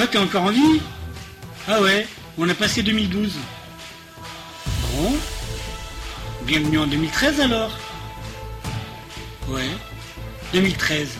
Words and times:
Quoi, 0.00 0.06
t'es 0.06 0.16
encore 0.16 0.44
en 0.44 0.50
vie? 0.50 0.80
Ah 1.68 1.82
ouais, 1.82 2.08
on 2.38 2.48
a 2.48 2.54
passé 2.54 2.82
2012. 2.82 3.34
Bon. 4.94 5.12
Bienvenue 6.46 6.78
en 6.78 6.86
2013 6.86 7.42
alors. 7.42 7.78
Ouais. 9.48 9.68
2013. 10.54 11.18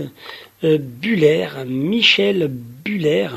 euh, 0.64 0.76
Buller, 0.78 1.46
Michel 1.66 2.50
Buller, 2.84 3.28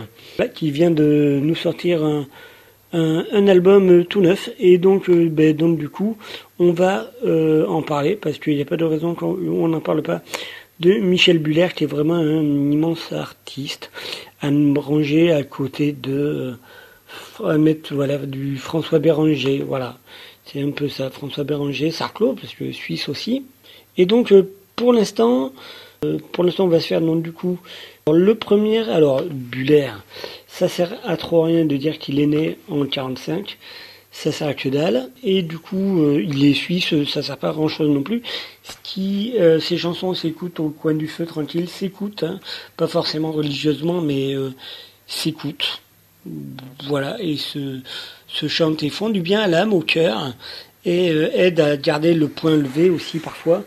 qui 0.55 0.71
vient 0.71 0.91
de 0.91 1.39
nous 1.41 1.55
sortir 1.55 2.03
un, 2.03 3.47
album 3.47 4.05
tout 4.05 4.21
neuf. 4.21 4.49
Et 4.57 4.77
donc, 4.77 5.09
euh, 5.09 5.29
ben, 5.29 5.55
donc 5.55 5.77
du 5.77 5.89
coup, 5.89 6.17
on 6.59 6.71
va 6.71 7.11
en 7.23 7.81
parler 7.83 8.15
parce 8.15 8.39
qu'il 8.39 8.55
n'y 8.55 8.61
a 8.61 8.65
pas 8.65 8.77
de 8.77 8.85
raison 8.85 9.13
qu'on 9.13 9.67
n'en 9.67 9.81
parle 9.81 10.01
pas 10.01 10.21
de 10.79 10.93
Michel 10.93 11.39
Buller, 11.39 11.69
qui 11.75 11.85
est 11.85 11.87
vraiment 11.87 12.15
un 12.15 12.71
immense 12.71 13.13
artiste, 13.13 13.91
à 14.41 14.51
me 14.51 14.77
ranger 14.77 15.31
à 15.31 15.43
côté 15.43 15.93
de 15.93 16.55
du 18.27 18.57
François 18.57 18.99
Béranger, 18.99 19.63
voilà. 19.65 19.97
C'est 20.45 20.61
un 20.61 20.71
peu 20.71 20.87
ça, 20.87 21.09
François 21.09 21.43
Béranger, 21.43 21.91
Sarclo, 21.91 22.33
parce 22.33 22.53
que 22.53 22.71
Suisse 22.71 23.09
aussi. 23.09 23.43
Et 23.97 24.05
donc, 24.05 24.31
euh, 24.31 24.51
pour 24.75 24.93
l'instant, 24.93 25.51
euh, 26.05 26.19
pour 26.31 26.43
l'instant, 26.43 26.65
on 26.65 26.69
va 26.69 26.79
se 26.79 26.87
faire, 26.87 27.01
donc, 27.01 27.23
du 27.23 27.31
coup, 27.31 27.57
le 28.11 28.35
premier, 28.35 28.87
alors, 28.89 29.23
Buller, 29.23 29.91
ça 30.47 30.67
sert 30.67 30.93
à 31.03 31.17
trop 31.17 31.43
rien 31.43 31.65
de 31.65 31.75
dire 31.77 31.97
qu'il 31.97 32.19
est 32.19 32.27
né 32.27 32.57
en 32.69 32.85
45. 32.85 33.57
Ça 34.11 34.31
sert 34.31 34.47
à 34.47 34.53
que 34.53 34.69
dalle. 34.69 35.09
Et 35.23 35.41
du 35.41 35.57
coup, 35.57 36.01
euh, 36.01 36.23
il 36.23 36.45
est 36.45 36.53
suisse, 36.53 36.93
ça 37.05 37.23
sert 37.23 37.37
pas 37.37 37.49
à 37.49 37.53
grand 37.53 37.67
chose 37.67 37.89
non 37.89 38.03
plus. 38.03 38.21
Ce 38.63 38.73
qui, 38.83 39.33
ces 39.59 39.77
chansons 39.77 40.13
s'écoutent 40.13 40.59
au 40.59 40.69
coin 40.69 40.93
du 40.93 41.07
feu 41.07 41.25
tranquille, 41.25 41.67
s'écoutent, 41.67 42.23
hein. 42.23 42.39
pas 42.77 42.87
forcément 42.87 43.31
religieusement, 43.31 43.99
mais 43.99 44.35
s'écoutent. 45.05 45.81
Voilà, 46.87 47.17
et 47.19 47.37
ce, 47.37 47.79
ce 48.27 48.47
chante 48.47 48.83
et 48.83 48.89
font 48.89 49.09
du 49.09 49.21
bien 49.21 49.41
à 49.41 49.47
l'âme, 49.47 49.73
au 49.73 49.81
cœur, 49.81 50.33
et 50.85 51.11
euh, 51.11 51.29
aide 51.33 51.59
à 51.59 51.77
garder 51.77 52.13
le 52.13 52.27
point 52.27 52.55
levé 52.55 52.89
aussi 52.89 53.19
parfois. 53.19 53.63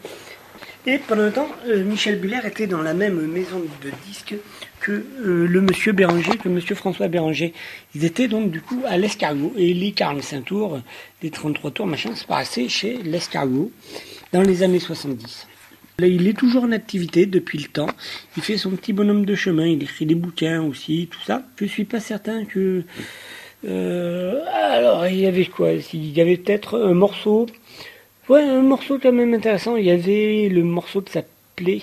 Et 0.87 0.99
pendant 0.99 1.25
un 1.25 1.31
temps, 1.31 1.49
euh, 1.67 1.85
Michel 1.85 2.19
Buller 2.19 2.41
était 2.45 2.67
dans 2.67 2.81
la 2.81 2.95
même 2.95 3.21
maison 3.27 3.61
de 3.61 3.91
disques 4.07 4.35
que 4.81 4.93
euh, 4.93 5.47
le 5.47 5.61
monsieur 5.61 5.93
Béranger, 5.93 6.39
que 6.39 6.49
monsieur 6.49 6.75
François 6.75 7.09
Béranger. 7.09 7.53
Ils 7.95 8.05
étaient 8.05 8.29
donc 8.29 8.51
du 8.51 8.63
coup 8.63 8.81
à 8.87 8.97
l'Escargot. 8.97 9.53
Et 9.57 9.75
les 9.75 9.93
45 9.93 10.45
tours, 10.45 10.81
les 11.23 11.31
33 11.31 11.73
tours, 11.73 11.87
machin, 11.87 12.15
se 12.15 12.25
passaient 12.25 12.69
chez 12.69 13.03
l'Escargot 13.03 13.71
dans 14.33 14.43
les 14.43 14.63
années 14.63 14.79
70. 14.79 15.47
Il 16.01 16.29
est 16.29 16.39
toujours 16.39 16.63
en 16.63 16.71
activité 16.71 17.27
depuis 17.27 17.59
le 17.59 17.67
temps. 17.67 17.89
Il 18.37 18.43
fait 18.45 18.57
son 18.57 18.71
petit 18.71 18.93
bonhomme 18.93 19.25
de 19.25 19.35
chemin, 19.35 19.67
il 19.67 19.83
écrit 19.83 20.07
des 20.07 20.15
bouquins 20.15 20.63
aussi, 20.63 21.09
tout 21.11 21.21
ça. 21.27 21.43
Je 21.61 21.65
suis 21.65 21.85
pas 21.85 21.99
certain 21.99 22.45
que 22.45 22.85
euh, 23.65 24.45
alors, 24.53 25.09
il 25.09 25.19
y 25.19 25.27
avait 25.27 25.47
quoi? 25.47 25.73
Il 25.73 26.17
y 26.17 26.21
avait 26.21 26.37
peut-être 26.37 26.79
un 26.79 26.95
morceau. 26.95 27.47
Ouais, 28.29 28.43
un 28.43 28.63
morceau 28.63 29.01
quand 29.01 29.11
même 29.11 29.35
intéressant. 29.35 29.75
Il 29.75 29.87
y 29.87 29.91
avait 29.91 30.49
le 30.49 30.63
morceau 30.63 31.03
qui 31.03 31.13
s'appelait 31.13 31.83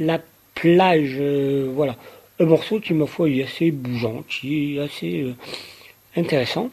La 0.00 0.20
plage. 0.56 1.16
Euh, 1.20 1.70
voilà. 1.72 1.96
Un 2.40 2.46
morceau 2.46 2.80
qui, 2.80 2.92
ma 2.94 3.06
foi, 3.06 3.28
est 3.28 3.44
assez 3.44 3.70
bougeant, 3.70 4.24
qui 4.28 4.76
est 4.76 4.80
assez 4.80 5.22
euh, 5.22 5.34
intéressant. 6.16 6.70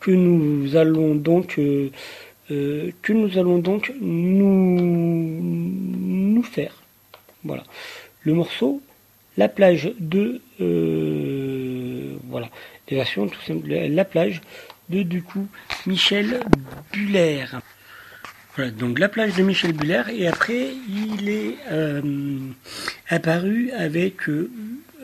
Que 0.00 0.10
nous 0.10 0.76
allons 0.76 1.14
donc. 1.14 1.58
Que 2.48 3.12
nous 3.12 3.38
allons 3.38 3.58
donc 3.58 3.92
nous, 4.00 4.78
nous 5.40 6.42
faire. 6.42 6.82
Voilà. 7.42 7.64
Le 8.22 8.34
morceau 8.34 8.82
La 9.36 9.48
plage 9.48 9.92
de 9.98 10.40
voilà, 12.28 12.48
des 12.88 12.96
versions 12.96 13.28
tout 13.28 13.40
simplement. 13.42 13.88
La 13.88 14.04
plage 14.04 14.40
de 14.88 15.02
du 15.02 15.22
coup 15.22 15.46
Michel 15.86 16.40
Buller. 16.92 17.44
Voilà, 18.56 18.70
donc 18.70 18.98
la 18.98 19.08
plage 19.08 19.34
de 19.34 19.42
Michel 19.42 19.72
Buller 19.72 20.02
et 20.12 20.28
après 20.28 20.68
il 20.88 21.28
est 21.28 21.56
euh, 21.70 22.02
apparu 23.08 23.70
avec 23.72 24.28
euh, 24.28 24.48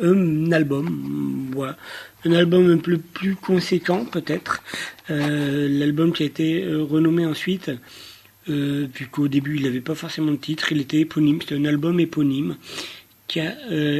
un 0.01 0.53
album, 0.53 1.51
voilà, 1.53 1.77
un 2.25 2.33
album 2.33 2.71
un 2.73 2.79
peu 2.79 2.99
plus 2.99 3.35
conséquent 3.35 4.05
peut-être, 4.05 4.63
euh, 4.63 5.00
l'album 5.11 6.13
qui 6.13 6.23
a 6.23 6.27
été 6.27 6.65
renommé 6.67 7.27
ensuite, 7.27 7.71
vu 8.47 9.09
qu'au 9.11 9.29
début 9.29 9.57
il 9.57 9.65
n'avait 9.65 9.81
pas 9.81 9.95
forcément 9.95 10.33
de 10.33 10.37
titre, 10.37 10.73
il 10.73 10.81
était 10.81 11.01
éponyme, 11.01 11.41
c'était 11.41 11.57
un 11.57 11.65
album 11.65 12.01
éponyme 12.01 12.57
qui 13.29 13.41
a 13.41 13.55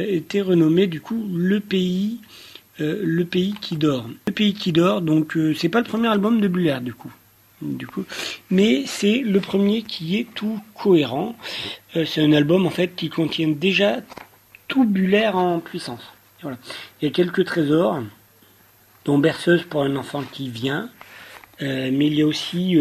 été 0.07 0.41
renommé 0.41 0.87
du 0.87 1.01
coup 1.01 1.29
Le 1.33 1.59
Pays 1.59 2.19
euh, 2.81 2.99
le 3.03 3.25
pays 3.25 3.53
qui 3.61 3.75
dort. 3.77 4.09
Le 4.27 4.33
pays 4.33 4.53
qui 4.53 4.71
dort, 4.71 5.01
donc 5.01 5.35
euh, 5.35 5.53
c'est 5.53 5.69
pas 5.69 5.79
le 5.79 5.85
premier 5.85 6.07
album 6.07 6.39
de 6.39 6.47
Buller 6.47 6.77
du 6.81 6.93
coup. 6.93 7.11
Du 7.61 7.85
coup, 7.85 8.05
mais 8.49 8.85
c'est 8.87 9.19
le 9.19 9.39
premier 9.39 9.83
qui 9.83 10.17
est 10.17 10.27
tout 10.33 10.59
cohérent. 10.73 11.35
Euh, 11.95 12.05
c'est 12.05 12.23
un 12.23 12.33
album 12.33 12.65
en 12.65 12.71
fait 12.71 12.95
qui 12.95 13.09
contient 13.09 13.49
déjà 13.49 13.99
tout 14.67 14.85
Buller 14.85 15.27
en 15.27 15.59
puissance. 15.59 16.01
Voilà. 16.41 16.57
Il 17.01 17.05
y 17.05 17.07
a 17.07 17.11
quelques 17.11 17.45
trésors, 17.45 17.99
dont 19.05 19.19
Berceuse 19.19 19.63
pour 19.63 19.83
un 19.83 19.95
enfant 19.95 20.23
qui 20.23 20.49
vient, 20.49 20.89
mais 21.61 22.07
il 22.07 22.15
y 22.15 22.21
a 22.21 22.25
aussi 22.25 22.75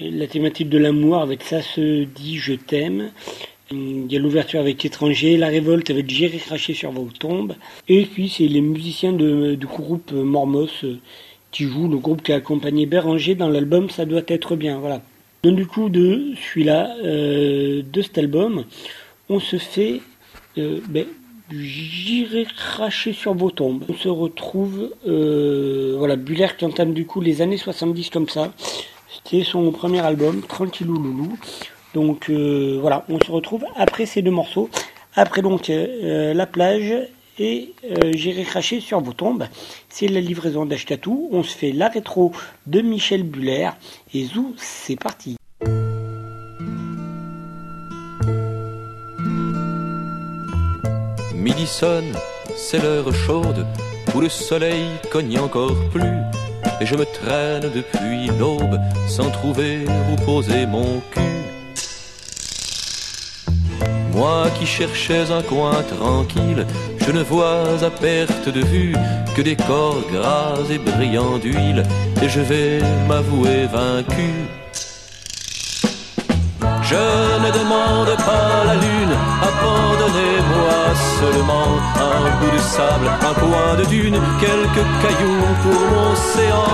la 0.00 0.26
thématique 0.26 0.68
de 0.68 0.78
l'amour 0.78 1.20
avec 1.20 1.42
ça 1.42 1.62
se 1.62 2.04
dit 2.04 2.36
je 2.36 2.54
t'aime, 2.54 3.10
il 3.72 4.12
y 4.12 4.16
a 4.16 4.18
l'ouverture 4.18 4.58
avec 4.58 4.84
Étranger, 4.84 5.36
la 5.36 5.46
révolte 5.46 5.90
avec 5.90 6.10
J'irai 6.10 6.38
cracher 6.38 6.74
sur 6.74 6.90
vos 6.90 7.08
tombes. 7.16 7.54
Et 7.88 8.04
puis 8.04 8.28
c'est 8.28 8.48
les 8.48 8.60
musiciens 8.60 9.12
de, 9.12 9.54
du 9.54 9.66
groupe 9.66 10.10
Mormos 10.12 10.68
euh, 10.84 10.98
qui 11.52 11.64
jouent, 11.64 11.88
le 11.88 11.98
groupe 11.98 12.22
qui 12.22 12.32
a 12.32 12.36
accompagné 12.36 12.86
Béranger 12.86 13.36
dans 13.36 13.48
l'album 13.48 13.88
Ça 13.88 14.06
doit 14.06 14.22
être 14.26 14.56
bien. 14.56 14.78
Voilà. 14.80 15.02
Donc 15.44 15.54
du 15.54 15.66
coup 15.66 15.88
de 15.88 16.32
celui-là, 16.34 16.96
euh, 17.04 17.82
de 17.82 18.02
cet 18.02 18.18
album, 18.18 18.64
on 19.28 19.38
se 19.38 19.56
fait 19.56 20.00
euh, 20.58 20.80
ben, 20.88 21.06
J'irai 21.52 22.44
cracher 22.44 23.12
sur 23.12 23.34
vos 23.34 23.50
tombes. 23.50 23.82
On 23.88 23.94
se 23.94 24.08
retrouve, 24.08 24.90
euh, 25.08 25.96
voilà, 25.98 26.14
Buller 26.14 26.46
qui 26.56 26.64
entame 26.64 26.94
du 26.94 27.06
coup 27.06 27.20
les 27.20 27.42
années 27.42 27.56
70 27.56 28.10
comme 28.10 28.28
ça. 28.28 28.52
C'était 29.08 29.42
son 29.42 29.72
premier 29.72 30.00
album, 30.00 30.42
Tranquillou 30.42 30.94
Loulou. 30.94 31.36
Donc 31.92 32.30
euh, 32.30 32.78
voilà, 32.80 33.04
on 33.08 33.18
se 33.18 33.32
retrouve 33.32 33.64
après 33.74 34.06
ces 34.06 34.22
deux 34.22 34.30
morceaux. 34.30 34.70
Après 35.16 35.42
donc 35.42 35.70
euh, 35.70 36.34
La 36.34 36.46
plage 36.46 36.94
et 37.38 37.72
J'irai 38.14 38.44
cracher 38.44 38.80
sur 38.80 39.00
vos 39.00 39.14
tombes. 39.14 39.46
C'est 39.88 40.08
la 40.08 40.20
livraison 40.20 40.66
d'Ashkatou. 40.66 41.30
On 41.32 41.42
se 41.42 41.56
fait 41.56 41.72
la 41.72 41.88
rétro 41.88 42.32
de 42.66 42.80
Michel 42.80 43.22
Buller. 43.22 43.70
Et 44.12 44.24
Zou, 44.24 44.54
c'est 44.58 44.96
parti. 44.96 45.39
Sonne, 51.66 52.12
c'est 52.56 52.82
l'heure 52.82 53.12
chaude 53.12 53.66
où 54.14 54.20
le 54.20 54.28
soleil 54.28 54.86
cogne 55.10 55.38
encore 55.38 55.76
plus. 55.92 56.18
Et 56.80 56.86
je 56.86 56.94
me 56.94 57.04
traîne 57.04 57.70
depuis 57.74 58.26
l'aube 58.38 58.78
sans 59.06 59.30
trouver 59.30 59.84
où 60.10 60.16
poser 60.24 60.66
mon 60.66 61.00
cul. 61.12 61.20
Moi 64.12 64.48
qui 64.58 64.66
cherchais 64.66 65.30
un 65.30 65.42
coin 65.42 65.82
tranquille, 65.82 66.66
je 67.06 67.12
ne 67.12 67.22
vois 67.22 67.82
à 67.82 67.90
perte 67.90 68.48
de 68.48 68.60
vue 68.60 68.94
que 69.34 69.42
des 69.42 69.56
corps 69.56 70.02
gras 70.12 70.58
et 70.70 70.78
brillants 70.78 71.38
d'huile, 71.38 71.84
et 72.22 72.28
je 72.28 72.40
vais 72.40 72.80
m'avouer 73.08 73.66
vaincu. 73.66 74.59
Je 76.90 76.96
ne 76.96 77.50
demande 77.52 78.16
pas 78.16 78.64
la 78.66 78.74
lune, 78.74 79.14
abandonnez-moi 79.48 80.78
seulement 81.20 81.70
un 81.94 82.22
bout 82.40 82.50
de 82.50 82.58
sable, 82.58 83.08
un 83.30 83.34
coin 83.34 83.76
de 83.78 83.84
dune, 83.84 84.18
quelques 84.40 84.86
cailloux 85.00 85.46
pour 85.62 85.80
mon 85.92 86.10
océan. 86.10 86.70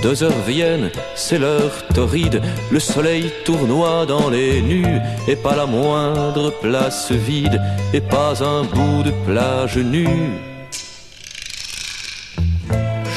Deux 0.00 0.22
heures 0.22 0.44
viennent, 0.46 0.90
c'est 1.16 1.38
l'heure 1.40 1.72
torride, 1.92 2.40
le 2.70 2.78
soleil 2.78 3.32
tournoie 3.44 4.06
dans 4.06 4.30
les 4.30 4.62
nues, 4.62 5.00
et 5.26 5.34
pas 5.34 5.56
la 5.56 5.66
moindre 5.66 6.50
place 6.62 7.10
vide, 7.10 7.60
et 7.92 8.02
pas 8.02 8.44
un 8.44 8.62
bout 8.62 9.02
de 9.02 9.10
plage 9.26 9.78
nue. 9.78 10.55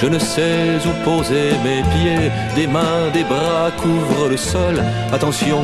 Je 0.02 0.08
ne 0.08 0.18
sais 0.18 0.78
où 0.88 0.92
poser 1.04 1.52
mes 1.62 1.82
pieds, 1.94 2.32
des 2.56 2.68
mains, 2.68 3.10
des 3.14 3.26
bras 3.26 3.70
couvrent 3.82 4.30
le 4.30 4.38
sol. 4.38 4.82
Attention, 5.12 5.62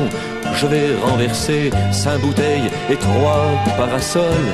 je 0.52 0.66
vais 0.66 0.94
renverser 1.02 1.70
cinq 1.90 2.20
bouteilles 2.20 2.70
et 2.90 2.96
trois 2.96 3.48
parasols. 3.78 4.50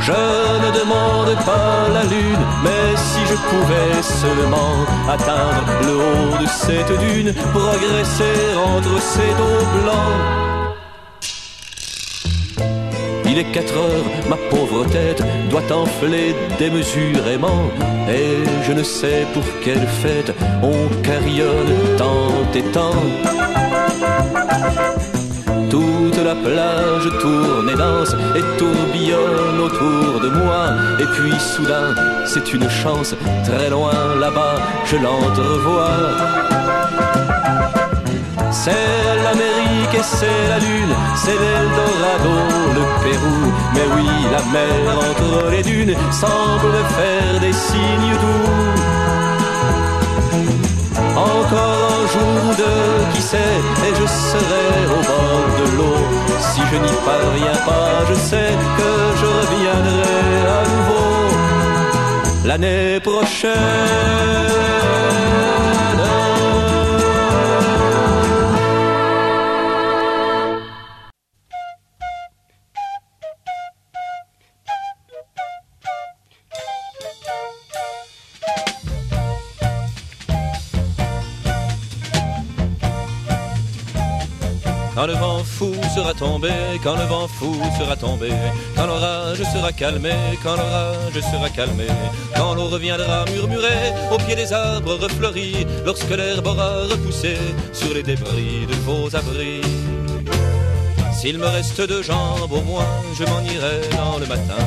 Je 0.00 0.12
ne 0.12 0.70
demande 0.80 1.34
pas 1.46 1.88
la 1.94 2.02
lune, 2.02 2.44
mais 2.62 2.94
si 2.94 3.20
je 3.30 3.36
pouvais 3.50 4.02
seulement 4.02 4.76
atteindre 5.08 5.72
le 5.80 5.94
haut 5.96 6.42
de 6.42 6.46
cette 6.46 6.92
dune, 7.06 7.32
progresser 7.54 8.38
entre 8.66 9.00
ces 9.00 9.30
dos 9.40 9.64
blancs. 9.80 10.63
Il 13.36 13.40
est 13.40 13.50
quatre 13.50 13.76
heures, 13.76 14.04
ma 14.30 14.36
pauvre 14.36 14.84
tête 14.84 15.20
doit 15.50 15.68
enfler 15.72 16.36
démesurément. 16.56 17.68
Et 18.08 18.44
je 18.64 18.72
ne 18.72 18.84
sais 18.84 19.26
pour 19.34 19.42
quelle 19.60 19.88
fête 20.02 20.32
on 20.62 20.86
carillonne 21.02 21.96
tant 21.98 22.30
et 22.54 22.62
tant. 22.70 22.94
Toute 25.68 26.24
la 26.24 26.36
plage 26.36 27.08
tourne 27.20 27.70
et 27.70 27.76
danse 27.76 28.14
et 28.36 28.56
tourbillonne 28.56 29.58
autour 29.60 30.20
de 30.20 30.28
moi. 30.28 30.68
Et 31.00 31.06
puis 31.06 31.36
soudain, 31.40 31.92
c'est 32.26 32.54
une 32.54 32.70
chance, 32.70 33.16
très 33.42 33.68
loin 33.68 34.14
là-bas, 34.20 34.60
je 34.84 34.94
l'entrevois. 34.94 36.54
C'est 38.54 38.70
l'Amérique 39.24 39.94
et 39.98 40.02
c'est 40.02 40.48
la 40.48 40.58
Lune, 40.60 40.94
c'est 41.16 41.38
l'Eldorado, 41.42 42.36
le 42.78 42.84
Pérou. 43.02 43.52
Mais 43.74 43.86
oui, 43.94 44.08
la 44.30 44.42
mer 44.54 44.96
entre 44.96 45.50
les 45.50 45.62
dunes 45.62 45.94
semble 46.12 46.76
faire 46.96 47.40
des 47.40 47.52
signes 47.52 48.16
doux. 48.22 48.50
Encore 51.16 51.90
un 51.98 52.06
jour 52.12 52.34
ou 52.48 52.54
deux, 52.54 52.94
qui 53.12 53.22
sait, 53.22 53.58
et 53.86 53.92
je 54.00 54.06
serai 54.06 54.68
au 54.96 55.00
bord 55.10 55.48
de 55.58 55.66
l'eau. 55.76 56.02
Si 56.38 56.60
je 56.70 56.76
n'y 56.76 56.96
parviens 57.04 57.58
pas, 57.66 58.04
je 58.08 58.14
sais 58.14 58.52
que 58.78 58.90
je 59.20 59.26
reviendrai 59.38 60.30
à 60.58 60.62
nouveau 60.72 61.14
l'année 62.44 63.00
prochaine. 63.00 63.52
Quand 86.82 86.96
le 86.96 87.04
vent 87.04 87.26
fou 87.28 87.56
sera 87.78 87.96
tombé, 87.96 88.30
quand 88.76 88.86
l'orage 88.86 89.38
sera 89.38 89.72
calmé, 89.72 90.12
quand 90.42 90.56
l'orage 90.56 91.20
sera 91.32 91.48
calmé, 91.48 91.86
quand 92.36 92.54
l'eau 92.54 92.66
reviendra 92.66 93.24
murmurer 93.32 93.92
au 94.12 94.18
pied 94.18 94.36
des 94.36 94.52
arbres 94.52 94.96
refleuris, 94.96 95.66
lorsque 95.84 96.10
l'herbe 96.10 96.46
aura 96.46 96.82
repoussé 96.82 97.36
sur 97.72 97.94
les 97.94 98.02
débris 98.02 98.66
de 98.68 98.74
vos 98.84 99.14
abris. 99.16 99.62
S'il 101.12 101.38
me 101.38 101.46
reste 101.46 101.80
deux 101.80 102.02
jambes 102.02 102.52
au 102.52 102.60
moins, 102.60 103.02
je 103.18 103.24
m'en 103.24 103.40
irai 103.40 103.80
dans 103.96 104.18
le 104.18 104.26
matin. 104.26 104.64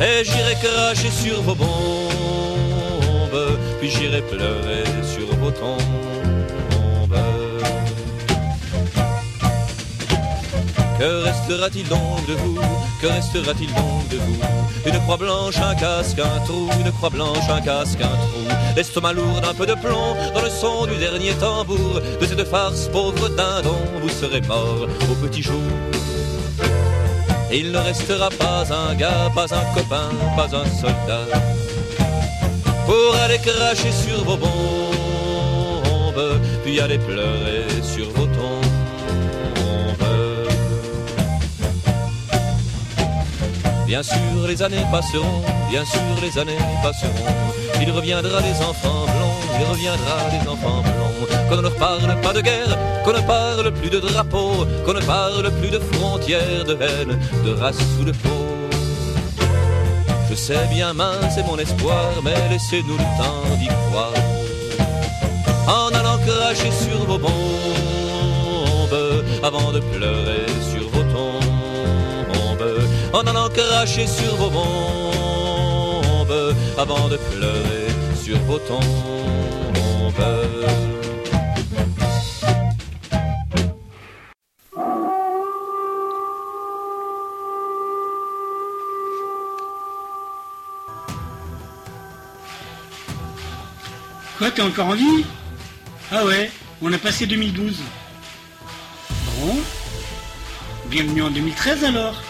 Et 0.00 0.24
j'irai 0.24 0.56
cracher 0.56 1.10
sur 1.10 1.40
vos 1.42 1.54
bombes, 1.54 1.68
puis 3.78 3.90
j'irai 3.90 4.22
pleurer 4.22 4.84
sur 5.04 5.32
vos 5.36 5.52
tombes. 5.52 5.95
Que 10.98 11.24
restera-t-il 11.24 11.86
donc 11.88 12.26
de 12.26 12.32
vous 12.34 12.58
Que 13.02 13.06
restera-t-il 13.08 13.68
donc 13.74 14.08
de 14.10 14.16
vous 14.16 14.36
Une 14.86 14.98
croix 15.00 15.18
blanche, 15.18 15.56
un 15.58 15.74
casque, 15.74 16.18
un 16.18 16.40
trou, 16.46 16.68
une 16.80 16.90
croix 16.92 17.10
blanche, 17.10 17.48
un 17.50 17.60
casque, 17.60 18.00
un 18.00 18.06
trou. 18.06 18.56
L'estomac 18.74 19.12
lourd 19.12 19.40
d'un 19.42 19.52
peu 19.52 19.66
de 19.66 19.74
plomb 19.74 20.16
dans 20.34 20.40
le 20.40 20.48
son 20.48 20.86
du 20.86 20.96
dernier 20.96 21.34
tambour. 21.34 22.00
De 22.20 22.26
cette 22.26 22.48
farce, 22.48 22.88
pauvre 22.88 23.28
dindon, 23.28 23.76
vous 24.00 24.08
serez 24.08 24.40
mort 24.42 24.86
au 25.10 25.14
petit 25.26 25.42
jour. 25.42 25.60
Il 27.52 27.72
ne 27.72 27.78
restera 27.78 28.30
pas 28.30 28.64
un 28.72 28.94
gars, 28.94 29.30
pas 29.34 29.54
un 29.54 29.74
copain, 29.74 30.10
pas 30.34 30.48
un 30.56 30.66
soldat. 30.80 31.26
Pour 32.86 33.14
aller 33.24 33.38
cracher 33.38 33.92
sur 33.92 34.24
vos 34.24 34.36
bombes, 34.36 34.50
puis 36.64 36.80
aller 36.80 36.98
pleurer 36.98 37.66
sur 37.82 38.10
vos 38.12 38.26
tombes. 38.26 38.65
Bien 43.86 44.02
sûr, 44.02 44.48
les 44.48 44.60
années 44.62 44.84
passeront, 44.90 45.42
bien 45.70 45.84
sûr, 45.84 46.00
les 46.20 46.36
années 46.38 46.58
passeront. 46.82 47.12
Il 47.80 47.90
reviendra 47.92 48.40
les 48.40 48.60
enfants 48.64 49.04
blonds, 49.04 49.60
il 49.60 49.64
reviendra 49.64 50.16
les 50.32 50.48
enfants 50.48 50.82
blonds. 50.82 51.26
Qu'on 51.48 51.56
ne 51.56 51.62
leur 51.62 51.76
parle 51.76 52.20
pas 52.20 52.32
de 52.32 52.40
guerre, 52.40 52.76
qu'on 53.04 53.12
ne 53.12 53.20
parle 53.20 53.72
plus 53.72 53.88
de 53.88 54.00
drapeaux, 54.00 54.66
qu'on 54.84 54.92
ne 54.92 55.00
parle 55.00 55.52
plus 55.60 55.70
de 55.70 55.78
frontières, 55.78 56.64
de 56.64 56.74
haine, 56.74 57.16
de 57.44 57.52
race 57.52 57.78
ou 58.00 58.04
de 58.04 58.10
peau. 58.10 58.46
Je 60.28 60.34
sais 60.34 60.66
bien 60.68 60.92
mince 60.92 61.34
c'est 61.34 61.46
mon 61.46 61.56
espoir, 61.56 62.10
mais 62.24 62.34
laissez-nous 62.50 62.96
le 62.96 63.08
temps 63.18 63.56
d'y 63.60 63.68
croire. 63.68 64.12
En 65.68 65.94
allant 65.94 66.18
cracher 66.26 66.72
sur 66.72 67.04
vos 67.06 67.18
bombes, 67.18 67.32
avant 69.44 69.70
de 69.70 69.78
pleurer 69.78 70.45
cracher 73.56 74.06
sur 74.06 74.36
vos 74.36 74.50
bombes 74.50 76.26
avant 76.76 77.08
de 77.08 77.16
pleurer 77.16 77.88
sur 78.22 78.38
vos 78.40 78.58
tombes. 78.58 78.82
Quoi, 94.38 94.50
t'es 94.50 94.60
encore 94.60 94.88
en 94.88 94.94
vie? 94.94 95.24
Ah 96.12 96.26
ouais, 96.26 96.50
on 96.82 96.92
a 96.92 96.98
passé 96.98 97.26
2012. 97.26 97.76
Bon. 99.40 99.56
Bienvenue 100.90 101.22
en 101.22 101.30
2013 101.30 101.84
alors. 101.84 102.22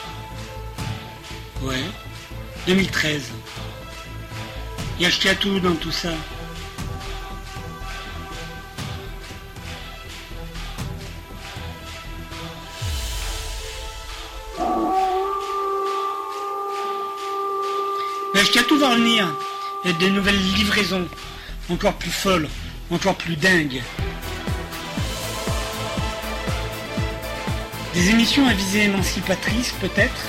Ouais, 1.66 1.84
2013. 2.66 3.32
Il 4.98 5.02
y 5.02 5.28
a 5.28 5.34
tout 5.34 5.60
dans 5.60 5.74
tout 5.74 5.90
ça. 5.90 6.12
tout 18.62 18.78
va 18.78 18.90
revenir. 18.90 19.28
Et 19.84 19.92
des 19.94 20.10
nouvelles 20.10 20.40
livraisons, 20.54 21.06
encore 21.70 21.94
plus 21.94 22.10
folles, 22.10 22.48
encore 22.90 23.14
plus 23.14 23.36
dingues. 23.36 23.82
Des 27.94 28.10
émissions 28.10 28.46
à 28.46 28.52
visée 28.52 28.84
émancipatrice 28.84 29.72
peut-être, 29.80 30.26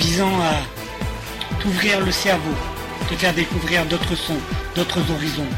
visant 0.00 0.40
à 0.40 0.54
t'ouvrir 1.60 2.00
le 2.00 2.10
cerveau, 2.10 2.54
te 3.08 3.14
faire 3.14 3.34
découvrir 3.34 3.84
d'autres 3.84 4.14
sons, 4.14 4.40
d'autres 4.74 5.04
horizons. 5.10 5.52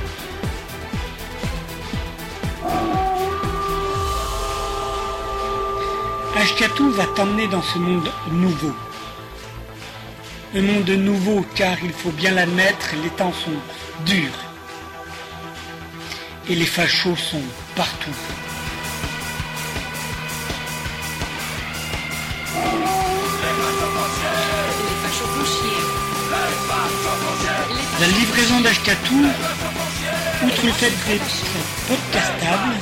Ashkatou 6.37 6.91
va 6.91 7.07
t'emmener 7.15 7.47
dans 7.47 7.63
ce 7.63 7.79
monde 7.79 8.11
nouveau, 8.33 8.75
un 10.57 10.63
monde 10.63 10.91
nouveau 10.91 11.47
car 11.55 11.77
il 11.85 11.93
faut 11.93 12.11
bien 12.11 12.33
l'admettre, 12.33 12.97
les 13.03 13.11
temps 13.11 13.33
sont 13.33 13.61
durs. 14.05 14.41
Et 16.51 16.57
les 16.57 16.67
fachos 16.67 17.15
sont 17.15 17.47
partout. 17.77 18.19
La 28.03 28.09
livraison 28.09 28.61
d'Ashkatou, 28.63 29.27
outre 30.45 30.67
le 30.67 30.73
fait 30.73 30.91
d'être 31.07 31.37
podcastable 31.87 32.75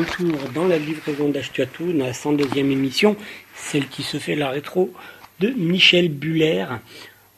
Retour 0.00 0.38
dans 0.54 0.66
la 0.66 0.78
livraison 0.78 1.28
d'Ashkatou, 1.28 1.92
dans 1.92 2.06
la 2.06 2.12
102e 2.12 2.70
émission, 2.70 3.16
celle 3.54 3.86
qui 3.86 4.02
se 4.02 4.16
fait 4.16 4.34
la 4.34 4.48
rétro 4.48 4.92
de 5.40 5.48
Michel 5.50 6.08
Buller. 6.08 6.64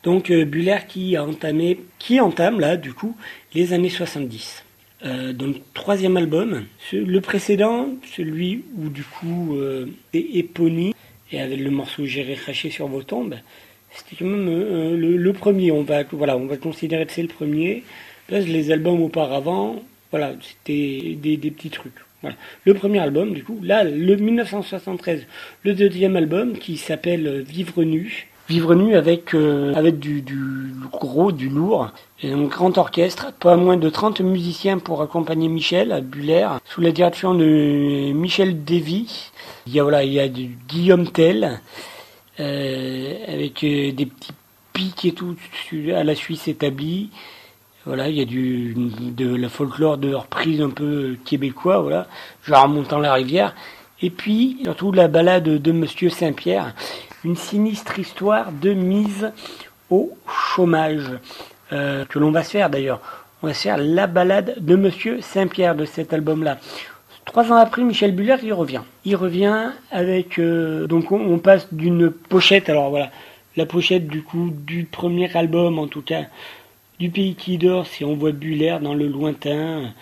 Donc 0.05 0.31
euh, 0.31 0.45
Buller 0.45 0.79
qui 0.87 1.19
entame 1.19 2.61
là 2.61 2.77
du 2.77 2.93
coup 2.93 3.17
les 3.53 3.73
années 3.73 3.91
70. 3.91 4.63
Euh, 5.05 5.33
le 5.33 5.55
troisième 5.75 6.17
album. 6.17 6.65
Le 6.93 7.21
précédent, 7.21 7.89
celui 8.15 8.65
où 8.79 8.89
du 8.91 9.03
coup 9.03 9.57
euh, 9.57 9.87
c'est 10.15 10.21
éponyme 10.21 10.93
et 11.33 11.41
avec 11.41 11.59
le 11.59 11.71
morceau 11.71 12.07
J'irai 12.07 12.35
cracher 12.35 12.71
sur 12.71 12.87
vos 12.87 13.03
tombes, 13.03 13.35
c'était 13.91 14.15
quand 14.17 14.31
même 14.31 14.49
euh, 14.49 14.97
le, 14.97 15.33
premier. 15.33 15.73
On 15.73 15.83
va 15.83 16.05
voilà, 16.13 16.37
on 16.37 16.47
va 16.47 16.57
considérer 16.59 17.07
que 17.07 17.13
c'est 17.13 17.23
le 17.23 17.29
premier. 17.29 17.83
Les 18.29 18.71
albums 18.71 19.03
auparavant, 19.03 19.83
voilà, 20.13 20.35
c'était 20.41 21.17
des, 21.21 21.51
petits 21.51 21.71
trucs. 21.71 21.93
Le 22.65 22.75
premier 22.75 23.01
album, 23.01 23.33
du 23.33 23.45
coup, 23.45 23.59
là, 23.63 23.85
le 23.85 24.17
1973, 24.17 25.27
le 25.65 25.75
deuxième 25.75 26.17
album 26.17 26.59
qui 26.59 26.77
s'appelle 26.77 27.43
Vivre 27.43 27.83
nu 27.83 28.29
Vivre 28.49 28.75
nu 28.75 28.97
avec, 28.97 29.35
euh, 29.35 29.73
avec 29.75 30.01
du, 30.01 30.25
gros, 30.91 31.31
du 31.31 31.49
lourd, 31.49 31.93
un 32.25 32.43
grand 32.43 32.77
orchestre, 32.77 33.33
pas 33.33 33.57
moins 33.57 33.77
de 33.77 33.89
30 33.89 34.21
musiciens 34.21 34.79
pour 34.79 35.01
accompagner 35.01 35.49
Michel 35.49 35.93
à 35.93 36.01
Buller, 36.01 36.49
sous 36.65 36.81
la 36.81 36.91
direction 36.91 37.35
de 37.35 38.13
Michel 38.13 38.65
Davy. 38.65 39.31
Il 39.67 39.75
y 39.75 39.81
a, 39.81 39.85
voilà, 39.85 40.03
il 40.03 40.13
y 40.13 40.19
a 40.21 40.29
du 40.29 40.59
Guillaume 40.69 41.09
Tell, 41.09 41.61
euh, 42.41 43.15
avec 43.29 43.63
euh, 43.63 43.93
des 43.93 44.07
petits 44.07 44.33
pics 44.73 45.05
et 45.05 45.13
tout 45.13 45.37
à 45.95 46.03
la 46.03 46.15
Suisse 46.17 46.49
établie. 46.49 47.11
Voilà, 47.85 48.09
il 48.09 48.17
y 48.17 48.21
a 48.21 48.25
du, 48.25 48.75
de 48.77 49.35
la 49.35 49.49
folklore 49.49 49.99
de 49.99 50.15
reprise 50.15 50.61
un 50.61 50.71
peu 50.71 51.17
québécois, 51.25 51.81
voilà, 51.81 52.07
genre 52.45 52.69
montant 52.69 53.01
la 53.01 53.13
rivière. 53.13 53.55
Et 54.01 54.11
puis, 54.11 54.59
surtout 54.63 54.93
la 54.93 55.09
balade 55.09 55.45
de 55.45 55.73
Monsieur 55.73 56.09
Saint-Pierre, 56.09 56.75
une 57.25 57.37
sinistre 57.37 57.99
histoire 57.99 58.53
de 58.53 58.73
mise 58.73 59.33
au 59.91 60.13
chômage 60.29 61.11
euh, 61.73 62.05
que 62.05 62.19
l'on 62.19 62.31
va 62.31 62.45
se 62.45 62.51
faire 62.51 62.71
d'ailleurs. 62.71 63.01
On 63.43 63.49
va 63.49 63.55
se 63.55 63.63
faire 63.63 63.79
la 63.79 64.07
balade 64.07 64.55
de 64.59 64.77
Monsieur 64.77 65.21
Saint-Pierre 65.21 65.75
de 65.75 65.85
cet 65.85 66.13
album-là. 66.13 66.59
Trois 67.25 67.51
ans 67.51 67.57
après, 67.57 67.83
Michel 67.83 68.15
Buller, 68.15 68.37
il 68.43 68.53
revient. 68.53 68.83
Il 69.05 69.17
revient 69.17 69.71
avec... 69.91 70.39
Euh, 70.39 70.87
donc 70.87 71.11
on, 71.11 71.39
passe 71.39 71.73
d'une 71.73 72.11
pochette, 72.11 72.69
alors 72.69 72.91
voilà, 72.91 73.11
la 73.57 73.67
pochette 73.67 74.07
du 74.07 74.23
coup 74.23 74.51
du 74.53 74.85
premier 74.85 75.35
album, 75.37 75.79
en 75.79 75.87
tout 75.87 76.03
cas, 76.03 76.23
du 77.03 77.11
pays 77.11 77.35
qui 77.35 77.59
dort, 77.59 77.89
si 77.89 78.05
on 78.05 78.15
voit 78.15 78.31
Buller 78.31 78.79
dans 78.81 78.95
le 78.95 79.09
lointain. 79.09 79.93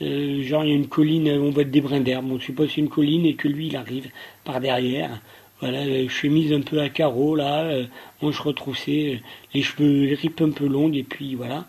Euh, 0.00 0.42
genre 0.42 0.64
il 0.64 0.70
y 0.70 0.72
a 0.72 0.76
une 0.76 0.88
colline, 0.88 1.28
on 1.28 1.50
voit 1.50 1.64
des 1.64 1.82
brins 1.82 2.00
d'herbe, 2.00 2.32
on 2.32 2.40
suppose 2.40 2.70
c'est 2.74 2.80
une 2.80 2.88
colline 2.88 3.26
et 3.26 3.34
que 3.34 3.46
lui 3.46 3.66
il 3.66 3.76
arrive 3.76 4.08
par 4.42 4.58
derrière. 4.60 5.20
Voilà, 5.60 5.80
chemise 6.08 6.52
un 6.54 6.62
peu 6.62 6.80
à 6.80 6.88
carreaux, 6.88 7.34
là, 7.36 7.64
euh, 7.64 7.84
manches 8.22 8.40
retroussées, 8.40 9.16
euh, 9.16 9.26
les 9.52 9.62
cheveux, 9.62 10.04
les 10.04 10.14
ripes 10.14 10.40
un 10.40 10.50
peu 10.50 10.66
longues, 10.66 10.96
et 10.96 11.02
puis 11.02 11.34
voilà. 11.34 11.66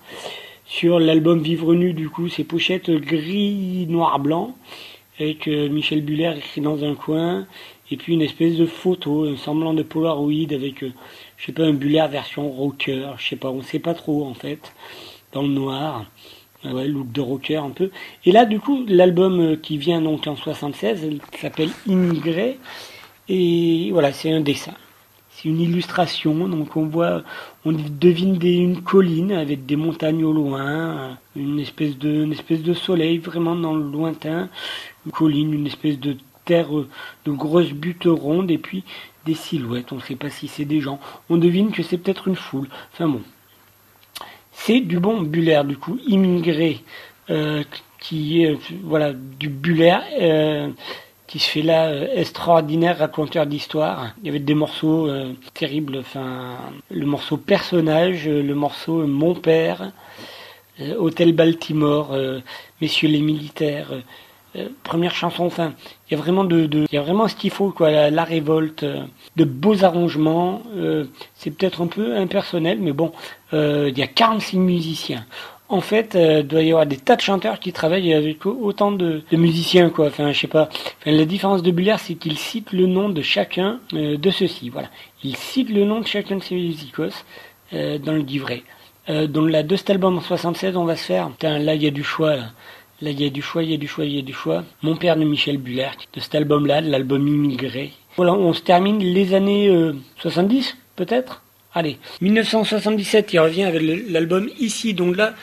Sur 0.65 1.00
l'album 1.00 1.41
Vivre 1.41 1.74
Nu, 1.74 1.94
du 1.94 2.10
coup, 2.10 2.29
c'est 2.29 2.44
pochette 2.44 2.89
gris, 2.89 3.88
noir, 3.89 4.20
blanc, 4.20 4.58
avec 5.20 5.48
euh, 5.48 5.70
Michel 5.70 6.01
Buller 6.01 6.34
écrit 6.38 6.62
dans 6.62 6.84
un 6.84 6.96
coin, 6.96 7.48
et 7.91 7.98
puis 7.98 8.13
une 8.13 8.22
espèce 8.22 8.56
de 8.56 8.65
photo, 8.65 9.25
un 9.25 9.38
semblant 9.38 9.74
de 9.74 9.84
Polaroid 9.84 10.53
avec, 10.53 10.84
je 11.38 11.46
sais 11.46 11.51
pas, 11.51 11.63
un 11.63 11.74
Buller 11.74 12.06
version 12.10 12.50
rocker, 12.50 13.13
je 13.17 13.27
sais 13.27 13.36
pas, 13.36 13.50
on 13.50 13.62
sait 13.62 13.79
pas 13.79 13.94
trop 13.94 14.25
en 14.25 14.34
fait, 14.34 14.74
dans 15.32 15.41
le 15.44 15.50
noir. 15.50 16.06
Ouais, 16.65 16.88
look 16.88 17.12
de 17.12 17.22
rocker 17.22 17.58
un 17.58 17.70
peu. 17.70 17.91
Et 18.25 18.32
là, 18.32 18.46
du 18.46 18.60
coup, 18.60 18.84
l'album 18.88 19.58
qui 19.58 19.77
vient 19.77 20.01
donc 20.01 20.27
en 20.27 20.36
76, 20.36 21.08
s'appelle 21.39 21.70
Immigré. 21.86 22.58
Et 23.29 23.89
voilà, 23.91 24.12
c'est 24.12 24.32
un 24.32 24.41
dessin. 24.41 24.74
C'est 25.29 25.50
une 25.50 25.62
illustration, 25.62 26.48
donc 26.48 26.75
on 26.75 26.88
voit, 26.88 27.24
on 27.63 27.72
devine 27.72 28.39
une 28.41 28.82
colline 28.82 29.32
avec 29.34 29.67
des 29.67 29.75
montagnes 29.75 30.24
au 30.24 30.34
loin, 30.34 31.20
une 31.36 31.60
espèce 31.60 31.96
de, 31.96 32.24
une 32.24 32.32
espèce 32.32 32.63
de 32.63 32.74
soleil 32.74 33.20
vraiment 33.20 33.56
dans 33.56 33.75
le 33.75 33.84
lointain, 33.84 34.50
une 35.06 35.12
colline, 35.12 35.53
une 35.53 35.67
espèce 35.67 36.00
de 36.00 36.17
terre 36.46 36.70
de 36.72 37.32
grosses 37.32 37.74
buttes 37.74 38.08
rondes 38.08 38.50
et 38.50 38.58
puis 38.58 38.84
des 39.27 39.36
silhouettes. 39.36 39.91
On 39.91 39.98
ne 39.98 40.01
sait 40.01 40.15
pas 40.15 40.29
si 40.29 40.48
c'est 40.48 40.65
des 40.65 40.79
gens. 40.79 41.00
On 41.29 41.38
devine 41.38 41.72
que 41.72 41.84
c'est 41.84 41.98
peut-être 41.98 42.27
une 42.27 42.36
foule. 42.36 42.67
Enfin 42.93 43.07
bon, 43.07 43.22
c'est 44.51 44.79
du 44.79 45.00
bon 45.00 45.22
Buller 45.22 45.62
du 45.65 45.77
coup, 45.77 46.00
immigré, 46.07 46.81
euh, 47.29 47.63
qui 48.00 48.43
est 48.43 48.57
voilà 48.84 49.13
du 49.13 49.50
Buller. 49.50 50.00
Euh, 50.19 50.69
qui 51.27 51.39
se 51.39 51.50
fait 51.50 51.62
là 51.62 51.88
euh, 51.88 52.07
extraordinaire 52.15 53.00
raconteur 53.00 53.46
d'histoire. 53.46 54.13
Il 54.22 54.27
y 54.27 54.29
avait 54.29 54.39
des 54.39 54.55
morceaux 54.55 55.10
terribles, 55.53 55.98
enfin 55.98 56.55
le 56.89 57.05
morceau 57.05 57.36
personnage, 57.36 58.29
le 58.29 58.55
morceau 58.55 59.05
mon 59.05 59.36
père, 59.36 59.91
Hôtel 60.98 61.34
Baltimore, 61.34 62.15
Messieurs 62.79 63.10
les 63.10 63.19
militaires. 63.19 63.91
Première 64.84 65.13
chanson, 65.13 65.46
enfin, 65.46 65.74
il 66.10 66.16
y 66.16 66.20
a 66.20 66.22
vraiment 66.22 66.44
de, 66.44 66.68
il 66.72 66.96
y 66.96 66.98
a 66.98 67.01
vraiment 67.01 67.27
ce 67.27 67.36
qu'il 67.36 67.51
faut, 67.51 67.72
quoi, 67.72 68.10
la, 68.10 68.24
révolte, 68.24 68.86
de 69.36 69.44
beaux 69.44 69.84
arrangements. 69.84 70.62
c'est 71.36 71.51
peut-être 71.51 71.82
un 71.82 71.88
peu 71.88 72.16
impersonnel, 72.18 72.80
mais 72.80 72.94
bon, 72.94 73.12
il 73.54 73.98
y 73.98 74.01
a 74.01 74.08
46 74.08 74.58
musiciens 74.58 75.25
en 75.70 75.82
fait, 75.82 76.16
euh, 76.16 76.44
doit 76.44 76.62
y 76.62 76.72
avoir 76.72 76.86
des 76.86 76.98
tas 76.98 77.16
de 77.16 77.22
chanteurs 77.22 77.60
qui 77.60 77.74
travaillent 77.74 78.13
avec 78.13 78.46
autant 78.46 78.92
de, 78.92 79.24
musiciens, 79.32 79.89
quoi. 79.89 80.08
Enfin, 80.08 80.32
je 80.32 80.39
sais 80.39 80.48
pas. 80.48 80.70
la 81.06 81.25
différence 81.25 81.62
de 81.62 81.72
Buller, 81.72 81.96
c'est 81.98 82.16
qu'il 82.16 82.38
cite 82.38 82.72
le 82.72 82.86
nom 82.86 83.10
de 83.10 83.22
chacun 83.22 83.80
euh, 83.94 84.18
de 84.18 84.30
ceux-ci. 84.30 84.70
Voilà. 84.70 84.89
Il 85.24 85.36
cite 85.36 85.70
le 85.70 85.84
nom 85.84 86.00
de 86.00 86.08
chacun 86.08 86.38
de 86.38 86.44
ces 86.44 86.56
musicos 86.56 87.25
euh, 87.74 87.98
dans 87.98 88.13
le 88.13 88.20
livret. 88.20 88.63
dans 89.08 89.46
la 89.46 89.63
de 89.63 89.75
cet 89.75 89.89
album 89.89 90.18
en 90.18 90.22
76, 90.22 90.77
on 90.77 90.86
va 90.86 90.96
se 90.96 91.06
faire. 91.06 91.30
Putain, 91.30 91.60
là, 91.60 91.75
il 91.75 91.84
y 91.84 91.88
a 91.88 91.92
du 91.92 92.04
choix. 92.04 92.36
Là. 92.36 92.46
Là, 93.00 93.12
il 93.12 93.22
y 93.22 93.25
a 93.25 93.30
du 93.30 93.44
choix, 93.44 93.62
il 93.62 93.70
y 93.70 93.74
a 93.75 93.77
du 93.77 93.88
choix, 93.88 94.06
il 94.06 94.16
y 94.16 94.20
a 94.20 94.24
du 94.24 94.34
choix. 94.34 94.63
Mon 94.82 94.96
père 94.96 95.18
de 95.18 95.24
Michel 95.24 95.58
Buller, 95.58 95.89
de 96.13 96.20
cet 96.20 96.34
album-là, 96.34 96.82
de 96.82 96.89
l'album 96.89 97.27
Immigré. 97.27 97.94
Voilà, 98.16 98.34
on 98.34 98.54
se 98.54 98.62
termine 98.62 98.98
les 99.00 99.36
années 99.36 99.94
70, 100.20 100.68
euh, 100.68 100.72
peut-être? 100.96 101.44
Allez, 101.75 102.00
1977, 102.22 103.34
il 103.34 103.39
revient 103.39 103.66
avec 103.66 103.84
l'album 104.10 104.50
Ici. 104.60 104.96
Donc 104.96 105.16
là, 105.16 105.36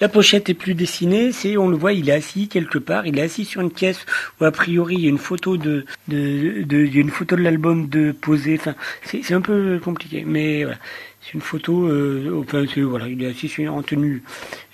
la 0.00 0.08
pochette 0.08 0.48
est 0.48 0.54
plus 0.54 0.74
dessinée, 0.74 1.32
c'est 1.32 1.56
on 1.56 1.68
le 1.68 1.76
voit, 1.76 1.92
il 1.92 2.08
est 2.08 2.12
assis 2.12 2.46
quelque 2.46 2.78
part, 2.78 3.06
il 3.06 3.18
est 3.18 3.22
assis 3.22 3.44
sur 3.44 3.60
une 3.60 3.72
caisse 3.72 4.06
où 4.40 4.44
a 4.44 4.52
priori 4.52 4.94
il 4.94 5.00
y 5.00 5.06
a 5.06 5.10
une 5.10 5.18
photo 5.18 5.56
de, 5.56 5.84
de, 6.06 6.62
de 6.62 6.78
il 6.86 6.94
y 6.94 6.98
a 6.98 7.00
une 7.00 7.10
photo 7.10 7.34
de 7.34 7.42
l'album 7.42 7.88
de 7.88 8.12
posé. 8.12 8.56
Enfin, 8.58 8.76
c'est 9.02 9.34
un 9.34 9.40
peu 9.40 9.80
compliqué, 9.82 10.24
mais 10.24 10.62
voilà. 10.62 10.78
C'est 11.20 11.34
une 11.34 11.42
photo, 11.42 11.86
euh, 11.86 12.40
enfin 12.40 12.64
voilà, 12.82 13.08
il 13.08 13.22
est 13.22 13.26
assis 13.26 13.68
en 13.68 13.82
tenue 13.82 14.22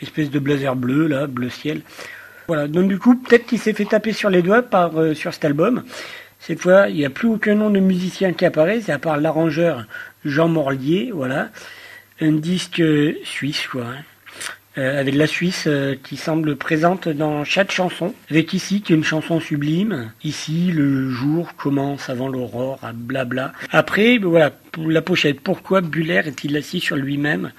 espèce 0.00 0.30
de 0.30 0.38
blazer 0.38 0.76
bleu 0.76 1.08
là, 1.08 1.26
bleu 1.26 1.48
ciel. 1.48 1.80
Voilà, 2.48 2.68
donc 2.68 2.88
du 2.88 2.98
coup 2.98 3.16
peut-être 3.16 3.46
qu'il 3.46 3.58
s'est 3.58 3.72
fait 3.72 3.84
taper 3.84 4.12
sur 4.12 4.30
les 4.30 4.42
doigts 4.42 4.62
par 4.62 5.00
euh, 5.00 5.14
sur 5.14 5.34
cet 5.34 5.44
album. 5.44 5.84
Cette 6.38 6.60
fois, 6.60 6.88
il 6.88 6.96
n'y 6.96 7.04
a 7.04 7.10
plus 7.10 7.28
aucun 7.28 7.54
nom 7.54 7.70
de 7.70 7.80
musicien 7.80 8.32
qui 8.32 8.44
apparaît, 8.44 8.80
c'est 8.80 8.92
à 8.92 8.98
part 8.98 9.16
l'arrangeur 9.16 9.86
Jean 10.24 10.48
Morlier, 10.48 11.10
voilà, 11.12 11.48
un 12.20 12.32
disque 12.32 12.82
suisse 13.24 13.66
quoi. 13.66 13.84
Hein. 13.84 14.02
Euh, 14.78 15.00
avec 15.00 15.14
la 15.14 15.26
Suisse 15.26 15.64
euh, 15.68 15.94
qui 16.02 16.18
semble 16.18 16.54
présente 16.54 17.08
dans 17.08 17.44
chaque 17.44 17.72
chanson, 17.72 18.12
avec 18.30 18.52
ici 18.52 18.82
qui 18.82 18.92
est 18.92 18.96
une 18.96 19.04
chanson 19.04 19.40
sublime, 19.40 20.12
ici 20.22 20.70
le 20.70 21.08
jour 21.08 21.56
commence 21.56 22.10
avant 22.10 22.28
l'aurore, 22.28 22.78
blabla. 22.92 23.54
Après, 23.72 24.18
ben 24.18 24.28
voilà, 24.28 24.52
la 24.76 25.00
pochette, 25.00 25.40
pourquoi 25.40 25.80
Buller 25.80 26.20
est-il 26.26 26.54
assis 26.58 26.80
sur 26.80 26.96
lui-même? 26.96 27.52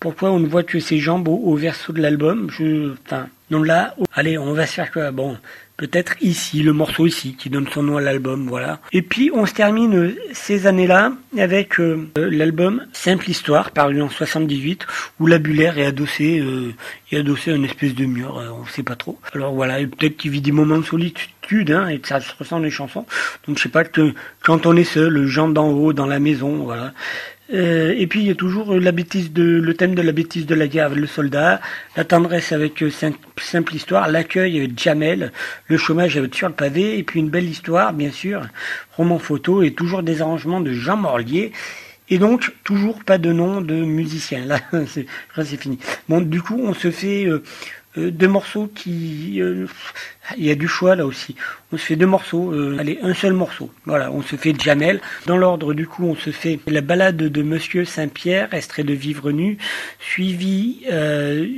Pourquoi 0.00 0.30
on 0.30 0.40
ne 0.40 0.48
voit 0.48 0.62
que 0.62 0.80
ses 0.80 0.98
jambes 0.98 1.28
au, 1.28 1.54
verso 1.56 1.92
de 1.92 2.00
l'album 2.00 2.48
Je, 2.50 2.94
enfin, 3.04 3.28
non 3.50 3.62
là, 3.62 3.94
allez, 4.14 4.38
on 4.38 4.54
va 4.54 4.66
se 4.66 4.72
faire 4.72 4.90
quoi? 4.90 5.10
Bon, 5.10 5.36
peut-être 5.76 6.14
ici, 6.22 6.62
le 6.62 6.72
morceau 6.72 7.06
ici, 7.06 7.36
qui 7.38 7.50
donne 7.50 7.66
son 7.68 7.82
nom 7.82 7.98
à 7.98 8.00
l'album, 8.00 8.46
voilà. 8.48 8.80
Et 8.92 9.02
puis 9.02 9.30
on 9.34 9.44
se 9.44 9.52
termine 9.52 9.94
euh, 9.94 10.16
ces 10.32 10.66
années-là 10.66 11.12
avec 11.38 11.80
euh, 11.80 12.08
l'album 12.16 12.86
Simple 12.92 13.28
Histoire, 13.28 13.70
paru 13.72 14.00
en 14.00 14.08
78, 14.08 14.86
où 15.20 15.26
la 15.26 15.38
Buller 15.38 15.72
est 15.76 15.84
adossé, 15.84 16.38
euh, 16.38 16.74
est 17.12 17.18
adossé 17.18 17.52
à 17.52 17.54
une 17.54 17.64
espèce 17.64 17.94
de 17.94 18.04
mur, 18.04 18.38
euh, 18.38 18.48
on 18.58 18.66
sait 18.66 18.82
pas 18.82 18.96
trop. 18.96 19.18
Alors 19.34 19.54
voilà, 19.54 19.78
peut-être 19.78 20.16
qu'il 20.16 20.30
vit 20.30 20.40
des 20.40 20.52
moments 20.52 20.78
de 20.78 20.84
solitude, 20.84 21.70
hein, 21.70 21.88
et 21.88 21.98
que 21.98 22.08
ça 22.08 22.20
se 22.20 22.32
ressent 22.38 22.58
les 22.58 22.70
chansons. 22.70 23.04
Donc 23.46 23.58
je 23.58 23.62
sais 23.64 23.68
pas 23.68 23.84
que 23.84 24.14
quand 24.42 24.64
on 24.64 24.76
est 24.76 24.84
seul, 24.84 25.26
gens 25.26 25.48
d'en 25.48 25.68
haut 25.68 25.92
dans 25.92 26.06
la 26.06 26.20
maison, 26.20 26.64
voilà. 26.64 26.92
Euh, 27.52 27.94
et 27.96 28.06
puis 28.06 28.20
il 28.20 28.26
y 28.26 28.30
a 28.30 28.34
toujours 28.34 28.74
la 28.74 28.92
bêtise 28.92 29.32
de, 29.32 29.42
le 29.42 29.74
thème 29.74 29.94
de 29.94 30.02
la 30.02 30.12
bêtise 30.12 30.46
de 30.46 30.54
la 30.54 30.68
guerre 30.68 30.86
avec 30.86 30.98
le 30.98 31.06
soldat, 31.06 31.60
la 31.96 32.04
tendresse 32.04 32.52
avec 32.52 32.82
euh, 32.82 32.90
simple, 32.90 33.74
histoire, 33.74 34.08
l'accueil 34.08 34.58
avec 34.58 34.78
Jamel, 34.78 35.32
le 35.66 35.76
chômage 35.76 36.16
avec 36.16 36.34
sur 36.34 36.48
le 36.48 36.54
pavé, 36.54 36.98
et 36.98 37.02
puis 37.02 37.20
une 37.20 37.30
belle 37.30 37.48
histoire, 37.48 37.92
bien 37.92 38.12
sûr, 38.12 38.46
roman 38.96 39.18
photo, 39.18 39.62
et 39.62 39.72
toujours 39.72 40.02
des 40.02 40.22
arrangements 40.22 40.60
de 40.60 40.72
Jean 40.72 40.96
Morlier. 40.96 41.52
Et 42.12 42.18
donc, 42.18 42.52
toujours 42.64 43.04
pas 43.04 43.18
de 43.18 43.32
nom 43.32 43.60
de 43.60 43.74
musicien. 43.74 44.44
Là, 44.46 44.60
c'est 44.82 45.56
fini. 45.56 45.78
Bon, 46.08 46.20
du 46.20 46.42
coup, 46.42 46.60
on 46.60 46.74
se 46.74 46.90
fait 46.90 47.24
euh, 47.24 47.34
euh, 47.36 47.42
deux 47.96 48.28
morceaux 48.28 48.70
qui... 48.72 49.40
Euh, 49.40 49.66
il 50.36 50.44
y 50.44 50.50
a 50.50 50.54
du 50.54 50.68
choix 50.68 50.94
là 50.94 51.04
aussi. 51.04 51.34
On 51.72 51.76
se 51.76 51.84
fait 51.84 51.96
deux 51.96 52.06
morceaux, 52.06 52.52
euh, 52.52 52.76
allez, 52.78 53.00
un 53.02 53.14
seul 53.14 53.32
morceau. 53.32 53.72
Voilà, 53.84 54.12
on 54.12 54.22
se 54.22 54.36
fait 54.36 54.54
Jamel. 54.58 55.00
Dans 55.26 55.36
l'ordre, 55.36 55.74
du 55.74 55.88
coup, 55.88 56.04
on 56.04 56.14
se 56.14 56.30
fait 56.30 56.60
la 56.68 56.82
balade 56.82 57.16
de 57.16 57.42
Monsieur 57.42 57.84
Saint-Pierre, 57.84 58.54
extrait 58.54 58.84
de 58.84 58.94
Vivre 58.94 59.32
nu, 59.32 59.58
suivi 59.98 60.84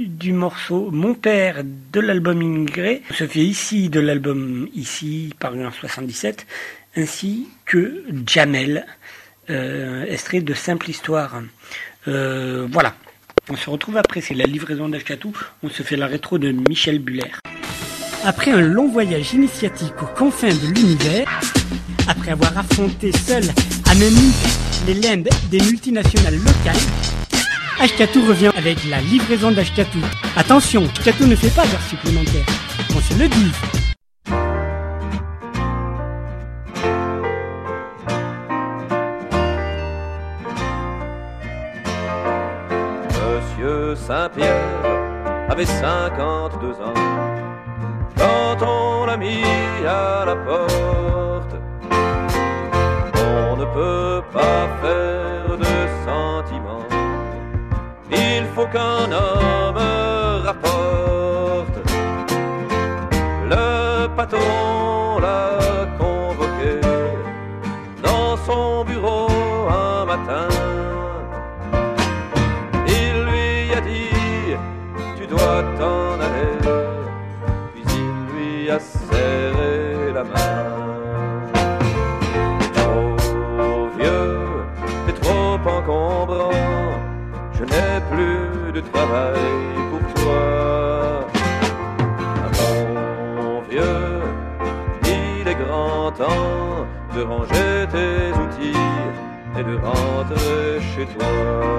du 0.06 0.32
morceau 0.32 0.90
Mon 0.90 1.14
père 1.14 1.62
de 1.64 2.00
l'album 2.00 2.40
Immigré. 2.40 3.02
On 3.10 3.14
se 3.14 3.26
fait 3.26 3.40
ici 3.40 3.90
de 3.90 4.00
l'album 4.00 4.68
Ici, 4.74 5.34
paru 5.38 5.66
en 5.66 5.70
77, 5.70 6.46
ainsi 6.96 7.48
que 7.66 8.04
Jamel, 8.26 8.86
extrait 9.48 10.40
de 10.40 10.54
Simple 10.54 10.88
Histoire. 10.88 11.42
voilà. 12.06 12.94
On 13.48 13.56
se 13.56 13.68
retrouve 13.68 13.96
après, 13.96 14.20
c'est 14.20 14.34
la 14.34 14.44
livraison 14.44 14.88
d'Ashkatou. 14.88 15.32
On 15.64 15.68
se 15.68 15.82
fait 15.82 15.96
la 15.96 16.06
rétro 16.06 16.38
de 16.38 16.52
Michel 16.52 17.00
Buller. 17.00 17.32
Après 18.24 18.52
un 18.52 18.60
long 18.60 18.88
voyage 18.88 19.34
initiatique 19.34 20.00
aux 20.00 20.16
confins 20.16 20.54
de 20.54 20.66
l'univers, 20.72 21.26
après 22.06 22.30
avoir 22.30 22.56
affronté 22.56 23.10
seul 23.10 23.42
à 23.90 23.94
même 23.96 24.14
les 24.86 24.94
lembes 24.94 25.28
des 25.50 25.60
multinationales 25.60 26.36
locales, 26.36 26.76
Ashkatou 27.80 28.24
revient 28.24 28.52
avec 28.56 28.78
la 28.88 29.00
livraison 29.00 29.50
d'Ashkatou. 29.50 29.98
Attention, 30.36 30.84
Ashkatou 30.96 31.26
ne 31.26 31.34
fait 31.34 31.54
pas 31.54 31.66
d'heures 31.66 31.88
supplémentaires. 31.90 32.46
On 32.94 33.00
se 33.00 33.18
le 33.18 33.28
dit. 33.28 33.91
Saint-Pierre 43.94 44.84
avait 45.48 45.66
52 45.66 46.70
ans 46.80 46.94
quand 48.16 48.66
on 48.66 49.06
l'a 49.06 49.16
mis 49.16 49.44
à 49.86 50.24
la 50.24 50.36
porte. 50.36 51.54
On 53.50 53.56
ne 53.56 53.64
peut 53.66 54.22
pas 54.32 54.68
faire 54.82 55.58
de 55.58 55.72
sentiments, 56.06 56.86
il 58.10 58.44
faut 58.54 58.66
qu'un 58.66 59.10
homme 59.12 59.82
rapporte. 60.44 61.78
Le 63.50 64.06
patron 64.16 64.81
travail 88.92 89.34
pour 89.90 90.22
toi. 90.22 91.28
mon 93.36 93.60
vieux, 93.70 94.20
il 95.04 95.48
est 95.48 95.58
grand 95.64 96.12
temps 96.12 96.86
de 97.14 97.22
ranger 97.22 97.86
tes 97.90 98.32
outils 98.42 98.78
et 99.58 99.64
de 99.64 99.76
rentrer 99.76 100.80
chez 100.94 101.06
toi. 101.06 101.72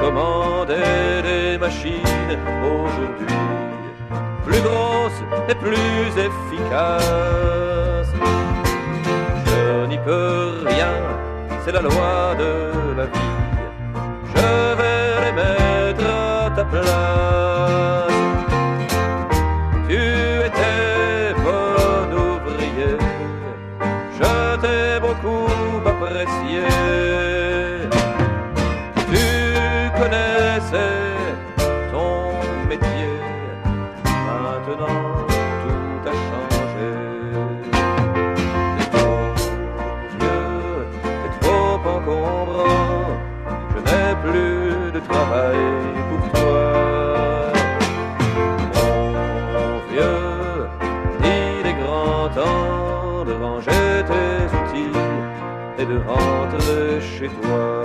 commander 0.00 1.22
des 1.22 1.58
machines 1.58 2.38
aujourd'hui 2.64 3.36
plus 4.44 4.60
grosses 4.62 5.22
et 5.48 5.54
plus 5.54 6.08
efficaces. 6.28 8.12
Je 9.46 9.86
n'y 9.86 9.98
peux 9.98 10.64
rien, 10.66 10.94
la 11.72 11.80
loi 11.82 12.34
de 12.38 12.96
la 12.96 13.06
vie. 13.06 13.30
Je 14.34 14.74
vais 14.78 15.20
les 15.24 15.32
mettre 15.32 16.04
à 16.06 16.50
ta 16.56 16.64
place. 16.64 18.19
toi. 57.28 57.82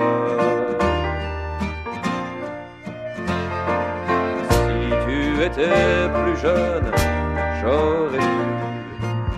Si 4.50 4.80
tu 5.06 5.43
étais 5.43 6.10
plus 6.13 6.38
jeune, 6.38 6.91
j'aurais 7.62 8.19
dû 8.19 8.45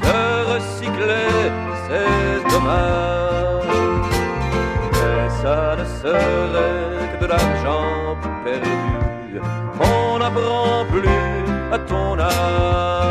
te 0.01 0.53
recycler, 0.53 1.51
c'est 1.87 2.49
dommage. 2.51 3.65
Mais 4.93 5.29
ça 5.41 5.75
ne 5.79 5.85
serait 5.85 7.07
que 7.11 7.17
de 7.23 7.27
l'argent 7.27 8.17
perdu 8.43 9.41
qu'on 9.77 10.19
n'apprend 10.19 10.85
plus 10.91 11.09
à 11.71 11.79
ton 11.79 12.19
âge. 12.19 13.06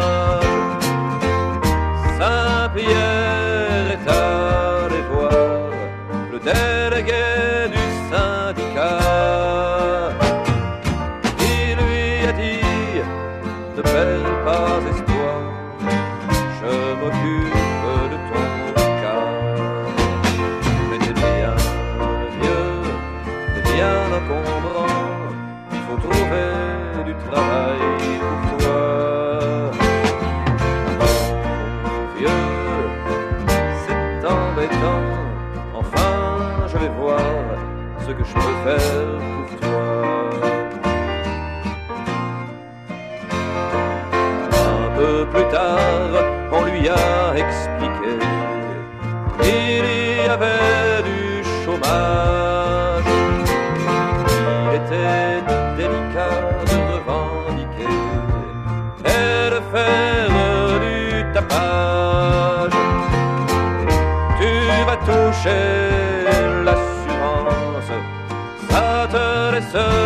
So 69.77 70.06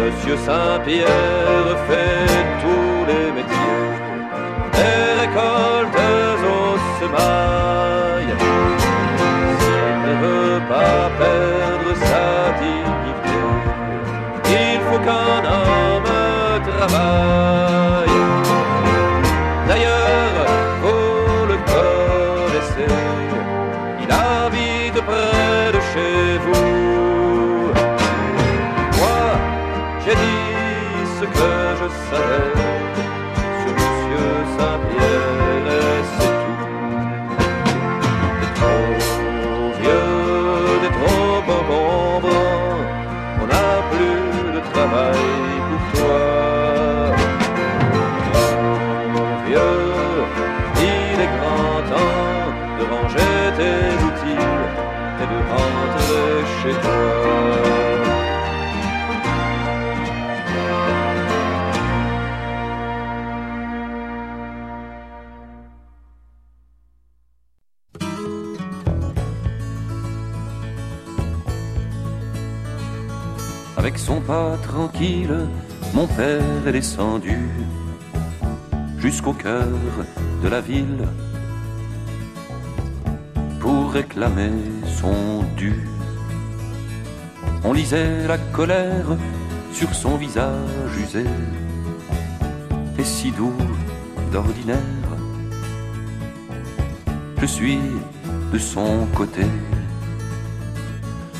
Monsieur 0.00 0.36
Saint-Pierre 0.36 1.78
fait 1.88 2.28
tous 2.62 3.04
les 3.06 3.32
métiers, 3.32 3.57
mon 75.94 76.08
père 76.08 76.66
est 76.66 76.72
descendu 76.72 77.38
jusqu'au 78.98 79.32
cœur 79.32 79.68
de 80.42 80.48
la 80.48 80.60
ville 80.60 81.06
pour 83.60 83.92
réclamer 83.92 84.50
son 85.00 85.44
dû. 85.56 85.72
On 87.62 87.72
lisait 87.72 88.26
la 88.26 88.38
colère 88.52 89.16
sur 89.72 89.94
son 89.94 90.16
visage 90.16 90.96
usé 90.98 91.24
et 92.98 93.04
si 93.04 93.30
doux 93.30 93.54
d'ordinaire. 94.32 94.78
Je 97.40 97.46
suis 97.46 97.78
de 98.52 98.58
son 98.58 99.06
côté. 99.14 99.46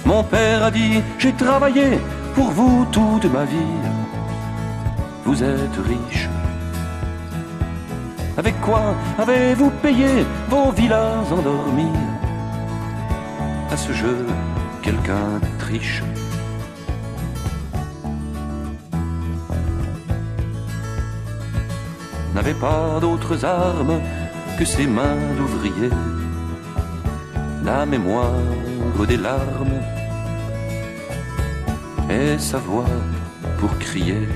Mon 0.04 0.22
père 0.22 0.62
a 0.62 0.70
dit, 0.70 1.02
j'ai 1.18 1.32
travaillé 1.32 1.98
pour 2.34 2.50
vous 2.50 2.86
toute 2.90 3.26
ma 3.26 3.44
vie. 3.44 3.74
Vous 5.24 5.42
êtes 5.42 5.78
riche. 5.86 6.28
Avec 8.36 8.60
quoi 8.60 8.94
avez-vous 9.18 9.70
payé 9.82 10.24
vos 10.48 10.70
villas 10.70 11.32
endormies? 11.32 11.98
À 13.70 13.76
ce 13.76 13.92
jeu, 13.92 14.26
quelqu'un 14.82 15.40
triche. 15.58 16.02
N'avait 22.34 22.54
pas 22.54 23.00
d'autres 23.00 23.44
armes 23.44 24.00
que 24.58 24.64
ses 24.64 24.86
mains 24.86 25.34
d'ouvrier, 25.36 25.90
la 27.64 27.84
mémoire 27.84 28.32
des 29.06 29.16
larmes 29.16 29.80
et 32.10 32.38
sa 32.38 32.58
voix 32.58 32.92
pour 33.58 33.76
crier. 33.78 34.28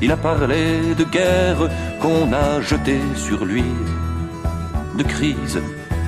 Il 0.00 0.10
a 0.10 0.16
parlé 0.16 0.94
de 0.96 1.04
guerre 1.04 1.68
qu'on 2.00 2.32
a 2.32 2.60
jetée 2.60 3.00
sur 3.14 3.44
lui, 3.44 3.64
de 4.98 5.02
crise 5.02 5.60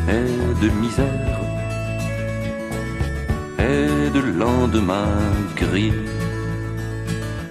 et 0.09 0.63
de 0.63 0.69
misère, 0.83 1.41
et 3.59 4.11
de 4.11 4.21
lendemain 4.21 5.15
gris. 5.57 5.93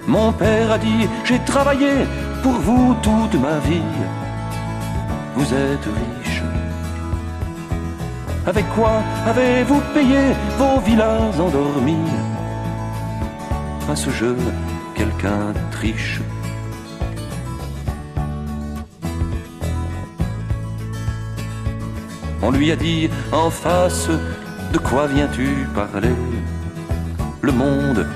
Mon 0.06 0.32
père 0.32 0.72
a 0.72 0.78
dit, 0.78 1.08
j'ai 1.24 1.38
travaillé 1.40 1.92
pour 2.42 2.52
vous 2.52 2.94
toute 3.02 3.40
ma 3.40 3.58
vie. 3.60 3.90
Vous 5.34 5.48
êtes 5.54 5.88
riche. 6.00 6.42
Avec 8.46 8.68
quoi 8.74 9.02
avez-vous 9.26 9.80
payé 9.94 10.22
vos 10.58 10.80
villas 10.80 11.40
endormies 11.40 12.12
À 13.88 13.96
ce 13.96 14.10
jeu, 14.10 14.36
quelqu'un 14.94 15.52
triche. 15.70 16.20
On 22.42 22.50
lui 22.50 22.70
a 22.72 22.76
dit 22.76 23.08
en 23.32 23.50
face, 23.50 24.08
de 24.72 24.78
quoi 24.78 25.06
viens-tu 25.06 25.66
parler? 25.74 26.16
Le 27.40 27.52
monde 27.52 28.06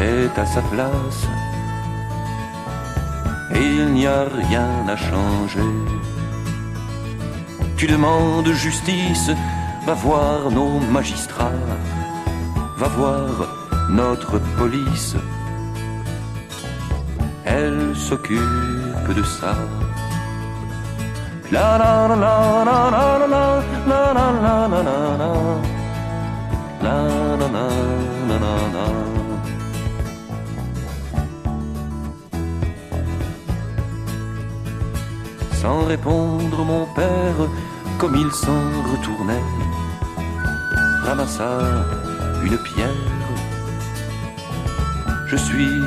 est 0.00 0.38
à 0.38 0.46
sa 0.46 0.62
place 0.62 1.22
et 3.54 3.64
il 3.78 3.86
n'y 3.92 4.06
a 4.06 4.24
rien 4.24 4.68
à 4.88 4.96
changer. 4.96 5.72
Tu 7.76 7.86
demandes 7.86 8.52
justice, 8.52 9.30
va 9.86 9.94
voir 9.94 10.50
nos 10.50 10.80
magistrats, 10.90 11.62
va 12.76 12.88
voir 12.88 13.28
notre 13.88 14.38
police. 14.58 15.14
Elle 17.44 17.94
s'occupe 17.94 19.08
de 19.14 19.22
ça. 19.22 19.54
La 21.52 21.78
la 21.78 22.08
la 22.08 22.16
la 22.16 22.78
la 22.96 23.18
la 23.22 23.48
la 23.92 24.12
la 24.12 24.12
la 24.14 24.46
la 24.46 24.76
la 24.76 25.38
la 27.52 27.66
la 28.28 28.54
la 28.74 28.86
Sans 35.60 35.84
répondre, 35.84 36.64
mon 36.64 36.86
père, 36.94 37.40
comme 37.98 38.16
il 38.16 38.30
s'en 38.32 38.64
retournait, 38.92 39.42
ramassa 41.06 41.58
une 42.42 42.58
pierre. 42.58 42.88
Je 45.28 45.36
suis 45.36 45.80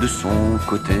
de 0.00 0.06
son 0.06 0.58
côté. 0.68 1.00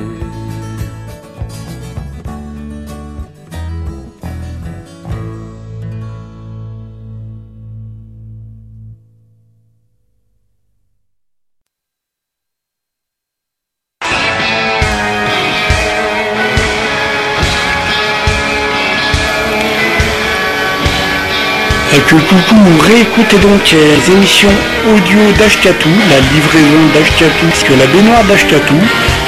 Coucou, 22.14 22.56
réécoutez 22.86 23.38
donc 23.38 23.72
les 23.72 24.12
émissions 24.12 24.52
audio 24.88 25.18
d'Ashkatou, 25.36 25.88
la 26.08 26.20
livraison 26.32 26.86
d'Ashkatou, 26.94 27.46
que 27.66 27.74
la 27.74 27.86
baignoire 27.86 28.22
d'Ashkatou, 28.24 28.78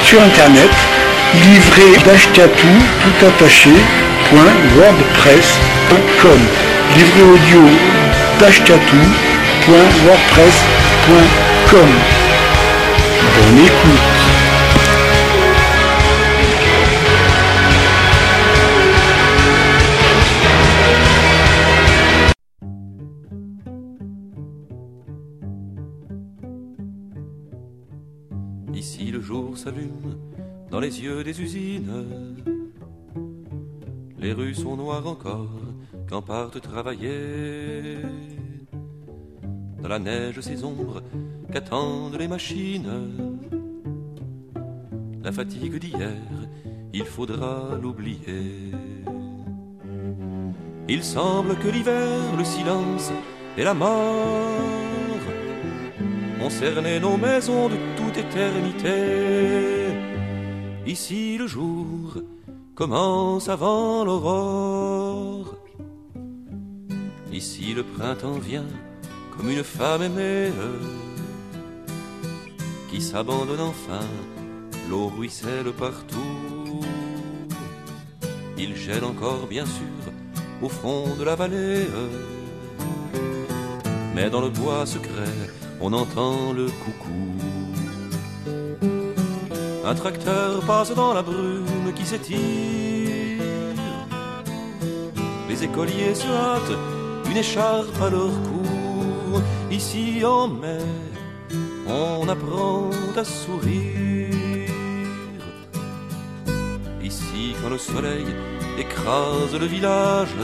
sur 0.03 0.21
internet, 0.21 0.69
livré 1.33 1.97
d'Ashkatou, 2.05 2.73
tout 3.03 3.25
attaché, 3.25 3.71
point, 4.29 4.53
wordpress.com. 4.77 6.39
Livré 6.95 7.23
audio 7.23 7.63
d'Ashkatou, 8.39 9.03
point, 9.65 9.89
wordpress.com. 10.07 11.89
Bonne 13.35 13.65
écoute. 13.65 14.16
Dans 30.71 30.79
les 30.79 31.01
yeux 31.01 31.23
des 31.23 31.41
usines. 31.41 32.35
Les 34.19 34.33
rues 34.33 34.55
sont 34.55 34.75
noires 34.75 35.07
encore 35.07 35.49
quand 36.09 36.21
partent 36.21 36.61
travailler. 36.61 37.97
Dans 39.81 39.89
la 39.89 39.99
neige 39.99 40.39
ces 40.41 40.63
ombres 40.63 41.03
qu'attendent 41.51 42.17
les 42.17 42.27
machines. 42.27 43.37
La 45.23 45.31
fatigue 45.31 45.77
d'hier, 45.77 46.23
il 46.93 47.05
faudra 47.05 47.77
l'oublier. 47.81 48.71
Il 50.89 51.03
semble 51.03 51.55
que 51.57 51.67
l'hiver, 51.67 52.35
le 52.37 52.45
silence 52.45 53.11
et 53.57 53.63
la 53.63 53.73
mort 53.73 54.96
ont 56.41 56.99
nos 57.01 57.17
maisons 57.17 57.69
de 57.69 57.77
toute 57.95 58.17
éternité. 58.17 59.87
Ici 60.85 61.37
le 61.37 61.47
jour 61.47 62.17
commence 62.75 63.49
avant 63.49 64.03
l'aurore. 64.05 65.55
Ici 67.31 67.73
le 67.73 67.83
printemps 67.83 68.39
vient 68.39 68.67
comme 69.35 69.49
une 69.49 69.63
femme 69.63 70.03
aimée 70.03 70.51
qui 72.89 73.01
s'abandonne 73.01 73.61
enfin. 73.61 74.05
L'eau 74.89 75.07
ruisselle 75.07 75.71
partout. 75.77 76.81
Il 78.57 78.75
gèle 78.75 79.03
encore 79.03 79.45
bien 79.47 79.65
sûr 79.65 80.13
au 80.61 80.69
fond 80.69 81.15
de 81.19 81.23
la 81.23 81.35
vallée. 81.35 81.87
Mais 84.15 84.29
dans 84.29 84.41
le 84.41 84.49
bois 84.49 84.85
secret, 84.85 85.56
on 85.81 85.93
entend 85.93 86.53
le 86.53 86.67
coucou. 86.67 87.37
Un 89.85 89.95
tracteur 89.95 90.61
passe 90.61 90.93
dans 90.93 91.13
la 91.13 91.21
brume 91.21 91.93
qui 91.95 92.05
s'étire. 92.05 92.37
Les 95.49 95.63
écoliers 95.63 96.13
se 96.13 96.27
hâtent, 96.27 96.77
une 97.29 97.37
écharpe 97.37 98.01
à 98.01 98.09
leur 98.09 98.31
cou. 98.47 99.41
Ici 99.71 100.23
en 100.25 100.47
mai, 100.47 100.79
on 101.87 102.27
apprend 102.27 102.89
à 103.15 103.23
sourire. 103.23 104.67
Ici, 107.03 107.55
quand 107.61 107.69
le 107.69 107.77
soleil 107.77 108.25
écrase 108.77 109.55
le 109.57 109.65
village, 109.65 110.35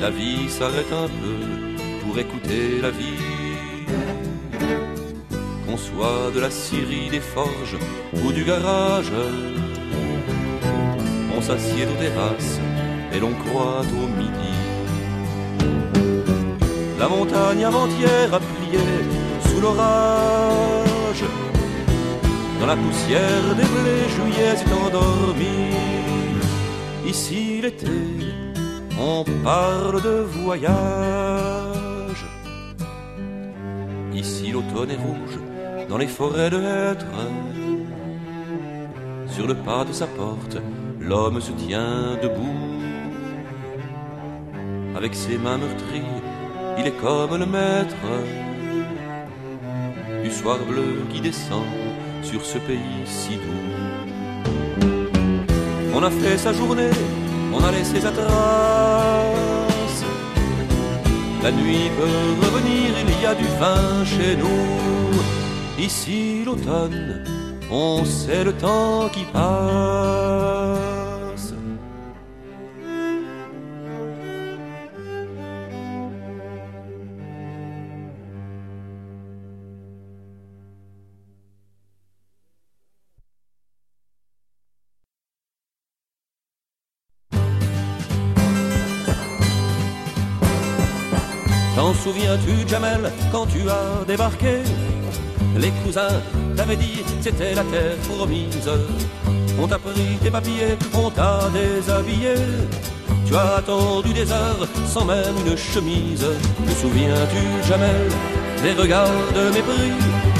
la 0.00 0.10
vie 0.10 0.48
s'arrête 0.48 0.92
un 0.92 1.08
peu 1.08 1.55
écouter 2.18 2.80
la 2.80 2.90
vie. 2.90 3.22
Qu'on 5.66 5.76
soit 5.76 6.30
de 6.34 6.40
la 6.40 6.50
scierie 6.50 7.10
des 7.10 7.20
forges 7.20 7.76
ou 8.14 8.32
du 8.32 8.44
garage, 8.44 9.12
on 11.36 11.40
s'assied 11.40 11.84
aux 11.84 12.00
terrasses 12.00 12.60
et 13.12 13.18
l'on 13.18 13.32
croit 13.32 13.82
au 14.02 14.06
midi. 14.20 14.54
La 16.98 17.08
montagne 17.08 17.64
avant-hier 17.64 18.32
a 18.32 18.40
plié 18.40 18.84
sous 19.48 19.60
l'orage. 19.60 21.24
Dans 22.60 22.66
la 22.66 22.76
poussière 22.76 23.54
des 23.58 23.68
blés, 23.74 24.08
juillet 24.16 24.54
est 24.54 24.72
endormi. 24.72 25.58
Ici 27.06 27.60
l'été, 27.62 27.86
on 28.98 29.24
parle 29.44 30.00
de 30.02 30.26
voyage. 30.40 31.25
L'automne 34.56 34.90
est 34.90 35.02
rouge 35.08 35.38
dans 35.90 35.98
les 35.98 36.06
forêts 36.06 36.50
de 36.50 36.56
hêtres. 36.56 37.18
Sur 39.28 39.46
le 39.46 39.54
pas 39.54 39.84
de 39.84 39.92
sa 39.92 40.06
porte, 40.06 40.56
l'homme 40.98 41.40
se 41.42 41.52
tient 41.52 42.16
debout. 42.22 42.62
Avec 44.96 45.14
ses 45.14 45.36
mains 45.36 45.58
meurtries, 45.58 46.12
il 46.78 46.86
est 46.86 46.98
comme 47.04 47.36
le 47.36 47.46
maître 47.56 48.06
du 50.24 50.30
soir 50.30 50.58
bleu 50.70 50.92
qui 51.10 51.20
descend 51.20 51.66
sur 52.22 52.42
ce 52.44 52.58
pays 52.58 53.04
si 53.04 53.34
doux. 53.42 53.74
On 55.94 56.02
a 56.02 56.10
fait 56.10 56.38
sa 56.38 56.52
journée, 56.54 56.94
on 57.54 57.62
a 57.62 57.70
laissé 57.72 58.00
sa 58.00 58.10
trace. 58.10 59.35
La 61.46 61.52
nuit 61.52 61.88
peut 61.96 62.44
revenir, 62.44 62.90
il 63.06 63.22
y 63.22 63.24
a 63.24 63.32
du 63.32 63.46
vin 63.60 64.04
chez 64.04 64.34
nous. 64.34 65.14
Ici 65.78 66.42
l'automne, 66.44 67.22
on 67.70 68.04
sait 68.04 68.42
le 68.42 68.52
temps 68.52 69.08
qui 69.10 69.22
passe. 69.32 70.55
Souviens-tu, 92.26 92.68
Jamel, 92.68 93.12
quand 93.32 93.46
tu 93.46 93.68
as 93.68 94.04
débarqué 94.06 94.58
Les 95.56 95.70
cousins 95.84 96.20
t'avaient 96.56 96.76
dit 96.76 97.02
c'était 97.20 97.54
la 97.54 97.62
terre 97.64 97.96
promise. 98.08 98.70
On 99.60 99.66
t'a 99.66 99.78
pris 99.78 100.18
tes 100.22 100.30
papiers, 100.30 100.76
on 100.94 101.10
t'a 101.10 101.40
déshabillé. 101.52 102.34
Tu 103.26 103.34
as 103.34 103.56
attendu 103.56 104.12
des 104.12 104.30
heures 104.30 104.66
sans 104.86 105.04
même 105.04 105.36
une 105.46 105.56
chemise. 105.56 106.26
Te 106.66 106.72
souviens-tu, 106.80 107.68
Jamel, 107.68 108.08
des 108.62 108.80
regards 108.80 109.26
de 109.34 109.50
mépris 109.50 109.92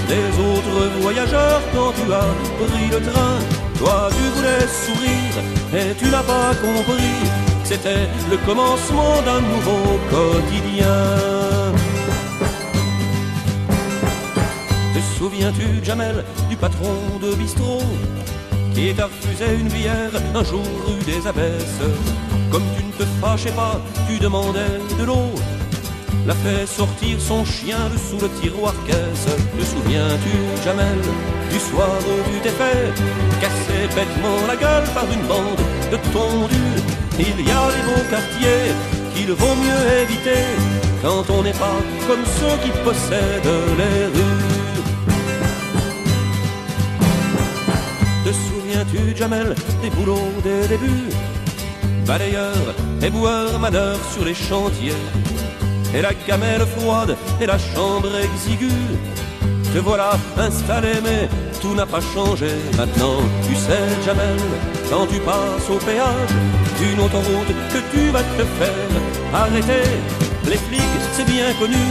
des 0.08 0.28
autres 0.48 1.00
voyageurs 1.00 1.60
quand 1.74 1.92
tu 1.92 2.12
as 2.12 2.30
pris 2.60 2.88
le 2.90 3.00
train? 3.10 3.38
Toi, 3.78 4.08
tu 4.10 4.22
voulais 4.36 4.66
sourire 4.84 5.36
et 5.74 5.94
tu 5.94 6.06
n'as 6.06 6.22
pas 6.22 6.54
compris 6.54 7.46
c'était 7.66 8.06
le 8.30 8.36
commencement 8.46 9.20
d'un 9.22 9.40
nouveau 9.40 9.98
quotidien. 10.08 11.55
Te 14.96 15.18
souviens-tu, 15.18 15.84
Jamel, 15.84 16.24
du 16.48 16.56
patron 16.56 16.96
de 17.20 17.34
bistrot 17.34 17.82
qui 18.74 18.94
t'a 18.94 19.04
refusé 19.04 19.44
une 19.60 19.68
bière 19.68 20.10
un 20.34 20.42
jour 20.42 20.64
rue 20.86 21.04
des 21.04 21.26
Abbesses? 21.26 21.84
Comme 22.50 22.62
tu 22.74 22.82
ne 22.82 22.92
te 22.92 23.04
fâchais 23.20 23.50
pas, 23.50 23.78
tu 24.08 24.18
demandais 24.18 24.80
de 24.98 25.04
l'eau. 25.04 25.34
L'a 26.26 26.32
fait 26.32 26.64
sortir 26.64 27.20
son 27.20 27.44
chien 27.44 27.76
de 27.92 27.98
sous 27.98 28.24
le 28.24 28.30
tiroir 28.40 28.72
caisse. 28.86 29.26
Te 29.58 29.64
souviens-tu, 29.66 30.64
Jamel, 30.64 31.02
du 31.52 31.58
soir 31.58 31.90
où 32.00 32.30
tu 32.32 32.40
t'es 32.40 32.56
fait 32.56 32.94
casser 33.42 33.82
bêtement 33.94 34.46
la 34.48 34.56
gueule 34.56 34.88
par 34.94 35.04
une 35.12 35.26
bande 35.28 35.60
de 35.92 35.98
tondus? 36.14 36.80
Il 37.18 37.46
y 37.46 37.50
a 37.50 37.68
les 37.74 37.84
beaux 37.84 38.08
quartiers 38.08 38.72
qu'il 39.14 39.30
vaut 39.30 39.56
mieux 39.56 40.00
éviter 40.04 40.44
quand 41.02 41.28
on 41.28 41.42
n'est 41.42 41.60
pas 41.66 41.80
comme 42.08 42.24
ceux 42.40 42.56
qui 42.64 42.70
possèdent 42.82 43.76
les 43.76 44.06
rues. 44.06 44.55
Souviens-tu, 48.76 49.16
Jamel, 49.16 49.54
des 49.82 49.90
boulots 49.90 50.32
des 50.42 50.68
débuts 50.68 51.08
Balayeur, 52.06 52.74
éboueur, 53.02 53.58
manœuvre 53.58 54.00
sur 54.12 54.24
les 54.24 54.34
chantiers. 54.34 54.92
Et 55.94 56.02
la 56.02 56.12
gamelle 56.26 56.64
froide 56.76 57.16
et 57.40 57.46
la 57.46 57.58
chambre 57.58 58.10
exiguë. 58.22 58.68
Te 59.72 59.78
voilà 59.78 60.12
installé, 60.36 60.94
mais 61.02 61.28
tout 61.60 61.74
n'a 61.74 61.86
pas 61.86 62.00
changé. 62.14 62.48
Maintenant, 62.76 63.18
tu 63.46 63.54
sais, 63.54 63.86
Jamel, 64.04 64.38
quand 64.90 65.06
tu 65.06 65.18
passes 65.20 65.68
au 65.70 65.78
péage 65.78 66.34
d'une 66.78 67.00
autoroute 67.00 67.52
que 67.72 67.80
tu 67.92 68.10
vas 68.10 68.22
te 68.22 68.44
faire 68.58 68.92
arrêter. 69.34 69.90
Les 70.48 70.58
flics, 70.58 71.06
c'est 71.12 71.26
bien 71.26 71.52
connu, 71.58 71.86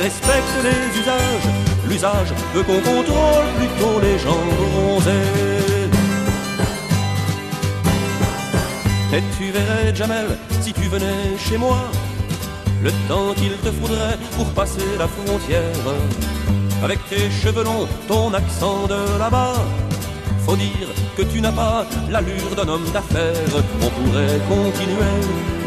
respectent 0.00 0.64
les 0.64 1.00
usages. 1.00 1.48
L'usage 1.86 2.32
veut 2.54 2.62
qu'on 2.62 2.80
contrôle 2.80 3.46
plutôt 3.58 4.00
les 4.00 4.18
gens 4.18 4.44
bronzés. 4.56 5.79
Et 9.12 9.22
tu 9.36 9.50
verrais, 9.50 9.94
Jamel, 9.94 10.38
si 10.60 10.72
tu 10.72 10.82
venais 10.82 11.36
chez 11.36 11.58
moi, 11.58 11.78
le 12.82 12.90
temps 13.08 13.34
qu'il 13.34 13.52
te 13.64 13.70
faudrait 13.72 14.16
pour 14.36 14.46
passer 14.50 14.86
la 14.98 15.08
frontière. 15.08 15.84
Avec 16.84 16.98
tes 17.08 17.28
cheveux 17.30 17.64
longs, 17.64 17.88
ton 18.06 18.32
accent 18.32 18.86
de 18.86 19.18
là-bas, 19.18 19.54
faut 20.46 20.56
dire 20.56 20.88
que 21.16 21.22
tu 21.22 21.40
n'as 21.40 21.52
pas 21.52 21.84
l'allure 22.08 22.54
d'un 22.56 22.68
homme 22.68 22.88
d'affaires. 22.92 23.52
On 23.82 23.90
pourrait 23.96 24.40
continuer, 24.48 25.18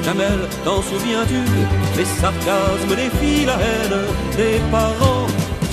Jamel, 0.04 0.40
t'en 0.64 0.82
souviens-tu? 0.82 1.42
Les 1.98 2.06
sarcasmes, 2.06 2.96
les 2.96 3.12
filles, 3.20 3.46
la 3.46 3.58
haine 3.66 4.00
des 4.38 4.60
parents. 4.72 5.28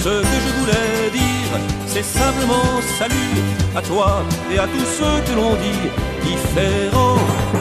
Ce 0.05 0.09
que 0.09 0.39
je 0.45 0.51
voulais 0.59 1.11
dire, 1.13 1.53
c'est 1.87 2.05
simplement 2.05 2.81
salut 2.99 3.39
à 3.77 3.83
toi 3.83 4.25
et 4.53 4.59
à 4.59 4.67
tous 4.67 4.89
ceux 4.99 5.19
que 5.27 5.37
l'on 5.39 5.55
dit 5.55 5.89
différents. 6.25 7.20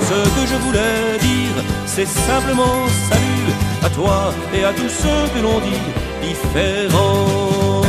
Ce 0.10 0.16
que 0.16 0.48
je 0.48 0.56
voulais 0.56 1.20
dire, 1.20 1.64
c'est 1.86 2.08
simplement 2.08 2.88
salut 2.88 3.54
à 3.84 3.90
toi 3.92 4.34
et 4.56 4.64
à 4.64 4.74
tous 4.74 4.90
ceux 4.90 5.28
que 5.36 5.40
l'on 5.40 5.60
dit 5.60 6.28
différents. 6.28 7.84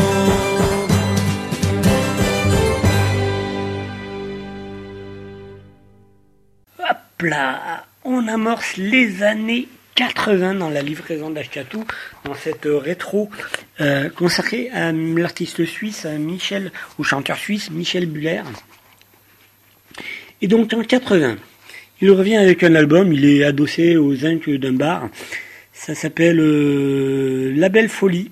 Hop 6.79 7.23
là, 7.23 7.87
on 8.05 8.29
amorce 8.29 8.77
les 8.77 9.23
années 9.23 9.69
80 9.95 10.57
dans 10.57 10.69
la 10.69 10.83
livraison 10.83 11.31
d'Ashkatou, 11.31 11.87
dans 12.27 12.35
cette 12.35 12.69
rétro 12.71 13.31
euh, 13.81 14.11
consacrée 14.11 14.69
à 14.75 14.93
l'artiste 14.93 15.65
suisse 15.65 16.05
Michel, 16.05 16.71
ou 16.99 17.03
chanteur 17.03 17.39
suisse 17.39 17.71
Michel 17.71 18.05
Buller. 18.05 18.43
Et 20.43 20.49
donc 20.49 20.71
en 20.75 20.83
80, 20.83 21.37
il 22.01 22.11
revient 22.11 22.37
avec 22.37 22.63
un 22.63 22.75
album, 22.75 23.13
il 23.13 23.25
est 23.25 23.45
adossé 23.45 23.97
aux 23.97 24.15
zinc 24.15 24.49
d'un 24.49 24.73
bar. 24.73 25.09
Ça 25.73 25.95
s'appelle 25.95 26.41
euh, 26.41 27.53
La 27.57 27.69
Belle 27.69 27.89
Folie, 27.89 28.31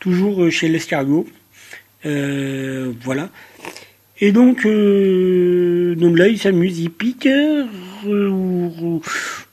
toujours 0.00 0.50
chez 0.50 0.68
l'escargot. 0.68 1.26
Euh, 2.06 2.92
voilà. 3.02 3.30
Et 4.20 4.30
donc, 4.30 4.64
euh, 4.66 5.94
donc 5.96 6.16
là, 6.16 6.28
il 6.28 6.38
s'amuse, 6.38 6.78
il 6.78 6.90
pique 6.90 7.28
ou, 8.06 9.00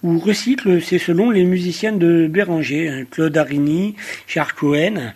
ou, 0.03 0.19
recycle, 0.19 0.81
c'est 0.81 0.99
selon 0.99 1.31
les 1.31 1.43
musiciens 1.43 1.91
de 1.91 2.27
Béranger, 2.27 2.87
hein, 2.87 3.05
Claude 3.09 3.35
Arini, 3.35 3.95
Charles 4.27 4.53
Cohen. 4.53 5.13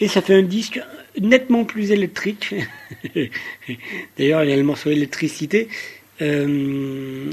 Et 0.00 0.08
ça 0.08 0.22
fait 0.22 0.34
un 0.34 0.42
disque 0.42 0.80
nettement 1.20 1.64
plus 1.64 1.90
électrique. 1.90 2.54
D'ailleurs, 4.18 4.44
il 4.44 4.50
y 4.50 4.52
a 4.52 4.56
le 4.56 4.62
morceau 4.62 4.90
électricité. 4.90 5.68
Euh, 6.22 7.30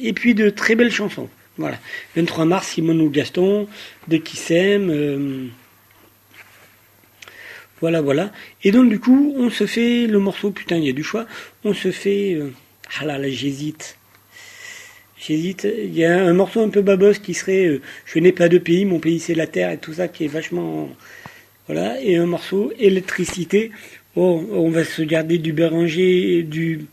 et 0.00 0.12
puis 0.12 0.34
de 0.34 0.50
très 0.50 0.74
belles 0.74 0.92
chansons. 0.92 1.28
Voilà. 1.56 1.78
23 2.16 2.44
mars, 2.44 2.68
Simone 2.68 3.00
ou 3.00 3.10
Gaston, 3.10 3.68
De 4.08 4.16
qui 4.16 4.36
s'aime. 4.36 4.90
Euh, 4.90 5.46
voilà, 7.80 8.00
voilà. 8.00 8.32
Et 8.62 8.72
donc 8.72 8.88
du 8.88 8.98
coup, 8.98 9.34
on 9.36 9.50
se 9.50 9.66
fait 9.66 10.06
le 10.06 10.18
morceau, 10.18 10.50
putain, 10.50 10.76
il 10.76 10.84
y 10.84 10.90
a 10.90 10.92
du 10.92 11.04
choix. 11.04 11.26
On 11.64 11.74
se 11.74 11.90
fait... 11.90 12.34
Euh, 12.34 12.50
ah 13.00 13.04
là 13.04 13.18
là, 13.18 13.28
j'hésite. 13.28 13.96
J'hésite. 15.18 15.64
Il 15.64 15.94
y 15.94 16.04
a 16.04 16.24
un 16.24 16.32
morceau 16.34 16.62
un 16.62 16.68
peu 16.68 16.82
babos 16.82 17.20
qui 17.22 17.34
serait 17.34 17.66
euh, 17.66 17.82
Je 18.04 18.18
n'ai 18.18 18.32
pas 18.32 18.48
de 18.48 18.58
pays, 18.58 18.84
mon 18.84 18.98
pays 19.00 19.20
c'est 19.20 19.34
la 19.34 19.46
terre 19.46 19.70
et 19.70 19.78
tout 19.78 19.94
ça 19.94 20.08
qui 20.08 20.24
est 20.24 20.28
vachement... 20.28 20.88
Voilà. 21.66 22.00
Et 22.02 22.16
un 22.16 22.26
morceau 22.26 22.72
Électricité. 22.78 23.70
Oh, 24.16 24.44
on 24.52 24.70
va 24.70 24.84
se 24.84 25.02
garder 25.02 25.38
du 25.38 25.52
Béranger, 25.52 26.42
du 26.42 26.86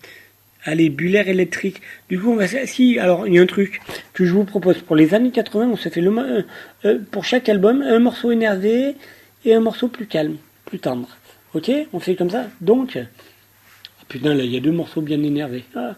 Allez, 0.64 0.90
Buller 0.90 1.24
électrique. 1.28 1.82
Du 2.08 2.20
coup, 2.20 2.32
on 2.32 2.36
va. 2.36 2.48
Si, 2.48 3.00
alors, 3.00 3.28
il 3.28 3.34
y 3.34 3.40
a 3.40 3.42
un 3.42 3.48
truc 3.48 3.82
que 4.14 4.26
je 4.26 4.34
vous 4.34 4.44
propose. 4.44 4.78
Pour 4.80 4.96
les 4.96 5.14
années 5.16 5.32
80, 5.32 5.70
on 5.72 5.76
se 5.76 5.90
fait 5.90 6.02
euh, 6.02 6.44
euh, 6.86 7.00
pour 7.10 7.26
chaque 7.26 7.50
album 7.50 7.82
un 7.82 8.00
morceau 8.00 8.32
énervé 8.32 8.96
et 9.44 9.56
un 9.56 9.60
morceau 9.60 9.88
plus 9.88 10.06
calme, 10.06 10.38
plus 10.66 10.80
tendre. 10.80 11.10
Ok? 11.56 11.72
On 11.94 12.00
fait 12.00 12.16
comme 12.16 12.30
ça 12.30 12.48
Donc. 12.62 12.96
Ah, 12.96 14.06
putain, 14.08 14.36
là, 14.36 14.44
il 14.44 14.52
y 14.52 14.58
a 14.58 14.60
deux 14.60 14.72
morceaux 14.72 15.02
bien 15.02 15.22
énervés. 15.24 15.64
Ah. 15.76 15.96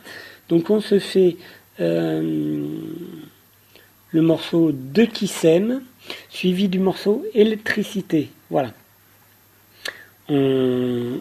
Donc, 0.48 0.70
on 0.70 0.80
se 0.80 0.98
fait 0.98 1.36
euh, 1.82 2.66
le 4.12 4.22
morceau 4.22 4.72
De 4.72 5.04
qui 5.04 5.30
suivi 6.30 6.70
du 6.70 6.80
morceau 6.80 7.26
Électricité. 7.34 8.30
Voilà. 8.50 8.72
En 10.30 11.20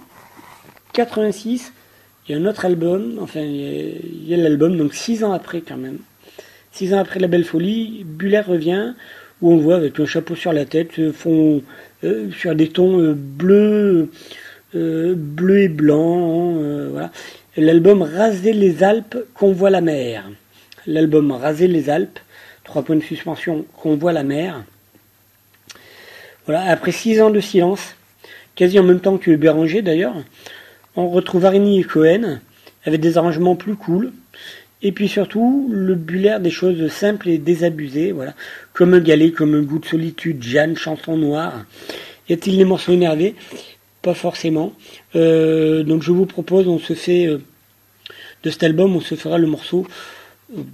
86 0.92 1.72
il 2.28 2.32
y 2.32 2.38
a 2.38 2.40
un 2.40 2.46
autre 2.46 2.64
album, 2.64 3.18
enfin, 3.20 3.40
il 3.40 4.28
y 4.28 4.34
a, 4.34 4.36
l'album, 4.36 4.76
donc 4.76 4.94
six 4.94 5.24
ans 5.24 5.32
après 5.32 5.60
quand 5.60 5.76
même. 5.76 5.98
Six 6.70 6.94
ans 6.94 6.98
après 6.98 7.18
La 7.20 7.26
Belle 7.26 7.44
Folie, 7.44 8.04
Buller 8.04 8.40
revient, 8.40 8.94
où 9.40 9.52
on 9.52 9.56
voit 9.56 9.76
avec 9.76 9.98
un 9.98 10.06
chapeau 10.06 10.36
sur 10.36 10.52
la 10.52 10.64
tête, 10.64 10.98
euh, 10.98 11.12
fond 11.12 11.62
euh, 12.04 12.30
sur 12.30 12.54
des 12.54 12.68
tons 12.68 13.00
euh, 13.00 13.14
bleus, 13.14 14.10
bleu 14.72 15.58
et 15.58 15.68
blanc, 15.68 16.54
voilà. 16.90 17.10
L'album 17.58 18.00
Raser 18.00 18.54
les 18.54 18.82
Alpes, 18.82 19.18
qu'on 19.34 19.52
voit 19.52 19.68
la 19.68 19.82
mer. 19.82 20.24
L'album 20.86 21.30
Raser 21.32 21.68
les 21.68 21.90
Alpes, 21.90 22.18
trois 22.64 22.82
points 22.82 22.96
de 22.96 23.02
suspension, 23.02 23.66
qu'on 23.76 23.96
voit 23.96 24.14
la 24.14 24.22
mer. 24.22 24.64
Voilà, 26.46 26.62
après 26.62 26.92
six 26.92 27.20
ans 27.20 27.28
de 27.28 27.40
silence, 27.40 27.94
quasi 28.54 28.78
en 28.78 28.82
même 28.82 29.00
temps 29.00 29.18
que 29.18 29.36
Béranger 29.36 29.82
d'ailleurs, 29.82 30.14
on 30.96 31.08
retrouve 31.08 31.44
Arini 31.44 31.80
et 31.80 31.84
Cohen 31.84 32.40
avec 32.84 33.00
des 33.00 33.18
arrangements 33.18 33.56
plus 33.56 33.76
cool. 33.76 34.12
Et 34.82 34.90
puis 34.90 35.08
surtout, 35.08 35.68
le 35.72 35.94
Buller 35.94 36.38
des 36.40 36.50
choses 36.50 36.90
simples 36.90 37.28
et 37.28 37.38
désabusées, 37.38 38.10
voilà. 38.10 38.34
Comme 38.72 38.94
un 38.94 39.00
galet, 39.00 39.30
comme 39.30 39.54
un 39.54 39.62
goût 39.62 39.78
de 39.78 39.86
solitude, 39.86 40.42
Jeanne, 40.42 40.76
chanson 40.76 41.16
noire. 41.16 41.64
Y 42.28 42.32
a-t-il 42.32 42.58
des 42.58 42.64
morceaux 42.64 42.92
énervés? 42.92 43.36
Pas 44.02 44.14
forcément. 44.14 44.72
Euh, 45.14 45.84
donc 45.84 46.02
je 46.02 46.10
vous 46.10 46.26
propose, 46.26 46.66
on 46.66 46.80
se 46.80 46.94
fait, 46.94 47.26
euh, 47.26 47.38
de 48.42 48.50
cet 48.50 48.64
album, 48.64 48.96
on 48.96 49.00
se 49.00 49.14
fera 49.14 49.38
le 49.38 49.46
morceau 49.46 49.86
euh, 50.56 50.64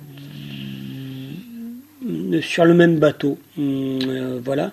sur 2.41 2.65
le 2.65 2.73
même 2.73 2.99
bateau. 2.99 3.39
Hum, 3.59 4.41
voilà. 4.43 4.71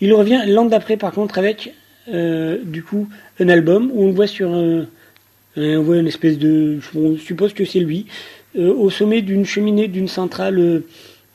Il 0.00 0.14
revient 0.14 0.42
l'an 0.46 0.64
d'après, 0.64 0.96
par 0.96 1.12
contre, 1.12 1.36
avec 1.36 1.74
du 2.10 2.82
coup 2.82 3.08
un 3.38 3.48
album 3.48 3.90
où 3.92 4.04
on 4.04 4.10
voit 4.10 4.26
sur 4.26 4.52
un, 4.52 4.86
on 5.56 5.82
voit 5.82 5.98
une 5.98 6.06
espèce 6.06 6.38
de, 6.38 6.78
je 6.80 7.16
suppose 7.18 7.52
que 7.52 7.64
c'est 7.64 7.80
lui, 7.80 8.06
euh, 8.56 8.72
au 8.72 8.90
sommet 8.90 9.22
d'une 9.22 9.44
cheminée 9.44 9.88
d'une 9.88 10.08
centrale 10.08 10.82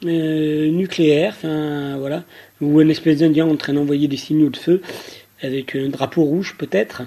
euh, 0.06 0.70
nucléaire, 0.70 1.34
enfin 1.38 1.98
voilà, 1.98 2.24
ou 2.62 2.82
une 2.82 2.92
espèce 2.92 3.20
d'Indien 3.20 3.48
en 3.48 3.56
train 3.56 3.74
d'envoyer 3.74 4.08
des 4.08 4.18
signaux 4.18 4.50
de 4.50 4.58
feu 4.58 4.82
avec 5.42 5.76
un 5.76 5.90
drapeau 5.90 6.24
rouge 6.24 6.56
peut-être. 6.58 7.04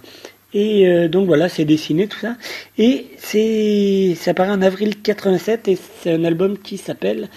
Et 0.54 1.08
donc 1.08 1.26
voilà, 1.26 1.50
c'est 1.50 1.66
dessiné 1.66 2.06
tout 2.06 2.18
ça. 2.18 2.36
Et 2.78 3.08
c'est, 3.18 4.14
ça 4.16 4.32
paraît 4.32 4.50
en 4.50 4.62
avril 4.62 4.94
87 5.02 5.68
et 5.68 5.78
c'est 6.00 6.12
un 6.12 6.24
album 6.24 6.56
qui 6.56 6.78
s'appelle 6.78 7.28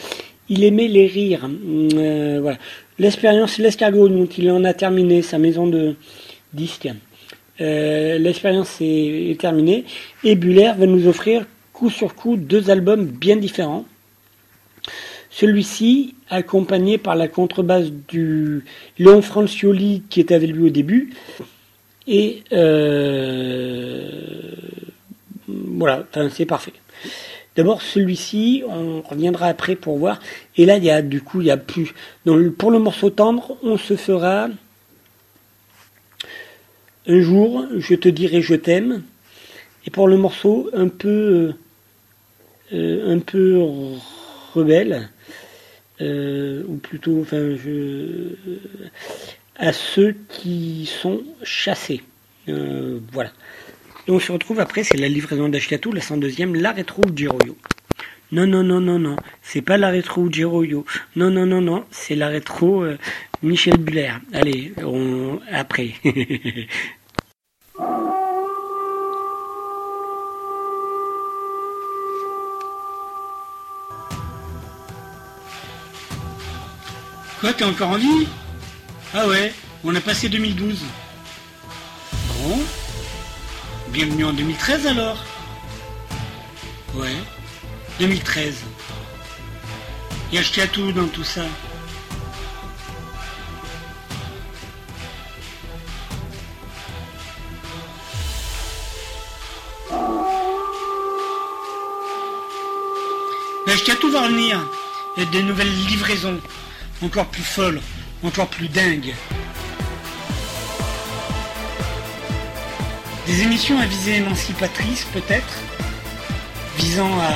Il 0.48 0.64
aimait 0.64 0.88
les 0.88 1.08
rires. 1.08 1.50
voilà. 2.42 2.58
L'expérience 3.00 3.58
l'escargot, 3.58 4.10
donc 4.10 4.38
il 4.38 4.52
en 4.52 4.64
a 4.64 4.74
terminé 4.74 5.22
sa 5.22 5.38
maison 5.38 5.68
de 5.68 5.96
disques. 6.54 6.90
Euh, 7.60 8.18
l'expérience 8.18 8.78
est, 8.80 9.40
terminée 9.40 9.86
et 10.24 10.36
Buller 10.36 10.72
va 10.78 10.86
nous 10.86 11.08
offrir 11.08 11.46
coup 11.74 11.90
sur 11.90 12.16
coup 12.16 12.38
deux 12.38 12.70
albums 12.70 13.06
bien 13.06 13.36
différents. 13.36 13.86
Celui-ci, 15.30 16.16
accompagné 16.30 16.98
par 16.98 17.16
la 17.16 17.28
contrebasse 17.28 17.92
du 18.08 18.66
Léon 18.98 19.22
Francioli 19.22 20.04
qui 20.10 20.20
était 20.20 20.36
avec 20.36 20.50
lui 20.52 20.68
au 20.68 20.70
début. 20.70 21.14
Et 22.08 22.44
euh, 22.52 24.10
voilà, 25.48 26.06
c'est 26.32 26.46
parfait. 26.46 26.74
D'abord, 27.56 27.82
celui-ci, 27.82 28.64
on 28.68 29.02
reviendra 29.02 29.48
après 29.48 29.76
pour 29.76 29.98
voir. 29.98 30.20
Et 30.58 30.66
là, 30.66 30.78
il 30.78 30.84
y 30.84 30.90
a 30.90 31.02
du 31.02 31.22
coup, 31.22 31.42
il 31.42 31.48
y 31.48 31.52
a 31.52 31.58
plus. 31.58 31.94
Pour 32.58 32.72
le 32.72 32.80
morceau 32.80 33.10
tendre, 33.10 33.58
on 33.62 33.78
se 33.78 33.96
fera 33.96 34.48
un 37.08 37.22
jour, 37.22 37.66
je 37.78 37.96
te 37.96 38.08
dirai 38.08 38.42
je 38.42 38.56
t'aime. 38.56 39.04
Et 39.86 39.90
pour 39.90 40.08
le 40.08 40.18
morceau, 40.18 40.70
un 40.74 40.88
peu, 40.88 41.54
euh, 42.74 43.16
un 43.16 43.20
peu 43.20 43.60
rebelle, 44.54 45.10
euh, 46.02 46.64
ou 46.68 46.76
plutôt, 46.78 47.22
enfin, 47.22 47.56
je, 47.56 48.36
à 49.56 49.74
ceux 49.74 50.16
qui 50.30 50.86
sont 50.86 51.22
chassés. 51.44 52.02
Euh, 52.50 53.00
voilà. 53.12 53.32
Donc 54.08 54.18
on 54.18 54.20
se 54.20 54.32
retrouve 54.32 54.60
après, 54.60 54.84
c'est 54.84 54.98
la 54.98 55.08
livraison 55.08 55.48
d'Ashkatu, 55.50 55.92
la 55.92 56.02
102e, 56.02 56.56
la 56.60 56.72
rétro 56.72 57.04
Jiroyo. 57.16 57.56
Non, 58.32 58.48
non, 58.48 58.64
non, 58.64 58.80
non, 58.80 58.98
non, 58.98 59.16
c'est 59.42 59.62
pas 59.62 59.78
la 59.78 59.90
rétro 59.90 60.32
Jiroyo. 60.32 60.86
Non, 61.16 61.30
non, 61.30 61.46
non, 61.46 61.62
non, 61.62 61.86
c'est 61.92 62.16
la 62.16 62.30
rétro 62.30 62.84
euh, 62.84 62.98
Michel 63.44 63.78
Buller. 63.78 64.14
Allez, 64.34 64.74
on... 64.84 65.40
après. 65.52 65.92
Quoi, 77.42 77.54
t'es 77.54 77.64
encore 77.64 77.90
en 77.90 77.98
vie 77.98 78.28
Ah 79.16 79.28
ouais, 79.28 79.52
on 79.84 79.96
a 79.96 80.00
passé 80.00 80.30
2012. 80.30 80.80
Bon. 82.44 82.60
Bienvenue 83.92 84.24
en 84.24 84.32
2013 84.32 84.88
alors? 84.88 85.18
Ouais, 86.96 87.12
2013. 88.00 88.64
Et 90.32 90.38
acheté 90.38 90.62
à 90.62 90.68
tout 90.68 90.94
dans 90.94 91.08
tout 91.08 91.26
ça. 91.26 91.42
Mais 103.68 103.74
tout 104.00 104.10
va 104.10 104.22
revenir. 104.22 104.66
Il 105.18 105.24
y 105.24 105.28
a 105.28 105.30
des 105.30 105.44
nouvelles 105.44 105.76
livraisons 105.88 106.40
encore 107.04 107.26
plus 107.26 107.44
folle, 107.44 107.82
encore 108.24 108.48
plus 108.48 108.70
dingue. 108.70 109.14
Des 113.32 113.44
émissions 113.44 113.80
à 113.80 113.86
visée 113.86 114.18
émancipatrice 114.18 115.06
peut-être, 115.14 115.60
visant 116.76 117.18
à 117.18 117.32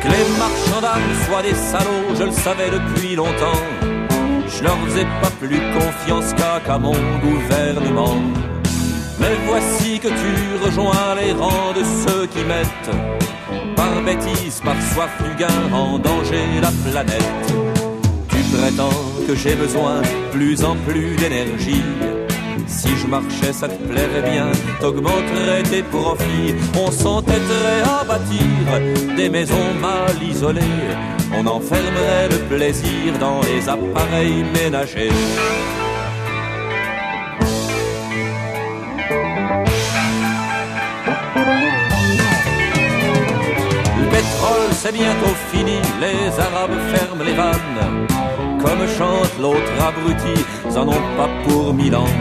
Que 0.00 0.08
les 0.08 0.38
marchands 0.38 0.80
d'âmes 0.80 1.00
soient 1.26 1.42
des 1.42 1.54
salauds, 1.54 2.14
je 2.18 2.24
le 2.24 2.32
savais 2.32 2.70
depuis 2.70 3.14
longtemps. 3.14 3.62
Je 4.48 4.62
leur 4.62 4.76
faisais 4.86 5.06
pas 5.20 5.30
plus 5.40 5.60
confiance 5.78 6.34
qu'à 6.34 6.78
mon 6.78 6.94
gouvernement. 7.20 8.51
Mais 9.22 9.36
voici 9.46 10.00
que 10.00 10.08
tu 10.08 10.32
rejoins 10.64 11.14
les 11.14 11.32
rangs 11.32 11.72
de 11.72 11.84
ceux 12.02 12.26
qui 12.26 12.42
mettent, 12.44 12.90
par 13.76 14.02
bêtise, 14.02 14.60
par 14.64 14.74
soif 14.92 15.12
du 15.38 15.44
en 15.72 15.98
danger 15.98 16.44
la 16.60 16.72
planète. 16.84 17.46
Tu 18.28 18.42
prétends 18.56 19.00
que 19.26 19.36
j'ai 19.36 19.54
besoin 19.54 20.02
plus 20.32 20.64
en 20.64 20.74
plus 20.86 21.14
d'énergie. 21.14 21.84
Si 22.66 22.88
je 23.00 23.06
marchais, 23.06 23.52
ça 23.52 23.68
te 23.68 23.80
plairait 23.90 24.28
bien, 24.28 24.50
t'augmenterais 24.80 25.62
tes 25.70 25.84
profits. 25.84 26.54
On 26.74 26.90
s'entêterait 26.90 27.82
à 27.84 28.02
bâtir 28.02 29.16
des 29.16 29.28
maisons 29.28 29.74
mal 29.80 30.20
isolées. 30.20 30.80
On 31.32 31.46
enfermerait 31.46 32.28
le 32.28 32.38
plaisir 32.48 33.18
dans 33.20 33.40
les 33.42 33.68
appareils 33.68 34.44
ménagers. 34.52 35.10
C'est 44.82 44.92
bientôt 44.92 45.34
fini, 45.52 45.76
les 46.00 46.40
Arabes 46.40 46.78
ferment 46.92 47.22
les 47.22 47.34
vannes. 47.34 48.06
Comme 48.60 48.84
chante 48.98 49.34
l'autre 49.40 49.74
abruti, 49.80 50.34
ils 50.68 50.76
en 50.76 50.88
ont 50.88 51.06
pas 51.16 51.30
pour 51.44 51.72
mille 51.72 51.94
ans. 51.94 52.14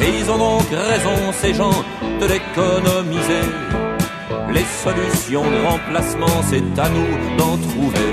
Et 0.00 0.10
ils 0.20 0.30
ont 0.30 0.38
donc 0.38 0.68
raison, 0.70 1.16
ces 1.32 1.54
gens, 1.54 1.78
de 2.20 2.26
l'économiser. 2.32 3.46
Les 4.54 4.66
solutions 4.84 5.42
de 5.42 5.58
remplacement, 5.66 6.36
c'est 6.48 6.78
à 6.78 6.88
nous 6.88 7.36
d'en 7.36 7.56
trouver. 7.68 8.10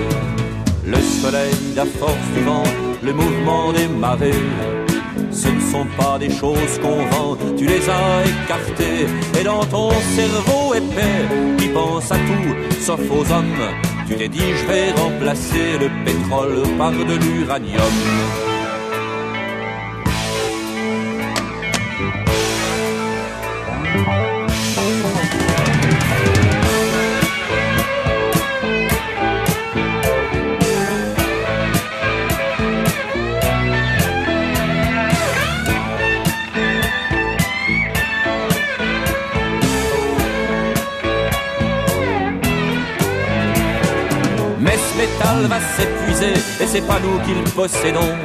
Le 0.87 0.97
soleil, 1.21 1.53
la 1.75 1.85
force 1.85 2.27
du 2.35 2.41
vent, 2.41 2.63
le 3.03 3.13
mouvement 3.13 3.71
des 3.71 3.87
marées. 3.87 4.82
Ce 5.33 5.47
ne 5.47 5.59
sont 5.59 5.87
pas 5.97 6.19
des 6.19 6.29
choses 6.29 6.77
qu'on 6.81 7.05
vend, 7.07 7.37
tu 7.57 7.65
les 7.65 7.89
as 7.89 8.23
écartées. 8.23 9.07
Et 9.39 9.43
dans 9.43 9.65
ton 9.65 9.89
cerveau 10.15 10.75
épais, 10.75 11.57
qui 11.57 11.69
pense 11.69 12.11
à 12.11 12.15
tout, 12.15 12.79
sauf 12.79 12.99
aux 13.09 13.31
hommes, 13.31 13.67
tu 14.07 14.15
t'es 14.15 14.27
dit 14.27 14.53
je 14.55 14.65
vais 14.67 14.91
remplacer 14.91 15.79
le 15.79 15.89
pétrole 16.05 16.61
par 16.77 16.91
de 16.91 17.15
l'uranium. 17.15 18.52
Va 45.47 45.59
s'épuiser 45.59 46.33
et 46.61 46.67
c'est 46.67 46.85
pas 46.87 46.99
nous 46.99 47.19
qui 47.25 47.33
le 47.33 47.43
possédons. 47.51 48.15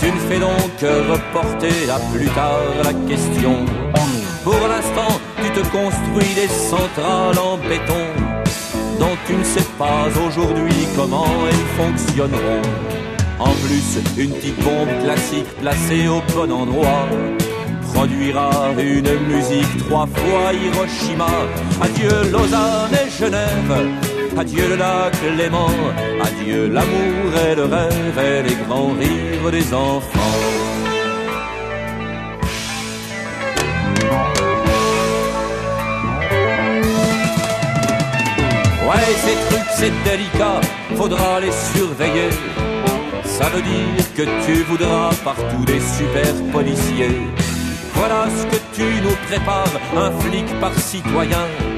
Tu 0.00 0.06
ne 0.06 0.18
fais 0.28 0.38
donc 0.38 0.76
que 0.80 1.10
reporter 1.12 1.90
à 1.90 1.98
plus 2.12 2.28
tard 2.28 2.60
la 2.82 2.92
question. 3.08 3.64
Pour 4.44 4.66
l'instant, 4.68 5.20
tu 5.42 5.50
te 5.50 5.66
construis 5.68 6.34
des 6.34 6.48
centrales 6.48 7.38
en 7.38 7.56
béton 7.58 8.04
dont 8.98 9.16
tu 9.26 9.34
ne 9.34 9.44
sais 9.44 9.66
pas 9.78 10.08
aujourd'hui 10.26 10.86
comment 10.96 11.26
elles 11.48 11.68
fonctionneront. 11.76 12.62
En 13.38 13.52
plus, 13.64 13.98
une 14.16 14.30
petite 14.30 14.62
bombe 14.62 15.02
classique 15.04 15.48
placée 15.60 16.08
au 16.08 16.20
bon 16.34 16.50
endroit 16.52 17.08
produira 17.92 18.70
une 18.78 19.12
musique 19.28 19.86
trois 19.86 20.06
fois 20.06 20.52
Hiroshima. 20.52 21.26
Adieu 21.80 22.30
Lausanne 22.30 22.94
et 22.94 23.10
Genève, 23.10 23.88
adieu 24.38 24.68
le 24.68 24.76
lac 24.76 25.14
Léman, 25.36 25.70
adieu 26.22 26.68
l'amour 26.68 27.32
et 27.46 27.54
le 27.54 27.64
rêve 27.64 28.18
et 28.18 28.42
les 28.48 28.54
grands 28.66 28.92
rires 28.98 29.50
des 29.50 29.74
enfants. 29.74 30.38
Ouais, 38.88 39.14
ces 39.24 39.36
trucs, 39.48 39.72
c'est 39.76 39.92
délicat, 40.04 40.60
faudra 40.96 41.40
les 41.40 41.52
surveiller. 41.74 42.30
Ça 43.24 43.48
veut 43.48 43.62
dire 43.62 44.14
que 44.16 44.22
tu 44.44 44.62
voudras 44.64 45.10
partout 45.24 45.64
des 45.64 45.80
super 45.80 46.34
policiers. 46.52 47.20
Voilà 47.94 48.26
ce 48.28 48.44
que 48.46 48.60
tu 48.74 48.84
nous 49.02 49.16
prépares, 49.28 49.80
un 49.96 50.10
flic 50.20 50.46
par 50.60 50.74
citoyen. 50.74 51.71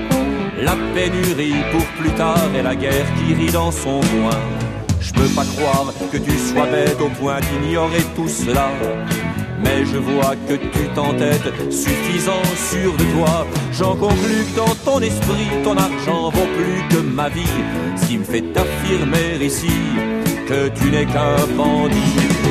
La 0.62 0.76
pénurie 0.94 1.62
pour 1.72 1.84
plus 1.98 2.10
tard 2.10 2.48
et 2.56 2.62
la 2.62 2.76
guerre 2.76 3.06
qui 3.16 3.34
rit 3.34 3.50
dans 3.50 3.72
son 3.72 4.00
coin. 4.00 4.38
Je 5.00 5.12
peux 5.12 5.28
pas 5.34 5.44
croire 5.56 5.92
que 6.12 6.16
tu 6.16 6.30
sois 6.30 6.66
bête 6.66 6.96
au 7.00 7.08
point 7.20 7.40
d'ignorer 7.40 8.02
tout 8.14 8.28
cela. 8.28 8.70
Mais 9.62 9.84
je 9.84 9.98
vois 9.98 10.34
que 10.48 10.54
tu 10.54 10.88
t'entêtes, 10.94 11.72
suffisant 11.72 12.42
sûr 12.70 12.92
de 12.92 13.04
toi. 13.16 13.46
J'en 13.72 13.96
conclus 13.96 14.44
que 14.50 14.56
dans 14.56 14.74
ton 14.84 15.00
esprit, 15.00 15.48
ton 15.64 15.76
argent 15.76 16.30
vaut 16.30 16.48
plus 16.56 16.96
que 16.96 17.02
ma 17.02 17.28
vie. 17.28 17.42
Ce 17.96 18.06
qui 18.06 18.18
me 18.18 18.24
fait 18.24 18.42
t'affirmer 18.52 19.44
ici 19.44 19.72
que 20.46 20.68
tu 20.68 20.90
n'es 20.90 21.06
qu'un 21.06 21.36
bandit. 21.56 21.96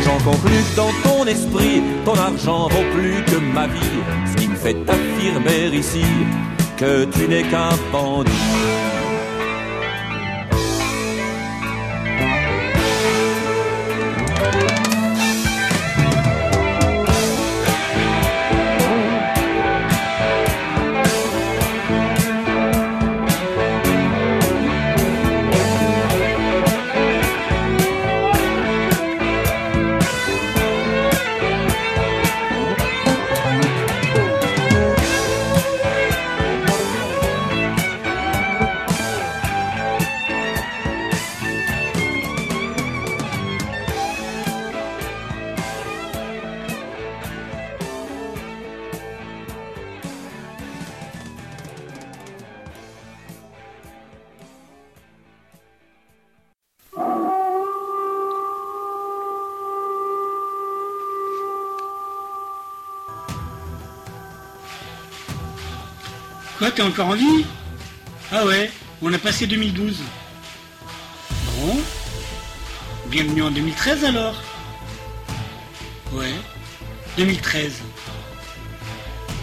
J'en 0.04 0.18
conclus 0.30 0.64
que 0.72 0.76
dans 0.76 0.92
ton 1.04 1.26
esprit, 1.26 1.82
ton 2.04 2.16
argent 2.16 2.68
vaut 2.68 2.90
plus 2.94 3.24
que 3.26 3.40
ma 3.54 3.68
vie. 3.68 4.00
Ce 4.30 4.42
qui 4.42 4.48
me 4.50 4.56
fait 4.56 4.76
t'affirmer 4.86 5.78
ici 5.78 6.04
que 6.84 7.06
tu 7.06 7.28
n'es 7.30 7.44
qu'un 7.44 7.70
bandit. 7.92 8.73
T'es 66.76 66.82
encore 66.82 67.08
en 67.08 67.16
vie 67.16 67.46
Ah 68.32 68.46
ouais, 68.46 68.72
on 69.02 69.14
a 69.14 69.18
passé 69.18 69.46
2012. 69.46 70.02
Bon. 71.58 71.78
Bienvenue 73.08 73.44
en 73.44 73.52
2013 73.52 74.06
alors. 74.06 74.42
Ouais, 76.14 76.34
2013. 77.18 77.82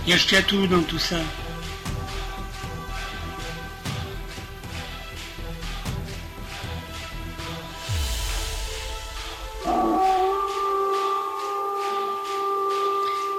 Et 0.09 0.13
acheté 0.13 0.39
à 0.39 0.43
tout 0.43 0.67
dans 0.67 0.83
tout 0.83 0.99
ça. 0.99 1.17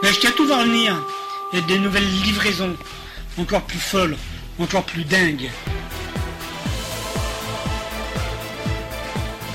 Mais 0.02 0.10
tout 0.36 0.48
va 0.48 0.60
revenir. 0.60 0.96
Il 1.52 1.60
y 1.60 1.62
a 1.62 1.66
des 1.66 1.80
nouvelles 1.80 2.10
livraisons 2.10 2.76
encore 3.38 3.62
plus 3.62 3.80
folle, 3.80 4.18
encore 4.60 4.84
plus 4.84 5.04
dingue. 5.04 5.50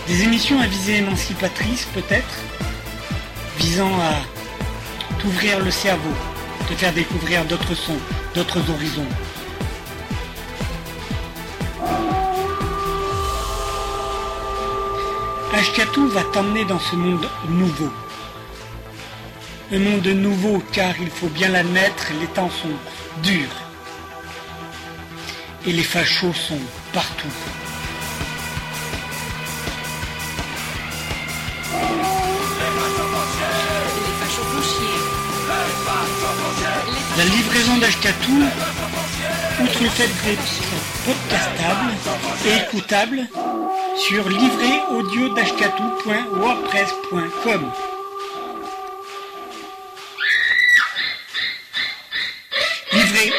Des 0.07 0.23
émissions 0.23 0.61
à 0.61 0.67
visée 0.67 0.97
émancipatrice 0.99 1.87
peut-être, 1.95 2.39
visant 3.59 3.93
à 4.01 5.19
t'ouvrir 5.19 5.63
le 5.63 5.71
cerveau, 5.71 6.15
te 6.69 6.75
faire 6.75 6.93
découvrir 6.93 7.45
d'autres 7.45 7.75
sons, 7.75 7.99
d'autres 8.35 8.71
horizons. 8.71 9.09
Ashkatou 15.55 16.09
va 16.09 16.23
t'emmener 16.23 16.65
dans 16.67 16.79
ce 16.79 16.95
monde 16.97 17.27
nouveau. 17.49 17.91
Un 19.73 19.79
monde 19.79 20.07
nouveau 20.07 20.63
car 20.73 20.95
il 21.01 21.11
faut 21.11 21.29
bien 21.29 21.49
l'admettre, 21.49 22.13
les 22.21 22.27
temps 22.29 22.51
sont 22.51 22.77
durs 23.23 23.66
et 25.67 25.73
les 25.73 25.83
fachos 25.83 26.33
sont 26.33 26.61
partout. 26.93 27.27
La 37.19 37.25
livraison 37.25 37.79
d'Ashkatou, 37.79 38.43
outre 39.63 39.83
le 39.83 39.89
fait 39.89 40.11
d'être 40.25 40.43
podcastable 41.05 41.93
et 42.47 42.57
écoutable, 42.63 43.27
sur 43.97 44.29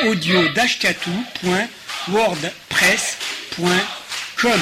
audio 0.04 0.50
wordpress.com. 2.10 4.60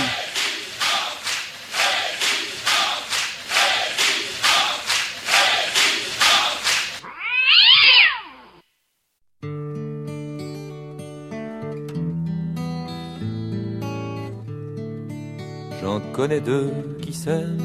J'en 15.82 16.00
connais 16.14 16.42
deux 16.42 16.72
qui 17.02 17.14
s'aiment 17.14 17.62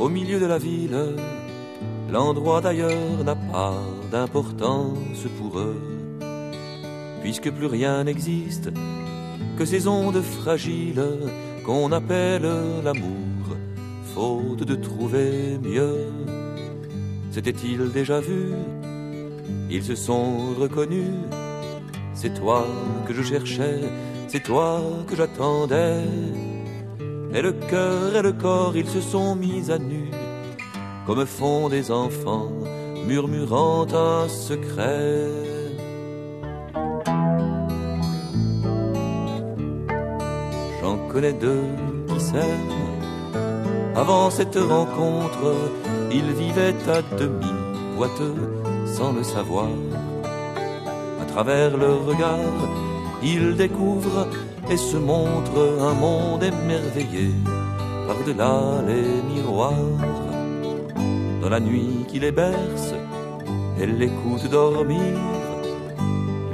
au 0.00 0.08
milieu 0.08 0.40
de 0.40 0.46
la 0.46 0.56
ville. 0.56 1.14
L'endroit 2.10 2.62
d'ailleurs 2.62 3.22
n'a 3.24 3.34
pas 3.34 3.74
d'importance 4.10 5.26
pour 5.38 5.58
eux 5.58 6.05
puisque 7.26 7.50
plus 7.50 7.66
rien 7.66 8.04
n'existe 8.04 8.70
que 9.58 9.64
ces 9.64 9.88
ondes 9.88 10.22
fragiles 10.22 11.02
qu'on 11.64 11.90
appelle 11.90 12.48
l'amour, 12.84 13.44
faute 14.14 14.62
de 14.62 14.76
trouver 14.76 15.58
mieux. 15.60 16.06
S'était-il 17.32 17.90
déjà 17.90 18.20
vu? 18.20 18.52
Ils 19.68 19.82
se 19.82 19.96
sont 19.96 20.54
reconnus. 20.56 21.18
C'est 22.14 22.32
toi 22.32 22.64
que 23.08 23.12
je 23.12 23.24
cherchais, 23.24 23.80
c'est 24.28 24.44
toi 24.44 24.80
que 25.08 25.16
j'attendais. 25.16 26.04
Et 27.34 27.42
le 27.42 27.54
cœur 27.54 28.14
et 28.14 28.22
le 28.22 28.34
corps, 28.34 28.76
ils 28.76 28.88
se 28.88 29.00
sont 29.00 29.34
mis 29.34 29.72
à 29.72 29.78
nu, 29.78 30.12
comme 31.08 31.26
font 31.26 31.68
des 31.68 31.90
enfants, 31.90 32.52
murmurant 33.04 33.88
un 33.92 34.28
secret. 34.28 35.55
Deux 41.20 41.64
qui 42.08 42.20
s'aiment. 42.20 42.74
Avant 43.94 44.30
cette 44.30 44.56
rencontre, 44.56 45.54
ils 46.10 46.32
vivaient 46.32 46.76
à 46.88 47.00
demi 47.16 47.52
boiteux 47.96 48.34
sans 48.86 49.12
le 49.12 49.22
savoir. 49.22 49.68
travers 51.32 51.76
le 51.76 51.92
regard, 51.92 52.60
il 53.22 53.56
découvre 53.56 54.26
et 54.70 54.76
se 54.76 54.96
montre 54.96 55.58
un 55.80 55.92
monde 55.92 56.42
émerveillé 56.42 57.30
par-delà 58.06 58.82
les 58.86 59.34
miroirs. 59.34 59.74
Dans 61.42 61.48
la 61.50 61.60
nuit 61.60 62.04
qui 62.08 62.18
les 62.20 62.32
berce, 62.32 62.94
elle 63.80 63.98
l'écoute 63.98 64.48
dormir. 64.50 65.18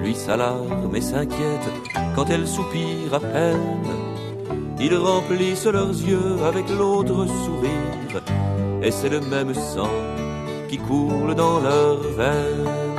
Lui 0.03 0.15
s'alarme 0.15 0.95
et 0.97 1.01
s'inquiète 1.01 1.69
quand 2.15 2.29
elle 2.31 2.47
soupire 2.47 3.15
à 3.15 3.21
peine. 3.21 4.02
Ils 4.85 4.97
remplissent 4.97 5.67
leurs 5.67 5.97
yeux 6.11 6.37
avec 6.45 6.69
l'autre 6.69 7.27
sourire, 7.45 8.23
et 8.83 8.91
c'est 8.91 9.09
le 9.09 9.21
même 9.21 9.55
sang 9.55 9.97
qui 10.69 10.79
coule 10.79 11.35
dans 11.35 11.61
leurs 11.61 12.03
veines. 12.19 12.93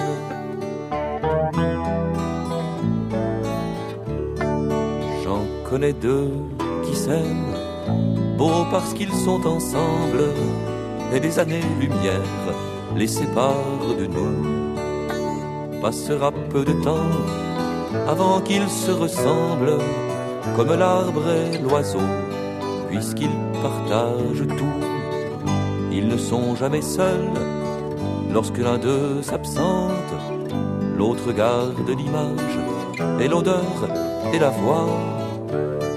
connais 5.74 5.94
deux 5.94 6.30
qui 6.86 6.96
s'aiment, 6.96 7.56
beaux 8.38 8.64
parce 8.70 8.94
qu'ils 8.94 9.12
sont 9.26 9.44
ensemble, 9.48 10.26
et 11.12 11.20
des 11.20 11.40
années-lumière 11.40 12.46
les 12.96 13.08
séparent 13.08 13.96
de 13.98 14.06
nous. 14.06 15.82
Passera 15.82 16.32
peu 16.52 16.64
de 16.64 16.74
temps 16.84 17.18
avant 18.08 18.40
qu'ils 18.42 18.70
se 18.70 18.92
ressemblent, 18.92 19.80
comme 20.56 20.74
l'arbre 20.74 21.24
et 21.30 21.58
l'oiseau, 21.58 22.08
puisqu'ils 22.89 23.38
partagent 23.62 24.47
tout. 24.58 24.80
Ils 25.91 26.08
ne 26.08 26.18
sont 26.18 26.56
jamais 26.56 26.82
seuls, 26.82 27.39
lorsque 28.32 28.58
l'un 28.58 28.78
d'eux 28.78 29.22
s'absente, 29.22 30.14
l'autre 30.97 31.32
garde 31.32 31.89
l'image 31.89 32.60
et 33.20 33.28
l'odeur 33.28 33.89
et 34.34 34.39
la 34.39 34.49
voix 34.49 34.88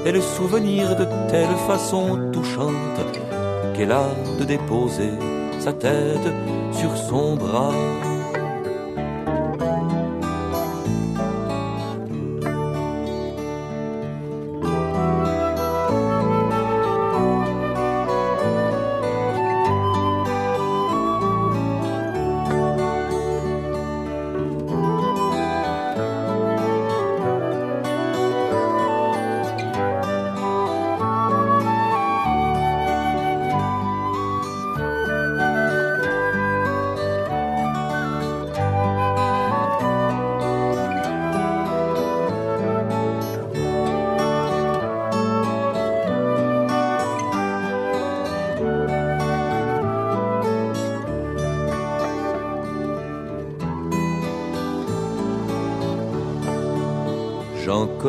et 0.05 0.13
le 0.13 0.21
souvenir 0.21 0.97
de 0.97 1.07
telle 1.29 1.57
façon 1.67 2.31
touchante 2.33 3.01
qu'elle 3.75 3.93
a 3.93 4.09
de 4.39 4.45
déposer 4.45 5.11
sa 5.59 5.73
tête 5.73 6.29
sur 6.73 6.97
son 6.97 7.37
bras. 7.37 7.73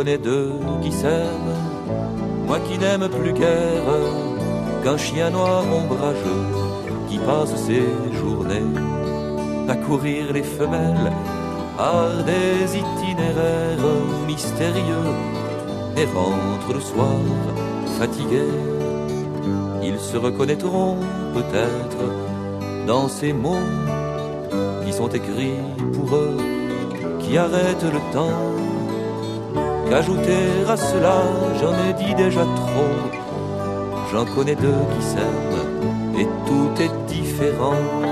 Connais 0.07 0.17
deux 0.17 0.53
qui 0.81 0.91
s'aiment, 0.91 1.55
moi 2.45 2.59
qui 2.61 2.77
n'aime 2.77 3.09
plus 3.09 3.33
guère 3.33 3.89
qu'un 4.81 4.97
chien 4.97 5.29
noir 5.29 5.65
ombrageux 5.65 6.47
qui 7.09 7.17
passe 7.17 7.53
ses 7.55 7.83
journées 8.19 8.71
à 9.67 9.75
courir 9.75 10.31
les 10.31 10.43
femelles 10.43 11.11
par 11.75 12.23
des 12.23 12.77
itinéraires 12.83 13.89
mystérieux 14.25 15.11
et 15.97 16.05
rentre 16.05 16.73
le 16.73 16.79
soir 16.79 17.19
fatigué. 17.99 18.47
Ils 19.83 19.99
se 19.99 20.15
reconnaîtront 20.15 20.97
peut-être 21.33 22.03
dans 22.87 23.09
ces 23.09 23.33
mots 23.33 23.67
qui 24.85 24.93
sont 24.93 25.09
écrits 25.09 25.59
pour 25.93 26.15
eux, 26.15 26.37
qui 27.19 27.37
arrêtent 27.37 27.91
le 27.97 28.13
temps 28.13 28.56
Qu'ajouter 29.89 30.65
à 30.67 30.75
cela, 30.75 31.21
j'en 31.59 31.73
ai 31.87 31.93
dit 31.93 32.13
déjà 32.15 32.41
trop. 32.41 32.93
J'en 34.11 34.25
connais 34.25 34.55
deux 34.55 34.81
qui 34.93 35.05
s'aiment 35.05 36.19
et 36.19 36.27
tout 36.45 36.71
est 36.81 37.13
différent. 37.13 38.06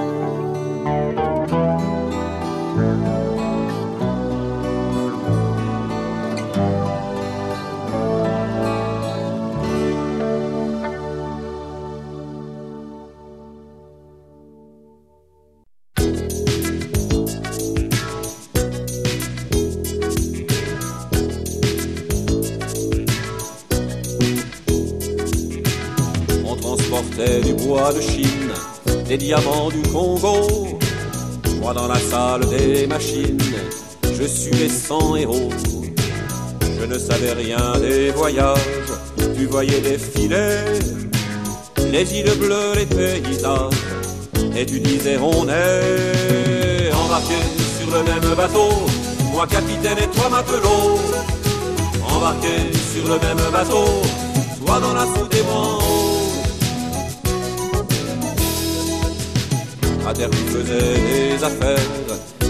Des 29.17 29.25
diamants 29.25 29.69
du 29.69 29.81
Congo. 29.93 30.77
Moi 31.61 31.73
dans 31.73 31.87
la 31.87 31.99
salle 31.99 32.45
des 32.49 32.85
machines, 32.87 33.37
je 34.03 34.23
suis 34.23 34.51
les 34.51 34.69
100 34.69 35.15
héros. 35.15 35.49
Je 36.79 36.85
ne 36.85 36.97
savais 36.97 37.33
rien 37.33 37.79
des 37.79 38.11
voyages, 38.11 38.57
tu 39.37 39.45
voyais 39.45 39.79
défiler 39.79 40.57
les 41.91 42.13
îles 42.13 42.37
bleues, 42.39 42.73
les 42.75 42.85
paysages, 42.85 43.83
et 44.55 44.65
tu 44.65 44.79
disais 44.79 45.17
on 45.17 45.47
est 45.47 46.91
embarqué 46.93 47.39
sur 47.77 47.89
le 47.95 48.03
même 48.03 48.35
bateau, 48.35 48.69
moi 49.31 49.47
capitaine 49.47 49.97
et 49.97 50.07
toi 50.15 50.29
matelot, 50.29 50.99
embarqué 52.15 52.55
sur 52.93 53.03
le 53.03 53.17
même 53.19 53.51
bateau, 53.51 53.85
toi 54.65 54.79
dans 54.79 54.93
la 54.93 55.05
soute 55.05 55.33
et 55.35 55.43
moi 55.43 56.04
à 60.07 60.13
terre 60.13 60.29
tu 60.29 60.37
faisais 60.37 61.35
des 61.37 61.43
affaires, 61.43 61.79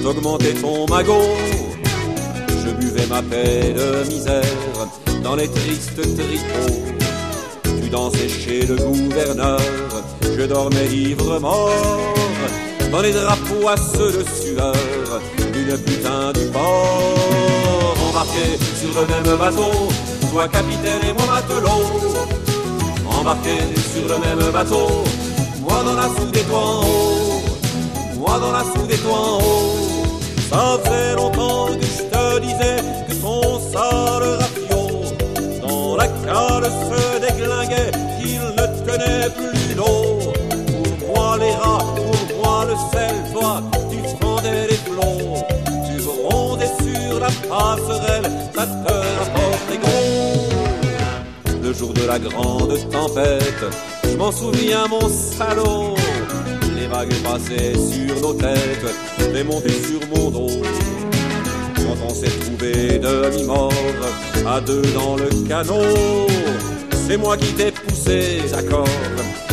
t'augmentais 0.02 0.54
ton 0.54 0.86
magot. 0.88 1.22
Je 2.66 2.72
buvais 2.72 3.06
ma 3.08 3.22
paix 3.22 3.74
de 3.74 4.08
misère 4.10 4.44
dans 5.24 5.36
les 5.36 5.48
tristes 5.48 6.02
tripots. 6.02 6.84
Tu 7.64 7.90
dansais 7.90 8.28
chez 8.28 8.66
le 8.66 8.76
gouverneur, 8.76 9.60
je 10.38 10.44
dormais 10.46 10.88
ivre 10.88 11.40
mort 11.40 11.72
dans 12.92 13.02
les 13.02 13.12
drapeaux 13.12 13.68
à 13.68 13.76
de 13.76 14.26
sueur 14.42 14.74
d'une 15.54 15.78
putain 15.78 16.34
du 16.34 16.46
port. 16.52 17.96
Embarqué 18.10 18.58
sur 18.80 19.02
le 19.02 19.08
même 19.08 19.38
bateau, 19.38 19.90
toi 20.32 20.48
capitaine 20.48 21.02
et 21.10 21.14
moi 21.14 21.26
matelot. 21.36 21.86
Embarqué 23.08 23.58
sur 23.94 24.08
le 24.08 24.20
même 24.20 24.52
bateau, 24.52 25.04
moi 25.62 25.84
dans 25.84 25.94
la 25.94 26.04
soude 26.04 26.36
et 26.36 26.44
toi 26.44 27.15
dans 28.26 28.52
la 28.52 28.64
soude 28.64 28.92
et 28.92 28.98
toi 28.98 29.18
en 29.18 29.38
haut. 29.38 29.86
Ça 30.50 30.78
fait 30.84 31.16
longtemps 31.16 31.68
que 31.68 31.86
je 31.86 32.04
te 32.14 32.40
disais 32.40 32.78
que 33.08 33.14
ton 33.16 33.60
sale 33.72 34.38
rafio 34.40 35.68
dans 35.68 35.96
la 35.96 36.08
cale 36.08 36.72
se 36.88 37.02
déglinguait, 37.20 37.92
qu'il 38.20 38.42
ne 38.42 38.66
tenait 38.86 39.30
plus 39.30 39.76
l'eau. 39.76 40.20
Pour 41.00 41.16
moi 41.16 41.38
les 41.38 41.52
rats, 41.52 41.86
pour 41.96 42.44
moi 42.44 42.66
le 42.70 42.76
sel, 42.92 43.16
toi 43.34 43.62
tu 43.90 44.00
fendais 44.22 44.68
les 44.68 44.80
flots. 44.86 45.44
Tu 45.88 45.96
rondais 46.28 46.72
sur 46.84 47.20
la 47.20 47.32
passerelle, 47.50 48.32
ça 48.56 48.66
te 48.66 48.94
rapporte 49.20 49.66
les 49.72 49.78
gros. 49.78 51.64
Le 51.64 51.74
jour 51.74 51.94
de 51.94 52.06
la 52.06 52.20
grande 52.20 52.78
tempête, 52.92 53.66
je 54.04 54.16
m'en 54.18 54.32
souviens 54.32 54.88
mon 54.88 55.10
salaud 55.10 55.96
vagues 56.96 57.14
sur 57.76 58.22
nos 58.22 58.34
têtes 58.34 59.36
et 59.36 59.44
montaient 59.44 59.70
sur 59.70 60.00
mon 60.16 60.30
dos. 60.30 60.62
Quand 61.76 61.98
on 62.08 62.14
s'est 62.14 62.38
trouvé 62.40 63.00
demi-mort, 63.00 63.74
à 64.48 64.62
deux 64.62 64.82
dans 64.94 65.16
le 65.18 65.30
canot, 65.48 66.28
c'est 67.08 67.18
moi 67.18 67.36
qui 67.38 67.52
t'ai 67.54 67.72
poussé, 67.72 68.42
d'accord, 68.52 68.88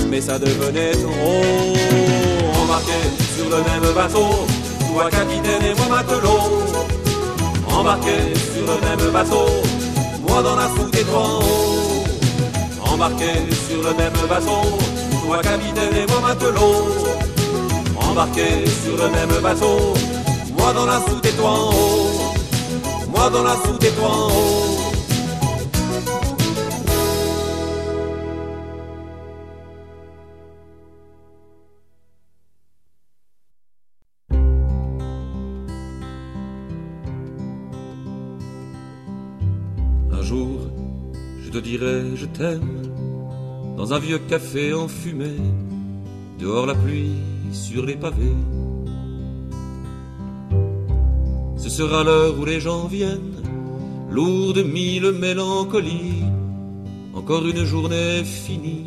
mais 0.09 0.21
ça 0.21 0.39
devenait 0.39 0.93
trop. 0.93 2.63
Embarqué 2.63 2.99
sur 3.37 3.49
le 3.51 3.63
même 3.69 3.93
bateau, 3.95 4.47
toi 4.93 5.11
capitaine 5.11 5.65
et 5.71 5.75
moi 5.75 5.97
matelot. 5.97 6.43
embarqués 7.77 8.35
sur 8.55 8.65
le 8.71 8.77
même 8.87 9.13
bateau, 9.13 9.47
moi 10.29 10.43
dans 10.43 10.57
la 10.57 10.69
toi 11.11 11.21
en 11.21 11.39
haut. 11.41 12.93
Embarqués 12.93 13.41
sur 13.69 13.83
le 13.83 13.95
même 13.97 14.13
bateau, 14.29 14.79
toi 15.27 15.39
capitaine 15.43 15.97
et 15.97 16.07
moi 16.11 16.21
matelot. 16.29 17.02
Embarqués 18.13 18.67
sur 18.85 18.95
le 18.99 19.09
même 19.11 19.43
bateau, 19.43 19.95
moi 20.59 20.73
dans 20.75 20.85
la 20.85 21.01
soute 21.01 21.25
et 21.25 21.33
toi 21.33 21.51
en 21.51 21.71
haut. 21.71 22.35
Moi 23.09 23.31
dans 23.31 23.43
la 23.43 23.57
soute 23.57 23.83
et 23.83 23.91
toi 23.93 24.09
en 24.09 24.29
haut. 24.29 24.63
te 41.53 41.59
dirai 41.59 42.17
je 42.17 42.25
t'aime 42.25 42.81
dans 43.77 43.93
un 43.93 43.99
vieux 43.99 44.19
café 44.19 44.73
enfumé, 44.73 45.37
dehors 46.39 46.65
la 46.65 46.75
pluie 46.75 47.19
sur 47.53 47.87
les 47.87 47.97
pavés. 47.97 48.37
Ce 51.57 51.69
sera 51.69 52.03
l'heure 52.03 52.39
où 52.39 52.45
les 52.45 52.61
gens 52.61 52.87
viennent, 52.87 53.43
lourds 54.11 54.55
de 54.55 54.63
mille 54.63 55.13
mélancolies, 55.13 56.25
encore 57.15 57.47
une 57.47 57.65
journée 57.65 58.25
finie. 58.25 58.85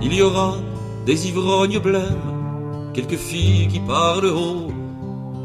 Il 0.00 0.14
y 0.14 0.22
aura 0.22 0.56
des 1.06 1.28
ivrognes 1.28 1.78
blêmes, 1.78 2.92
quelques 2.94 3.16
filles 3.16 3.68
qui 3.68 3.80
parlent 3.80 4.26
haut, 4.26 4.72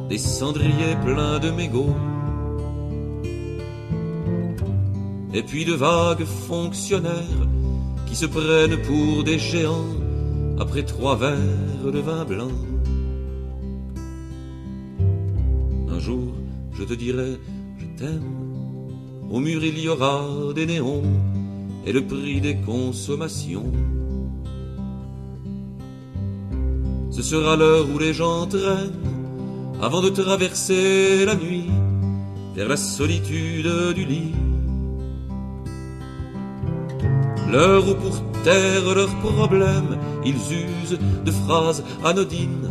des 0.10 0.18
cendriers 0.18 0.98
pleins 1.04 1.40
de 1.40 1.52
mégots 1.52 1.96
et 5.34 5.44
puis 5.44 5.66
de 5.66 5.74
vagues 5.74 6.26
fonctionnaires 6.26 7.46
qui 8.08 8.16
se 8.16 8.26
prennent 8.26 8.82
pour 8.84 9.24
des 9.24 9.38
géants 9.38 9.86
après 10.60 10.84
trois 10.84 11.16
verres 11.16 11.92
de 11.92 12.00
vin 12.00 12.26
blanc. 12.26 12.52
Un 15.90 16.00
jour, 16.00 16.34
je 16.74 16.84
te 16.84 16.94
dirai, 16.94 17.38
je 17.78 17.86
t'aime. 17.98 18.24
Au 19.30 19.40
mur, 19.40 19.64
il 19.64 19.78
y 19.80 19.90
aura 19.90 20.26
des 20.56 20.66
néons 20.66 21.04
et 21.86 21.92
le 21.92 22.06
prix 22.06 22.42
des 22.42 22.58
consommations. 22.58 23.72
Ce 27.12 27.22
sera 27.22 27.56
l'heure 27.56 27.88
où 27.94 28.00
les 28.00 28.14
gens 28.14 28.46
traînent 28.46 28.92
avant 29.82 30.02
de 30.02 30.10
traverser 30.10 31.26
la 31.26 31.36
nuit 31.36 31.70
vers 32.56 32.68
la 32.68 32.78
solitude 32.78 33.94
du 33.96 34.06
lit 34.06 34.34
L'heure 37.52 37.88
où 37.88 37.96
pour 37.96 38.22
taire 38.44 38.94
leurs 38.94 39.16
problèmes, 39.20 39.98
ils 40.26 40.36
usent 40.36 41.00
de 41.26 41.32
phrases 41.32 41.84
anodines 42.04 42.70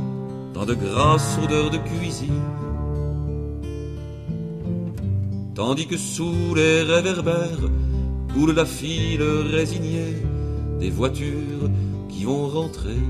dans 0.54 0.64
de 0.64 0.74
grasses 0.74 1.38
odeurs 1.42 1.70
de 1.70 1.78
cuisine. 1.78 2.42
Tandis 5.54 5.86
que 5.86 5.96
sous 5.96 6.54
les 6.54 6.82
réverbères 6.82 7.70
coule 8.34 8.54
la 8.54 8.66
file 8.66 9.22
résignée 9.50 10.16
des 10.78 10.90
voitures 10.90 11.70
qui 12.10 12.24
vont 12.24 12.48
rentrer. 12.48 13.00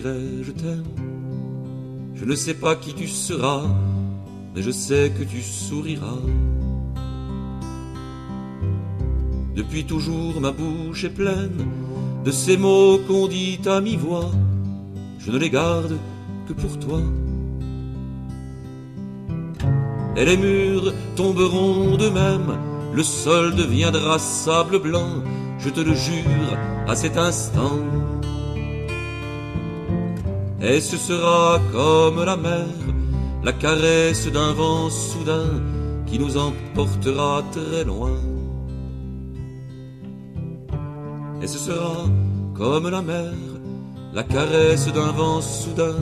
Je 0.00 0.50
t'aime. 0.50 0.84
Je 2.14 2.24
ne 2.24 2.34
sais 2.34 2.54
pas 2.54 2.74
qui 2.74 2.94
tu 2.94 3.06
seras, 3.06 3.62
mais 4.54 4.62
je 4.62 4.70
sais 4.70 5.12
que 5.16 5.24
tu 5.24 5.40
souriras. 5.42 6.22
Depuis 9.54 9.84
toujours 9.84 10.40
ma 10.40 10.50
bouche 10.50 11.04
est 11.04 11.14
pleine 11.14 11.66
de 12.24 12.30
ces 12.32 12.56
mots 12.56 12.98
qu'on 13.06 13.28
dit 13.28 13.60
à 13.66 13.80
mi-voix. 13.80 14.32
Je 15.18 15.30
ne 15.30 15.38
les 15.38 15.50
garde 15.50 15.96
que 16.48 16.52
pour 16.52 16.78
toi. 16.78 17.00
Et 20.16 20.24
les 20.24 20.36
murs 20.36 20.92
tomberont 21.16 21.96
d'eux-mêmes, 21.96 22.58
le 22.92 23.02
sol 23.02 23.54
deviendra 23.54 24.18
sable 24.18 24.78
blanc, 24.78 25.22
je 25.58 25.70
te 25.70 25.80
le 25.80 25.94
jure 25.94 26.58
à 26.86 26.94
cet 26.94 27.16
instant 27.16 27.78
et 30.66 30.80
ce 30.80 30.96
sera 30.96 31.60
comme 31.72 32.24
la 32.24 32.36
mer, 32.36 32.66
la 33.42 33.52
caresse 33.52 34.26
d'un 34.32 34.52
vent 34.52 34.88
soudain 34.88 35.62
qui 36.06 36.18
nous 36.18 36.36
emportera 36.38 37.42
très 37.52 37.84
loin. 37.84 38.16
Et 41.42 41.46
ce 41.46 41.58
sera 41.58 42.06
comme 42.54 42.88
la 42.88 43.02
mer, 43.02 43.32
la 44.14 44.22
caresse 44.22 44.88
d'un 44.88 45.12
vent 45.12 45.42
soudain 45.42 45.96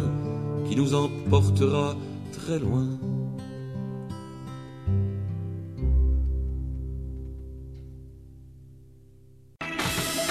qui 0.69 0.77
nous 0.77 0.95
emportera 0.95 1.97
très 2.33 2.61
loin. 2.61 2.87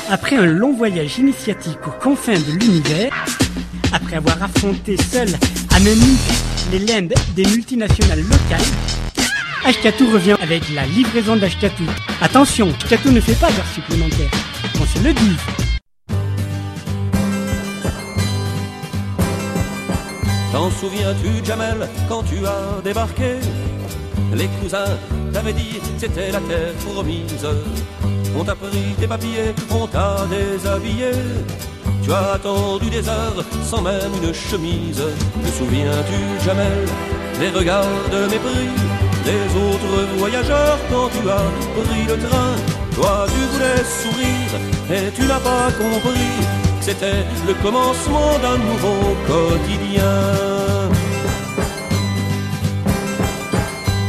Après 0.09 0.35
un 0.35 0.45
long 0.45 0.73
voyage 0.73 1.19
initiatique 1.19 1.85
aux 1.87 2.03
confins 2.03 2.33
de 2.33 2.51
l'univers, 2.59 3.13
après 3.91 4.17
avoir 4.17 4.41
affronté 4.41 4.97
seul 4.97 5.29
à 5.75 5.79
Munich 5.79 6.19
les 6.71 6.79
limbes 6.79 7.13
des 7.35 7.45
multinationales 7.45 8.21
locales, 8.21 8.61
Ashkatu 9.65 10.05
revient 10.05 10.37
avec 10.41 10.63
la 10.73 10.85
livraison 10.85 11.35
d'Ashkatu. 11.35 11.83
Attention, 12.21 12.69
Ashkatu 12.83 13.09
ne 13.09 13.21
fait 13.21 13.39
pas 13.39 13.51
d'heures 13.51 13.73
supplémentaires. 13.73 14.31
On 14.81 14.85
se 14.85 15.03
le 15.03 15.13
dit. 15.13 15.37
T'en 20.51 20.69
souviens-tu, 20.71 21.45
Jamel, 21.45 21.87
quand 22.09 22.23
tu 22.23 22.45
as 22.45 22.81
débarqué? 22.83 23.35
Les 24.33 24.47
cousins 24.61 24.97
t'avaient 25.33 25.53
dit 25.53 25.79
c'était 25.97 26.31
la 26.31 26.39
terre 26.39 26.73
promise. 26.85 27.45
On 28.35 28.43
t'a 28.43 28.55
pris 28.55 28.95
tes 28.99 29.07
papiers, 29.07 29.53
on 29.69 29.87
t'a 29.87 30.25
déshabillé. 30.29 31.11
Tu 32.03 32.11
as 32.11 32.33
attendu 32.33 32.89
des 32.89 33.07
heures 33.07 33.43
sans 33.63 33.81
même 33.81 34.11
une 34.21 34.33
chemise. 34.33 35.03
Te 35.43 35.49
souviens-tu, 35.57 36.45
Jamel, 36.45 36.85
des 37.39 37.49
regards 37.49 37.85
de 38.11 38.21
mépris 38.25 38.69
des 39.23 39.45
autres 39.55 40.17
voyageurs 40.17 40.79
quand 40.89 41.09
tu 41.09 41.29
as 41.29 41.83
pris 41.83 42.05
le 42.07 42.17
train? 42.27 42.55
Toi, 42.95 43.27
tu 43.33 43.41
voulais 43.53 43.83
sourire 44.01 44.53
et 44.89 45.11
tu 45.11 45.23
n'as 45.23 45.39
pas 45.39 45.71
compris. 45.71 46.31
C'était 46.81 47.23
le 47.47 47.53
commencement 47.61 48.39
d'un 48.41 48.57
nouveau 48.57 49.15
quotidien. 49.27 50.13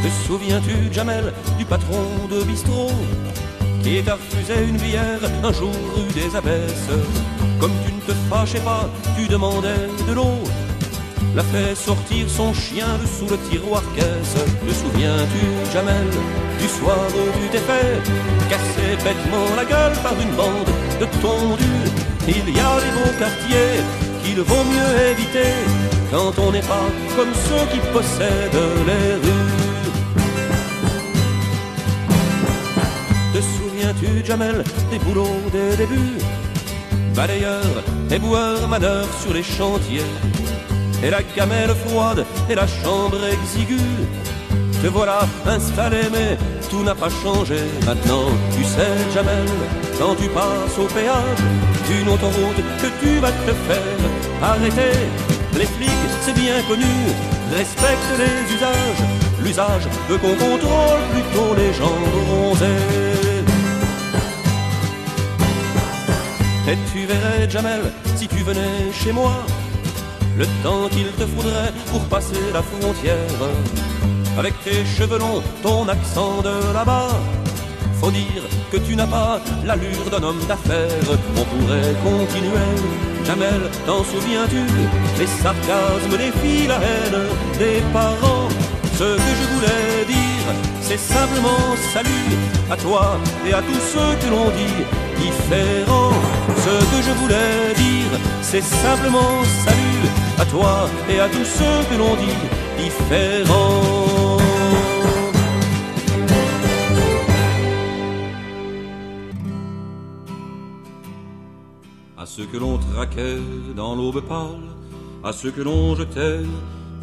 Te 0.01 0.27
souviens-tu, 0.27 0.91
Jamel, 0.91 1.31
du 1.57 1.65
patron 1.65 2.03
de 2.29 2.43
bistrot 2.43 2.91
qui 3.83 4.01
t'a 4.01 4.15
refusé 4.15 4.63
une 4.67 4.77
bière 4.77 5.19
un 5.43 5.51
jour 5.51 5.73
rue 5.95 6.11
des 6.13 6.35
Abbesses 6.35 6.89
comme 7.63 7.71
tu 7.85 7.93
ne 7.93 8.01
te 8.01 8.13
fâchais 8.29 8.59
pas, 8.59 8.89
tu 9.15 9.25
demandais 9.25 9.87
de 10.05 10.13
l'eau. 10.13 10.37
L'a 11.33 11.43
fait 11.43 11.73
sortir 11.73 12.29
son 12.29 12.53
chien 12.53 12.91
de 13.01 13.07
sous 13.07 13.29
le 13.33 13.37
tiroir 13.47 13.81
caisse. 13.95 14.35
Te 14.67 14.73
souviens-tu, 14.81 15.43
Jamel, 15.71 16.09
du 16.59 16.67
soir 16.67 16.99
où 17.19 17.23
tu 17.39 17.47
t'es 17.53 17.65
fait 17.69 18.01
casser 18.49 18.91
bêtement 19.05 19.47
la 19.55 19.63
gueule 19.63 19.97
par 20.03 20.15
une 20.23 20.35
bande 20.35 20.71
de 20.99 21.05
tondus? 21.21 21.87
Il 22.27 22.47
y 22.57 22.59
a 22.69 22.73
des 22.83 22.93
beaux 22.97 23.15
quartiers 23.17 23.79
qu'il 24.21 24.41
vaut 24.41 24.65
mieux 24.73 24.93
éviter 25.13 25.53
quand 26.11 26.33
on 26.45 26.51
n'est 26.51 26.67
pas 26.73 26.87
comme 27.15 27.33
ceux 27.47 27.65
qui 27.71 27.79
possèdent 27.93 28.67
les 28.89 29.07
rues. 29.23 29.53
Te 33.33 33.39
souviens-tu, 33.55 34.25
Jamel, 34.25 34.65
des 34.91 34.99
boulots 34.99 35.41
des 35.53 35.77
débuts? 35.77 36.32
Balayeur 37.15 37.83
et 38.11 38.19
boueur 38.19 38.67
manœuvre 38.67 39.13
sur 39.21 39.33
les 39.33 39.43
chantiers. 39.43 40.11
Et 41.03 41.09
la 41.09 41.21
gamelle 41.35 41.75
froide 41.85 42.25
et 42.49 42.55
la 42.55 42.67
chambre 42.67 43.19
exiguë. 43.31 43.79
Te 44.81 44.87
voilà 44.87 45.19
installé, 45.45 46.01
mais 46.11 46.37
tout 46.69 46.83
n'a 46.83 46.95
pas 46.95 47.09
changé. 47.23 47.59
Maintenant, 47.85 48.27
tu 48.55 48.63
sais, 48.63 48.95
Jamel, 49.13 49.47
quand 49.99 50.15
tu 50.15 50.27
passes 50.29 50.77
au 50.77 50.87
péage 50.87 51.43
d'une 51.87 52.09
autoroute 52.09 52.61
que 52.81 52.87
tu 53.01 53.19
vas 53.19 53.31
te 53.31 53.53
faire 53.67 54.01
arrêter. 54.41 54.97
Les 55.57 55.65
flics, 55.65 56.13
c'est 56.21 56.33
bien 56.33 56.61
connu, 56.67 56.93
respecte 57.55 58.11
les 58.17 58.55
usages, 58.55 59.03
l'usage 59.43 59.87
veut 60.09 60.17
qu'on 60.17 60.35
contrôle 60.35 61.01
plutôt 61.13 61.53
les 61.55 61.73
gens. 61.73 63.32
Et 66.65 66.77
tu 66.91 67.05
verrais, 67.05 67.49
Jamel, 67.49 67.81
si 68.15 68.27
tu 68.27 68.37
venais 68.37 68.91
chez 68.93 69.11
moi, 69.11 69.33
le 70.37 70.45
temps 70.63 70.87
qu'il 70.89 71.07
te 71.11 71.25
faudrait 71.25 71.73
pour 71.91 72.01
passer 72.05 72.39
la 72.53 72.61
frontière. 72.61 73.17
Avec 74.37 74.53
tes 74.63 74.85
cheveux 74.85 75.19
longs, 75.19 75.43
ton 75.61 75.87
accent 75.87 76.41
de 76.41 76.73
là-bas, 76.73 77.09
faut 77.99 78.11
dire 78.11 78.43
que 78.71 78.77
tu 78.77 78.95
n'as 78.95 79.07
pas 79.07 79.39
l'allure 79.65 80.09
d'un 80.09 80.23
homme 80.23 80.43
d'affaires. 80.47 80.89
On 81.37 81.45
pourrait 81.51 81.95
continuer, 82.03 82.73
Jamel, 83.25 83.69
t'en 83.85 84.03
souviens-tu? 84.03 84.63
Les 85.19 85.27
sarcasmes, 85.27 86.17
filles, 86.41 86.67
la 86.67 86.77
haine 86.77 87.21
des 87.59 87.81
parents. 87.91 88.47
Ce 88.97 89.03
que 89.03 89.31
je 89.39 89.45
voulais 89.53 90.05
dire, 90.07 90.47
c'est 90.81 90.99
simplement 90.99 91.75
salut 91.93 92.31
à 92.71 92.77
toi 92.77 93.17
et 93.45 93.53
à 93.53 93.61
tous 93.61 93.83
ceux 93.93 94.15
que 94.21 94.31
l'on 94.31 94.49
dit 94.49 94.83
différents. 95.21 96.32
Ce 96.65 96.69
que 96.69 97.01
je 97.07 97.11
voulais 97.19 97.73
dire, 97.75 98.11
c'est 98.41 98.63
simplement 98.63 99.43
salut 99.65 100.07
à 100.39 100.45
toi 100.45 100.89
et 101.09 101.19
à 101.19 101.27
tous 101.27 101.43
ceux 101.43 101.79
que 101.89 101.95
l'on 102.01 102.15
dit 102.15 102.39
différents. 102.81 104.37
À 112.17 112.25
ceux 112.25 112.45
que 112.45 112.55
l'on 112.55 112.77
traquait 112.77 113.41
dans 113.75 113.95
l'aube 113.95 114.21
pâle, 114.21 114.69
à 115.21 115.33
ceux 115.33 115.51
que 115.51 115.61
l'on 115.61 115.95
jetait 115.95 116.43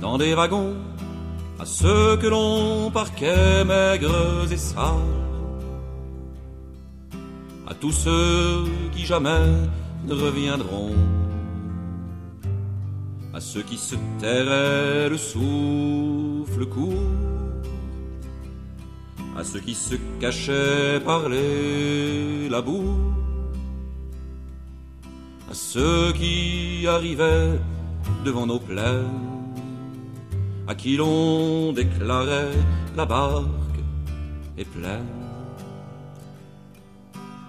dans 0.00 0.16
des 0.16 0.32
wagons, 0.32 0.74
à 1.58 1.66
ceux 1.66 2.16
que 2.16 2.28
l'on 2.28 2.90
parquait 2.90 3.62
maigres 3.64 4.50
et 4.50 4.56
sales 4.56 5.30
à 7.71 7.75
tous 7.75 7.93
ceux 7.93 8.64
qui 8.93 9.07
jamais 9.07 9.47
ne 10.05 10.12
reviendront, 10.12 10.97
à 13.33 13.41
ceux 13.41 13.62
qui 13.62 13.79
se 13.79 13.95
tairaient 14.18 15.09
le 15.09 15.16
souffle 15.16 16.66
court, 16.66 17.14
à 19.39 19.45
ceux 19.45 19.61
qui 19.61 19.75
se 19.75 19.95
cachaient 20.18 20.99
par 20.99 21.29
les 21.29 22.49
la 22.49 22.61
boue, 22.61 22.97
à 25.49 25.55
ceux 25.55 26.12
qui 26.12 26.87
arrivaient 26.89 27.57
devant 28.25 28.47
nos 28.47 28.59
plaines, 28.59 29.47
à 30.66 30.75
qui 30.75 30.97
l'on 30.97 31.73
déclarait 31.73 32.57
la 32.97 33.07
barque 33.07 33.79
est 34.59 34.64
pleine 34.64 35.20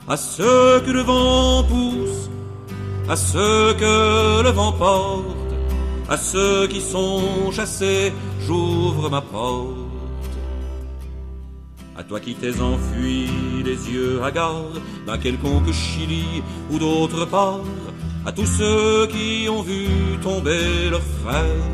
à 0.07 0.17
ceux 0.17 0.81
que 0.81 0.91
le 0.91 1.01
vent 1.01 1.63
pousse, 1.63 2.29
à 3.07 3.15
ceux 3.15 3.73
que 3.73 4.43
le 4.43 4.49
vent 4.49 4.71
porte, 4.71 5.53
à 6.09 6.17
ceux 6.17 6.67
qui 6.67 6.81
sont 6.81 7.51
chassés, 7.51 8.11
j'ouvre 8.45 9.09
ma 9.09 9.21
porte. 9.21 9.77
À 11.97 12.03
toi 12.03 12.19
qui 12.19 12.33
t'es 12.33 12.59
enfui, 12.59 13.29
les 13.63 13.89
yeux 13.91 14.23
hagards, 14.23 14.79
d'un 15.05 15.17
quelconque 15.17 15.71
Chili 15.71 16.41
ou 16.71 16.79
d'autre 16.79 17.25
part, 17.25 17.61
à 18.25 18.31
tous 18.31 18.47
ceux 18.47 19.07
qui 19.07 19.47
ont 19.49 19.61
vu 19.61 19.87
tomber 20.21 20.89
leurs 20.89 21.09
frères, 21.23 21.69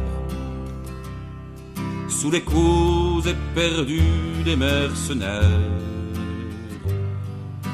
sous 2.09 2.32
les 2.32 2.41
coups 2.41 3.28
éperdus 3.28 4.43
des 4.43 4.55
mercenaires 4.55 5.88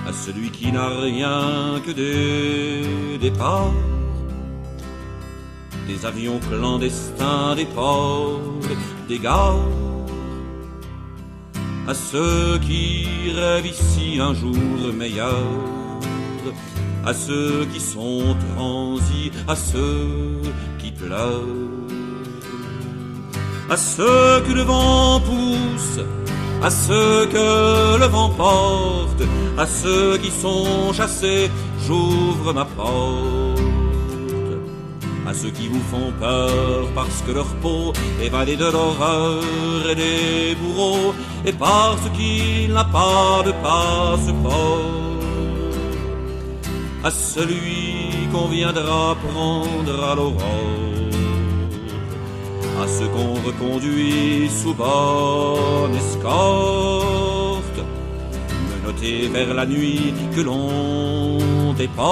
à 0.08 0.12
celui 0.12 0.50
qui 0.50 0.72
n'a 0.72 0.90
rien 0.90 1.82
que 1.86 1.92
des 1.92 3.18
départs, 3.20 3.72
des 5.88 6.06
avions 6.06 6.40
clandestins, 6.50 7.56
des 7.56 7.66
ports, 7.66 8.42
des 9.08 9.20
gares, 9.20 9.60
à 11.88 11.94
ceux 11.94 12.60
qui 12.60 13.08
rêvent 13.36 13.66
ici 13.66 14.20
un 14.20 14.34
jour 14.34 14.94
meilleur, 14.94 15.44
à 17.06 17.14
ceux 17.14 17.66
qui 17.74 17.80
sont 17.80 18.36
transis, 18.56 19.32
à 19.48 19.56
ceux 19.56 20.42
qui 20.80 20.92
pleurent, 20.92 21.44
à 23.70 23.78
ceux 23.78 24.42
que 24.48 24.54
le 24.54 24.62
vent 24.62 25.20
pousse, 25.22 26.00
à 26.64 26.70
ceux 26.70 27.26
que 27.26 28.00
le 28.00 28.06
vent 28.06 28.30
porte, 28.30 29.24
à 29.58 29.66
ceux 29.66 30.18
qui 30.18 30.32
sont 30.32 30.94
chassés, 30.94 31.52
j'ouvre 31.86 32.54
ma 32.54 32.64
porte. 32.64 33.62
À 35.28 35.34
ceux 35.34 35.50
qui 35.50 35.68
vous 35.68 35.82
font 35.92 36.12
peur 36.20 36.88
parce 36.96 37.22
que 37.26 37.32
leur 37.32 37.52
peau 37.64 37.92
est 38.22 38.28
évadée 38.28 38.56
de 38.56 38.66
l'horreur 38.66 39.42
et 39.90 39.96
des 39.96 40.56
bourreaux, 40.56 41.14
et 41.46 41.52
parce 41.52 42.10
qu'il 42.16 42.72
n'a 42.74 42.86
pas 42.86 43.44
de 43.46 43.52
passeport. 43.68 44.80
À 47.04 47.12
celui 47.12 48.30
qu'on 48.32 48.48
viendra 48.48 49.16
prendre 49.28 50.04
à 50.12 50.16
l'aurore 50.16 50.93
à 52.84 52.88
ceux 52.88 53.08
qu'on 53.08 53.36
reconduit 53.48 54.50
sous 54.50 54.74
bonne 54.74 55.96
escorte, 55.96 57.80
noter 58.86 59.30
vers 59.30 59.54
la 59.54 59.66
nuit 59.66 60.14
que 60.36 60.42
l'on 60.42 61.74
déporte, 61.78 62.04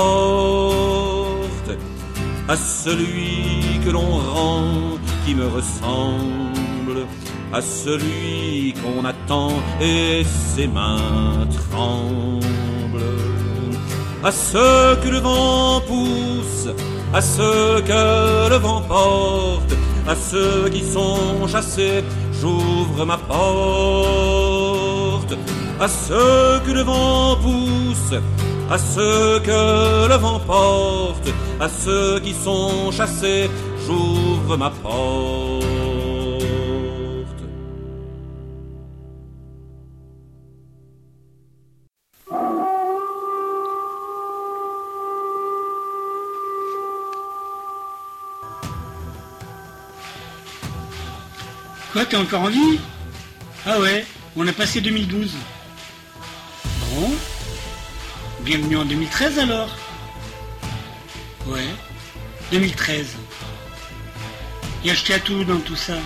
à 2.47 2.55
celui 2.55 3.81
que 3.83 3.89
l'on 3.89 4.11
rend 4.33 4.97
qui 5.25 5.35
me 5.35 5.45
ressemble, 5.47 6.99
à 7.51 7.61
celui 7.61 8.73
qu'on 8.81 9.03
attend 9.03 9.51
et 9.81 10.23
ses 10.23 10.67
mains 10.67 11.47
tremblent, 11.69 13.17
à 14.23 14.31
ceux 14.31 14.95
que 15.03 15.09
le 15.09 15.19
vent 15.19 15.81
pousse, 15.81 16.69
à 17.13 17.19
ceux 17.19 17.81
que 17.81 18.49
le 18.49 18.55
vent 18.55 18.81
porte, 18.87 19.73
à 20.07 20.15
ceux 20.15 20.69
qui 20.69 20.83
sont 20.83 21.47
chassés, 21.47 22.03
j'ouvre 22.39 23.05
ma 23.05 23.17
porte. 23.17 23.41
À 25.79 25.87
ceux 25.87 26.59
que 26.65 26.71
le 26.71 26.81
vent 26.81 27.37
pousse, 27.37 28.13
à 28.69 28.77
ceux 28.77 29.39
que 29.39 30.07
le 30.07 30.15
vent 30.15 30.39
porte, 30.39 31.29
à 31.59 31.67
ceux 31.67 32.19
qui 32.19 32.33
sont 32.33 32.91
chassés, 32.91 33.49
j'ouvre 33.85 34.57
ma 34.57 34.69
porte. 34.69 35.60
Quoi, 51.91 52.05
t'es 52.05 52.15
encore 52.15 52.43
en 52.43 52.49
vie? 52.49 52.79
Ah 53.65 53.77
ouais, 53.81 54.05
on 54.37 54.47
a 54.47 54.53
passé 54.53 54.79
2012. 54.79 55.33
Bon. 56.93 57.11
Bienvenue 58.41 58.77
en 58.77 58.85
2013 58.85 59.39
alors 59.39 59.69
Ouais, 61.47 61.67
2013. 62.53 63.07
Et 64.85 64.91
acheté 64.91 65.15
à 65.15 65.19
tout 65.19 65.43
dans 65.43 65.59
tout 65.59 65.75
ça. 65.75 65.97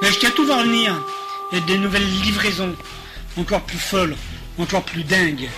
Mais 0.00 0.30
tout 0.30 0.46
va 0.46 0.58
revenir. 0.58 0.94
Il 1.50 1.64
des 1.64 1.78
nouvelles 1.78 2.08
livraisons 2.22 2.74
encore 3.38 3.62
plus 3.62 3.78
folle, 3.78 4.16
encore 4.58 4.82
plus 4.82 5.02
dingue. 5.02 5.48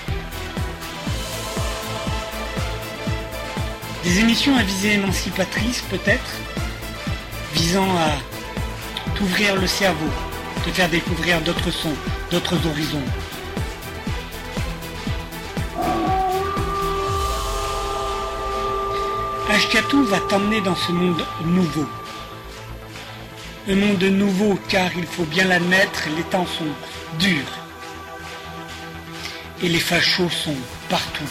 Des 4.03 4.21
émissions 4.21 4.57
à 4.57 4.63
visée 4.63 4.95
émancipatrice 4.95 5.83
peut-être, 5.91 6.31
visant 7.55 7.89
à 7.97 9.15
t'ouvrir 9.17 9.57
le 9.57 9.67
cerveau, 9.67 10.09
te 10.65 10.71
faire 10.71 10.89
découvrir 10.89 11.41
d'autres 11.43 11.71
sons, 11.71 11.95
d'autres 12.31 12.67
horizons. 12.67 13.03
Ashkatou 19.51 20.05
va 20.05 20.21
t'emmener 20.21 20.61
dans 20.61 20.75
ce 20.75 20.93
monde 20.93 21.25
nouveau. 21.45 21.87
Un 23.69 23.75
monde 23.75 24.05
nouveau 24.05 24.59
car 24.69 24.91
il 24.97 25.07
faut 25.07 25.25
bien 25.25 25.45
l'admettre, 25.45 26.05
les 26.17 26.23
temps 26.25 26.47
sont 26.47 27.19
durs. 27.19 27.66
Et 29.63 29.69
les 29.69 29.81
fachos 29.81 30.29
sont 30.29 30.57
partout. 30.89 31.25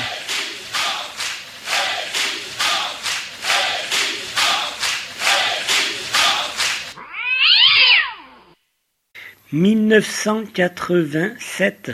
«1987 9.55 11.91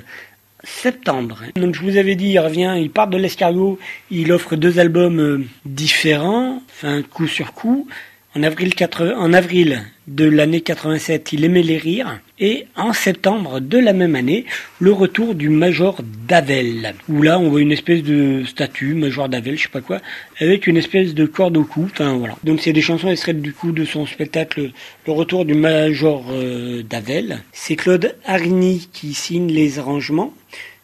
septembre. 0.62 1.43
Donc 1.57 1.74
je 1.74 1.82
vous 1.82 1.97
avais 1.97 2.14
dit, 2.14 2.28
il 2.28 2.39
revient, 2.39 2.76
il 2.78 2.91
part 2.91 3.09
de 3.09 3.16
l'escargot, 3.16 3.80
il 4.11 4.30
offre 4.32 4.55
deux 4.55 4.78
albums 4.78 5.18
euh, 5.18 5.45
différents, 5.64 6.62
enfin 6.70 7.03
coup 7.03 7.26
sur 7.26 7.55
coup. 7.55 7.89
En 8.36 8.42
avril, 8.42 8.74
4, 8.74 9.14
en 9.16 9.32
avril 9.32 9.82
de 10.06 10.26
l'année 10.26 10.60
87, 10.60 11.32
il 11.32 11.44
aimait 11.44 11.62
les 11.62 11.78
rires. 11.78 12.20
Et 12.38 12.66
en 12.76 12.92
septembre 12.92 13.58
de 13.58 13.78
la 13.78 13.94
même 13.94 14.14
année, 14.14 14.44
le 14.80 14.92
retour 14.92 15.34
du 15.34 15.48
Major 15.48 16.02
Davel. 16.28 16.94
Où 17.08 17.22
là, 17.22 17.38
on 17.38 17.48
voit 17.48 17.62
une 17.62 17.72
espèce 17.72 18.02
de 18.02 18.44
statue, 18.44 18.92
Major 18.92 19.30
Davel, 19.30 19.56
je 19.56 19.62
sais 19.62 19.68
pas 19.70 19.80
quoi, 19.80 20.00
avec 20.40 20.66
une 20.66 20.76
espèce 20.76 21.14
de 21.14 21.24
corde 21.24 21.56
au 21.56 21.64
cou. 21.64 21.88
Enfin 21.90 22.18
voilà. 22.18 22.36
Donc 22.44 22.60
c'est 22.60 22.74
des 22.74 22.82
chansons 22.82 23.08
extraites 23.08 23.40
du 23.40 23.54
coup 23.54 23.72
de 23.72 23.86
son 23.86 24.04
spectacle 24.04 24.72
Le 25.06 25.12
retour 25.12 25.46
du 25.46 25.54
Major 25.54 26.26
euh, 26.30 26.82
Davel. 26.82 27.38
C'est 27.52 27.76
Claude 27.76 28.14
Arigny 28.26 28.90
qui 28.92 29.14
signe 29.14 29.50
les 29.50 29.78
arrangements. 29.78 30.34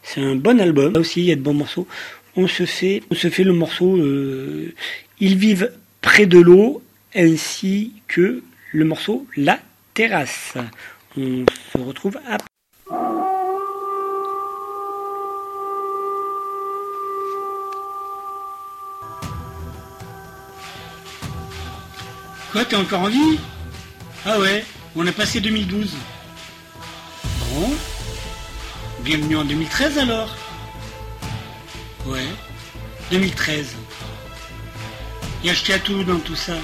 C'est 0.03 0.22
un 0.22 0.34
bon 0.34 0.61
album. 0.61 0.95
Là 0.95 1.01
aussi, 1.01 1.20
il 1.20 1.26
y 1.26 1.32
a 1.32 1.36
de 1.36 1.42
bons 1.42 1.55
morceaux. 1.55 1.86
On 2.36 2.49
se 2.49 2.64
fait, 2.64 3.03
on 3.11 3.14
se 3.14 3.28
fait 3.28 3.45
le 3.45 3.53
morceau 3.53 3.99
euh, 3.99 4.72
Ils 5.20 5.36
vivent 5.36 5.70
près 6.01 6.24
de 6.24 6.38
l'eau 6.38 6.82
ainsi 7.15 7.93
que 8.09 8.43
le 8.73 8.85
morceau 8.85 9.27
La 9.37 9.59
Terrasse. 9.95 10.55
On 11.17 11.45
se 11.73 11.79
retrouve 11.79 12.19
après. 12.27 12.49
Quoi, 22.53 22.65
t'es 22.65 22.77
encore 22.77 23.03
en 23.03 23.09
vie? 23.09 23.39
Ah 24.25 24.39
ouais, 24.39 24.65
on 24.95 25.07
a 25.07 25.12
passé 25.12 25.41
2012. 25.41 25.93
Bon. 27.53 27.71
Bienvenue 29.01 29.37
en 29.37 29.45
2013 29.45 29.99
alors 29.99 30.35
Ouais, 32.07 32.27
2013. 33.11 33.75
Il 35.43 35.51
y 35.51 35.73
a 35.73 35.79
tout 35.79 36.05
dans 36.05 36.19
tout 36.21 36.37
ça? 36.37 36.55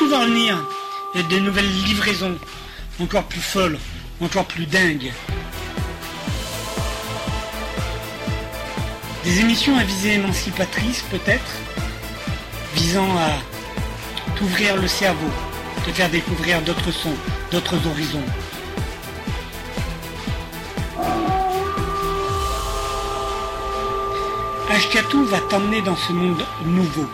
Tout 0.00 0.08
va 0.08 0.20
revenir. 0.20 0.56
Il 1.14 1.20
y 1.20 1.24
a 1.24 1.28
de 1.28 1.38
nouvelles 1.40 1.70
livraisons, 1.84 2.38
encore 3.00 3.24
plus 3.24 3.40
folles, 3.40 3.78
encore 4.22 4.46
plus 4.46 4.64
dingues. 4.64 5.12
Des 9.24 9.40
émissions 9.40 9.76
à 9.76 9.84
visée 9.84 10.14
émancipatrice 10.14 11.04
peut-être, 11.10 11.52
visant 12.74 13.14
à 13.18 14.36
t'ouvrir 14.36 14.76
le 14.76 14.88
cerveau, 14.88 15.30
te 15.84 15.90
faire 15.90 16.08
découvrir 16.08 16.62
d'autres 16.62 16.92
sons, 16.92 17.16
d'autres 17.52 17.86
horizons. 17.86 18.24
Ashkatou 24.80 25.26
va 25.26 25.40
t'emmener 25.40 25.82
dans 25.82 25.94
ce 25.94 26.10
monde 26.10 26.42
nouveau. 26.64 27.06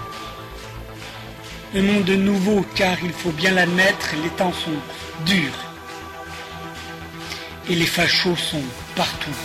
Un 1.75 1.83
monde 1.83 2.11
nouveau 2.11 2.65
car 2.77 2.97
il 3.03 3.13
faut 3.13 3.33
bien 3.33 3.51
l'admettre, 3.51 4.11
les 4.23 4.29
temps 4.29 4.53
sont 4.53 4.79
durs. 5.27 5.59
Et 7.69 7.75
les 7.75 7.87
fachos 7.87 8.37
sont 8.37 8.63
partout. 8.95 9.39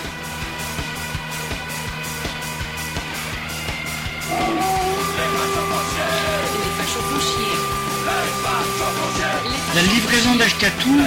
La 9.73 9.81
livraison 9.81 10.35
d'Ashkatou, 10.35 11.01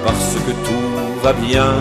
parce 0.05 0.35
que 0.45 0.51
tout 0.51 1.21
va 1.23 1.33
bien. 1.33 1.73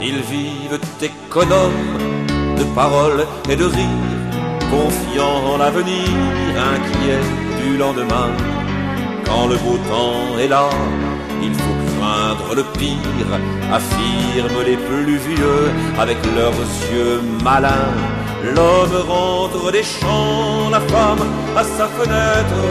Ils 0.00 0.22
vivent 0.22 0.80
économes, 1.02 2.26
de 2.56 2.64
paroles 2.74 3.26
et 3.50 3.56
de 3.56 3.64
rires, 3.64 4.30
confiant 4.70 5.52
en 5.52 5.58
l'avenir, 5.58 6.08
inquiet 6.74 7.22
du 7.62 7.76
lendemain. 7.76 8.30
Quand 9.26 9.46
le 9.46 9.56
beau 9.56 9.78
temps 9.88 10.38
est 10.38 10.48
là, 10.48 10.68
il 11.42 11.54
faut 11.54 11.79
le 12.54 12.64
pire, 12.78 13.32
affirment 13.72 14.62
les 14.64 14.76
plus 14.76 15.16
vieux 15.16 15.70
avec 15.98 16.18
leurs 16.36 16.62
yeux 16.92 17.20
malins. 17.44 17.94
L'homme 18.44 18.98
rentre 19.08 19.70
des 19.70 19.82
champs, 19.82 20.70
la 20.70 20.80
femme 20.80 21.24
à 21.56 21.62
sa 21.62 21.86
fenêtre, 21.86 22.62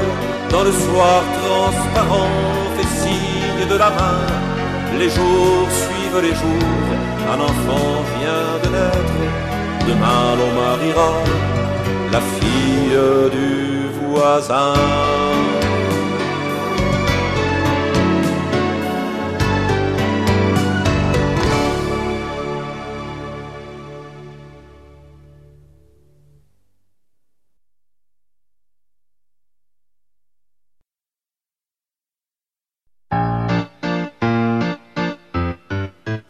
dans 0.50 0.64
le 0.64 0.72
soir 0.72 1.22
transparent 1.44 2.36
fait 2.76 2.90
signe 3.04 3.68
de 3.70 3.78
la 3.78 3.90
main. 3.90 4.26
Les 4.98 5.10
jours 5.10 5.68
suivent 5.82 6.22
les 6.22 6.36
jours, 6.42 6.90
un 7.34 7.40
enfant 7.40 7.92
vient 8.18 8.54
de 8.64 8.70
naître. 8.76 9.20
Demain 9.88 10.26
l'on 10.40 10.52
mariera 10.62 11.12
la 12.12 12.22
fille 12.22 12.98
du 13.32 13.88
voisin. 14.02 15.19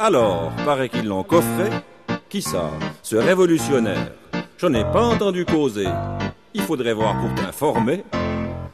Alors, 0.09 0.51
paraît 0.65 0.89
qu'ils 0.89 1.05
l'ont 1.05 1.21
coffré. 1.21 1.69
Qui 2.29 2.41
ça? 2.41 2.71
Ce 3.03 3.15
révolutionnaire. 3.15 4.11
J'en 4.57 4.73
ai 4.73 4.83
pas 4.83 5.03
entendu 5.03 5.45
causer. 5.45 5.85
Il 6.55 6.63
faudrait 6.63 6.95
voir 6.95 7.15
pour 7.19 7.31
t'informer. 7.35 8.03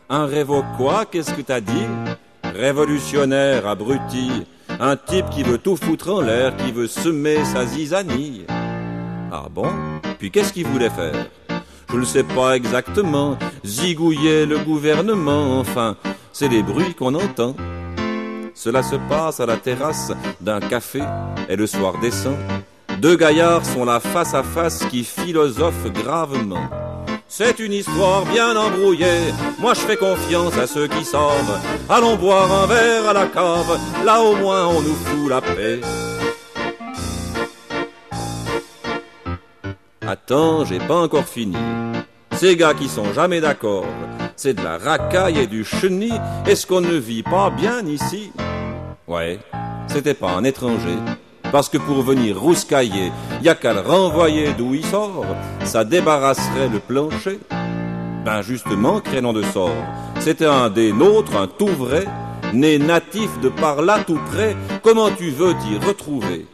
Un 0.07 0.27
révo 0.27 0.63
quoi 0.77 1.03
Qu'est-ce 1.03 1.33
que 1.33 1.41
t'as 1.41 1.59
dit? 1.59 1.88
Révolutionnaire, 2.41 3.67
abruti. 3.67 4.45
Un 4.79 4.95
type 4.95 5.29
qui 5.29 5.43
veut 5.43 5.57
tout 5.57 5.75
foutre 5.75 6.09
en 6.09 6.21
l'air, 6.21 6.55
qui 6.55 6.71
veut 6.71 6.88
semer 6.88 7.43
sa 7.43 7.65
zizanie. 7.65 8.45
Ah 9.29 9.47
bon? 9.51 9.73
Puis 10.17 10.31
qu'est-ce 10.31 10.53
qu'il 10.53 10.67
voulait 10.67 10.89
faire? 10.89 11.27
Je 11.89 11.97
ne 11.97 12.05
sais 12.05 12.23
pas 12.23 12.55
exactement. 12.55 13.38
Zigouiller 13.65 14.45
le 14.45 14.59
gouvernement, 14.59 15.59
enfin, 15.59 15.97
c'est 16.31 16.47
les 16.47 16.63
bruits 16.63 16.95
qu'on 16.95 17.13
entend. 17.13 17.57
Cela 18.55 18.81
se 18.81 18.95
passe 18.95 19.41
à 19.41 19.45
la 19.45 19.57
terrasse 19.57 20.11
d'un 20.39 20.61
café 20.61 21.03
et 21.49 21.57
le 21.57 21.67
soir 21.67 21.99
descend. 21.99 22.37
Deux 22.99 23.17
gaillards 23.17 23.65
sont 23.65 23.83
là 23.83 23.99
face 23.99 24.33
à 24.33 24.41
face 24.41 24.85
qui 24.85 25.03
philosophent 25.03 25.91
gravement. 25.91 26.69
C'est 27.27 27.59
une 27.59 27.73
histoire 27.73 28.23
bien 28.25 28.55
embrouillée, 28.55 29.33
moi 29.59 29.73
je 29.73 29.81
fais 29.81 29.97
confiance 29.97 30.57
à 30.57 30.67
ceux 30.67 30.87
qui 30.87 31.03
savent. 31.03 31.59
Allons 31.89 32.15
boire 32.15 32.49
un 32.49 32.65
verre 32.65 33.09
à 33.09 33.13
la 33.13 33.25
cave, 33.27 33.77
là 34.05 34.21
au 34.21 34.35
moins 34.37 34.67
on 34.67 34.81
nous 34.81 34.95
fout 34.95 35.29
la 35.29 35.41
paix. 35.41 35.81
Attends, 40.07 40.63
j'ai 40.63 40.79
pas 40.79 40.95
encore 40.95 41.25
fini. 41.25 41.57
Ces 42.31 42.55
gars 42.55 42.73
qui 42.73 42.87
sont 42.87 43.11
jamais 43.13 43.41
d'accord, 43.41 43.85
c'est 44.36 44.53
de 44.53 44.63
la 44.63 44.77
racaille 44.77 45.39
et 45.39 45.47
du 45.47 45.63
chenille. 45.63 46.19
Est-ce 46.45 46.67
qu'on 46.67 46.81
ne 46.81 46.95
vit 46.95 47.23
pas 47.23 47.49
bien 47.49 47.86
ici? 47.86 48.31
Ouais, 49.07 49.39
c'était 49.88 50.13
pas 50.13 50.31
un 50.31 50.43
étranger. 50.43 50.97
Parce 51.51 51.69
que 51.69 51.77
pour 51.77 52.01
venir 52.01 52.39
rouscailler, 52.39 53.11
y 53.41 53.49
a 53.49 53.55
qu'à 53.55 53.73
le 53.73 53.79
renvoyer 53.79 54.53
d'où 54.57 54.73
il 54.73 54.86
sort, 54.86 55.25
ça 55.63 55.86
débarrasserait 55.86 56.69
le 56.71 56.79
plancher. 56.79 57.39
Ben 58.25 58.41
justement, 58.41 58.99
crénom 58.99 59.31
de 59.33 59.43
sort, 59.43 59.69
c'était 60.19 60.47
un 60.47 60.69
des 60.69 60.91
nôtres, 60.91 61.38
un 61.38 61.47
tout 61.47 61.67
vrai, 61.67 62.05
né 62.53 62.79
natif 62.79 63.39
de 63.41 63.49
par 63.49 63.83
là 63.83 63.99
tout 64.05 64.19
près, 64.31 64.55
comment 64.81 65.11
tu 65.11 65.29
veux 65.29 65.53
t'y 65.53 65.77
retrouver? 65.86 66.47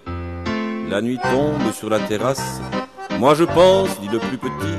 La 0.89 1.01
nuit 1.01 1.19
tombe 1.31 1.71
sur 1.71 1.89
la 1.89 1.99
terrasse, 1.99 2.59
moi 3.17 3.33
je 3.33 3.45
pense, 3.45 4.01
dit 4.01 4.09
le 4.11 4.19
plus 4.19 4.37
petit, 4.37 4.77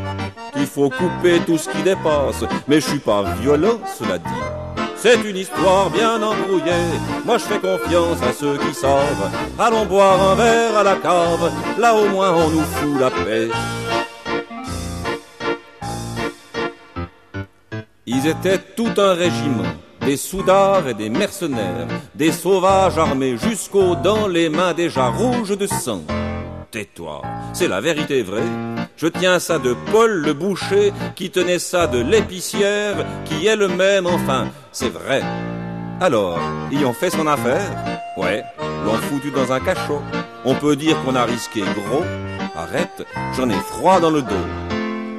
qu'il 0.63 0.71
faut 0.71 0.91
couper 0.91 1.41
tout 1.45 1.59
ce 1.59 1.69
qui 1.69 1.83
dépasse, 1.83 2.45
mais 2.69 2.77
je 2.77 2.89
suis 2.89 2.99
pas 3.01 3.25
violent, 3.41 3.81
cela 3.99 4.19
dit. 4.19 4.43
C'est 4.97 5.21
une 5.29 5.37
histoire 5.37 5.91
bien 5.91 6.23
embrouillée, 6.23 6.87
moi 7.25 7.37
je 7.39 7.45
fais 7.45 7.59
confiance 7.59 8.23
à 8.23 8.33
ceux 8.33 8.57
qui 8.59 8.73
savent. 8.73 9.31
Allons 9.59 9.87
boire 9.87 10.31
un 10.31 10.35
verre 10.37 10.77
à 10.79 10.85
la 10.85 10.95
cave, 10.97 11.51
là 11.79 11.95
au 11.97 12.09
moins 12.09 12.33
on 12.33 12.51
nous 12.51 12.61
fout 12.61 13.01
la 13.01 13.11
paix. 13.11 13.49
Ils 18.07 18.27
étaient 18.29 18.61
tout 18.77 18.95
un 18.99 19.15
régiment, 19.15 19.75
des 20.01 20.17
soudards 20.17 20.87
et 20.87 20.95
des 20.95 21.11
mercenaires, 21.11 21.89
des 22.15 22.31
sauvages 22.31 22.99
armés 22.99 23.37
jusqu'aux 23.37 23.97
dents, 23.97 24.29
les 24.29 24.49
mains 24.49 24.75
déjà 24.75 25.09
rouges 25.09 25.59
de 25.59 25.67
sang. 25.67 26.03
Tais-toi, 26.71 27.23
c'est 27.53 27.69
la 27.69 27.81
vérité 27.81 28.23
vraie. 28.23 28.72
Je 29.03 29.09
tiens 29.09 29.41
ça 29.41 29.59
de 29.59 29.75
Paul 29.91 30.13
le 30.13 30.33
boucher, 30.33 30.93
qui 31.17 31.29
tenait 31.33 31.59
ça 31.59 31.89
de 31.89 31.99
l'épicière, 31.99 33.05
qui 33.25 33.49
est 33.49 33.57
le 33.57 33.67
même, 33.67 34.07
enfin, 34.07 34.47
c'est 34.71 34.91
vrai. 34.91 35.25
Alors, 36.01 36.39
y 36.71 36.85
ont 36.85 36.93
fait 36.93 37.11
son 37.11 37.27
affaire? 37.27 37.69
Ouais, 38.17 38.45
l'ont 38.85 38.99
foutu 39.09 39.33
dans 39.33 39.51
un 39.51 39.59
cachot. 39.59 40.01
On 40.45 40.55
peut 40.55 40.77
dire 40.77 40.97
qu'on 41.03 41.17
a 41.17 41.25
risqué 41.25 41.63
gros. 41.63 42.05
Arrête, 42.55 43.05
j'en 43.37 43.51
ai 43.51 43.59
froid 43.73 43.99
dans 43.99 44.11
le 44.11 44.23
dos. 44.23 44.47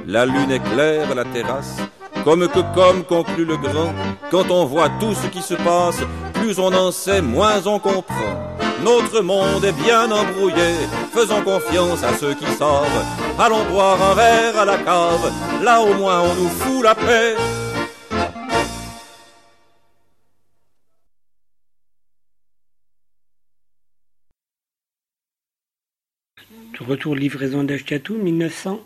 La 0.08 0.26
lune 0.26 0.52
est 0.52 0.64
claire 0.64 1.12
à 1.12 1.16
la 1.16 1.26
terrasse, 1.26 1.76
comme 2.24 2.48
que 2.48 2.60
comme 2.74 3.04
conclut 3.04 3.46
le 3.46 3.58
grand, 3.58 3.94
quand 4.32 4.50
on 4.50 4.66
voit 4.66 4.90
tout 5.00 5.14
ce 5.14 5.28
qui 5.28 5.42
se 5.42 5.56
passe, 5.56 6.00
plus 6.34 6.60
on 6.60 6.74
en 6.74 6.92
sait, 6.92 7.22
moins 7.22 7.66
on 7.66 7.80
comprend. 7.80 8.56
Notre 8.84 9.22
monde 9.22 9.64
est 9.64 9.84
bien 9.84 10.12
embrouillé, 10.12 10.76
faisons 11.14 11.42
confiance 11.42 12.04
à 12.04 12.14
ceux 12.18 12.34
qui 12.34 12.46
savent. 12.46 13.06
Allons 13.40 13.66
boire 13.72 14.02
un 14.02 14.16
verre 14.16 14.60
à 14.60 14.66
la 14.66 14.78
cave, 14.78 15.32
là 15.64 15.82
au 15.82 15.94
moins 15.94 16.22
on 16.22 16.36
nous 16.36 16.50
fout 16.50 16.84
la 16.84 16.96
paix. 16.96 17.36
Retour 26.86 27.16
livraison 27.16 27.64
d'Ashkatou, 27.64 28.16
1900. 28.16 28.82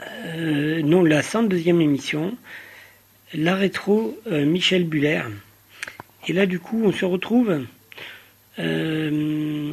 Euh, 0.00 0.82
non, 0.82 1.02
la 1.02 1.22
102e 1.22 1.80
émission. 1.80 2.36
La 3.32 3.54
rétro, 3.54 4.18
euh, 4.30 4.44
Michel 4.44 4.84
Buller. 4.84 5.22
Et 6.26 6.32
là, 6.32 6.46
du 6.46 6.58
coup, 6.58 6.82
on 6.84 6.92
se 6.92 7.04
retrouve. 7.04 7.64
Euh, 8.58 9.72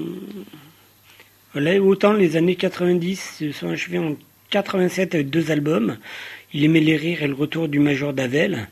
autant 1.56 2.14
les 2.14 2.38
années 2.38 2.56
90 2.56 3.38
se 3.39 3.52
sont 3.52 3.69
achevées 3.69 3.99
en 3.99 4.15
87 4.49 5.15
avec 5.15 5.30
deux 5.30 5.52
albums, 5.52 5.98
Il 6.53 6.65
aimait 6.65 6.81
les 6.81 6.98
rires 6.98 7.23
et 7.23 7.27
le 7.27 7.34
retour 7.34 7.69
du 7.69 7.80
Major 7.80 8.11
d'Avel. 8.11 8.68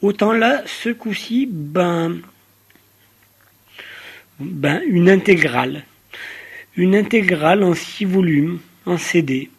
Autant 0.00 0.32
là, 0.32 0.62
ce 0.66 0.88
coup-ci, 0.88 1.46
ben, 1.50 2.20
ben, 4.38 4.80
une 4.86 5.10
intégrale. 5.10 5.84
Une 6.76 6.94
intégrale 6.94 7.62
en 7.62 7.74
six 7.74 8.06
volumes, 8.06 8.60
en 8.86 8.96
CD. 8.96 9.50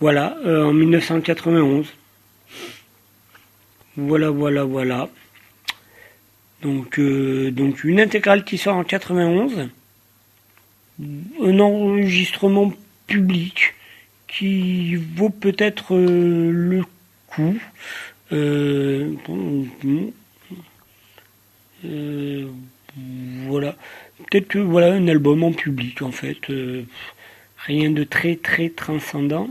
Voilà, 0.00 0.36
euh, 0.44 0.64
en 0.66 0.72
1991. 0.72 1.92
Voilà, 3.96 4.30
voilà, 4.30 4.62
voilà. 4.64 5.08
Donc, 6.62 6.98
euh, 6.98 7.50
donc 7.50 7.84
une 7.84 8.00
intégrale 8.00 8.44
qui 8.44 8.58
sort 8.58 8.76
en 8.76 8.84
91, 8.84 9.68
un 11.00 11.58
enregistrement 11.60 12.72
public 13.06 13.74
qui 14.26 14.96
vaut 14.96 15.30
peut-être 15.30 15.94
euh, 15.94 16.50
le 16.52 16.84
coup. 17.28 17.58
Euh, 18.32 19.14
voilà, 23.46 23.76
peut-être 24.30 24.48
que 24.48 24.58
voilà 24.58 24.92
un 24.92 25.06
album 25.06 25.44
en 25.44 25.52
public 25.52 26.02
en 26.02 26.10
fait, 26.10 26.52
rien 27.58 27.90
de 27.90 28.04
très 28.04 28.34
très 28.36 28.68
transcendant. 28.68 29.48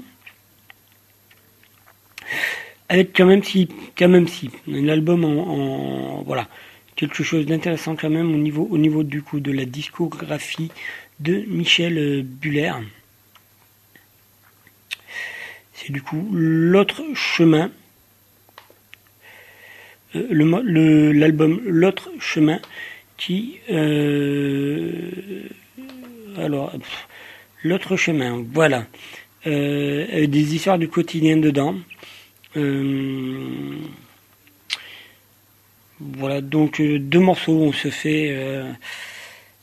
Avec 2.89 3.15
quand 3.15 3.25
même 3.25 3.43
si, 3.43 3.67
quand 3.97 4.07
même 4.07 4.27
si, 4.27 4.49
un 4.71 4.87
album 4.87 5.25
en 5.25 6.23
voilà, 6.23 6.47
quelque 6.95 7.23
chose 7.23 7.45
d'intéressant 7.45 7.95
quand 7.95 8.09
même 8.09 8.33
au 8.33 8.37
niveau, 8.37 8.67
au 8.69 8.77
niveau 8.77 9.03
du 9.03 9.21
coup 9.21 9.39
de 9.39 9.51
la 9.51 9.65
discographie 9.65 10.71
de 11.19 11.43
Michel 11.47 11.97
euh, 11.97 12.21
Buller. 12.23 12.71
C'est 15.73 15.91
du 15.91 16.01
coup 16.01 16.27
l'autre 16.31 17.03
chemin. 17.13 17.71
Euh, 20.15 21.13
l'album 21.13 21.61
L'autre 21.65 22.09
chemin 22.19 22.59
qui. 23.17 23.59
Euh, 23.69 25.43
alors. 26.37 26.73
L'autre 27.63 27.95
chemin, 27.95 28.45
voilà. 28.53 28.85
Euh, 29.47 30.27
des 30.27 30.55
histoires 30.55 30.77
du 30.77 30.87
quotidien 30.87 31.37
dedans. 31.37 31.75
Euh, 32.55 33.77
voilà, 35.99 36.41
donc 36.41 36.81
deux 36.81 37.19
morceaux, 37.19 37.59
on 37.59 37.73
se 37.73 37.89
fait... 37.89 38.35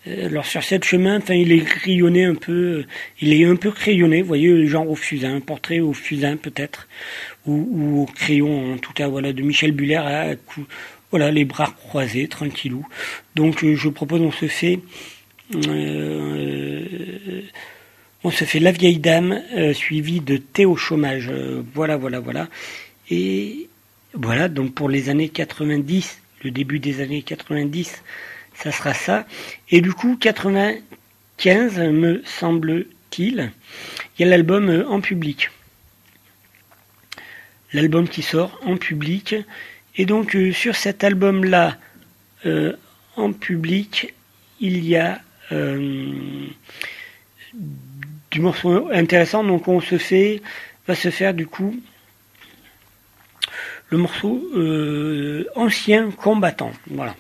alors 0.06 0.44
sur 0.44 0.62
cette 0.62 0.84
chemin, 0.84 1.18
enfin, 1.18 1.34
il 1.34 1.52
est 1.52 1.64
crayonné 1.64 2.24
un 2.24 2.34
peu, 2.34 2.84
il 3.20 3.32
est 3.32 3.44
un 3.44 3.56
peu 3.56 3.70
crayonné, 3.70 4.20
vous 4.20 4.28
voyez, 4.28 4.66
genre 4.66 4.88
au 4.88 4.96
fusain, 4.96 5.36
un 5.36 5.40
portrait 5.40 5.80
au 5.80 5.92
fusain 5.92 6.36
peut-être, 6.36 6.88
ou, 7.46 8.02
au 8.02 8.06
crayon, 8.06 8.74
en 8.74 8.78
tout 8.78 8.92
cas, 8.92 9.08
voilà, 9.08 9.32
de 9.32 9.42
Michel 9.42 9.72
Buller 9.72 9.94
à, 9.94 10.34
voilà, 11.10 11.30
les 11.30 11.44
bras 11.44 11.72
croisés, 11.76 12.26
tranquillou. 12.26 12.84
Donc 13.36 13.64
je 13.64 13.88
propose, 13.88 14.20
on 14.20 14.32
se 14.32 14.48
fait 14.48 14.80
euh, 15.54 17.42
on 18.24 18.30
se 18.30 18.44
fait 18.44 18.58
La 18.58 18.72
vieille 18.72 18.98
dame, 18.98 19.42
euh, 19.54 19.74
suivi 19.74 20.20
de 20.20 20.38
Théo 20.38 20.76
chômage. 20.76 21.28
Euh, 21.30 21.62
voilà, 21.74 21.96
voilà, 21.96 22.20
voilà. 22.20 22.48
Et 23.10 23.68
voilà, 24.14 24.48
donc 24.48 24.74
pour 24.74 24.88
les 24.88 25.10
années 25.10 25.28
90, 25.28 26.20
le 26.42 26.50
début 26.50 26.78
des 26.78 27.02
années 27.02 27.22
90, 27.22 28.02
ça 28.54 28.72
sera 28.72 28.94
ça. 28.94 29.26
Et 29.70 29.82
du 29.82 29.92
coup, 29.92 30.16
95, 30.16 31.78
me 31.78 32.22
semble-t-il, 32.24 33.52
il 34.18 34.22
y 34.22 34.24
a 34.24 34.30
l'album 34.30 34.84
en 34.88 35.00
public. 35.02 35.50
L'album 37.74 38.08
qui 38.08 38.22
sort 38.22 38.58
en 38.64 38.78
public. 38.78 39.34
Et 39.96 40.06
donc, 40.06 40.36
sur 40.52 40.76
cet 40.76 41.04
album-là, 41.04 41.76
en 43.16 43.32
public, 43.32 44.14
il 44.60 44.86
y 44.86 44.96
a 44.96 45.20
euh, 45.52 46.48
du 48.34 48.40
morceau 48.40 48.88
intéressant. 48.92 49.44
Donc 49.44 49.68
on 49.68 49.80
se 49.80 49.96
fait, 49.96 50.42
va 50.88 50.96
se 50.96 51.10
faire 51.10 51.32
du 51.34 51.46
coup 51.46 51.76
le 53.90 53.98
morceau 53.98 54.42
euh, 54.56 55.44
ancien 55.54 56.10
combattant. 56.10 56.72
Voilà. 56.88 57.14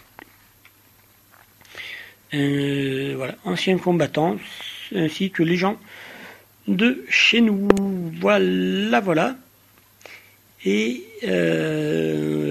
Euh, 2.34 3.14
voilà, 3.16 3.36
ancien 3.44 3.78
combattant, 3.78 4.36
ainsi 4.92 5.30
que 5.30 5.44
les 5.44 5.56
gens 5.56 5.78
de 6.66 7.04
chez 7.08 7.40
nous. 7.40 7.68
Voilà, 8.20 8.98
voilà. 8.98 9.36
Et 10.64 11.04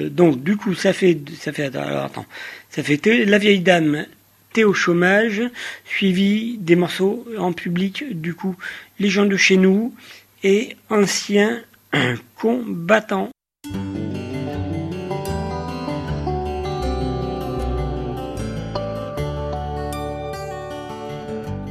donc 0.10 0.42
du 0.42 0.56
coup 0.56 0.74
ça 0.74 0.94
fait 0.94 1.18
ça 1.36 1.52
fait 1.52 1.76
alors 1.76 2.06
attends 2.06 2.26
ça 2.70 2.84
fait 2.84 3.26
la 3.26 3.40
vieille 3.40 3.62
dame 3.62 4.06
au 4.62 4.74
chômage, 4.74 5.42
suivi 5.86 6.58
des 6.60 6.76
morceaux 6.76 7.26
en 7.40 7.54
public, 7.54 8.04
du 8.22 8.36
coup, 8.36 8.56
les 9.00 9.10
gens 9.10 9.26
de 9.26 9.36
chez 9.36 9.58
nous 9.58 9.96
et 10.44 10.78
anciens 10.90 11.64
combattants. 12.36 13.30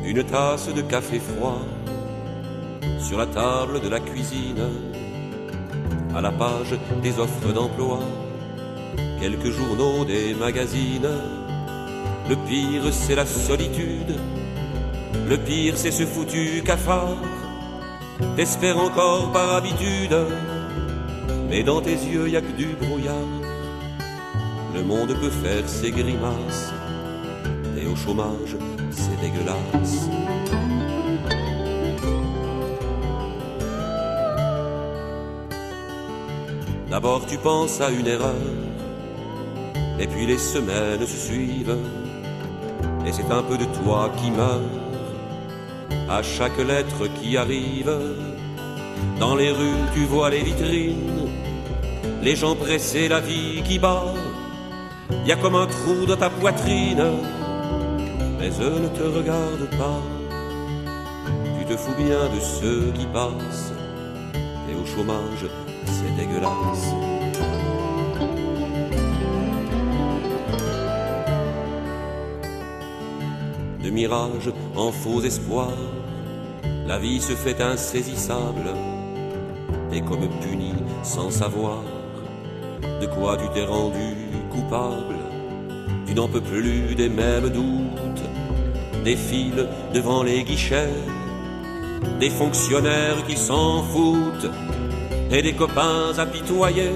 Une 0.05 0.25
tasse 0.25 0.69
de 0.75 0.83
café 0.83 1.21
froid 1.21 1.65
sur 2.99 3.19
la 3.19 3.27
table 3.27 3.81
de 3.81 3.89
la 3.89 4.01
cuisine, 4.01 4.69
à 6.15 6.21
la 6.21 6.33
page 6.33 6.75
des 7.03 7.19
offres 7.19 7.53
d'emploi, 7.53 8.01
quelques 9.21 9.51
journaux 9.51 10.05
des 10.05 10.35
magazines 10.35 11.09
le 12.29 12.37
pire, 12.37 12.93
c'est 12.93 13.15
la 13.15 13.27
solitude. 13.27 14.15
Le 15.29 15.37
pire, 15.37 15.75
c'est 15.77 15.91
ce 15.91 16.05
foutu 16.05 16.63
cafard. 16.65 17.17
T'espères 18.37 18.79
encore 18.79 19.33
par 19.33 19.55
habitude. 19.57 20.17
Mais 21.49 21.63
dans 21.63 21.81
tes 21.81 21.95
yeux, 21.95 22.29
y 22.29 22.37
a 22.37 22.41
que 22.41 22.53
du 22.53 22.69
brouillard. 22.81 23.17
Le 24.75 24.83
monde 24.83 25.15
peut 25.21 25.31
faire 25.31 25.69
ses 25.69 25.91
grimaces. 25.91 26.73
Et 27.77 27.87
au 27.87 27.97
chômage, 27.97 28.57
c'est 28.91 29.21
dégueulasse. 29.21 30.09
D'abord 36.89 37.25
tu 37.27 37.39
penses 37.39 37.81
à 37.81 37.91
une 37.91 38.07
erreur, 38.07 38.35
et 39.99 40.07
puis 40.07 40.27
les 40.27 40.37
semaines 40.37 41.07
se 41.07 41.17
suivent 41.27 41.79
c'est 43.13 43.31
un 43.31 43.43
peu 43.43 43.59
de 43.59 43.67
toi 43.83 44.11
qui 44.17 44.31
meurt 44.31 44.63
à 46.09 46.23
chaque 46.23 46.59
lettre 46.59 47.07
qui 47.21 47.37
arrive. 47.37 47.93
Dans 49.21 49.35
les 49.37 49.51
rues, 49.51 49.85
tu 49.95 50.05
vois 50.07 50.31
les 50.31 50.43
vitrines, 50.43 51.29
les 52.23 52.37
gens 52.37 52.57
pressés, 52.57 53.09
la 53.09 53.21
vie 53.21 53.63
qui 53.65 53.79
bat. 53.79 54.15
Y 55.27 55.33
a 55.33 55.37
comme 55.37 55.57
un 55.57 55.67
trou 55.67 56.07
dans 56.07 56.17
ta 56.17 56.31
poitrine, 56.31 57.05
mais 58.39 58.51
eux 58.61 58.79
ne 58.81 58.89
te 58.89 59.03
regardent 59.03 59.71
pas. 59.79 60.01
Tu 61.59 61.65
te 61.67 61.77
fous 61.77 61.97
bien 61.99 62.23
de 62.35 62.41
ceux 62.41 62.93
qui 62.99 63.07
passent, 63.07 63.73
et 64.69 64.75
au 64.75 64.87
chômage, 64.87 65.47
c'est 65.87 66.17
dégueulasse. 66.17 67.12
Mirage 73.93 74.51
en 74.77 74.91
faux 74.91 75.23
espoir. 75.23 75.73
La 76.87 76.99
vie 76.99 77.21
se 77.21 77.35
fait 77.35 77.61
insaisissable 77.61 78.71
et 79.93 80.01
comme 80.01 80.29
punie 80.41 80.75
sans 81.03 81.31
savoir 81.31 81.83
de 83.01 83.07
quoi 83.07 83.37
tu 83.37 83.49
t'es 83.55 83.65
rendu 83.65 84.17
coupable. 84.51 85.17
Tu 86.07 86.15
n'en 86.15 86.29
peux 86.29 86.41
plus 86.41 86.95
des 86.95 87.09
mêmes 87.09 87.49
doutes, 87.49 88.27
des 89.05 89.17
files 89.17 89.67
devant 89.95 90.23
les 90.23 90.43
guichets, 90.43 90.95
des 92.21 92.31
fonctionnaires 92.31 93.25
qui 93.27 93.37
s'en 93.37 93.83
foutent 93.83 94.51
et 95.31 95.43
des 95.43 95.55
copains 95.55 96.19
apitoyés. 96.19 96.93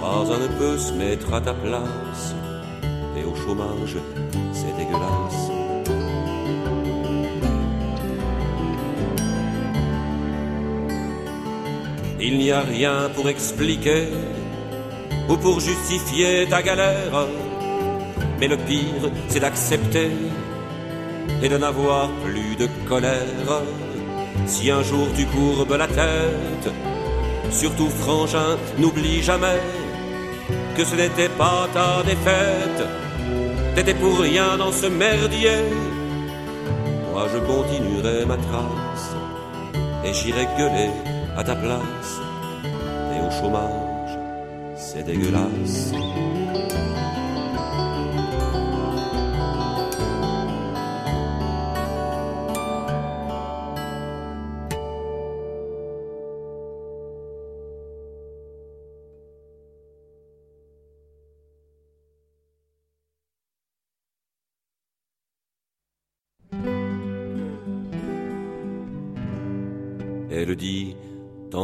Pas 0.00 0.24
un 0.34 0.38
ne 0.38 0.48
peut 0.58 0.78
se 0.78 0.92
mettre 0.92 1.34
à 1.34 1.40
ta 1.40 1.54
place 1.54 2.34
et 3.16 3.24
au 3.24 3.34
chômage 3.34 3.96
Il 12.20 12.36
n'y 12.38 12.50
a 12.50 12.60
rien 12.60 13.10
pour 13.14 13.28
expliquer 13.28 14.08
ou 15.28 15.36
pour 15.36 15.60
justifier 15.60 16.46
ta 16.48 16.62
galère. 16.62 17.26
Mais 18.38 18.48
le 18.48 18.56
pire, 18.56 19.10
c'est 19.28 19.40
d'accepter 19.40 20.10
et 21.42 21.48
de 21.48 21.56
n'avoir 21.56 22.10
plus 22.24 22.56
de 22.56 22.68
colère. 22.88 23.62
Si 24.46 24.70
un 24.70 24.82
jour 24.82 25.06
tu 25.16 25.24
courbes 25.26 25.76
la 25.78 25.86
tête, 25.86 26.68
surtout 27.50 27.88
frangin, 27.88 28.58
n'oublie 28.78 29.22
jamais 29.22 29.60
que 30.76 30.84
ce 30.84 30.96
n'était 30.96 31.30
pas 31.30 31.68
ta 31.72 32.02
défaite 32.02 33.07
T'étais 33.78 33.94
pour 33.94 34.18
rien 34.18 34.56
dans 34.56 34.72
ce 34.72 34.86
merdier. 34.86 35.62
Moi 37.12 37.28
je 37.32 37.38
continuerai 37.38 38.26
ma 38.26 38.36
trace 38.36 39.14
et 40.04 40.12
j'irai 40.12 40.48
gueuler 40.58 40.90
à 41.36 41.44
ta 41.44 41.54
place. 41.54 42.18
Et 43.14 43.24
au 43.24 43.30
chômage, 43.30 44.18
c'est 44.74 45.04
dégueulasse. 45.04 45.92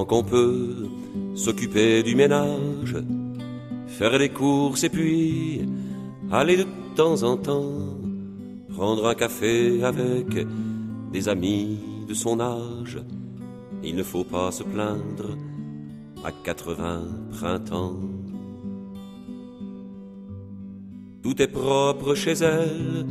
Qu'on 0.06 0.24
peut, 0.24 0.88
s'occuper 1.34 2.02
du 2.02 2.14
ménage, 2.14 2.96
faire 3.86 4.18
les 4.18 4.28
courses 4.28 4.84
et 4.84 4.88
puis 4.88 5.62
aller 6.30 6.56
de 6.56 6.66
temps 6.94 7.22
en 7.22 7.36
temps 7.36 7.94
prendre 8.74 9.06
un 9.06 9.14
café 9.14 9.84
avec 9.84 10.26
des 11.12 11.28
amis 11.28 11.78
de 12.08 12.14
son 12.14 12.40
âge. 12.40 12.98
Il 13.82 13.94
ne 13.96 14.02
faut 14.02 14.24
pas 14.24 14.50
se 14.50 14.64
plaindre 14.64 15.36
à 16.24 16.32
80 16.32 17.02
printemps. 17.30 18.00
Tout 21.22 21.40
est 21.40 21.48
propre 21.48 22.14
chez 22.14 22.32
elle 22.32 23.06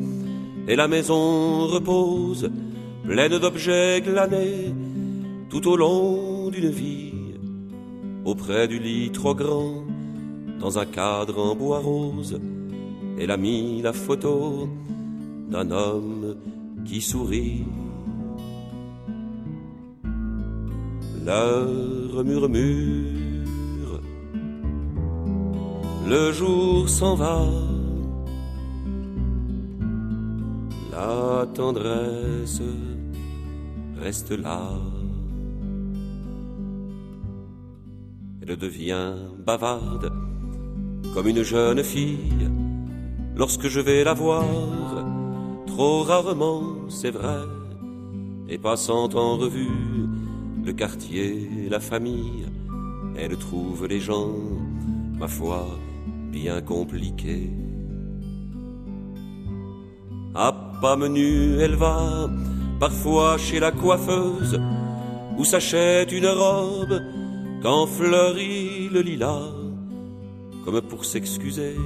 et 0.67 0.75
la 0.75 0.87
maison 0.87 1.67
repose 1.67 2.49
pleine 3.05 3.37
d'objets 3.37 4.01
glanés 4.01 4.73
tout 5.49 5.67
au 5.67 5.75
long 5.75 6.32
d'une 6.53 6.69
vie, 6.69 7.13
auprès 8.25 8.67
du 8.67 8.77
lit 8.79 9.11
trop 9.11 9.33
grand, 9.33 9.83
dans 10.59 10.77
un 10.77 10.85
cadre 10.85 11.39
en 11.43 11.55
bois 11.55 11.79
rose, 11.79 12.39
elle 13.19 13.31
a 13.31 13.37
mis 13.37 13.81
la 13.81 13.91
photo 13.91 14.69
d'un 15.49 15.71
homme 15.71 16.35
qui 16.85 17.01
sourit. 17.01 17.65
L'heure 21.25 22.23
murmure, 22.23 24.01
le 26.07 26.31
jour 26.31 26.87
s'en 26.87 27.15
va, 27.15 27.45
la 30.91 31.47
tendresse 31.53 32.61
reste 33.99 34.31
là. 34.31 34.92
Elle 38.45 38.57
devient 38.57 39.13
bavarde 39.45 40.11
comme 41.13 41.27
une 41.29 41.43
jeune 41.43 41.81
fille 41.81 42.49
lorsque 43.37 43.69
je 43.69 43.79
vais 43.79 44.03
la 44.03 44.13
voir, 44.13 44.43
trop 45.65 46.03
rarement 46.03 46.89
c'est 46.89 47.11
vrai, 47.11 47.39
et 48.49 48.57
passant 48.57 49.09
en 49.15 49.37
revue 49.37 50.09
le 50.65 50.73
quartier, 50.73 51.49
la 51.69 51.79
famille, 51.79 52.45
elle 53.15 53.37
trouve 53.37 53.87
les 53.87 54.01
gens, 54.01 54.35
ma 55.17 55.29
foi, 55.29 55.65
bien 56.29 56.59
compliqués. 56.59 57.49
À 60.35 60.51
pas 60.81 60.97
menu, 60.97 61.59
elle 61.59 61.75
va 61.75 62.29
parfois 62.77 63.37
chez 63.37 63.61
la 63.61 63.71
coiffeuse, 63.71 64.59
où 65.37 65.45
s'achète 65.45 66.11
une 66.11 66.27
robe 66.27 66.99
quand 67.63 67.87
fleurit 67.87 68.89
le 68.89 69.01
lilas, 69.01 69.53
comme 70.65 70.81
pour 70.81 71.05
s'excuser, 71.05 71.77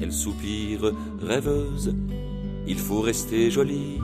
elle 0.00 0.12
soupire 0.12 0.90
rêveuse, 1.20 1.94
il 2.66 2.78
faut 2.78 3.02
rester 3.02 3.50
jolie, 3.50 4.00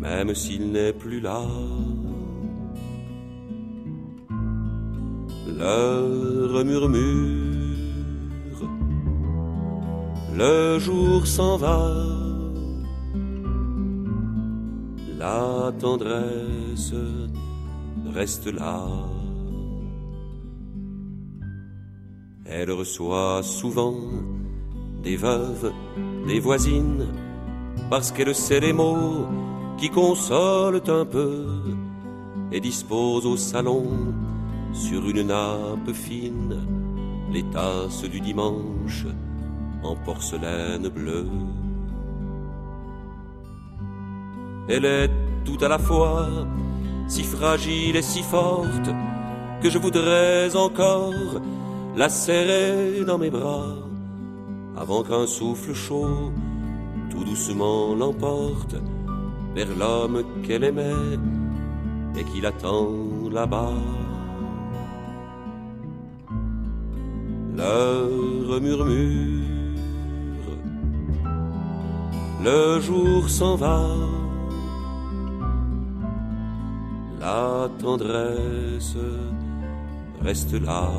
même 0.00 0.34
s'il 0.34 0.72
n'est 0.72 0.92
plus 0.92 1.20
là. 1.20 1.42
L'heure 5.56 6.64
murmure, 6.64 7.48
le 10.36 10.80
jour 10.80 11.26
s'en 11.28 11.56
va, 11.56 11.94
la 15.16 15.72
tendresse 15.78 16.92
reste 18.12 18.48
là. 18.48 18.88
Elle 22.48 22.70
reçoit 22.70 23.42
souvent 23.42 23.96
des 25.02 25.16
veuves, 25.16 25.72
des 26.26 26.38
voisines, 26.38 27.06
parce 27.90 28.12
qu'elle 28.12 28.34
sait 28.34 28.60
les 28.60 28.72
mots 28.72 29.26
qui 29.78 29.90
consolent 29.90 30.82
un 30.88 31.04
peu 31.04 31.46
et 32.52 32.60
dispose 32.60 33.26
au 33.26 33.36
salon 33.36 33.84
sur 34.72 35.08
une 35.08 35.22
nappe 35.22 35.92
fine 35.92 36.56
les 37.32 37.42
tasses 37.44 38.04
du 38.04 38.20
dimanche 38.20 39.06
en 39.82 39.96
porcelaine 39.96 40.88
bleue. 40.88 41.28
Elle 44.68 44.84
est 44.84 45.10
tout 45.44 45.58
à 45.64 45.68
la 45.68 45.78
fois 45.78 46.28
si 47.08 47.22
fragile 47.22 47.96
et 47.96 48.02
si 48.02 48.22
forte 48.22 48.88
que 49.62 49.70
je 49.70 49.78
voudrais 49.78 50.54
encore 50.56 51.40
la 51.96 52.08
serrer 52.10 53.04
dans 53.04 53.18
mes 53.18 53.30
bras 53.30 53.74
avant 54.76 55.02
qu'un 55.02 55.26
souffle 55.26 55.74
chaud 55.74 56.30
tout 57.10 57.24
doucement 57.24 57.94
l'emporte 57.94 58.76
vers 59.54 59.68
l'homme 59.78 60.22
qu'elle 60.42 60.64
aimait 60.64 61.18
et 62.18 62.24
qui 62.24 62.42
l'attend 62.42 62.90
là-bas. 63.30 63.72
L'heure 67.56 68.60
murmure, 68.60 69.42
le 72.44 72.80
jour 72.80 73.30
s'en 73.30 73.56
va, 73.56 73.86
la 77.18 77.70
tendresse 77.78 78.98
reste 80.22 80.52
là. 80.60 80.90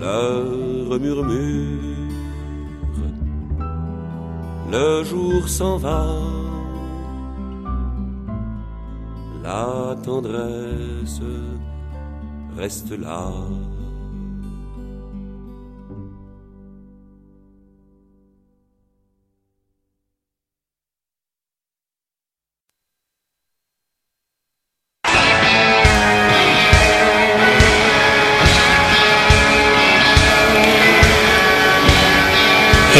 L'heure 0.00 0.98
murmure, 0.98 2.08
le 4.70 5.04
jour 5.04 5.46
s'en 5.46 5.76
va, 5.76 6.06
la 9.42 9.94
tendresse 10.02 11.20
reste 12.56 12.92
là. 12.98 13.30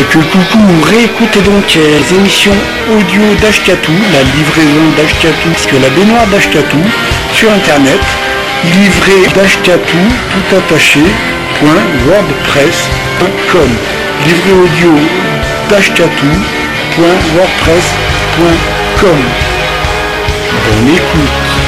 Que 0.05 0.19
coucou, 0.19 0.59
réécoutez 0.89 1.41
donc 1.41 1.75
les 1.75 2.17
émissions 2.17 2.57
audio 2.91 3.23
d'Ashkatou, 3.41 3.93
la 4.13 4.23
livraison 4.23 4.87
d'Ashkatou, 4.97 5.51
parce 5.53 5.67
que 5.67 5.77
la 5.77 5.89
baignoire 5.91 6.27
d'Ashkatou, 6.29 6.79
sur 7.35 7.51
internet, 7.53 8.01
livrée 8.65 9.27
d'Ashkatou, 9.35 9.99
tout 10.33 10.57
attaché, 10.57 11.01
point, 11.59 11.85
wordpress.com. 12.07 13.71
Livré 14.27 14.53
audio 14.53 14.93
d'Ashkatou, 15.69 16.33
point, 16.97 17.21
wordpress.com. 17.37 19.21
Bonne 20.67 20.95
écoute. 20.95 21.60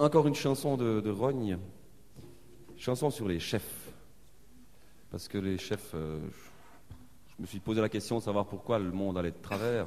Encore 0.00 0.26
une 0.26 0.34
chanson 0.34 0.78
de, 0.78 1.10
Rogne, 1.10 1.58
chanson 2.78 3.10
sur 3.10 3.28
les 3.28 3.38
chefs. 3.38 3.92
Parce 5.10 5.28
que 5.28 5.36
les 5.36 5.58
chefs, 5.58 5.90
euh, 5.94 6.26
je, 7.36 7.42
me 7.42 7.46
suis 7.46 7.60
posé 7.60 7.82
la 7.82 7.90
question 7.90 8.16
de 8.16 8.22
savoir 8.22 8.46
pourquoi 8.46 8.78
le 8.78 8.92
monde 8.92 9.18
allait 9.18 9.30
de 9.30 9.42
travers. 9.42 9.86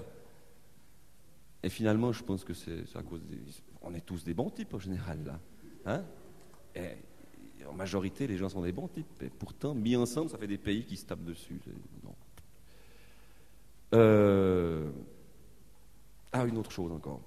Et 1.64 1.70
finalement, 1.70 2.12
je 2.12 2.24
pense 2.24 2.44
que 2.44 2.54
c'est 2.54 2.86
à 2.96 3.02
cause 3.02 3.26
des. 3.26 3.40
On 3.82 3.92
est 3.96 4.06
tous 4.06 4.24
des 4.24 4.36
bons 4.36 4.52
types 4.52 4.76
en 4.76 4.80
général, 4.80 5.18
là. 5.26 5.40
Hein 5.88 6.04
et 6.76 7.66
en 7.66 7.74
majorité, 7.74 8.28
les 8.28 8.38
gens 8.38 8.50
sont 8.50 8.62
des 8.62 8.72
bons 8.72 8.90
types. 8.90 9.24
Et 9.24 9.30
pourtant, 9.30 9.74
mis 9.74 9.96
ensemble, 9.96 10.30
ça 10.30 10.38
fait 10.38 10.46
des 10.46 10.60
pays 10.60 10.86
qui 10.86 10.96
se 10.96 11.08
tapent 11.08 11.24
dessus. 11.24 11.60
Euh, 13.96 14.92
Ah, 16.32 16.46
une 16.46 16.60
autre 16.60 16.72
chose 16.72 16.92
encore. 16.92 17.22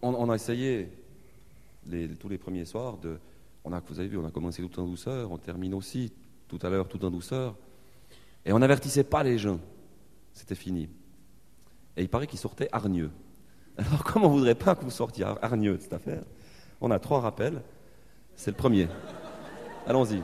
On, 0.00 0.30
a 0.30 0.34
essayé 0.34 0.88
tous 2.20 2.28
les 2.28 2.38
premiers 2.38 2.64
soirs 2.64 2.98
de. 2.98 3.18
On 3.64 3.72
a, 3.72 3.80
vous 3.80 3.98
avez 3.98 4.08
vu, 4.08 4.16
on 4.16 4.24
a 4.24 4.30
commencé 4.30 4.62
tout 4.62 4.80
en 4.80 4.86
douceur, 4.86 5.30
on 5.30 5.38
termine 5.38 5.74
aussi 5.74 6.12
tout 6.46 6.58
à 6.62 6.70
l'heure 6.70 6.88
tout 6.88 7.04
en 7.04 7.10
douceur. 7.10 7.56
Et 8.44 8.52
on 8.52 8.58
n'avertissait 8.58 9.04
pas 9.04 9.22
les 9.22 9.38
gens. 9.38 9.60
C'était 10.32 10.54
fini. 10.54 10.88
Et 11.96 12.02
il 12.02 12.08
paraît 12.08 12.26
qu'il 12.26 12.38
sortait 12.38 12.68
hargneux. 12.72 13.10
Alors, 13.76 14.04
comme 14.04 14.24
on 14.24 14.28
ne 14.28 14.34
voudrait 14.34 14.54
pas 14.54 14.74
que 14.74 14.84
vous 14.84 14.90
sortiez 14.90 15.24
har- 15.24 15.38
hargneux 15.42 15.76
de 15.76 15.82
cette 15.82 15.92
affaire, 15.92 16.22
on 16.80 16.90
a 16.90 16.98
trois 16.98 17.20
rappels. 17.20 17.60
C'est 18.36 18.52
le 18.52 18.56
premier. 18.56 18.88
Allons-y. 19.86 20.22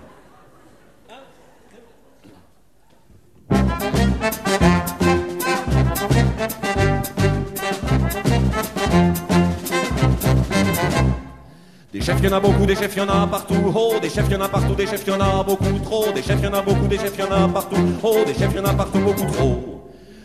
Des 11.94 12.00
chefs, 12.00 12.20
y 12.20 12.26
en 12.26 12.32
a 12.32 12.40
beaucoup, 12.40 12.66
des 12.66 12.74
chefs, 12.74 12.96
y 12.96 13.00
en 13.00 13.08
a 13.08 13.24
partout. 13.24 13.72
Oh, 13.72 13.94
des 14.02 14.10
chefs, 14.10 14.28
y 14.28 14.34
en 14.34 14.40
a 14.40 14.48
partout, 14.48 14.74
des 14.74 14.84
chefs, 14.84 15.06
y 15.06 15.12
en 15.12 15.20
a 15.20 15.44
beaucoup 15.44 15.78
trop. 15.78 16.06
Des 16.12 16.24
chefs, 16.24 16.42
y 16.42 16.46
en 16.48 16.52
a 16.52 16.60
beaucoup, 16.60 16.88
des 16.88 16.98
chefs, 16.98 17.16
y 17.16 17.22
en 17.22 17.30
a 17.30 17.46
partout. 17.46 17.76
Oh, 18.02 18.16
des 18.26 18.34
chefs, 18.34 18.52
y 18.52 18.58
en 18.58 18.64
a 18.64 18.74
partout, 18.74 18.98
beaucoup 18.98 19.32
trop. 19.32 19.84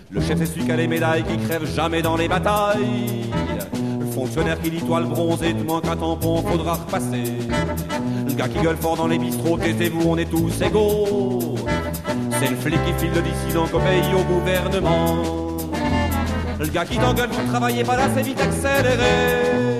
Le 0.09 0.19
chef 0.19 0.41
est 0.41 0.47
celui 0.47 0.65
qui 0.65 0.71
a 0.71 0.75
les 0.75 0.87
médailles, 0.87 1.23
qui 1.23 1.37
crève 1.37 1.67
jamais 1.67 2.01
dans 2.01 2.17
les 2.17 2.27
batailles. 2.27 3.29
fonctionnaire 4.15 4.59
qui 4.59 4.71
dit 4.71 4.81
toile 4.81 5.05
bronzée, 5.05 5.53
te 5.53 5.63
manque 5.63 5.85
un 5.87 5.95
tampon, 5.95 6.41
faudra 6.41 6.73
repasser. 6.73 7.37
Le 8.27 8.33
gars 8.33 8.47
qui 8.47 8.63
gueule 8.63 8.77
fort 8.77 8.97
dans 8.97 9.07
les 9.07 9.19
bistrots, 9.19 9.59
taisez-vous, 9.59 10.09
on 10.09 10.17
est 10.17 10.25
tous 10.25 10.59
égaux. 10.63 11.53
C'est 12.39 12.49
le 12.49 12.55
flic 12.55 12.79
qui 12.83 12.93
file 12.93 13.13
le 13.13 13.21
dissident 13.21 13.67
qu'obéit 13.67 14.11
au 14.15 14.23
gouvernement. 14.23 15.17
Le 16.59 16.65
gars 16.65 16.85
qui 16.85 16.97
t'engueule 16.97 17.29
pour 17.29 17.45
travailler 17.45 17.83
pas 17.83 17.95
là, 17.95 18.07
c'est 18.15 18.23
vite 18.23 18.41
accéléré. 18.41 19.78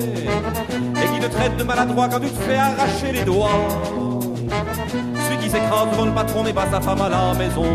Te 1.21 1.25
traite 1.25 1.57
de 1.57 1.63
maladroit 1.63 2.07
quand 2.07 2.19
tu 2.21 2.29
te 2.29 2.41
fais 2.43 2.55
arracher 2.55 3.11
les 3.11 3.23
doigts. 3.23 3.49
Celui 5.25 5.37
qui 5.43 5.49
s'écrase 5.49 5.91
devant 5.91 6.05
le 6.05 6.13
patron 6.13 6.43
n'est 6.43 6.53
pas 6.53 6.69
sa 6.71 6.79
femme 6.79 7.01
à 7.01 7.09
la 7.09 7.33
maison. 7.33 7.65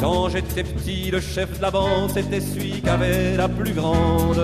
Quand 0.00 0.28
j'étais 0.30 0.64
petit, 0.64 1.12
le 1.12 1.20
chef 1.20 1.58
de 1.58 1.62
la 1.62 1.70
bande, 1.70 2.10
c'était 2.12 2.40
celui 2.40 2.80
qui 2.80 2.88
avait 2.88 3.36
la 3.36 3.48
plus 3.48 3.72
grande. 3.72 4.42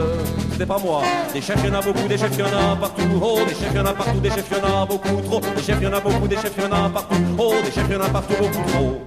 C'était 0.52 0.66
pas 0.66 0.78
moi. 0.78 1.02
Des 1.34 1.40
chefs, 1.40 1.64
y 1.64 1.68
en 1.68 1.74
a 1.74 1.82
beaucoup, 1.82 2.06
des 2.06 2.16
chefs, 2.16 2.38
y 2.38 2.42
en 2.42 2.46
a 2.46 2.76
partout. 2.76 3.02
Oh, 3.20 3.38
des 3.48 3.54
chefs, 3.56 3.74
y 3.74 3.78
en 3.80 3.86
a 3.86 3.92
partout, 3.92 4.20
des 4.20 4.30
chefs, 4.30 4.50
y 4.50 4.54
en 4.54 4.82
a 4.82 4.86
beaucoup 4.86 5.20
trop. 5.22 5.40
Des 5.40 5.62
chefs, 5.62 5.82
y 5.82 5.86
en 5.88 5.92
a 5.92 6.00
beaucoup, 6.00 6.28
des 6.28 6.36
chefs, 6.36 6.56
y 6.56 6.62
en 6.62 6.72
a 6.72 6.88
partout. 6.88 7.16
Oh, 7.38 7.54
des 7.64 7.72
chefs, 7.72 7.90
y 7.90 7.96
en 7.96 8.00
a 8.00 8.08
partout, 8.08 8.34
beaucoup 8.38 8.70
trop. 8.70 9.00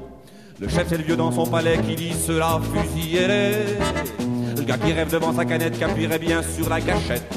Le 0.59 0.67
chef, 0.67 0.87
c'est 0.89 0.97
le 0.97 1.03
vieux 1.03 1.15
dans 1.15 1.31
son 1.31 1.45
palais 1.45 1.79
qui 1.87 1.95
dit 1.95 2.13
cela, 2.13 2.59
fusillez-les. 2.73 4.20
Le 4.61 4.67
gars 4.67 4.77
qui 4.77 4.93
rêve 4.93 5.09
devant 5.09 5.33
sa 5.33 5.43
canette, 5.43 5.75
qui 5.75 5.83
appuierait 5.83 6.19
bien 6.19 6.43
sur 6.43 6.69
la 6.69 6.79
gâchette. 6.79 7.33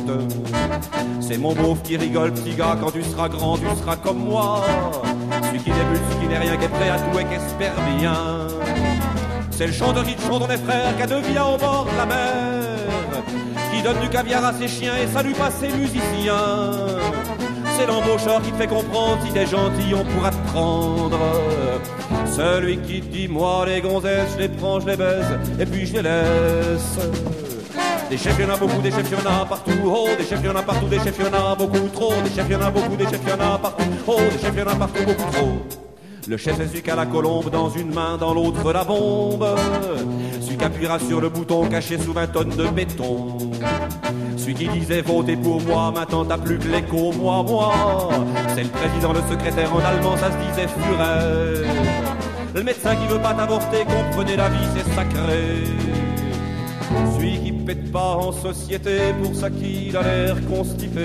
C'est 1.22 1.38
mon 1.38 1.54
beauf 1.54 1.82
qui 1.82 1.96
rigole, 1.96 2.34
petit 2.34 2.54
gars, 2.54 2.76
quand 2.78 2.90
tu 2.90 3.02
seras 3.02 3.30
grand, 3.30 3.56
tu 3.56 3.64
seras 3.80 3.96
comme 3.96 4.18
moi. 4.18 4.62
Celui 5.46 5.58
qui 5.60 5.70
débute, 5.70 6.02
celui 6.10 6.20
qui 6.20 6.28
n'est 6.28 6.38
rien, 6.38 6.56
qui 6.58 6.64
est 6.66 6.68
prêt 6.68 6.90
à 6.90 6.98
tout 6.98 7.18
et 7.18 7.24
qui 7.24 7.34
espère 7.34 7.72
bien. 7.98 8.14
C'est 9.52 9.68
le 9.68 9.72
chanteur 9.72 10.04
qui 10.04 10.16
chante, 10.22 10.42
on 10.42 10.50
est 10.50 10.58
frères, 10.58 10.94
qui 10.96 11.32
vies 11.32 11.38
au 11.38 11.56
bord 11.56 11.86
de 11.90 11.96
la 11.96 12.04
mer, 12.04 13.22
qui 13.72 13.82
donne 13.82 14.00
du 14.00 14.10
caviar 14.10 14.44
à 14.44 14.52
ses 14.52 14.68
chiens 14.68 14.92
et 15.02 15.06
salue 15.06 15.32
pas 15.32 15.50
ses 15.50 15.68
musiciens. 15.68 16.34
C'est 17.76 17.86
l'embaucheur 17.86 18.40
qui 18.42 18.52
te 18.52 18.56
fait 18.56 18.66
comprendre, 18.66 19.18
si 19.26 19.32
t'es 19.32 19.46
gentil, 19.46 19.94
on 19.94 20.04
pourra 20.04 20.30
te 20.30 20.48
prendre. 20.52 21.18
Celui 22.26 22.78
qui 22.78 23.00
dit, 23.00 23.28
moi 23.28 23.64
les 23.66 23.80
gonzesses, 23.80 24.30
je 24.34 24.42
les 24.42 24.48
prends, 24.48 24.80
je 24.80 24.86
les 24.86 24.96
baise, 24.96 25.38
et 25.58 25.66
puis 25.66 25.86
je 25.86 25.94
les 25.94 26.02
laisse. 26.02 26.98
Des 28.10 28.18
chefs, 28.18 28.38
y'en 28.38 28.50
a 28.50 28.56
beaucoup, 28.56 28.80
des 28.82 28.90
chefs, 28.90 29.10
y'en 29.10 29.18
a 29.30 29.44
partout. 29.44 29.72
Oh, 29.84 30.08
des 30.16 30.24
chefs, 30.24 30.42
y'en 30.44 30.54
a 30.54 30.62
partout, 30.62 30.86
des 30.86 30.98
chefs, 30.98 31.18
y'en 31.18 31.32
a 31.32 31.54
beaucoup 31.54 31.88
trop. 31.92 32.12
Des 32.22 32.30
chefs, 32.30 32.48
y'en 32.48 32.60
a 32.60 32.70
beaucoup, 32.70 32.96
des 32.96 33.04
chefs, 33.04 33.26
y'en 33.26 33.40
a 33.40 33.58
partout. 33.58 33.84
Oh, 34.06 34.18
des 34.30 34.38
chefs, 34.38 34.56
y'en 34.56 34.66
a 34.66 34.74
partout, 34.76 35.04
beaucoup 35.04 35.32
trop. 35.32 35.93
Le 36.26 36.38
chef 36.38 36.58
est 36.58 36.68
celui 36.68 36.82
la 36.86 37.04
colombe 37.04 37.50
dans 37.50 37.68
une 37.68 37.92
main, 37.92 38.16
dans 38.16 38.32
l'autre 38.32 38.72
la 38.72 38.82
bombe. 38.82 39.46
Celui 40.40 40.56
qui 40.56 40.64
appuiera 40.64 40.98
sur 40.98 41.20
le 41.20 41.28
bouton 41.28 41.66
caché 41.68 41.98
sous 41.98 42.14
20 42.14 42.26
tonnes 42.28 42.56
de 42.56 42.66
béton. 42.68 43.36
Celui 44.38 44.54
qui 44.54 44.68
disait 44.68 45.02
votez 45.02 45.36
pour 45.36 45.60
moi, 45.60 45.90
maintenant 45.90 46.24
t'as 46.24 46.38
plus 46.38 46.58
que 46.58 46.68
l'écho, 46.68 47.12
moi, 47.12 47.42
moi. 47.42 47.74
C'est 48.54 48.62
le 48.62 48.70
président, 48.70 49.12
le 49.12 49.20
secrétaire 49.30 49.74
en 49.74 49.80
allemand, 49.80 50.16
ça 50.16 50.30
se 50.30 50.36
disait 50.48 50.68
Führer. 50.68 51.68
Le 52.54 52.62
médecin 52.62 52.96
qui 52.96 53.06
veut 53.06 53.20
pas 53.20 53.34
t'avorter, 53.34 53.84
comprenez 53.84 54.36
la 54.36 54.48
vie, 54.48 54.66
c'est 54.74 54.94
sacré. 54.94 55.64
Celui 57.16 57.38
qui 57.40 57.52
pète 57.52 57.92
pas 57.92 58.16
en 58.16 58.32
société, 58.32 59.12
pour 59.22 59.34
ça 59.34 59.50
qu'il 59.50 59.94
a 59.94 60.02
l'air 60.02 60.36
constipé. 60.46 61.02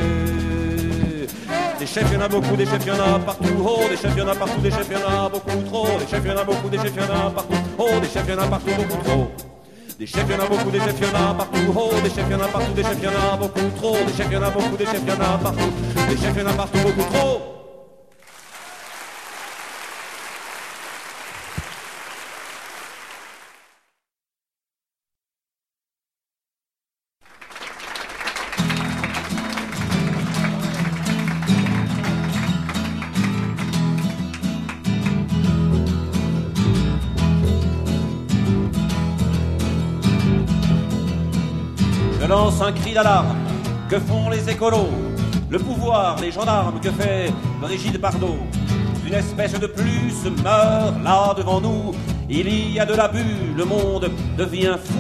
Des 1.80 1.88
chefs, 1.88 2.12
y'en 2.12 2.20
a 2.20 2.28
beaucoup, 2.28 2.58
des 2.58 2.66
chefs, 2.66 2.86
y'en 2.86 2.96
a 2.96 3.18
partout. 3.20 3.46
Oh, 3.66 3.80
des 3.90 3.96
chefs, 3.96 4.16
y'en 4.18 4.28
a 4.28 4.36
partout, 4.36 4.60
des 4.60 4.70
chefs, 4.70 4.92
y'en 4.92 5.08
a 5.08 5.30
beaucoup 5.30 5.62
trop. 5.66 5.88
Des 5.98 6.08
chefs, 6.08 6.26
y'en 6.26 6.38
a 6.38 6.44
beaucoup, 6.44 6.70
des 6.70 6.78
chefs, 6.78 6.96
y'en 6.98 7.04
a 7.04 7.32
partout. 7.32 7.54
Oh, 7.78 7.88
des 8.02 8.08
chefs, 8.10 8.28
y'en 8.28 8.38
a 8.38 8.48
partout, 8.48 8.72
beaucoup 8.76 9.04
trop. 9.06 9.32
Des 9.98 10.06
chefs, 10.06 10.30
y'en 10.30 10.40
a 10.40 10.46
beaucoup, 10.46 10.72
des 10.72 10.80
chefs, 10.80 11.00
y'en 11.00 11.08
a 11.08 11.34
partout. 11.34 11.74
Oh, 11.74 11.92
des 12.04 12.10
chefs, 12.10 12.30
y'en 12.30 12.42
a 12.42 12.48
partout, 12.48 12.74
des 12.74 12.84
chefs, 12.84 13.02
y'en 13.02 13.12
a 13.12 13.38
beaucoup 13.38 13.70
trop. 13.78 13.96
Des 14.06 14.14
chefs, 14.14 14.32
y'en 14.32 14.44
a 14.44 14.50
beaucoup, 14.50 14.76
des 14.76 14.86
chefs, 14.86 15.08
y'en 15.08 15.14
a 15.14 15.38
partout. 15.38 15.72
Des 16.10 16.18
chefs, 16.18 16.38
y'en 16.38 16.48
a 16.48 16.54
partout, 16.54 16.80
beaucoup 16.80 17.14
trop. 17.14 17.59
Que 43.88 43.98
font 43.98 44.30
les 44.30 44.50
écolos? 44.50 44.90
Le 45.50 45.58
pouvoir, 45.58 46.20
les 46.20 46.34
gendarmes, 46.34 46.82
que 46.82 46.92
fait 46.92 47.32
Brigitte 47.62 47.98
Bardot? 47.98 48.40
Une 49.08 49.14
espèce 49.14 49.58
de 49.58 49.68
plus 49.68 50.30
meurt 50.44 51.02
là 51.02 51.34
devant 51.34 51.62
nous. 51.62 51.94
Il 52.30 52.74
y 52.74 52.78
a 52.78 52.86
de 52.86 52.94
l'abus, 52.94 53.54
le 53.56 53.64
monde 53.64 54.12
devient 54.38 54.76
fou. 54.84 55.00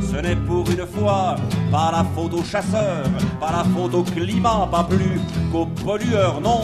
Ce 0.00 0.16
n'est 0.20 0.36
pour 0.36 0.70
une 0.70 0.86
fois 0.86 1.34
pas 1.72 1.90
la 1.90 2.04
faute 2.14 2.34
aux 2.34 2.44
chasseurs, 2.44 3.10
pas 3.40 3.50
la 3.50 3.64
faute 3.64 3.94
au 3.94 4.04
climat, 4.04 4.68
pas 4.70 4.84
plus 4.84 5.20
qu'aux 5.50 5.66
pollueurs, 5.66 6.40
non. 6.40 6.62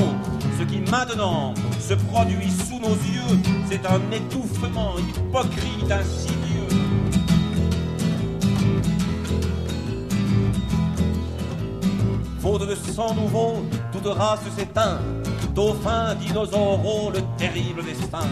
Ce 0.57 0.63
qui 0.63 0.79
maintenant 0.89 1.53
se 1.81 1.95
produit 1.95 2.49
sous 2.49 2.79
nos 2.79 2.95
yeux, 2.95 3.41
c'est 3.69 3.85
un 3.87 4.01
étouffement 4.13 4.93
hypocrite, 4.99 5.91
insidieux. 5.91 6.79
Faute 12.41 12.67
de 12.67 12.75
sang 12.75 13.15
nouveau, 13.15 13.67
toute 13.93 14.07
race 14.07 14.41
s'éteint. 14.57 14.99
Dauphins, 15.55 16.15
dinosaures, 16.15 17.13
le 17.13 17.21
terrible 17.37 17.85
destin. 17.85 18.27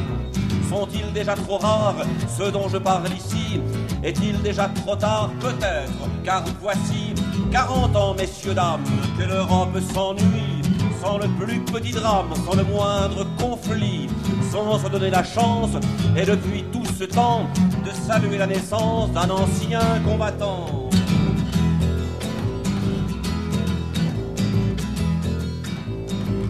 Sont-ils 0.70 1.12
déjà 1.12 1.35
trop 1.35 1.59
rares, 1.59 2.06
ceux 2.36 2.51
dont 2.51 2.68
je 2.70 2.78
parle 2.78 3.09
ici? 3.09 3.60
Est-il 4.02 4.40
déjà 4.40 4.68
trop 4.68 4.97
tard? 4.97 5.30
Peut-être, 5.40 5.93
car 6.24 6.43
voici 6.60 7.12
40 7.52 7.97
ans, 7.97 8.14
messieurs, 8.14 8.55
dames, 8.55 8.85
que 9.18 9.24
l'Europe 9.24 9.78
s'ennuie. 9.93 10.62
Sans 11.02 11.18
le 11.18 11.28
plus 11.39 11.60
petit 11.60 11.93
drame, 11.93 12.30
sans 12.47 12.56
le 12.56 12.64
moindre 12.64 13.26
conflit, 13.39 14.09
sans 14.51 14.78
se 14.78 14.89
donner 14.89 15.10
la 15.10 15.22
chance, 15.22 15.70
et 16.16 16.24
depuis 16.24 16.64
tout 16.72 16.85
ce 16.98 17.05
temps, 17.05 17.47
de 17.85 17.90
saluer 18.06 18.39
la 18.39 18.47
naissance 18.47 19.10
d'un 19.12 19.28
ancien 19.30 19.80
combattant. 20.05 20.89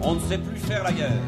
On 0.09 0.15
ne 0.15 0.19
sait 0.21 0.39
plus 0.39 0.57
faire 0.57 0.83
la 0.83 0.91
guerre. 0.91 1.21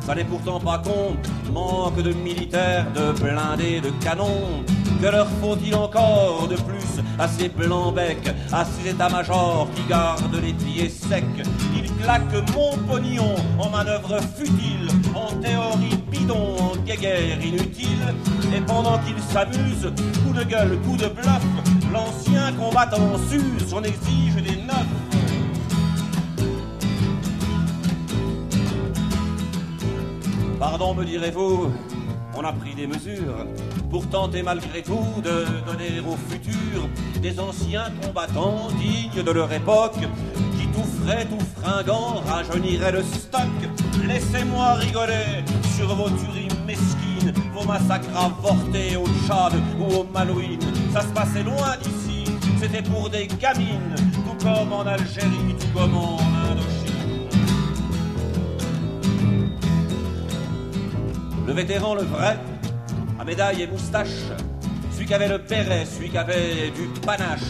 Ça 0.00 0.12
n'est 0.12 0.24
pourtant 0.24 0.58
pas 0.58 0.78
con. 0.78 1.14
Manque 1.52 2.02
de 2.02 2.12
militaires, 2.12 2.84
de 2.92 3.12
blindés, 3.12 3.80
de 3.80 3.90
canons. 4.02 4.64
Que 5.00 5.06
leur 5.06 5.28
faut-il 5.40 5.72
encore 5.76 6.48
de 6.48 6.56
plus 6.56 7.00
à 7.16 7.28
ces 7.28 7.48
blancs 7.48 7.94
becs, 7.94 8.34
à 8.52 8.64
ces 8.64 8.90
états-majors 8.90 9.68
qui 9.76 9.82
gardent 9.88 10.40
les 10.42 10.52
pieds 10.52 10.88
secs? 10.88 11.24
Ils 11.76 11.92
claquent 12.02 12.52
mon 12.56 12.76
pognon 12.88 13.36
en 13.56 13.70
manœuvre 13.70 14.18
futile, 14.36 14.88
en 15.14 15.32
théorie 15.36 15.96
bidon, 16.10 16.56
en 16.58 16.76
guéguerre 16.78 17.40
inutile. 17.40 18.14
Et 18.52 18.60
pendant 18.62 18.98
qu'ils 18.98 19.22
s'amusent, 19.32 19.92
coup 20.24 20.32
de 20.36 20.42
gueule, 20.42 20.76
coup 20.80 20.96
de 20.96 21.06
bluff, 21.06 21.44
l'ancien 21.92 22.52
combattant 22.54 23.16
s'use, 23.30 23.72
on 23.72 23.82
exige 23.82 24.42
des 24.42 24.63
Pardon, 30.70 30.94
me 30.94 31.04
direz-vous, 31.04 31.70
on 32.34 32.40
a 32.40 32.50
pris 32.50 32.74
des 32.74 32.86
mesures 32.86 33.46
pour 33.90 34.08
tenter 34.08 34.42
malgré 34.42 34.80
tout 34.80 35.20
de 35.22 35.44
donner 35.70 36.00
au 36.00 36.16
futur 36.16 36.88
des 37.20 37.38
anciens 37.38 37.92
combattants 38.02 38.68
dignes 38.78 39.22
de 39.22 39.30
leur 39.30 39.52
époque 39.52 39.98
qui 40.58 40.66
tout 40.68 40.88
frais, 41.02 41.26
tout 41.26 41.44
fringants 41.60 42.22
rajeuniraient 42.26 42.92
le 42.92 43.02
stock. 43.02 43.42
Laissez-moi 44.08 44.72
rigoler 44.76 45.44
sur 45.76 45.94
vos 45.94 46.08
tueries 46.08 46.48
mesquines, 46.66 47.34
vos 47.52 47.66
massacres 47.66 48.08
avortés 48.16 48.96
au 48.96 49.04
Tchad 49.26 49.52
ou 49.78 49.96
au 49.96 50.04
Malouine. 50.14 50.60
Ça 50.94 51.02
se 51.02 51.08
passait 51.08 51.42
loin 51.42 51.76
d'ici, 51.82 52.24
c'était 52.58 52.82
pour 52.82 53.10
des 53.10 53.26
gamines, 53.26 53.94
tout 54.14 54.42
comme 54.42 54.72
en 54.72 54.86
Algérie, 54.86 55.56
tout 55.60 55.78
comme 55.78 55.94
Le 61.46 61.52
vétéran, 61.52 61.94
le 61.94 62.02
vrai, 62.02 62.38
à 63.20 63.24
médaille 63.24 63.62
et 63.62 63.66
moustache, 63.66 64.08
celui 64.92 65.06
qui 65.06 65.14
avait 65.14 65.28
le 65.28 65.38
béret, 65.38 65.84
celui 65.84 66.08
qui 66.08 66.16
avait 66.16 66.70
du 66.70 66.88
panache, 67.00 67.40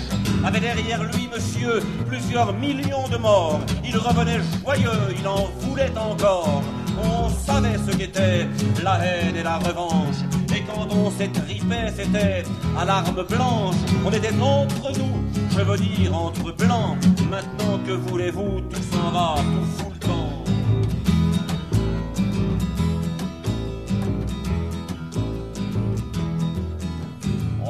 avait 0.44 0.60
derrière 0.60 1.02
lui, 1.04 1.28
monsieur, 1.32 1.80
plusieurs 2.08 2.52
millions 2.54 3.08
de 3.08 3.16
morts. 3.16 3.60
Il 3.84 3.96
revenait 3.96 4.40
joyeux, 4.62 5.14
il 5.16 5.26
en 5.28 5.46
voulait 5.60 5.92
encore. 5.96 6.62
On 7.02 7.28
savait 7.28 7.76
ce 7.86 7.96
qu'était 7.96 8.48
la 8.82 8.98
haine 9.04 9.36
et 9.36 9.42
la 9.42 9.58
revanche. 9.58 10.16
Et 10.54 10.62
quand 10.62 10.88
on 10.90 11.10
s'étripait, 11.10 11.92
c'était 11.96 12.42
à 12.78 12.84
l'arme 12.84 13.24
blanche. 13.28 13.76
On 14.04 14.10
était 14.10 14.34
entre 14.40 14.98
nous, 14.98 15.24
je 15.50 15.62
veux 15.62 15.76
dire 15.76 16.16
entre 16.16 16.52
blancs. 16.52 16.96
Maintenant 17.30 17.78
que 17.86 17.92
voulez-vous, 17.92 18.60
tout 18.70 18.82
s'en 18.92 19.10
va, 19.10 19.34
tout 19.36 19.66
fout 19.76 19.92
le 20.00 20.06
camp. 20.06 20.23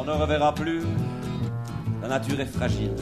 On 0.06 0.14
ne 0.14 0.20
reverra 0.20 0.54
plus, 0.54 0.82
la 2.02 2.08
nature 2.08 2.38
est 2.38 2.44
fragile. 2.44 2.94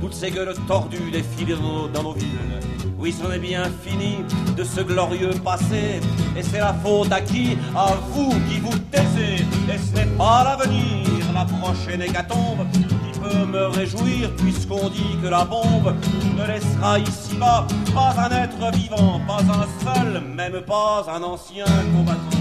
Toutes 0.00 0.14
ces 0.14 0.32
gueules 0.32 0.54
tordues 0.66 1.12
défilent 1.12 1.56
dans, 1.92 2.02
nos 2.02 2.12
villes. 2.12 2.60
Oui, 2.98 3.12
c'en 3.12 3.30
est 3.30 3.38
bien 3.38 3.62
fini 3.84 4.16
de 4.56 4.64
ce 4.64 4.80
glorieux 4.80 5.30
passé. 5.44 6.00
Et 6.36 6.42
c'est 6.42 6.58
la 6.58 6.74
faute 6.74 7.12
à 7.12 7.20
qui? 7.20 7.56
À 7.76 7.94
vous 8.10 8.30
qui 8.48 8.58
vous 8.58 8.76
taisez. 8.90 9.44
Et 9.72 9.78
ce 9.78 9.94
n'est 9.94 10.10
pas 10.18 10.42
l'avenir, 10.42 11.06
la 11.32 11.44
prochaine 11.44 12.02
hécatombe, 12.02 12.66
qui 12.72 13.20
peut 13.20 13.46
me 13.46 13.66
réjouir, 13.66 14.34
puisqu'on 14.36 14.88
dit 14.88 15.16
que 15.22 15.28
la 15.28 15.44
bombe 15.44 15.94
ne 16.36 16.46
laissera 16.46 16.98
ici-bas 16.98 17.66
pas 17.94 18.14
un 18.18 18.42
être 18.42 18.76
vivant, 18.76 19.20
pas 19.26 19.40
un 19.40 19.94
seul, 19.94 20.20
même 20.20 20.62
pas 20.62 21.06
un 21.08 21.22
ancien 21.22 21.66
combattant. 21.96 22.33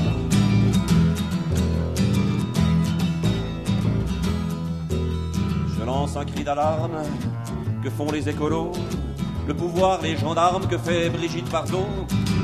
Un 5.93 6.25
cri 6.25 6.43
d'alarme. 6.43 6.97
Que 7.83 7.89
font 7.89 8.11
les 8.11 8.27
écolos? 8.27 8.71
Le 9.47 9.53
pouvoir, 9.53 10.01
les 10.01 10.17
gendarmes, 10.17 10.67
que 10.67 10.77
fait 10.77 11.09
Brigitte 11.09 11.49
Bardot? 11.51 11.85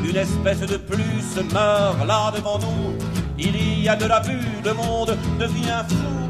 Une 0.07 0.15
espèce 0.15 0.59
de 0.59 0.77
plus 0.77 1.35
meurt 1.51 2.05
là 2.05 2.31
devant 2.35 2.59
nous. 2.59 2.95
Il 3.37 3.83
y 3.83 3.89
a 3.89 3.95
de 3.95 4.05
l'abus, 4.05 4.47
le 4.63 4.73
monde 4.73 5.17
devient 5.39 5.83
fou. 5.87 6.28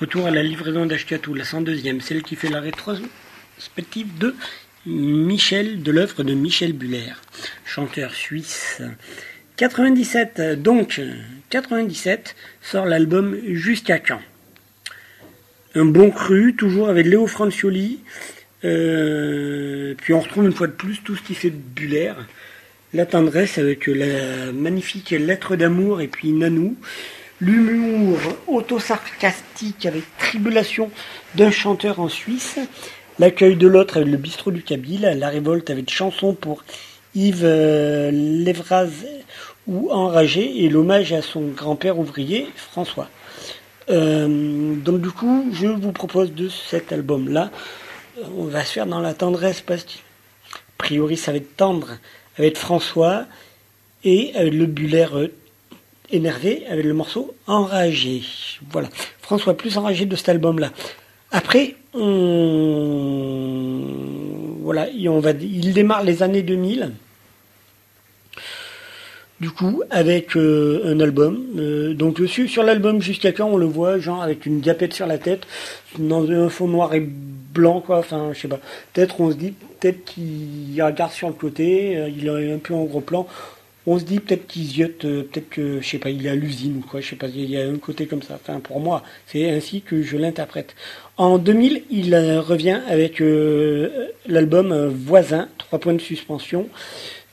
Retour 0.00 0.28
à 0.28 0.30
la 0.30 0.42
livraison 0.42 0.86
d'Ashkatou, 0.86 1.34
la 1.34 1.44
102e, 1.44 2.00
celle 2.00 2.22
qui 2.22 2.34
fait 2.34 2.48
la 2.48 2.60
rétrospective 2.60 4.16
de 4.16 4.34
Michel, 4.86 5.82
de 5.82 5.92
l'œuvre 5.92 6.22
de 6.22 6.32
Michel 6.32 6.72
Buller, 6.72 7.12
chanteur 7.66 8.14
suisse. 8.14 8.80
97, 9.58 10.62
donc 10.62 11.02
97, 11.50 12.34
sort 12.62 12.86
l'album 12.86 13.36
Jusqu'à 13.46 13.98
quand? 13.98 14.22
Un 15.74 15.84
bon 15.84 16.10
cru, 16.10 16.56
toujours 16.56 16.88
avec 16.88 17.04
Léo 17.04 17.26
Francioli. 17.26 18.00
Euh, 18.64 19.92
puis 19.98 20.14
on 20.14 20.20
retrouve 20.20 20.46
une 20.46 20.54
fois 20.54 20.68
de 20.68 20.72
plus 20.72 21.02
tout 21.04 21.14
ce 21.14 21.20
qui 21.20 21.34
fait 21.34 21.50
Buller. 21.50 22.14
La 22.94 23.04
tendresse 23.04 23.58
avec 23.58 23.86
la 23.86 24.50
magnifique 24.50 25.10
lettre 25.10 25.56
d'amour 25.56 26.00
et 26.00 26.08
puis 26.08 26.32
Nanou. 26.32 26.78
L'humour 27.40 28.18
auto-sarcastique 28.48 29.86
avec 29.86 30.04
tribulation 30.18 30.90
d'un 31.36 31.50
chanteur 31.50 31.98
en 31.98 32.10
Suisse. 32.10 32.58
L'accueil 33.18 33.56
de 33.56 33.66
l'autre 33.66 33.96
avec 33.96 34.10
le 34.10 34.18
bistrot 34.18 34.50
du 34.50 34.62
Kabyle. 34.62 35.10
La 35.16 35.30
révolte 35.30 35.70
avec 35.70 35.90
chanson 35.90 36.34
pour 36.34 36.64
Yves 37.14 37.44
euh, 37.44 38.52
ou 39.66 39.90
Enragé. 39.90 40.64
Et 40.64 40.68
l'hommage 40.68 41.14
à 41.14 41.22
son 41.22 41.48
grand-père 41.48 41.98
ouvrier, 41.98 42.46
François. 42.56 43.08
Euh, 43.88 44.74
donc 44.74 45.00
du 45.00 45.10
coup, 45.10 45.48
je 45.54 45.66
vous 45.66 45.92
propose 45.92 46.34
de 46.34 46.50
cet 46.50 46.92
album-là. 46.92 47.50
On 48.36 48.44
va 48.44 48.64
se 48.64 48.72
faire 48.72 48.86
dans 48.86 49.00
la 49.00 49.14
tendresse 49.14 49.62
parce 49.62 49.84
que, 49.84 49.92
a 49.92 50.58
priori, 50.76 51.16
ça 51.16 51.32
va 51.32 51.38
être 51.38 51.56
tendre 51.56 51.92
avec 52.36 52.58
François 52.58 53.24
et 54.04 54.32
avec 54.34 54.52
le 54.52 54.66
Buller 54.66 55.06
énervé 56.12 56.64
avec 56.68 56.84
le 56.84 56.94
morceau 56.94 57.34
Enragé. 57.46 58.22
Voilà. 58.70 58.88
François 59.20 59.56
plus 59.56 59.78
enragé 59.78 60.06
de 60.06 60.16
cet 60.16 60.28
album-là. 60.28 60.70
Après, 61.32 61.76
on... 61.94 63.78
voilà, 64.62 64.88
il 64.90 65.72
démarre 65.72 66.02
les 66.02 66.22
années 66.22 66.42
2000. 66.42 66.92
Du 69.40 69.50
coup, 69.50 69.82
avec 69.88 70.36
euh, 70.36 70.82
un 70.84 71.00
album. 71.00 71.42
Euh, 71.56 71.94
donc 71.94 72.20
sur 72.28 72.62
l'album 72.62 73.00
jusqu'à 73.00 73.32
quand 73.32 73.46
on 73.46 73.56
le 73.56 73.64
voit, 73.64 73.98
genre 73.98 74.22
avec 74.22 74.44
une 74.44 74.60
diapette 74.60 74.92
sur 74.92 75.06
la 75.06 75.16
tête, 75.16 75.46
dans 75.98 76.30
un 76.30 76.50
fond 76.50 76.68
noir 76.68 76.92
et 76.92 77.00
blanc, 77.00 77.80
quoi. 77.80 78.00
Enfin, 78.00 78.32
je 78.34 78.40
sais 78.40 78.48
pas. 78.48 78.60
Peut-être 78.92 79.18
on 79.18 79.30
se 79.30 79.36
dit, 79.36 79.54
peut-être 79.80 80.04
qu'il 80.04 80.82
regarde 80.82 81.12
sur 81.12 81.28
le 81.28 81.34
côté, 81.34 81.96
euh, 81.96 82.10
il 82.10 82.28
est 82.28 82.52
un 82.52 82.58
peu 82.58 82.74
en 82.74 82.84
gros 82.84 83.00
plan 83.00 83.26
on 83.86 83.98
se 83.98 84.04
dit 84.04 84.20
peut-être 84.20 84.46
qu'il 84.46 84.64
ziote, 84.64 84.98
peut-être 84.98 85.48
que, 85.48 85.80
est 85.80 86.28
à 86.28 86.34
l'usine 86.34 86.78
ou 86.78 86.88
quoi, 86.88 87.00
je 87.00 87.08
sais 87.08 87.16
pas, 87.16 87.28
il 87.28 87.50
y 87.50 87.56
a 87.56 87.66
un 87.66 87.78
côté 87.78 88.06
comme 88.06 88.22
ça. 88.22 88.34
Enfin, 88.34 88.60
pour 88.60 88.80
moi, 88.80 89.02
c'est 89.26 89.50
ainsi 89.50 89.80
que 89.80 90.02
je 90.02 90.16
l'interprète. 90.16 90.74
En 91.16 91.38
2000, 91.38 91.84
il 91.90 92.14
revient 92.38 92.80
avec 92.88 93.22
l'album 94.26 94.88
Voisin, 94.88 95.48
trois 95.58 95.78
points 95.78 95.94
de 95.94 96.00
suspension, 96.00 96.68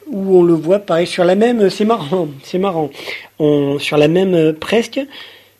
où 0.07 0.37
on 0.37 0.43
le 0.43 0.53
voit 0.53 0.79
pareil 0.79 1.07
sur 1.07 1.25
la 1.25 1.35
même, 1.35 1.69
c'est 1.69 1.85
marrant, 1.85 2.29
c'est 2.43 2.59
marrant, 2.59 2.91
sur 3.79 3.97
la 3.97 4.07
même 4.07 4.53
presque, 4.53 5.01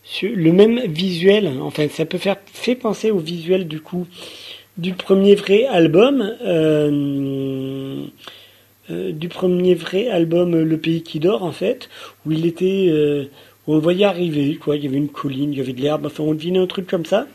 sur 0.02 0.30
le 0.34 0.52
même 0.52 0.80
visuel. 0.86 1.52
Enfin, 1.60 1.86
ça 1.88 2.06
peut 2.06 2.18
faire 2.18 2.36
fait 2.46 2.74
penser 2.74 3.10
au 3.10 3.18
visuel 3.18 3.68
du 3.68 3.80
coup 3.80 4.06
du 4.78 4.94
premier 4.94 5.34
vrai 5.34 5.66
album. 5.66 6.22
Euh, 6.44 8.04
euh, 8.90 9.12
du 9.12 9.28
premier 9.28 9.74
vrai 9.74 10.08
album 10.08 10.54
euh, 10.54 10.64
Le 10.64 10.78
Pays 10.78 11.02
qui 11.02 11.20
dort 11.20 11.42
en 11.42 11.52
fait, 11.52 11.90
où 12.24 12.32
il 12.32 12.46
était, 12.46 12.86
euh, 12.88 13.26
on 13.66 13.74
le 13.74 13.80
voyait 13.80 14.06
arriver, 14.06 14.56
quoi. 14.56 14.76
Il 14.76 14.84
y 14.84 14.86
avait 14.86 14.96
une 14.96 15.10
colline, 15.10 15.52
il 15.52 15.58
y 15.58 15.60
avait 15.60 15.74
de 15.74 15.82
l'herbe, 15.82 16.06
enfin 16.06 16.24
on 16.24 16.32
devinait 16.32 16.58
un 16.58 16.66
truc 16.66 16.86
comme 16.86 17.04
ça. 17.04 17.26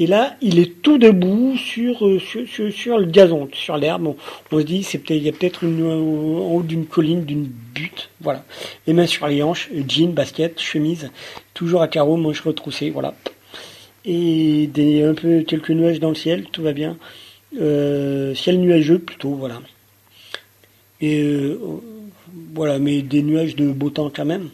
Et 0.00 0.06
là, 0.06 0.36
il 0.40 0.58
est 0.58 0.82
tout 0.82 0.98
debout 0.98 1.56
sur 1.56 2.20
sur, 2.20 2.72
sur, 2.72 2.98
le 2.98 3.06
gazon, 3.06 3.48
sur 3.52 3.76
l'herbe. 3.76 4.14
On, 4.50 4.58
se 4.58 4.64
dit, 4.64 4.82
c'est 4.82 4.98
peut-être, 4.98 5.18
il 5.20 5.24
y 5.24 5.28
a 5.28 5.32
peut-être 5.32 5.62
une 5.62 5.84
en 5.84 6.54
haut 6.54 6.62
d'une 6.62 6.86
colline, 6.86 7.24
d'une 7.24 7.44
butte, 7.44 8.10
voilà. 8.20 8.44
Les 8.86 8.92
mains 8.92 9.06
sur 9.06 9.28
les 9.28 9.42
hanches, 9.42 9.68
jean, 9.86 10.12
basket, 10.12 10.58
chemise, 10.58 11.10
toujours 11.54 11.82
à 11.82 11.88
carreaux, 11.88 12.16
manches 12.16 12.40
retroussées, 12.40 12.90
voilà. 12.90 13.14
Et 14.04 14.68
des 14.68 15.02
un 15.04 15.14
peu 15.14 15.42
quelques 15.42 15.70
nuages 15.70 16.00
dans 16.00 16.08
le 16.08 16.14
ciel, 16.14 16.46
tout 16.50 16.62
va 16.62 16.72
bien. 16.72 16.96
ciel 17.52 18.58
nuageux 18.58 18.98
plutôt, 18.98 19.34
voilà. 19.34 19.60
Et 21.00 21.20
euh, 21.22 21.58
voilà, 22.54 22.78
mais 22.78 23.02
des 23.02 23.22
nuages 23.22 23.56
de 23.56 23.70
beau 23.70 23.90
temps 23.90 24.10
quand 24.14 24.24
même. 24.24 24.50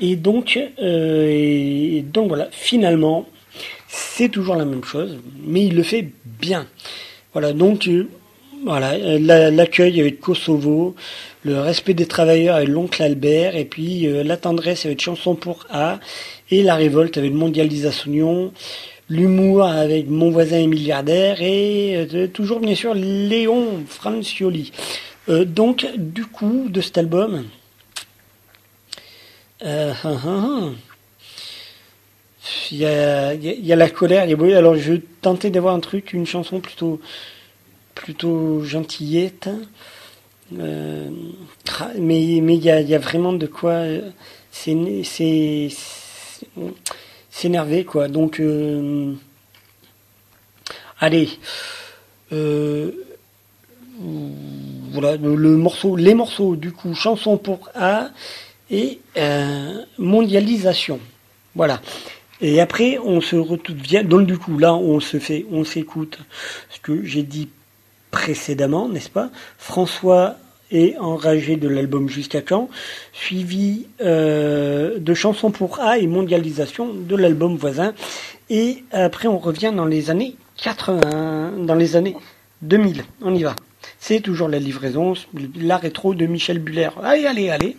Et 0.00 0.16
donc, 0.16 0.58
euh, 0.80 1.28
et 1.30 2.02
donc 2.02 2.28
voilà, 2.28 2.48
finalement, 2.50 3.26
c'est 3.88 4.28
toujours 4.28 4.56
la 4.56 4.64
même 4.64 4.84
chose, 4.84 5.18
mais 5.44 5.64
il 5.66 5.76
le 5.76 5.82
fait 5.82 6.08
bien. 6.24 6.66
Voilà, 7.32 7.52
donc 7.52 7.86
euh, 7.88 8.08
voilà, 8.64 8.96
l'accueil 9.50 10.00
avec 10.00 10.20
Kosovo, 10.20 10.94
le 11.44 11.60
respect 11.60 11.94
des 11.94 12.06
travailleurs 12.06 12.56
avec 12.56 12.68
l'oncle 12.68 13.02
Albert, 13.02 13.56
et 13.56 13.64
puis 13.64 14.06
la 14.24 14.36
tendresse 14.36 14.86
avec 14.86 15.00
Chanson 15.00 15.34
pour 15.34 15.66
A, 15.68 15.98
et 16.50 16.62
la 16.62 16.76
révolte 16.76 17.16
avec 17.16 17.32
Mondialisation, 17.32 18.52
l'humour 19.08 19.64
avec 19.64 20.08
Mon 20.08 20.30
voisin 20.30 20.58
est 20.58 20.66
milliardaire 20.66 21.40
et 21.42 22.06
euh, 22.14 22.26
toujours 22.28 22.60
bien 22.60 22.74
sûr 22.74 22.94
Léon 22.94 23.84
Francioli. 23.86 24.72
Euh, 25.28 25.44
donc 25.44 25.86
du 25.96 26.24
coup 26.24 26.66
de 26.68 26.80
cet 26.80 26.98
album, 26.98 27.44
euh, 29.64 29.92
hein, 30.02 30.20
hein, 30.24 30.48
hein. 30.64 30.74
il 32.70 32.78
y, 32.78 32.86
a, 32.86 33.34
y, 33.34 33.72
a, 33.72 33.76
la 33.76 33.90
colère, 33.90 34.24
il 34.24 34.30
y 34.30 34.54
a 34.54 34.58
Alors 34.58 34.76
je 34.76 34.94
tentais 35.20 35.50
d'avoir 35.50 35.74
un 35.74 35.80
truc, 35.80 36.12
une 36.12 36.26
chanson 36.26 36.60
plutôt 36.60 37.00
plutôt 37.94 38.64
gentillette. 38.64 39.48
mais 40.50 41.10
mais 41.98 42.56
il 42.56 42.64
y 42.64 42.70
a, 42.70 42.80
y 42.80 42.94
a, 42.94 42.98
vraiment 42.98 43.32
de 43.32 43.46
quoi 43.46 43.84
c'est 44.50 44.74
s'énerver 47.32 47.84
quoi. 47.84 48.06
Donc 48.06 48.38
euh, 48.38 49.14
allez, 51.00 51.30
euh, 52.32 52.92
voilà 54.92 55.16
le, 55.16 55.56
morceau, 55.56 55.96
les 55.96 56.14
morceaux 56.14 56.54
du 56.54 56.70
coup, 56.70 56.94
chanson 56.94 57.38
pour 57.38 57.70
A 57.74 58.10
et 58.70 59.00
euh, 59.16 59.84
mondialisation. 59.98 61.00
Voilà. 61.56 61.80
Et 62.40 62.60
après, 62.60 62.98
on 62.98 63.20
se 63.20 63.36
retrouve 63.36 63.76
bien. 63.76 64.04
Donc 64.04 64.26
du 64.26 64.36
coup, 64.38 64.58
là, 64.58 64.74
on 64.74 65.00
se 65.00 65.18
fait, 65.18 65.46
on 65.50 65.64
s'écoute 65.64 66.18
ce 66.70 66.80
que 66.80 67.04
j'ai 67.04 67.22
dit 67.22 67.48
précédemment, 68.10 68.88
n'est-ce 68.88 69.10
pas? 69.10 69.30
François 69.58 70.36
et 70.72 70.96
enragé 70.98 71.56
de 71.56 71.68
l'album 71.68 72.08
Jusqu'à 72.08 72.40
quand, 72.40 72.68
suivi 73.12 73.86
euh, 74.00 74.98
de 74.98 75.14
chansons 75.14 75.50
pour 75.50 75.80
A 75.80 75.98
et 75.98 76.06
mondialisation 76.06 76.92
de 76.92 77.14
l'album 77.14 77.56
voisin. 77.56 77.94
Et 78.50 78.82
après, 78.90 79.28
on 79.28 79.38
revient 79.38 79.72
dans 79.74 79.84
les 79.84 80.10
années 80.10 80.36
80, 80.56 81.52
dans 81.58 81.74
les 81.74 81.96
années 81.96 82.16
2000. 82.62 83.04
On 83.20 83.34
y 83.34 83.42
va. 83.42 83.54
C'est 83.98 84.20
toujours 84.20 84.48
la 84.48 84.58
livraison, 84.58 85.14
la 85.56 85.76
rétro 85.76 86.14
de 86.14 86.26
Michel 86.26 86.58
Buller. 86.58 86.90
Allez, 87.02 87.26
allez, 87.26 87.50
allez. 87.50 87.76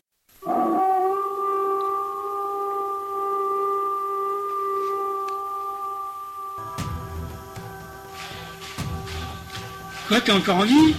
Quoi, 10.07 10.21
t'es 10.21 10.31
encore 10.31 10.57
en 10.57 10.63
vie? 10.63 10.95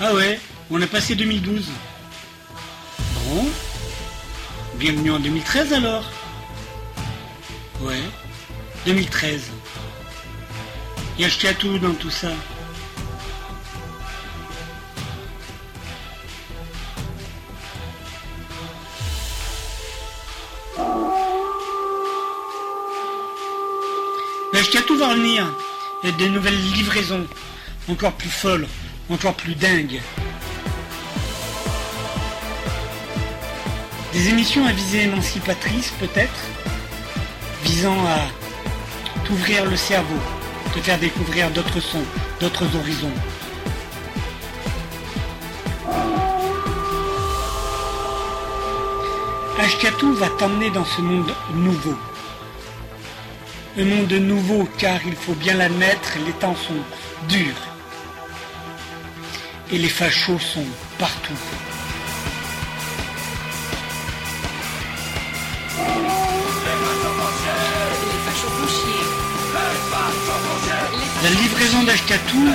Ah 0.00 0.14
ouais, 0.14 0.38
on 0.72 0.80
a 0.80 0.86
passé 0.86 1.14
2012. 1.14 1.68
Bon. 3.26 3.46
Bienvenue 4.76 5.10
en 5.10 5.20
2013 5.20 5.74
alors. 5.74 6.10
Ouais, 7.82 8.00
2013. 8.86 9.50
Et 11.18 11.24
acheté 11.26 11.48
à 11.48 11.54
tout 11.54 11.78
dans 11.78 11.92
tout 11.92 12.10
ça. 12.10 12.28
Mais 24.54 24.80
tout 24.86 24.96
va 24.96 25.08
revenir. 25.08 25.46
Il 26.02 26.10
y 26.10 26.12
a 26.12 26.16
des 26.16 26.28
nouvelles 26.30 26.60
livraisons, 26.72 27.26
encore 27.88 28.12
plus 28.12 28.30
folles, 28.30 28.66
encore 29.10 29.34
plus 29.34 29.54
dingues. 29.54 30.00
Des 34.12 34.28
émissions 34.28 34.66
à 34.66 34.72
visée 34.72 35.04
émancipatrice 35.04 35.90
peut-être, 35.98 36.40
visant 37.64 37.96
à 38.06 38.28
t'ouvrir 39.24 39.64
le 39.64 39.76
cerveau, 39.76 40.18
te 40.74 40.80
faire 40.80 40.98
découvrir 40.98 41.50
d'autres 41.50 41.80
sons, 41.80 42.04
d'autres 42.38 42.76
horizons. 42.76 43.14
Ashkatou 49.58 50.12
va 50.14 50.28
t'emmener 50.28 50.70
dans 50.70 50.84
ce 50.84 51.00
monde 51.00 51.32
nouveau. 51.54 51.96
Un 53.78 53.84
monde 53.84 54.12
nouveau 54.12 54.68
car 54.76 55.00
il 55.06 55.16
faut 55.16 55.34
bien 55.34 55.54
l'admettre, 55.54 56.18
les 56.26 56.32
temps 56.32 56.56
sont 56.56 56.82
durs. 57.28 57.62
Et 59.70 59.78
les 59.78 59.88
fachos 59.88 60.38
sont 60.38 60.66
partout. 60.98 61.38
La 71.22 71.30
livraison 71.30 71.82
d'Ashkatou, 71.84 72.48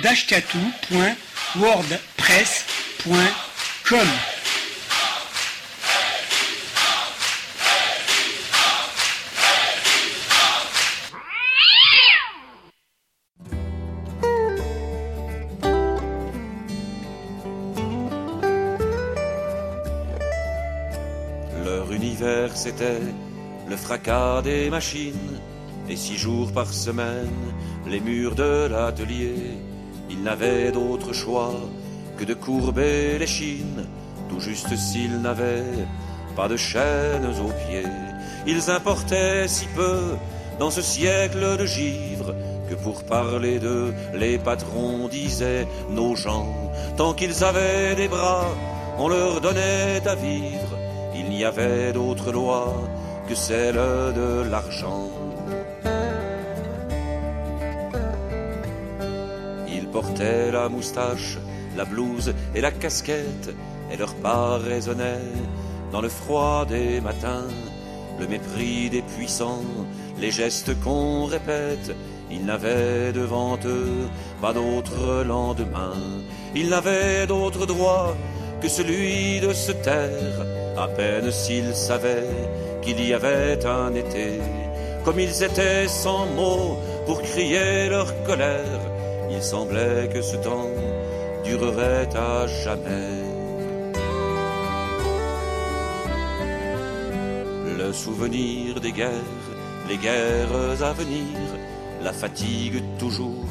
c'était 22.65 23.13
le 23.69 23.77
fracas 23.77 24.41
des 24.41 24.71
machines, 24.71 25.37
et 25.87 25.95
six 25.95 26.17
jours 26.17 26.51
par 26.51 26.73
semaine, 26.73 27.43
les 27.85 27.99
murs 27.99 28.33
de 28.33 28.65
l'atelier. 28.65 29.35
Ils 30.09 30.23
n'avaient 30.23 30.71
d'autre 30.71 31.13
choix 31.13 31.53
que 32.17 32.25
de 32.25 32.33
courber 32.33 33.19
les 33.19 33.27
chines, 33.27 33.85
tout 34.29 34.39
juste 34.39 34.75
s'ils 34.75 35.21
n'avaient 35.21 35.85
pas 36.35 36.47
de 36.47 36.57
chaînes 36.57 37.29
aux 37.45 37.53
pieds. 37.61 37.93
Ils 38.47 38.71
importaient 38.71 39.47
si 39.47 39.67
peu 39.75 39.99
dans 40.57 40.71
ce 40.71 40.81
siècle 40.81 41.57
de 41.59 41.67
givre 41.67 42.33
que 42.67 42.75
pour 42.83 43.03
parler 43.03 43.59
d'eux, 43.59 43.93
les 44.15 44.39
patrons 44.39 45.07
disaient 45.07 45.67
nos 45.91 46.15
gens, 46.15 46.51
tant 46.97 47.13
qu'ils 47.13 47.43
avaient 47.43 47.93
des 47.93 48.07
bras, 48.07 48.47
on 48.97 49.07
leur 49.07 49.39
donnait 49.39 50.01
à 50.07 50.15
vivre. 50.15 50.64
Il 51.35 51.39
n'y 51.39 51.43
avait 51.43 51.91
d'autre 51.91 52.31
loi 52.31 52.73
que 53.27 53.35
celle 53.35 53.75
de 53.75 54.49
l'argent. 54.49 55.11
portaient 59.95 60.51
la 60.51 60.67
moustache, 60.67 61.37
la 61.77 61.85
blouse 61.85 62.33
et 62.53 62.59
la 62.59 62.71
casquette, 62.71 63.49
et 63.91 63.97
leur 63.97 64.13
pas 64.15 64.57
résonnait 64.57 65.31
dans 65.93 66.01
le 66.01 66.09
froid 66.09 66.65
des 66.65 66.99
matins, 66.99 67.47
le 68.19 68.27
mépris 68.27 68.89
des 68.89 69.01
puissants, 69.01 69.63
les 70.19 70.31
gestes 70.31 70.77
qu'on 70.83 71.25
répète. 71.25 71.95
Ils 72.29 72.45
n'avaient 72.45 73.13
devant 73.13 73.57
eux 73.65 74.09
pas 74.41 74.51
d'autre 74.51 75.23
lendemain, 75.23 75.99
ils 76.55 76.69
n'avaient 76.69 77.25
d'autre 77.27 77.65
droit 77.65 78.15
que 78.61 78.67
celui 78.67 79.39
de 79.39 79.53
se 79.53 79.71
taire, 79.71 80.37
à 80.77 80.87
peine 80.87 81.31
s'ils 81.31 81.75
savaient 81.75 82.27
qu'il 82.81 83.05
y 83.05 83.13
avait 83.13 83.65
un 83.65 83.93
été, 83.93 84.39
comme 85.03 85.19
ils 85.19 85.43
étaient 85.43 85.87
sans 85.87 86.25
mots 86.27 86.77
pour 87.05 87.21
crier 87.21 87.89
leur 87.89 88.09
colère 88.23 88.81
il 89.29 89.41
semblait 89.41 90.09
que 90.13 90.21
ce 90.21 90.37
temps 90.37 90.69
durerait 91.43 92.09
à 92.15 92.47
jamais. 92.47 93.23
Le 97.77 97.91
souvenir 97.91 98.79
des 98.79 98.91
guerres, 98.91 99.41
les 99.89 99.97
guerres 99.97 100.81
à 100.81 100.93
venir, 100.93 101.37
la 102.01 102.13
fatigue 102.13 102.81
toujours, 102.97 103.49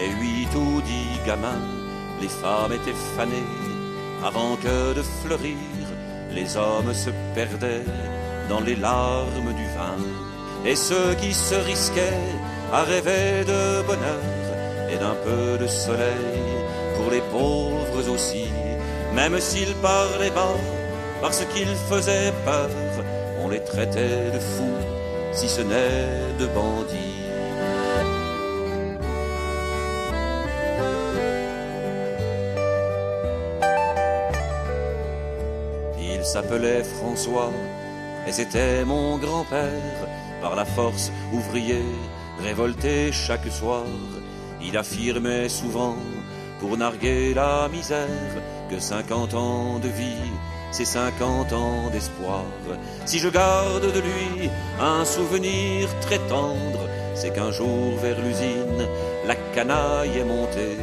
et 0.00 0.10
oui 0.20 0.46
tout 0.52 0.80
dit 0.82 1.26
gamin, 1.26 1.60
les 2.20 2.28
femmes 2.28 2.72
étaient 2.72 3.00
fanées 3.16 3.52
avant 4.24 4.56
que 4.56 4.94
de 4.94 5.02
fleurir, 5.02 5.56
les 6.38 6.56
hommes 6.56 6.94
se 6.94 7.10
perdaient 7.34 7.84
dans 8.48 8.60
les 8.60 8.76
larmes 8.76 9.52
du 9.60 9.66
vin, 9.76 9.98
et 10.64 10.76
ceux 10.76 11.14
qui 11.20 11.32
se 11.32 11.54
risquaient 11.54 12.28
à 12.72 12.82
rêver 12.82 13.44
de 13.52 13.82
bonheur 13.82 14.22
et 14.92 14.96
d'un 14.96 15.16
peu 15.26 15.58
de 15.58 15.66
soleil 15.66 16.36
pour 16.96 17.10
les 17.10 17.24
pauvres 17.32 18.08
aussi, 18.14 18.46
même 19.14 19.38
s'ils 19.40 19.74
parlaient 19.76 20.30
bas, 20.30 20.58
parce 21.22 21.44
qu'ils 21.50 21.76
faisaient 21.90 22.32
peur, 22.44 22.70
on 23.42 23.48
les 23.48 23.62
traitait 23.64 24.30
de 24.34 24.38
fous, 24.38 24.82
si 25.32 25.48
ce 25.48 25.62
n'est 25.62 26.34
de 26.38 26.46
bandits. 26.46 27.07
S'appelait 36.32 36.84
François, 36.84 37.52
et 38.26 38.32
c'était 38.32 38.84
mon 38.84 39.16
grand-père, 39.16 39.98
par 40.42 40.54
la 40.56 40.66
force 40.66 41.10
ouvrier, 41.32 41.84
révolté 42.42 43.10
chaque 43.12 43.48
soir 43.50 43.84
il 44.60 44.76
affirmait 44.76 45.48
souvent, 45.48 45.96
pour 46.60 46.76
narguer 46.76 47.32
la 47.32 47.68
misère, 47.68 48.32
que 48.70 48.78
cinquante 48.78 49.32
ans 49.32 49.78
de 49.78 49.88
vie, 49.88 50.32
c'est 50.70 50.84
cinquante 50.84 51.52
ans 51.54 51.88
d'espoir. 51.90 52.44
Si 53.06 53.18
je 53.18 53.28
garde 53.28 53.90
de 53.96 54.00
lui 54.00 54.50
un 54.80 55.04
souvenir 55.06 55.88
très 56.00 56.18
tendre, 56.28 56.82
c'est 57.14 57.32
qu'un 57.34 57.52
jour 57.52 57.96
vers 58.02 58.20
l'usine, 58.20 58.82
la 59.26 59.36
canaille 59.54 60.18
est 60.18 60.24
montée. 60.24 60.76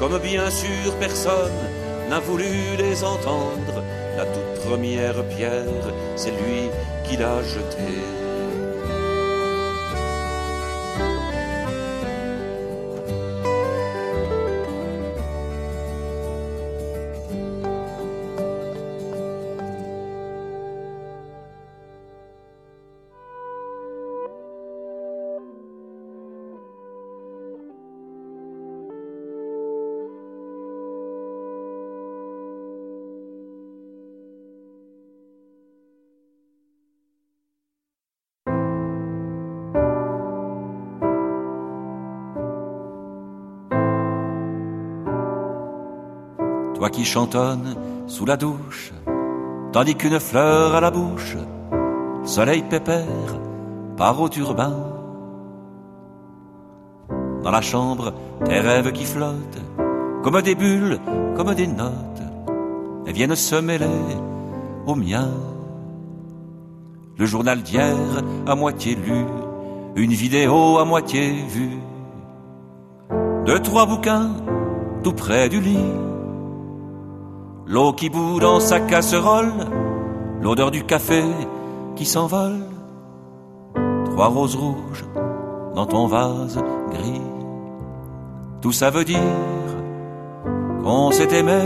Comme 0.00 0.18
bien 0.18 0.50
sûr 0.50 0.92
personne 0.98 1.62
n'a 2.10 2.18
voulu 2.18 2.76
les 2.78 3.04
entendre, 3.04 3.76
la 4.16 4.24
toute 4.24 4.51
première 4.72 5.22
pierre, 5.24 5.84
c'est 6.16 6.30
lui 6.30 6.70
qui 7.04 7.18
l'a 7.18 7.42
jetée. 7.42 8.21
Qui 46.92 47.04
chantonnes 47.04 47.74
sous 48.06 48.24
la 48.26 48.36
douche, 48.36 48.92
tandis 49.72 49.94
qu'une 49.94 50.20
fleur 50.20 50.74
à 50.74 50.80
la 50.80 50.90
bouche, 50.90 51.36
soleil 52.24 52.62
pépère, 52.62 53.40
par 53.96 54.20
au 54.20 54.28
turbin. 54.28 54.74
Dans 57.42 57.50
la 57.50 57.60
chambre, 57.60 58.12
tes 58.44 58.60
rêves 58.60 58.92
qui 58.92 59.04
flottent, 59.04 59.62
comme 60.22 60.40
des 60.42 60.54
bulles, 60.54 61.00
comme 61.34 61.54
des 61.54 61.66
notes, 61.66 62.22
et 63.06 63.12
viennent 63.12 63.34
se 63.34 63.56
mêler 63.56 63.98
aux 64.86 64.94
miens. 64.94 65.30
Le 67.18 67.26
journal 67.26 67.62
d'hier 67.62 67.96
à 68.46 68.54
moitié 68.54 68.94
lu, 68.94 69.24
une 69.96 70.12
vidéo 70.12 70.78
à 70.78 70.84
moitié 70.84 71.44
vue, 71.48 71.78
deux, 73.44 73.58
trois 73.58 73.86
bouquins 73.86 74.30
tout 75.02 75.12
près 75.12 75.48
du 75.48 75.60
lit. 75.60 76.11
L'eau 77.72 77.94
qui 77.94 78.10
bout 78.10 78.38
dans 78.38 78.60
sa 78.60 78.80
casserole, 78.80 79.54
l'odeur 80.42 80.70
du 80.70 80.84
café 80.84 81.24
qui 81.96 82.04
s'envole. 82.04 82.66
Trois 84.10 84.26
roses 84.26 84.56
rouges 84.56 85.06
dans 85.74 85.86
ton 85.86 86.06
vase 86.06 86.62
gris. 86.90 87.22
Tout 88.60 88.72
ça 88.72 88.90
veut 88.90 89.06
dire 89.06 89.18
qu'on 90.84 91.12
s'est 91.12 91.34
aimé, 91.34 91.62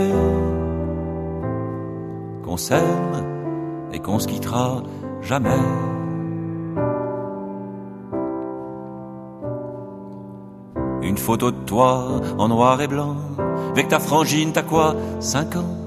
qu'on 2.45 2.55
s'aime 2.55 3.25
et 3.91 3.99
qu'on 3.99 4.19
se 4.19 4.29
quittera 4.29 4.83
jamais. 5.21 5.59
Une 11.01 11.17
photo 11.17 11.51
de 11.51 11.65
toi 11.65 12.21
en 12.37 12.47
noir 12.47 12.79
et 12.79 12.87
blanc, 12.87 13.17
avec 13.71 13.89
ta 13.89 13.99
frangine, 13.99 14.53
t'as 14.53 14.63
quoi 14.63 14.95
Cinq 15.19 15.57
ans? 15.57 15.86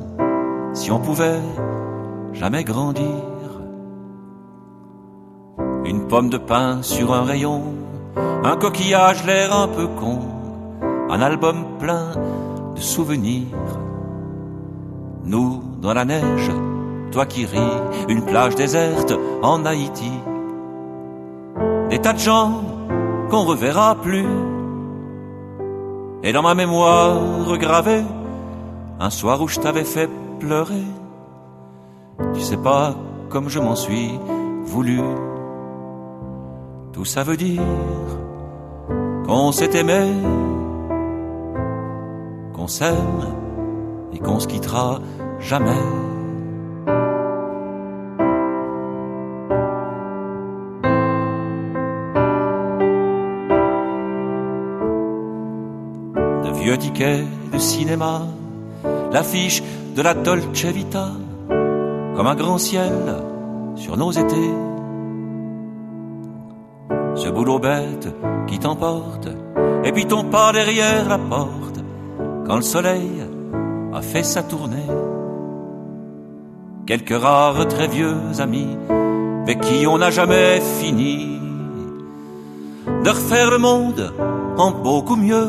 Si 0.72 0.90
on 0.90 1.00
pouvait 1.00 1.40
jamais 2.32 2.64
grandir. 2.64 3.04
Une 5.84 6.06
pomme 6.06 6.30
de 6.30 6.38
pain 6.38 6.82
sur 6.82 7.12
un 7.12 7.24
rayon, 7.24 7.62
un 8.44 8.56
coquillage, 8.56 9.24
l'air 9.24 9.54
un 9.54 9.68
peu 9.68 9.86
con, 9.86 10.20
un 11.10 11.20
album 11.20 11.64
plein 11.78 12.12
de 12.74 12.80
souvenirs. 12.80 13.56
Nous, 15.24 15.62
dans 15.80 15.92
la 15.92 16.04
neige, 16.04 16.50
toi 17.10 17.26
qui 17.26 17.44
ris, 17.44 17.58
une 18.08 18.24
plage 18.24 18.54
déserte 18.54 19.12
en 19.42 19.64
Haïti. 19.64 20.12
Des 21.90 21.98
tas 21.98 22.12
de 22.12 22.18
gens 22.18 22.62
qu'on 23.30 23.44
reverra 23.44 23.96
plus. 23.96 24.26
Et 26.22 26.32
dans 26.32 26.42
ma 26.42 26.54
mémoire 26.54 27.18
gravée, 27.58 28.04
un 29.00 29.10
soir 29.10 29.40
où 29.40 29.48
je 29.48 29.58
t'avais 29.58 29.84
fait 29.84 30.10
pleurer, 30.40 30.86
tu 32.34 32.40
sais 32.40 32.56
pas 32.56 32.94
comme 33.28 33.48
je 33.48 33.60
m'en 33.60 33.76
suis 33.76 34.18
voulu. 34.64 35.00
Tout 36.92 37.04
ça 37.04 37.22
veut 37.22 37.36
dire 37.36 37.62
qu'on 39.26 39.52
s'est 39.52 39.78
aimé, 39.78 40.12
qu'on 42.54 42.66
s'aime 42.66 43.36
et 44.12 44.18
qu'on 44.18 44.40
se 44.40 44.48
quittera 44.48 44.98
jamais. 45.38 45.84
De 56.44 56.50
vieux 56.58 56.78
tickets 56.78 57.24
de 57.52 57.58
cinéma, 57.58 58.22
l'affiche 59.12 59.62
de 59.94 60.02
la 60.02 60.14
Dolce 60.14 60.64
Vita, 60.64 61.08
comme 62.16 62.26
un 62.26 62.34
grand 62.34 62.58
ciel 62.58 62.92
sur 63.76 63.96
nos 63.96 64.12
étés. 64.12 64.54
Ce 67.16 67.28
boulot 67.28 67.58
bête 67.58 68.08
qui 68.46 68.58
t'emporte, 68.58 69.28
et 69.84 69.92
puis 69.92 70.06
ton 70.06 70.24
pas 70.24 70.52
derrière 70.52 71.08
la 71.08 71.18
porte, 71.18 71.80
quand 72.46 72.56
le 72.56 72.62
soleil 72.62 73.22
a 73.92 74.02
fait 74.02 74.22
sa 74.22 74.42
tournée. 74.42 74.90
Quelques 76.86 77.20
rares 77.22 77.66
très 77.68 77.88
vieux 77.88 78.16
amis, 78.38 78.76
avec 79.42 79.60
qui 79.60 79.86
on 79.86 79.98
n'a 79.98 80.10
jamais 80.10 80.60
fini 80.60 81.38
de 83.04 83.10
refaire 83.10 83.50
le 83.50 83.58
monde 83.58 84.12
en 84.56 84.70
beaucoup 84.70 85.16
mieux. 85.16 85.48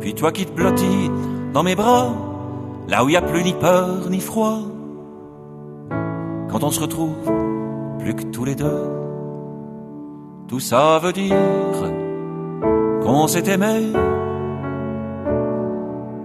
Puis 0.00 0.14
toi 0.14 0.32
qui 0.32 0.46
te 0.46 0.52
blottis 0.52 1.10
dans 1.52 1.62
mes 1.62 1.74
bras, 1.74 2.08
là 2.88 3.04
où 3.04 3.08
il 3.08 3.12
n'y 3.12 3.16
a 3.16 3.22
plus 3.22 3.42
ni 3.42 3.52
peur 3.52 4.10
ni 4.10 4.20
froid. 4.20 4.58
Quand 6.50 6.62
on 6.64 6.70
se 6.70 6.80
retrouve 6.80 7.14
plus 7.98 8.14
que 8.14 8.24
tous 8.24 8.44
les 8.44 8.54
deux, 8.54 8.90
tout 10.46 10.60
ça 10.60 10.98
veut 11.02 11.12
dire 11.12 11.36
qu'on 13.02 13.26
s'est 13.26 13.50
aimé, 13.52 13.92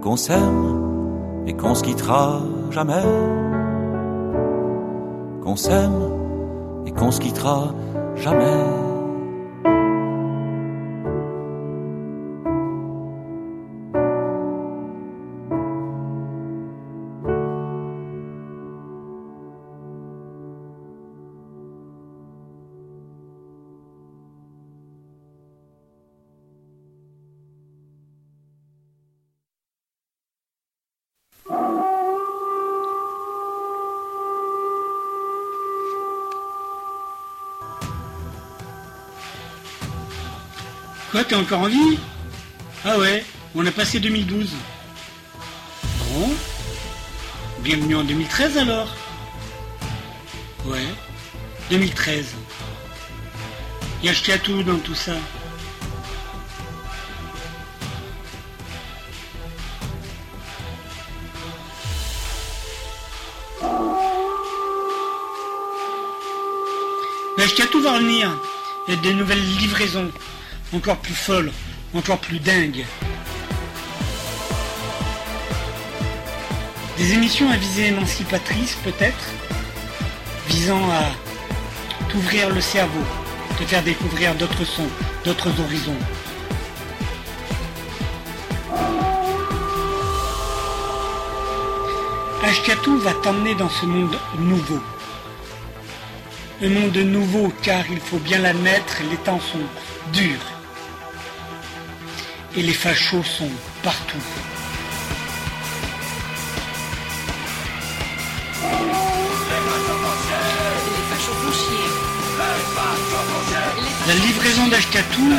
qu'on 0.02 0.16
s'aime 0.16 0.84
et 1.46 1.54
qu'on 1.54 1.74
se 1.74 1.82
quittera 1.82 2.40
jamais. 2.70 3.04
Qu'on 5.42 5.56
s'aime 5.56 6.10
et 6.86 6.92
qu'on 6.92 7.10
se 7.10 7.20
quittera 7.20 7.68
jamais. 8.16 8.83
Quoi, 41.24 41.38
t'es 41.38 41.42
encore 41.42 41.60
en 41.60 41.68
vie? 41.68 41.98
Ah 42.84 42.98
ouais, 42.98 43.24
on 43.54 43.64
a 43.64 43.70
passé 43.70 43.98
2012. 43.98 44.50
Bon. 46.12 46.30
Bienvenue 47.60 47.96
en 47.96 48.04
2013 48.04 48.58
alors. 48.58 48.94
Ouais, 50.66 50.84
2013. 51.70 52.26
Il 54.02 54.06
y 54.06 54.08
a 54.08 54.10
acheté 54.10 54.34
à 54.34 54.38
tout 54.38 54.62
dans 54.64 54.78
tout 54.78 54.94
ça. 54.94 55.12
Mais 67.38 67.46
tout 67.70 67.80
va 67.80 67.92
revenir. 67.92 68.30
Il 68.86 68.94
y 68.94 68.98
a 68.98 69.00
des 69.00 69.14
nouvelles 69.14 69.56
livraisons 69.56 70.10
encore 70.74 70.96
plus 70.96 71.14
folles, 71.14 71.52
encore 71.94 72.18
plus 72.18 72.40
dingues. 72.40 72.84
Des 76.98 77.12
émissions 77.12 77.50
à 77.50 77.56
visée 77.56 77.86
émancipatrice 77.86 78.76
peut-être, 78.84 79.32
visant 80.48 80.82
à 80.90 81.04
t'ouvrir 82.08 82.50
le 82.50 82.60
cerveau, 82.60 83.04
te 83.58 83.64
faire 83.64 83.82
découvrir 83.82 84.34
d'autres 84.34 84.64
sons, 84.64 84.88
d'autres 85.24 85.60
horizons. 85.60 85.96
Ashkatou 92.44 92.98
va 92.98 93.12
t'emmener 93.14 93.54
dans 93.54 93.70
ce 93.70 93.86
monde 93.86 94.18
nouveau. 94.38 94.80
Un 96.62 96.68
monde 96.68 96.96
nouveau 96.96 97.52
car 97.62 97.84
il 97.90 98.00
faut 98.00 98.18
bien 98.18 98.38
l'admettre, 98.38 98.98
les 99.10 99.16
temps 99.16 99.40
sont 99.40 100.12
durs. 100.12 100.53
Et 102.56 102.62
les 102.62 102.72
fachos 102.72 103.24
sont 103.24 103.50
partout. 103.82 104.22
La 114.06 114.14
livraison 114.14 114.68
d'Ashkatou, 114.68 115.32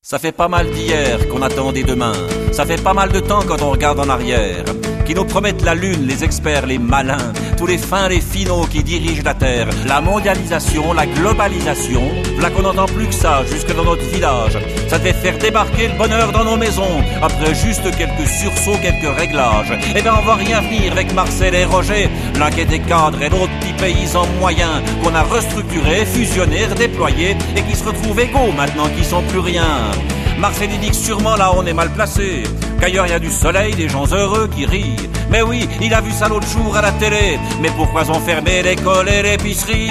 Ça 0.00 0.18
fait 0.18 0.32
pas 0.32 0.48
mal 0.48 0.70
d'hier 0.70 1.28
qu'on 1.28 1.42
attendait 1.42 1.82
demain. 1.82 2.14
Ça 2.50 2.64
fait 2.64 2.82
pas 2.82 2.94
mal 2.94 3.12
de 3.12 3.20
temps 3.20 3.42
quand 3.46 3.60
on 3.60 3.72
regarde 3.72 4.00
en 4.00 4.08
arrière. 4.08 4.64
Qui 5.04 5.14
nous 5.14 5.26
promettent 5.26 5.62
la 5.62 5.74
lune, 5.74 6.06
les 6.06 6.24
experts, 6.24 6.64
les 6.64 6.78
malins 6.78 7.34
tous 7.58 7.66
les 7.66 7.78
fins, 7.78 8.08
les 8.08 8.20
finaux 8.20 8.66
qui 8.70 8.84
dirigent 8.84 9.22
la 9.24 9.34
terre. 9.34 9.68
La 9.86 10.00
mondialisation, 10.00 10.92
la 10.92 11.06
globalisation, 11.06 12.02
là 12.40 12.50
qu'on 12.50 12.62
n'entend 12.62 12.86
plus 12.86 13.06
que 13.08 13.14
ça, 13.14 13.42
jusque 13.50 13.74
dans 13.74 13.84
notre 13.84 14.04
village. 14.04 14.56
Ça 14.88 14.98
devait 14.98 15.12
faire 15.12 15.36
débarquer 15.38 15.88
le 15.88 15.98
bonheur 15.98 16.30
dans 16.30 16.44
nos 16.44 16.56
maisons, 16.56 17.02
après 17.20 17.54
juste 17.54 17.84
quelques 17.96 18.28
sursauts, 18.28 18.78
quelques 18.80 19.18
réglages. 19.18 19.72
Eh 19.96 20.02
ben 20.02 20.14
on 20.18 20.24
va 20.24 20.34
rien 20.36 20.60
venir 20.60 20.92
avec 20.92 21.12
Marcel 21.14 21.54
et 21.54 21.64
Roger, 21.64 22.08
l'un 22.38 22.50
qui 22.50 22.60
était 22.60 22.78
cadre 22.78 23.20
et 23.20 23.28
l'autre 23.28 23.52
petit 23.60 23.72
paysan 23.72 24.26
moyen, 24.38 24.82
qu'on 25.02 25.14
a 25.14 25.22
restructuré, 25.22 26.06
fusionné, 26.06 26.66
redéployé, 26.66 27.36
et 27.56 27.62
qui 27.62 27.76
se 27.76 27.84
retrouvent 27.84 28.20
égaux 28.20 28.52
maintenant 28.56 28.88
qu'ils 28.88 29.04
sont 29.04 29.22
plus 29.22 29.40
rien. 29.40 29.90
Marcel 30.38 30.70
dit 30.80 30.90
que 30.90 30.96
sûrement 30.96 31.34
là 31.34 31.52
on 31.54 31.66
est 31.66 31.72
mal 31.72 31.90
placé, 31.90 32.44
qu'ailleurs 32.80 33.06
il 33.06 33.10
y 33.10 33.14
a 33.14 33.18
du 33.18 33.30
soleil, 33.30 33.74
des 33.74 33.88
gens 33.88 34.06
heureux 34.06 34.48
qui 34.54 34.66
rient. 34.66 35.08
Mais 35.30 35.42
oui, 35.42 35.68
il 35.80 35.92
a 35.92 36.00
vu 36.00 36.12
ça 36.12 36.28
l'autre 36.28 36.46
jour 36.46 36.76
à 36.76 36.80
la 36.80 36.92
télé, 36.92 37.38
mais 37.60 37.70
pourquoi 37.70 38.08
ont 38.08 38.20
fermé 38.20 38.62
l'école 38.62 39.08
et 39.08 39.22
l'épicerie? 39.22 39.90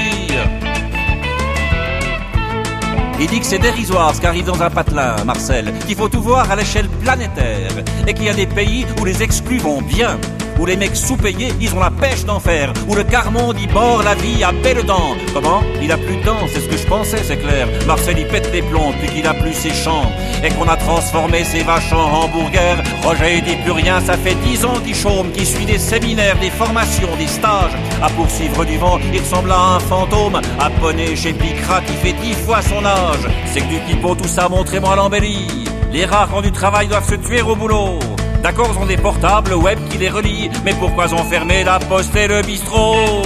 Il 3.20 3.28
dit 3.28 3.40
que 3.40 3.46
c'est 3.46 3.60
dérisoire 3.60 4.16
ce 4.16 4.22
qui 4.22 4.28
arrive 4.28 4.46
dans 4.46 4.62
un 4.62 4.70
patelin, 4.70 5.16
Marcel, 5.26 5.74
qu'il 5.86 5.96
faut 5.96 6.08
tout 6.08 6.22
voir 6.22 6.50
à 6.50 6.56
l'échelle 6.56 6.88
planétaire, 6.88 7.72
et 8.08 8.14
qu'il 8.14 8.26
y 8.26 8.30
a 8.30 8.34
des 8.34 8.48
pays 8.48 8.86
où 9.02 9.06
les 9.06 9.22
exclus 9.22 9.58
vont 9.58 9.82
bien, 9.82 10.18
où 10.60 10.66
les 10.66 10.76
mecs 10.76 10.96
sous-payés, 10.96 11.54
ils 11.60 11.74
ont 11.76 11.80
la 11.80 11.92
pêche 11.92 12.26
d'enfer, 12.26 12.74
où 12.88 12.96
le 12.96 13.04
carmonde 13.04 13.60
y 13.60 13.68
bord 13.68 14.04
la 14.04 14.16
vie 14.16 14.44
à 14.44 14.52
belle 14.52 14.84
dents. 14.86 15.16
Comment? 15.34 15.62
Il 15.82 15.92
a 15.92 15.98
plus 15.98 16.18
de 16.18 16.24
dents, 16.24 16.48
c'est 16.48 16.62
ce 16.62 16.68
que 16.68 16.78
je 16.78 16.86
pensais, 16.86 17.22
c'est 17.24 17.38
clair. 17.38 17.68
Marcel 17.86 18.20
y 18.20 18.26
pète 18.26 18.50
les 18.52 18.62
plombs 18.62 18.92
depuis 18.92 19.16
qu'il 19.16 19.28
a 19.28 19.34
plus 19.34 19.54
ses 19.54 19.74
champs, 19.74 20.12
et 20.44 20.50
qu'on 20.50 20.68
a 20.68 20.76
transformé 20.78 21.44
ses 21.44 21.64
vaches 21.64 21.94
en 21.94 22.24
hamburgers. 22.24 22.82
Roger 23.04 23.42
dit 23.42 23.56
plus 23.64 23.72
rien, 23.72 24.00
ça 24.02 24.18
fait 24.18 24.36
dix 24.44 24.66
ans 24.66 24.80
qu'il 24.84 24.96
chôme, 24.96 25.32
qu'il 25.32 25.46
suit 25.46 25.66
des 25.66 25.80
séminaires, 25.80 26.38
des 26.40 26.50
formations, 26.50 27.16
des 27.18 27.28
stages. 27.28 27.76
À 28.02 28.10
poursuivre 28.10 28.66
du 28.66 28.78
vent, 28.78 29.00
il 29.14 29.20
ressemble 29.20 29.52
à 29.52 29.76
un 29.76 29.80
fantôme. 29.80 30.42
À 30.60 30.70
chez 31.16 31.34
Picrat, 31.34 31.82
il 31.88 31.96
fait 31.96 32.14
dix 32.22 32.34
fois 32.34 32.62
son 32.62 32.86
âge. 32.86 33.28
C'est 33.46 33.62
que 33.62 33.68
du 33.68 33.80
pipeau, 33.80 34.16
tout 34.16 34.28
ça, 34.28 34.48
montrez-moi 34.50 34.96
l'embellie. 34.96 35.66
Les 35.92 36.06
rares 36.06 36.30
qui 36.30 36.36
ont 36.36 36.42
du 36.42 36.52
travail 36.52 36.88
doivent 36.88 37.08
se 37.08 37.16
tuer 37.16 37.42
au 37.42 37.56
boulot. 37.56 38.00
D'accord, 38.42 38.70
ils 38.74 38.82
ont 38.82 38.86
des 38.86 38.98
portables 38.98 39.54
web 39.54 39.80
qui 39.90 39.98
les 39.98 40.10
relient, 40.10 40.50
mais 40.64 40.74
pourquoi 40.74 41.14
ont 41.14 41.24
fermé 41.24 41.64
la 41.64 41.80
poste 41.80 42.16
et 42.16 42.28
le 42.28 42.42
bistrot? 42.42 43.24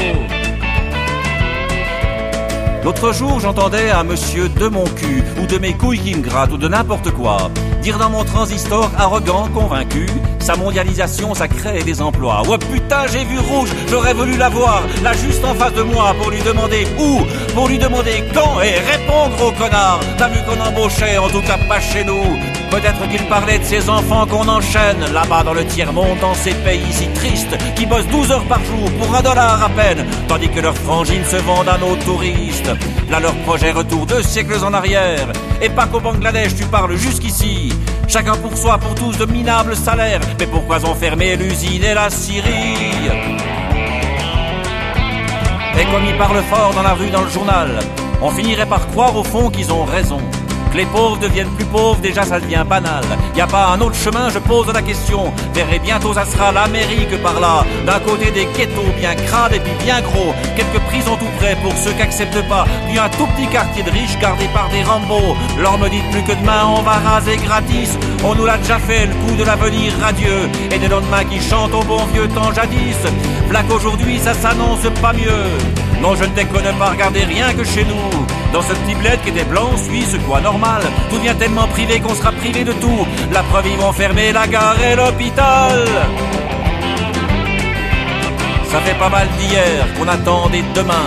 L'autre 2.83 3.13
jour, 3.13 3.39
j'entendais 3.39 3.91
un 3.91 4.03
monsieur 4.03 4.49
de 4.49 4.67
mon 4.67 4.85
cul, 4.85 5.23
ou 5.39 5.45
de 5.45 5.59
mes 5.59 5.73
couilles 5.73 5.99
qui 5.99 6.15
me 6.15 6.51
ou 6.51 6.57
de 6.57 6.67
n'importe 6.67 7.11
quoi, 7.11 7.51
dire 7.83 7.99
dans 7.99 8.09
mon 8.09 8.23
transistor 8.23 8.89
arrogant, 8.97 9.47
convaincu, 9.53 10.07
sa 10.39 10.55
mondialisation, 10.55 11.35
ça 11.35 11.47
crée 11.47 11.83
des 11.83 12.01
emplois. 12.01 12.41
Ouais 12.47 12.57
putain, 12.57 13.05
j'ai 13.11 13.23
vu 13.23 13.37
rouge, 13.37 13.69
j'aurais 13.87 14.15
voulu 14.15 14.35
la 14.35 14.49
voir, 14.49 14.81
là 15.03 15.13
juste 15.13 15.45
en 15.45 15.53
face 15.53 15.73
de 15.73 15.83
moi, 15.83 16.15
pour 16.19 16.31
lui 16.31 16.41
demander 16.41 16.87
où, 16.99 17.19
pour 17.53 17.67
lui 17.67 17.77
demander 17.77 18.23
quand, 18.33 18.59
et 18.61 18.79
répondre 18.79 19.45
au 19.45 19.51
connard. 19.51 19.99
T'as 20.17 20.29
vu 20.29 20.39
qu'on 20.47 20.59
embauchait, 20.59 21.19
en 21.19 21.29
tout 21.29 21.41
cas 21.41 21.59
pas 21.69 21.79
chez 21.79 22.03
nous. 22.03 22.23
Peut-être 22.71 23.05
qu'il 23.09 23.23
parlait 23.25 23.59
de 23.59 23.65
ses 23.65 23.89
enfants 23.89 24.25
qu'on 24.25 24.47
enchaîne 24.47 25.05
là-bas 25.13 25.43
dans 25.43 25.53
le 25.53 25.65
tiers-monde, 25.65 26.17
dans 26.21 26.33
ces 26.33 26.53
pays 26.53 26.91
si 26.91 27.07
tristes, 27.09 27.57
qui 27.75 27.85
bossent 27.85 28.07
12 28.07 28.31
heures 28.31 28.45
par 28.45 28.63
jour 28.63 28.89
pour 28.97 29.13
un 29.13 29.21
dollar 29.21 29.61
à 29.61 29.67
peine, 29.69 30.05
tandis 30.29 30.47
que 30.47 30.61
leurs 30.61 30.77
frangines 30.77 31.25
se 31.25 31.35
vendent 31.35 31.67
à 31.67 31.77
nos 31.77 31.97
touristes. 31.97 32.71
Là, 33.09 33.19
leur 33.19 33.35
projet 33.45 33.71
retour 33.71 34.05
deux 34.05 34.23
siècles 34.23 34.63
en 34.63 34.73
arrière. 34.73 35.27
Et 35.61 35.67
pas 35.69 35.85
qu'au 35.85 35.99
Bangladesh, 35.99 36.55
tu 36.55 36.63
parles 36.63 36.95
jusqu'ici. 36.95 37.73
Chacun 38.07 38.37
pour 38.37 38.57
soi, 38.57 38.77
pour 38.77 38.95
tous 38.95 39.17
de 39.17 39.25
minables 39.25 39.75
salaires. 39.75 40.21
Mais 40.39 40.47
pourquoi 40.47 40.77
ont 40.85 40.95
fermé 40.95 41.35
l'usine 41.35 41.83
et 41.83 41.93
la 41.93 42.09
Syrie? 42.09 43.11
Et 45.77 45.85
comme 45.85 46.05
ils 46.07 46.17
parlent 46.17 46.43
fort 46.49 46.71
dans 46.73 46.83
la 46.83 46.93
rue, 46.93 47.09
dans 47.09 47.23
le 47.23 47.29
journal, 47.29 47.79
on 48.21 48.29
finirait 48.29 48.65
par 48.65 48.87
croire 48.87 49.15
au 49.17 49.23
fond 49.23 49.49
qu'ils 49.49 49.73
ont 49.73 49.83
raison. 49.83 50.21
Que 50.71 50.77
les 50.77 50.85
pauvres 50.85 51.17
deviennent 51.17 51.51
plus 51.51 51.65
pauvres, 51.65 51.99
déjà 51.99 52.23
ça 52.23 52.39
devient 52.39 52.63
banal. 52.65 53.03
Y 53.35 53.41
a 53.41 53.47
pas 53.47 53.67
un 53.73 53.81
autre 53.81 53.95
chemin, 53.95 54.29
je 54.29 54.39
pose 54.39 54.71
la 54.73 54.81
question. 54.81 55.33
Verrez 55.53 55.79
bientôt 55.79 56.13
ça 56.13 56.25
sera 56.25 56.53
l'Amérique 56.53 57.21
par 57.21 57.41
là. 57.41 57.65
D'un 57.85 57.99
côté 57.99 58.31
des 58.31 58.45
ghettos 58.57 58.93
bien 58.97 59.13
crades 59.15 59.53
et 59.53 59.59
puis 59.59 59.73
bien 59.83 59.99
gros. 60.01 60.33
Quelques 60.55 60.79
prisons 60.87 61.17
tout 61.17 61.27
près 61.39 61.57
pour 61.61 61.73
ceux 61.75 61.91
qui 61.91 62.01
acceptent 62.01 62.47
pas. 62.47 62.65
Puis 62.87 62.97
un 62.97 63.09
tout 63.09 63.27
petit 63.35 63.47
quartier 63.47 63.83
de 63.83 63.91
riches 63.91 64.17
gardé 64.19 64.45
par 64.53 64.69
des 64.69 64.83
Rambo. 64.83 65.35
Leur 65.59 65.77
me 65.77 65.89
dites 65.89 66.09
plus 66.11 66.23
que 66.23 66.39
demain 66.39 66.65
on 66.65 66.81
va 66.81 66.93
raser 66.93 67.35
gratis. 67.35 67.97
On 68.23 68.35
nous 68.35 68.45
l'a 68.45 68.57
déjà 68.57 68.79
fait 68.79 69.07
le 69.07 69.13
coup 69.13 69.35
de 69.35 69.43
l'avenir 69.43 69.91
radieux. 69.99 70.49
Et 70.71 70.79
des 70.79 70.87
lendemains 70.87 71.25
qui 71.25 71.41
chantent 71.41 71.73
au 71.73 71.83
bon 71.83 72.05
vieux 72.13 72.29
temps 72.29 72.53
jadis. 72.53 73.01
V'là 73.49 73.63
qu'aujourd'hui 73.63 74.19
ça 74.19 74.33
s'annonce 74.33 74.87
pas 75.01 75.11
mieux. 75.11 75.90
Non, 76.01 76.15
je 76.15 76.23
ne 76.23 76.33
déconne 76.33 76.73
pas, 76.79 76.89
regardez 76.89 77.23
rien 77.23 77.53
que 77.53 77.63
chez 77.63 77.85
nous. 77.85 78.25
Dans 78.51 78.61
ce 78.61 78.73
petit 78.73 78.95
bled 78.95 79.21
qui 79.23 79.29
était 79.29 79.43
blanc, 79.43 79.69
suisse, 79.77 80.17
quoi 80.27 80.41
normal. 80.41 80.81
Tout 81.09 81.17
devient 81.17 81.35
tellement 81.37 81.67
privé 81.67 81.99
qu'on 81.99 82.15
sera 82.15 82.31
privé 82.31 82.63
de 82.63 82.73
tout. 82.73 83.05
La 83.31 83.43
preuve, 83.43 83.67
ils 83.67 83.77
vont 83.77 83.93
fermer 83.93 84.31
la 84.31 84.47
gare 84.47 84.81
et 84.83 84.95
l'hôpital. 84.95 85.85
Ça 88.71 88.79
fait 88.79 88.97
pas 88.97 89.09
mal 89.09 89.27
d'hier 89.37 89.85
qu'on 89.97 90.07
attendait 90.07 90.63
demain. 90.73 91.05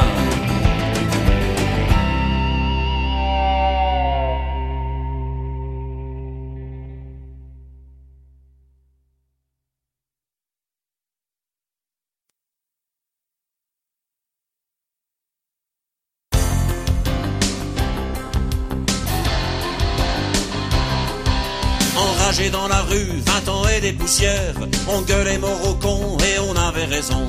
La 23.26 23.32
rue, 23.32 23.44
20 23.44 23.48
ans 23.52 23.68
et 23.68 23.80
des 23.80 23.92
poussières. 23.92 24.54
On 24.88 25.02
gueulait 25.02 25.38
mort 25.38 25.60
au 25.68 26.22
et 26.22 26.38
on 26.38 26.56
avait 26.56 26.84
raison. 26.84 27.26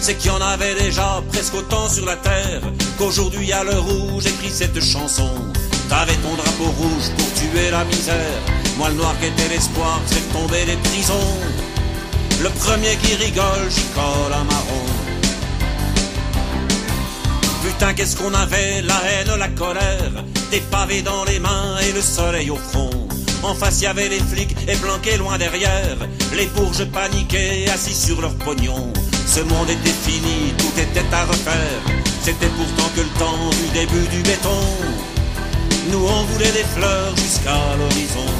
C'est 0.00 0.14
qu'il 0.14 0.30
y 0.30 0.34
en 0.34 0.40
avait 0.40 0.74
déjà 0.74 1.22
presque 1.32 1.54
autant 1.54 1.88
sur 1.88 2.06
la 2.06 2.16
terre 2.16 2.60
qu'aujourd'hui 2.98 3.52
à 3.52 3.64
l'heure 3.64 3.84
où 3.88 4.20
j'écris 4.20 4.50
cette 4.50 4.80
chanson. 4.82 5.30
T'avais 5.88 6.14
ton 6.16 6.34
drapeau 6.34 6.70
rouge 6.78 7.10
pour 7.16 7.32
tuer 7.34 7.70
la 7.70 7.84
misère. 7.84 8.40
Moi 8.78 8.88
le 8.90 8.96
noir 8.96 9.14
qui 9.20 9.26
était 9.26 9.48
l'espoir, 9.48 10.00
c'est 10.06 10.32
tomber 10.32 10.64
les 10.66 10.76
prisons. 10.76 11.36
Le 12.42 12.50
premier 12.50 12.96
qui 12.96 13.14
rigole, 13.14 13.70
j'y 13.70 13.84
colle 13.94 14.32
un 14.32 14.44
marron. 14.44 14.86
Putain, 17.64 17.94
qu'est-ce 17.94 18.16
qu'on 18.16 18.32
avait, 18.34 18.82
la 18.82 19.00
haine, 19.10 19.38
la 19.38 19.48
colère, 19.48 20.12
des 20.50 20.60
pavés 20.60 21.02
dans 21.02 21.24
les 21.24 21.40
mains 21.40 21.78
et 21.78 21.92
le 21.92 22.00
soleil 22.00 22.50
au 22.50 22.56
front. 22.56 23.05
En 23.42 23.54
face, 23.54 23.80
y 23.80 23.86
avait 23.86 24.08
les 24.08 24.20
flics 24.20 24.56
et 24.68 24.76
planqués 24.76 25.16
loin 25.16 25.38
derrière. 25.38 25.96
Les 26.34 26.46
bourges 26.46 26.84
paniquaient, 26.86 27.66
assis 27.72 27.94
sur 27.94 28.20
leur 28.20 28.34
pognon. 28.36 28.92
Ce 29.26 29.40
monde 29.40 29.70
était 29.70 29.90
fini, 29.90 30.52
tout 30.58 30.80
était 30.80 31.14
à 31.14 31.24
refaire. 31.24 31.82
C'était 32.22 32.48
pourtant 32.48 32.90
que 32.96 33.00
le 33.00 33.18
temps 33.18 33.50
du 33.50 33.68
début 33.72 34.08
du 34.08 34.22
béton. 34.22 34.60
Nous, 35.90 36.04
on 36.04 36.22
voulait 36.24 36.52
des 36.52 36.64
fleurs 36.74 37.16
jusqu'à 37.16 37.56
l'horizon. 37.78 38.32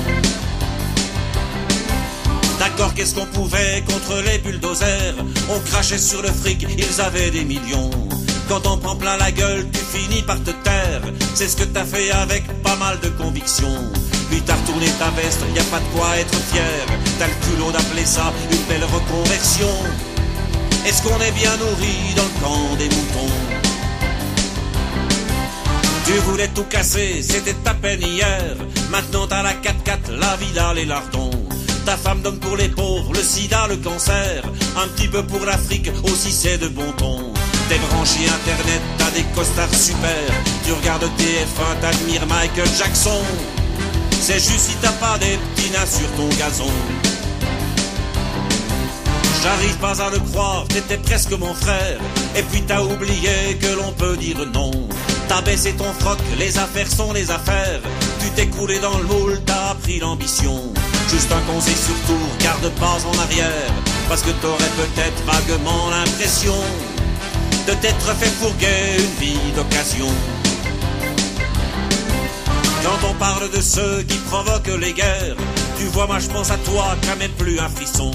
D'accord, 2.58 2.94
qu'est-ce 2.94 3.14
qu'on 3.14 3.26
pouvait 3.26 3.84
contre 3.86 4.22
les 4.22 4.38
bulldozers? 4.38 5.14
On 5.48 5.60
crachait 5.60 5.98
sur 5.98 6.22
le 6.22 6.28
fric, 6.28 6.66
ils 6.76 7.00
avaient 7.00 7.30
des 7.30 7.44
millions. 7.44 7.90
Quand 8.48 8.66
on 8.66 8.78
prend 8.78 8.96
plein 8.96 9.16
la 9.18 9.30
gueule, 9.30 9.66
tu 9.72 9.98
finis 9.98 10.22
par 10.22 10.42
te 10.42 10.50
taire. 10.50 11.02
C'est 11.34 11.48
ce 11.48 11.56
que 11.56 11.64
t'as 11.64 11.84
fait 11.84 12.10
avec 12.10 12.44
pas 12.62 12.76
mal 12.76 12.98
de 13.00 13.08
conviction. 13.08 13.68
Puis 14.30 14.42
t'as 14.42 14.54
retourné 14.54 14.86
ta 14.98 15.10
veste, 15.10 15.40
y 15.54 15.58
a 15.58 15.64
pas 15.64 15.78
de 15.78 15.84
quoi 15.96 16.16
être 16.18 16.34
fier. 16.50 16.86
T'as 17.18 17.26
le 17.26 17.34
culot 17.46 17.70
d'appeler 17.70 18.04
ça 18.04 18.32
une 18.50 18.62
belle 18.68 18.84
reconversion. 18.84 19.74
Est-ce 20.86 21.02
qu'on 21.02 21.20
est 21.20 21.32
bien 21.32 21.56
nourri 21.56 22.14
dans 22.16 22.22
le 22.22 22.40
camp 22.42 22.76
des 22.76 22.88
moutons? 22.88 23.34
Tu 26.04 26.12
voulais 26.28 26.48
tout 26.48 26.64
casser, 26.64 27.20
c'était 27.22 27.54
ta 27.64 27.74
peine 27.74 28.02
hier. 28.02 28.56
Maintenant 28.90 29.26
t'as 29.26 29.42
la 29.42 29.54
4-4, 29.54 30.12
la 30.18 30.36
villa, 30.36 30.72
les 30.74 30.84
lardons. 30.84 31.30
Ta 31.84 31.96
femme 31.96 32.20
donne 32.20 32.38
pour 32.38 32.56
les 32.56 32.68
pauvres, 32.68 33.12
le 33.12 33.22
sida, 33.22 33.66
le 33.68 33.76
cancer. 33.76 34.42
Un 34.76 34.88
petit 34.88 35.08
peu 35.08 35.22
pour 35.24 35.44
l'Afrique, 35.44 35.90
aussi 36.04 36.32
c'est 36.32 36.58
de 36.58 36.68
bon 36.68 36.92
ton. 36.92 37.32
T'es 37.68 37.78
branché 37.90 38.28
internet, 38.28 38.80
t'as 38.98 39.10
des 39.10 39.24
costards 39.34 39.74
super. 39.74 40.30
Tu 40.64 40.72
regardes 40.72 41.04
TF1, 41.04 41.80
t'admires 41.80 42.26
Michael 42.26 42.68
Jackson. 42.78 43.22
C'est 44.28 44.40
juste 44.40 44.58
si 44.58 44.76
t'as 44.82 44.90
pas 44.94 45.16
des 45.18 45.38
petits 45.54 45.70
sur 45.86 46.10
ton 46.16 46.28
gazon. 46.30 46.72
J'arrive 49.40 49.76
pas 49.76 50.02
à 50.02 50.10
le 50.10 50.18
croire, 50.18 50.64
t'étais 50.66 50.96
presque 50.96 51.30
mon 51.38 51.54
frère. 51.54 52.00
Et 52.34 52.42
puis 52.42 52.60
t'as 52.62 52.82
oublié 52.82 53.56
que 53.60 53.68
l'on 53.76 53.92
peut 53.92 54.16
dire 54.16 54.44
non. 54.52 54.72
T'as 55.28 55.42
baissé 55.42 55.74
ton 55.74 55.92
froc, 56.00 56.18
les 56.40 56.58
affaires 56.58 56.90
sont 56.90 57.12
les 57.12 57.30
affaires. 57.30 57.80
Tu 58.18 58.28
t'es 58.30 58.48
coulé 58.48 58.80
dans 58.80 58.98
le 58.98 59.04
moule, 59.04 59.40
t'as 59.46 59.70
appris 59.70 60.00
l'ambition. 60.00 60.72
Juste 61.08 61.30
un 61.30 61.52
conseil 61.52 61.76
surtout, 61.76 62.26
garde 62.40 62.68
pas 62.80 62.98
en 63.06 63.16
arrière, 63.20 63.70
parce 64.08 64.22
que 64.22 64.30
t'aurais 64.42 64.72
peut-être 64.76 65.22
vaguement 65.24 65.90
l'impression 65.90 66.56
de 67.68 67.74
t'être 67.74 68.12
fait 68.16 68.34
fourguer 68.40 68.96
une 68.98 69.24
vie 69.24 69.52
d'occasion. 69.54 70.08
Quand 72.86 73.08
on 73.10 73.14
parle 73.14 73.50
de 73.50 73.60
ceux 73.60 74.02
qui 74.02 74.16
provoquent 74.30 74.78
les 74.80 74.92
guerres, 74.92 75.34
tu 75.76 75.86
vois, 75.86 76.06
moi 76.06 76.20
je 76.20 76.28
pense 76.28 76.52
à 76.52 76.56
toi, 76.58 76.94
qu'à 77.02 77.16
même 77.16 77.32
plus 77.32 77.58
un 77.58 77.68
frisson. 77.68 78.12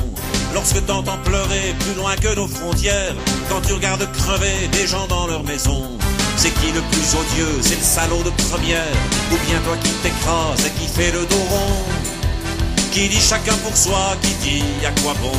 Lorsque 0.53 0.85
t'entends 0.85 1.17
pleurer 1.25 1.75
plus 1.81 1.93
loin 1.95 2.15
que 2.15 2.33
nos 2.35 2.47
frontières, 2.47 3.13
quand 3.49 3.59
tu 3.67 3.73
regardes 3.73 4.09
crever 4.13 4.69
des 4.71 4.87
gens 4.87 5.07
dans 5.07 5.27
leur 5.27 5.43
maison. 5.43 5.97
C'est 6.37 6.51
qui 6.51 6.71
le 6.71 6.79
plus 6.89 7.15
odieux? 7.19 7.59
C'est 7.61 7.75
le 7.75 7.83
salaud 7.83 8.23
de 8.23 8.29
première 8.49 8.95
Ou 9.33 9.35
bien 9.45 9.59
toi 9.59 9.75
qui 9.83 9.91
t'écrases 10.03 10.65
et 10.65 10.71
qui 10.79 10.87
fait 10.87 11.11
le 11.11 11.25
dos 11.25 11.45
rond? 11.49 11.83
Qui 12.93 13.09
dit 13.09 13.19
chacun 13.19 13.55
pour 13.65 13.75
soi, 13.75 14.15
qui 14.21 14.33
dit 14.35 14.85
à 14.85 14.91
quoi 15.01 15.13
bon? 15.21 15.37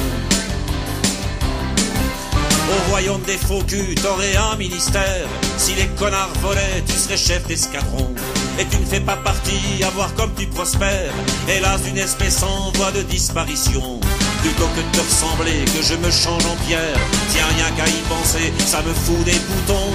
Au 2.70 2.90
royaume 2.90 3.22
des 3.22 3.38
faux 3.38 3.62
culs, 3.66 3.94
t'aurais 3.94 4.36
un 4.36 4.56
ministère. 4.56 5.26
Si 5.56 5.74
les 5.74 5.86
connards 5.98 6.32
volaient, 6.42 6.84
tu 6.86 6.92
serais 6.92 7.16
chef 7.16 7.46
d'escadron. 7.46 8.14
Et 8.58 8.66
tu 8.66 8.78
ne 8.78 8.84
fais 8.84 9.00
pas 9.00 9.16
partie 9.16 9.82
à 9.84 9.90
voir 9.90 10.12
comme 10.14 10.32
tu 10.34 10.46
prospères. 10.46 11.12
Hélas, 11.48 11.82
d'une 11.82 11.98
espèce 11.98 12.42
en 12.42 12.70
voie 12.72 12.92
de 12.92 13.02
disparition. 13.02 14.00
Plutôt 14.42 14.68
que 14.76 14.80
de 14.80 14.96
te 14.96 15.00
ressembler, 15.00 15.64
que 15.64 15.82
je 15.82 15.94
me 15.94 16.10
change 16.10 16.44
en 16.46 16.56
pierre. 16.66 16.98
Tiens, 17.30 17.46
rien 17.56 17.70
qu'à 17.76 17.88
y 17.88 18.00
penser, 18.08 18.52
ça 18.66 18.82
me 18.82 18.92
fout 18.92 19.24
des 19.24 19.32
boutons. 19.32 19.92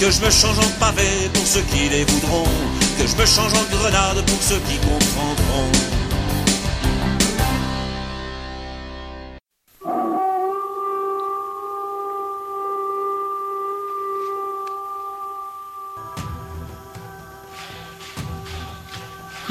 Que 0.00 0.10
je 0.10 0.20
me 0.20 0.30
change 0.30 0.58
en 0.58 0.70
pavé 0.80 1.30
pour 1.32 1.46
ceux 1.46 1.62
qui 1.72 1.88
les 1.88 2.04
voudront. 2.04 2.48
Que 2.98 3.06
je 3.06 3.16
me 3.16 3.26
change 3.26 3.52
en 3.54 3.76
grenade 3.76 4.24
pour 4.26 4.42
ceux 4.42 4.60
qui 4.68 4.76
comprendront. 4.78 5.91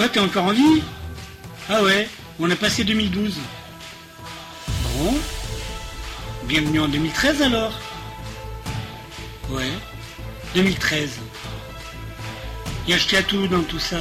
Quoi, 0.01 0.09
t'es 0.09 0.19
encore 0.19 0.45
en 0.45 0.51
vie? 0.51 0.81
Ah 1.69 1.83
ouais, 1.83 2.09
on 2.39 2.49
a 2.49 2.55
passé 2.55 2.83
2012. 2.83 3.37
Bon. 4.97 5.13
Bienvenue 6.45 6.79
en 6.79 6.87
2013 6.87 7.43
alors 7.43 7.71
Ouais, 9.51 9.71
2013. 10.55 11.19
Y 12.87 12.93
a 12.95 13.21
tout 13.21 13.45
dans 13.45 13.61
tout 13.61 13.77
ça. 13.77 13.97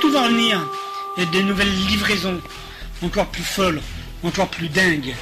tout 0.00 0.10
va 0.10 0.24
revenir. 0.24 0.60
Il 1.16 1.22
y 1.22 1.26
a 1.28 1.30
des 1.30 1.44
nouvelles 1.44 1.72
livraisons 1.86 2.40
encore 3.02 3.26
plus 3.26 3.42
folle, 3.42 3.80
encore 4.24 4.48
plus 4.48 4.68
dingue. 4.68 5.14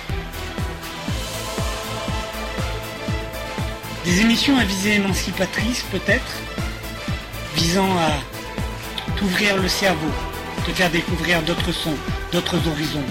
Des 4.05 4.21
émissions 4.21 4.57
à 4.59 4.65
visée 4.65 4.95
émancipatrice 4.95 5.85
peut-être, 5.91 6.41
visant 7.57 7.91
à 7.99 8.13
t'ouvrir 9.17 9.57
le 9.57 9.69
cerveau, 9.69 10.11
te 10.67 10.73
faire 10.73 10.91
découvrir 10.91 11.43
d'autres 11.43 11.73
sons, 11.73 11.97
d'autres 12.33 12.69
horizons. 12.69 13.05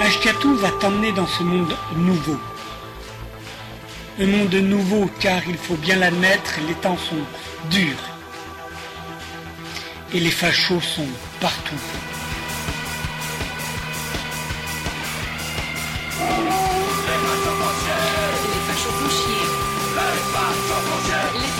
Ashkatu 0.00 0.54
va 0.56 0.70
t'emmener 0.70 1.12
dans 1.12 1.26
ce 1.26 1.42
monde 1.42 1.74
nouveau. 1.96 2.38
Un 4.20 4.26
monde 4.26 4.54
nouveau 4.54 5.10
car 5.18 5.40
il 5.48 5.56
faut 5.56 5.76
bien 5.76 5.96
l'admettre, 5.96 6.60
les 6.68 6.74
temps 6.74 6.98
sont 6.98 7.24
durs 7.70 8.13
et 10.12 10.20
les 10.20 10.30
fachos 10.30 10.80
sont 10.80 11.06
partout. 11.40 11.74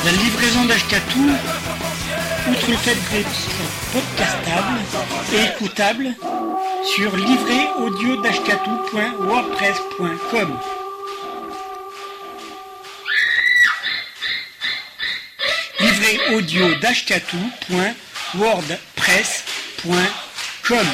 La 0.05 0.13
livraison 0.13 0.65
d'Ashkatou, 0.67 1.31
outre 2.51 2.71
le 2.71 2.77
fait 2.77 2.99
d'être 3.11 3.29
podcastable 3.93 4.81
et 5.33 5.45
écoutable, 5.45 6.15
sur 6.85 7.17
audio 16.31 16.75
wordpress.com. 18.37 20.87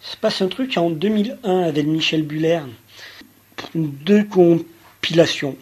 Se 0.00 0.16
passe 0.16 0.40
un 0.40 0.48
truc 0.48 0.78
en 0.78 0.88
2001 0.90 1.64
avec 1.64 1.86
Michel 1.86 2.22
Buller. 2.22 2.60
Deux 3.74 4.24
compilations. 4.24 5.58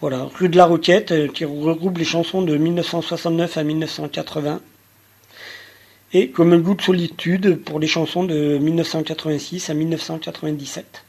Voilà, 0.00 0.28
Rue 0.38 0.48
de 0.48 0.56
la 0.56 0.66
Roquette, 0.66 1.10
euh, 1.10 1.26
qui 1.26 1.44
regroupe 1.44 1.98
les 1.98 2.04
chansons 2.04 2.42
de 2.42 2.56
1969 2.56 3.56
à 3.56 3.64
1980. 3.64 4.60
Et 6.12 6.30
comme 6.30 6.52
un 6.52 6.58
goût 6.58 6.74
de 6.74 6.82
solitude 6.82 7.56
pour 7.64 7.80
les 7.80 7.88
chansons 7.88 8.22
de 8.22 8.58
1986 8.58 9.70
à 9.70 9.74
1997. 9.74 11.04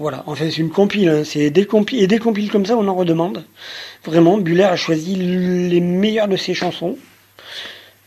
Voilà, 0.00 0.24
en 0.26 0.34
fait 0.34 0.50
c'est 0.50 0.62
une 0.62 0.70
compile, 0.70 1.10
hein. 1.10 1.22
c'est 1.24 1.50
des 1.50 1.66
compiles, 1.66 2.02
et 2.02 2.06
des 2.06 2.18
compiles 2.18 2.50
comme 2.50 2.64
ça 2.64 2.74
on 2.74 2.88
en 2.88 2.94
redemande. 2.94 3.44
Vraiment, 4.04 4.38
Buller 4.38 4.64
a 4.64 4.74
choisi 4.74 5.14
les 5.14 5.80
meilleures 5.80 6.26
de 6.26 6.36
ses 6.36 6.54
chansons. 6.54 6.96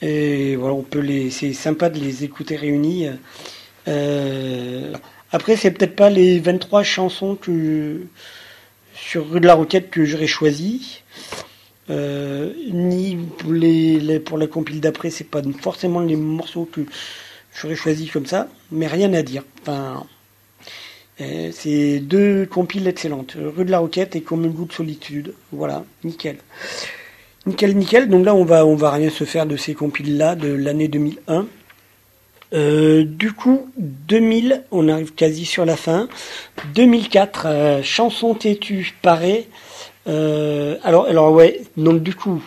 Et 0.02 0.56
voilà, 0.56 0.74
on 0.74 0.82
peut 0.82 1.00
les, 1.00 1.30
c'est 1.30 1.54
sympa 1.54 1.90
de 1.90 2.00
les 2.00 2.24
écouter 2.24 2.56
réunis. 2.56 3.08
Euh, 3.88 4.94
après, 5.32 5.56
c'est 5.56 5.70
peut-être 5.72 5.96
pas 5.96 6.10
les 6.10 6.40
23 6.40 6.82
chansons 6.82 7.36
que 7.36 8.02
sur 8.96 9.30
Rue 9.30 9.40
de 9.40 9.48
la 9.48 9.54
Roquette 9.54 9.92
que 9.92 10.04
j'aurais 10.04 10.28
choisi. 10.28 11.04
Euh, 11.90 12.54
ni 12.72 13.18
pour, 13.38 13.54
les, 13.54 14.20
pour 14.20 14.40
la 14.40 14.48
compile 14.48 14.82
d'après, 14.82 15.12
c'est 15.12 15.30
pas 15.30 15.42
forcément 15.62 16.00
les 16.00 16.16
morceaux 16.16 16.66
que 16.66 16.82
j'aurais 17.56 17.76
choisi 17.76 18.08
comme 18.08 18.26
ça, 18.26 18.48
mais 18.72 18.88
rien 18.88 19.14
à 19.14 19.22
dire. 19.22 19.44
Enfin, 19.62 19.98
euh, 19.98 20.23
c'est 21.52 22.00
deux 22.00 22.46
compiles 22.46 22.88
excellentes. 22.88 23.36
Rue 23.38 23.66
de 23.66 23.72
la 23.72 23.80
Roquette 23.80 24.16
et 24.16 24.22
Comme 24.22 24.46
un 24.46 24.50
goût 24.50 24.66
de 24.66 24.74
solitude. 24.74 25.34
Voilà, 25.52 25.84
nickel. 26.04 26.38
Nickel, 27.46 27.76
nickel. 27.76 28.10
Donc 28.10 28.26
là, 28.26 28.36
on 28.36 28.46
va, 28.46 28.64
va 28.64 28.92
rien 28.92 29.10
se 29.10 29.24
faire 29.24 29.46
de 29.46 29.58
ces 29.58 29.74
compiles-là 29.74 30.36
de 30.36 30.52
l'année 30.52 30.88
2001. 30.88 31.46
Euh, 32.54 33.04
du 33.04 33.34
coup, 33.34 33.68
2000, 33.78 34.64
on 34.72 34.88
arrive 34.88 35.14
quasi 35.14 35.46
sur 35.46 35.66
la 35.66 35.76
fin. 35.76 36.08
2004, 36.76 37.46
euh, 37.46 37.84
chanson 37.84 38.36
têtue, 38.36 38.94
pareil. 39.02 39.48
alors, 40.06 41.06
alors 41.06 41.32
ouais, 41.32 41.62
donc 41.78 42.04
du 42.04 42.14
coup, 42.14 42.44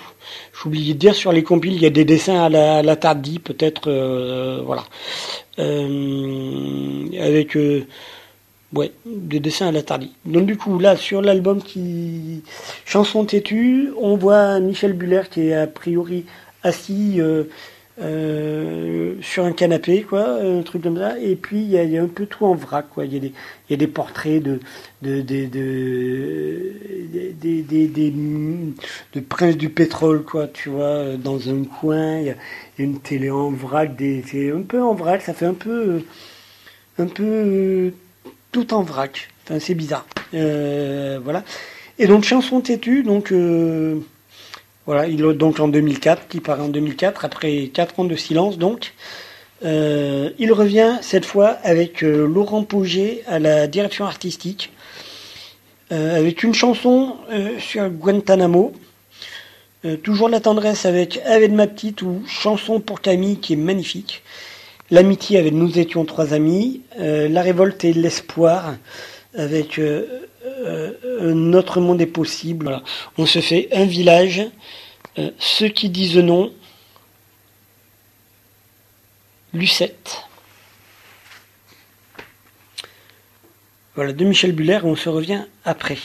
oublié 0.65 0.95
de 0.95 0.99
dire 0.99 1.15
sur 1.15 1.33
les 1.33 1.43
compiles, 1.43 1.75
il 1.75 1.83
y 1.83 1.87
a 1.87 1.91
des 1.91 2.05
dessins 2.05 2.43
à 2.45 2.49
la, 2.49 2.79
à 2.79 2.83
la 2.83 2.97
tardie, 2.97 3.39
peut-être, 3.39 3.91
voilà, 4.65 4.85
avec 5.59 7.57
Ouais, 8.75 8.91
des 9.07 9.39
dessins 9.41 9.69
à 9.69 9.73
la. 9.73 9.83
Donc 10.25 10.47
du 10.47 10.57
coup, 10.57 10.79
là, 10.79 10.97
sur 10.97 11.23
l'album 11.23 11.63
qui... 11.63 12.43
Chanson 12.85 13.25
têtue, 13.25 13.91
on 13.99 14.17
voit 14.17 14.59
Michel 14.61 14.93
Buller 14.93 15.23
qui 15.31 15.49
est 15.49 15.55
a 15.55 15.67
priori 15.69 16.25
assis 16.65 17.21
euh, 17.21 17.45
euh, 18.01 19.15
sur 19.23 19.45
un 19.45 19.53
canapé, 19.53 20.03
quoi, 20.03 20.43
un 20.43 20.63
truc 20.63 20.83
comme 20.83 20.99
ça. 20.99 21.19
Et 21.21 21.37
puis, 21.37 21.59
il 21.59 21.71
y 21.71 21.97
a, 21.97 22.03
un 22.03 22.09
peu 22.09 22.27
tout 22.27 22.45
en 22.45 22.55
vrac, 22.55 22.87
quoi. 22.91 23.05
Il 23.05 23.15
y 23.15 23.17
a 23.17 23.21
des, 23.21 23.33
y 23.71 23.77
des 23.77 23.87
portraits 23.87 24.43
de 24.43 24.59
de, 25.01 25.21
de, 25.23 25.47
de, 25.47 26.73
de, 27.41 28.73
de 29.15 29.21
princes 29.21 29.57
du 29.57 29.69
pétrole, 29.71 30.25
quoi, 30.25 30.49
tu 30.49 30.71
vois, 30.71 31.17
dans 31.17 31.49
un 31.49 31.65
coin. 31.65 32.19
Il 32.19 32.27
y 32.27 32.31
a 32.31 32.37
une 32.79 32.99
télé 32.99 33.31
en 33.31 33.51
vrac, 33.51 33.97
des, 33.97 34.25
c'est 34.27 34.51
un 34.51 34.63
peu 34.63 34.83
en 34.83 34.95
vrac, 34.95 35.23
ça 35.23 35.35
fait 35.35 35.47
un 35.47 35.55
peu... 35.55 36.03
Un 36.99 37.07
peu 37.07 37.93
tout 38.57 38.73
en 38.73 38.81
vrac. 38.81 39.29
C'est 39.59 39.75
bizarre. 39.75 40.07
Euh, 40.33 41.21
voilà. 41.23 41.45
Et 41.99 42.07
donc, 42.07 42.25
chanson 42.25 42.63
têtue, 42.63 43.03
donc, 43.03 43.31
euh, 43.31 44.01
voilà, 44.87 45.07
il 45.09 45.21
donc 45.35 45.61
en 45.61 45.69
2004, 45.69 46.27
qui 46.27 46.41
paraît 46.41 46.63
en 46.63 46.69
2004, 46.69 47.27
après 47.27 47.67
4 47.67 48.01
ans 48.01 48.05
de 48.05 48.17
silence, 48.17 48.57
donc. 48.57 48.95
Euh, 49.65 50.31
il 50.39 50.53
revient 50.53 50.97
cette 51.03 51.27
fois 51.27 51.49
avec 51.65 52.01
Laurent 52.01 52.63
Pouget 52.63 53.25
à 53.27 53.39
la 53.39 53.67
direction 53.67 54.07
artistique, 54.07 54.73
avec 55.91 56.43
une 56.43 56.55
chanson 56.55 57.17
sur 57.59 57.91
Guantanamo. 57.91 58.73
toujours 60.03 60.31
la 60.31 60.41
tendresse 60.41 60.87
avec 60.87 61.21
Avec 61.27 61.53
ma 61.53 61.67
petite 61.67 62.01
ou 62.03 62.23
Chanson 62.27 62.81
pour 62.81 63.03
Camille 63.03 63.39
qui 63.39 63.53
est 63.53 63.57
magnifique. 63.71 64.23
L'amitié 64.91 65.39
avec 65.39 65.53
Nous 65.53 65.79
étions 65.79 66.05
trois 66.05 66.33
amis. 66.33 66.83
la 66.99 67.43
révolte 67.43 67.85
et 67.85 67.93
l'espoir 67.93 68.77
avec 69.35 69.81
Notre 71.21 71.81
monde 71.81 72.01
est 72.01 72.07
possible. 72.07 72.83
On 73.19 73.27
se 73.27 73.41
fait 73.41 73.69
un 73.73 73.85
village. 73.85 74.43
ceux 75.39 75.69
qui 75.69 75.89
disent 75.89 76.19
non, 76.19 76.53
Lucette. 79.53 80.23
Voilà, 83.95 84.13
de 84.13 84.25
Michel 84.27 84.53
Buller, 84.53 84.81
on 84.85 84.95
se 84.95 85.09
revient 85.09 85.47
après. 85.65 85.97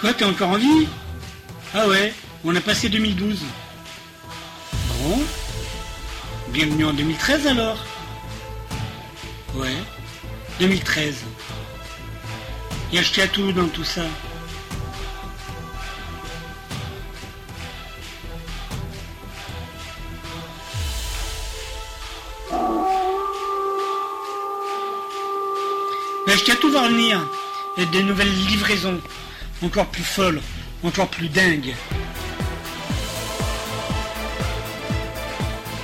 Quoi, 0.00 0.14
t'es 0.14 0.24
encore 0.24 0.48
en 0.48 0.56
vie? 0.56 0.88
Ah 1.74 1.86
ouais, 1.86 2.14
on 2.42 2.56
a 2.56 2.60
passé 2.62 2.88
2012. 2.88 3.40
Bon. 5.02 5.18
Bienvenue 6.48 6.86
en 6.86 6.94
2013 6.94 7.46
alors 7.46 7.84
Ouais, 9.54 9.76
2013. 10.58 11.16
Il 12.90 12.94
y 12.94 12.98
a 13.20 13.28
tout 13.28 13.52
dans 13.52 13.68
tout 13.68 13.84
ça. 13.84 14.00
Mais 26.26 26.36
tout 26.56 26.72
va 26.72 26.84
revenir. 26.84 27.20
Et 27.76 27.84
des 27.84 28.02
nouvelles 28.02 28.34
livraisons. 28.46 28.98
Encore 29.62 29.86
plus 29.86 30.04
folles. 30.04 30.40
Encore 30.82 31.08
plus 31.08 31.28
dingues. 31.28 31.74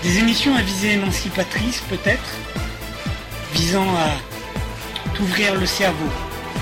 Des 0.03 0.19
émissions 0.19 0.55
à 0.55 0.63
visée 0.63 0.93
émancipatrice 0.93 1.83
peut-être. 1.89 2.37
Visant 3.53 3.89
à 3.97 5.13
t'ouvrir 5.15 5.55
le 5.55 5.67
cerveau 5.67 6.09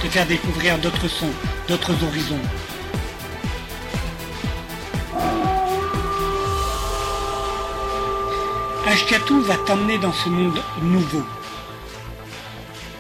te 0.04 0.08
faire 0.08 0.26
découvrir 0.26 0.78
d'autres 0.78 1.08
sons, 1.08 1.32
d'autres 1.68 1.94
horizons. 2.04 2.40
Ashkatou 8.86 9.42
va 9.42 9.56
t'emmener 9.66 9.98
dans 9.98 10.12
ce 10.12 10.28
monde 10.28 10.60
nouveau. 10.82 11.22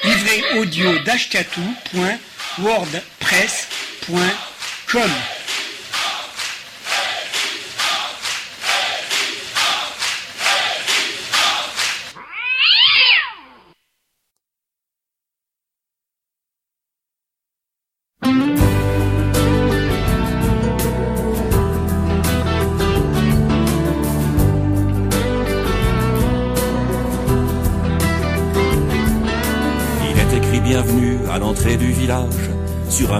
Livret 0.04 0.42
audio 4.94 5.41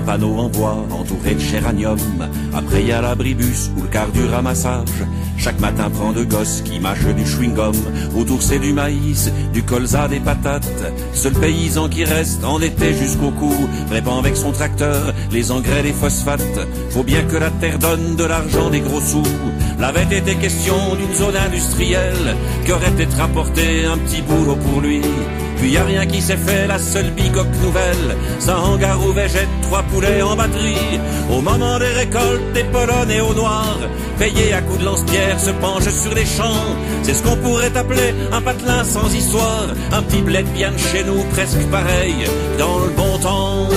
panneau 0.03 0.37
en 0.39 0.49
bois 0.49 0.87
entouré 0.91 1.35
de 1.35 1.41
géranium. 1.41 1.99
Après 2.55 2.83
y 2.83 2.93
a 2.93 3.01
l'abribus 3.01 3.71
ou 3.77 3.83
le 3.83 3.89
quart 3.89 4.11
du 4.11 4.25
ramassage. 4.27 5.05
Chaque 5.37 5.61
matin 5.61 5.91
prend 5.91 6.13
de 6.13 6.25
gosses 6.25 6.63
qui 6.63 6.79
mâchent 6.79 7.15
du 7.17 7.25
chewing-gum. 7.25 7.75
Autour 8.17 8.43
c'est 8.43 8.59
du 8.59 8.73
maïs, 8.73 9.31
du 9.53 9.63
colza, 9.63 10.09
des 10.09 10.21
patates. 10.21 10.69
Seul 11.15 11.33
paysan 11.33 11.89
qui 11.89 12.05
reste 12.05 12.45
en 12.45 12.61
été 12.61 12.95
jusqu'au 12.95 13.31
cou. 13.31 13.55
Répand 13.91 14.19
avec 14.19 14.37
son 14.37 14.53
tracteur 14.53 15.13
les 15.31 15.51
engrais, 15.51 15.83
les 15.83 15.93
phosphates. 15.93 16.61
Faut 16.91 17.03
bien 17.03 17.23
que 17.23 17.37
la 17.37 17.51
terre 17.51 17.79
donne 17.79 18.17
de 18.17 18.25
l'argent, 18.25 18.71
des 18.71 18.81
gros 18.81 19.01
sous. 19.01 19.23
L'avait 19.79 20.17
été 20.17 20.35
question 20.37 20.77
d'une 20.97 21.15
zone 21.15 21.37
industrielle 21.37 22.37
qui 22.65 22.73
aurait 22.73 23.03
été 23.03 23.15
rapporté 23.17 23.85
un 23.85 23.99
petit 23.99 24.23
boulot 24.23 24.57
pour 24.57 24.81
lui? 24.81 25.01
Puis 25.63 25.71
y 25.71 25.77
a 25.77 25.85
rien 25.85 26.05
qui 26.07 26.21
s'est 26.21 26.37
fait, 26.37 26.67
la 26.67 26.77
seule 26.77 27.13
bicoque 27.13 27.55
nouvelle, 27.63 28.17
ça 28.41 28.59
hangar 28.59 28.99
où 29.07 29.13
végète 29.13 29.47
trois 29.63 29.85
poulets 29.85 30.21
en 30.21 30.35
batterie. 30.35 30.99
Au 31.31 31.41
moment 31.41 31.79
des 31.79 31.93
récoltes, 32.03 32.53
des 32.53 32.65
polonais 32.65 33.21
au 33.21 33.33
noir, 33.33 33.79
payés 34.19 34.53
à 34.55 34.61
coups 34.61 34.81
de 34.81 34.85
lance-pierre, 34.87 35.39
se 35.39 35.51
penche 35.51 35.89
sur 35.89 36.13
les 36.17 36.27
champs. 36.27 36.67
C'est 37.05 37.15
ce 37.15 37.23
qu'on 37.23 37.37
pourrait 37.37 37.77
appeler 37.77 38.13
un 38.33 38.43
patelin 38.43 38.83
sans 38.83 39.15
histoire, 39.15 39.69
un 39.93 40.03
petit 40.03 40.21
bled 40.23 40.47
bien 40.53 40.73
chez 40.77 41.05
nous, 41.05 41.23
presque 41.31 41.65
pareil, 41.71 42.17
dans 42.59 42.81
le 42.81 42.91
bon 42.97 43.19
temps. 43.19 43.69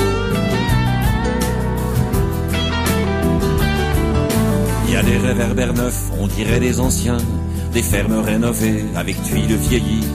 Y 4.89 4.95
a 4.95 5.03
des 5.03 5.17
réverbères 5.17 5.73
neufs, 5.73 6.09
on 6.19 6.25
dirait 6.25 6.59
des 6.59 6.79
anciens, 6.79 7.17
des 7.73 7.83
fermes 7.83 8.21
rénovées 8.21 8.85
avec 8.95 9.21
tuiles 9.21 9.55
vieillies 9.55 10.07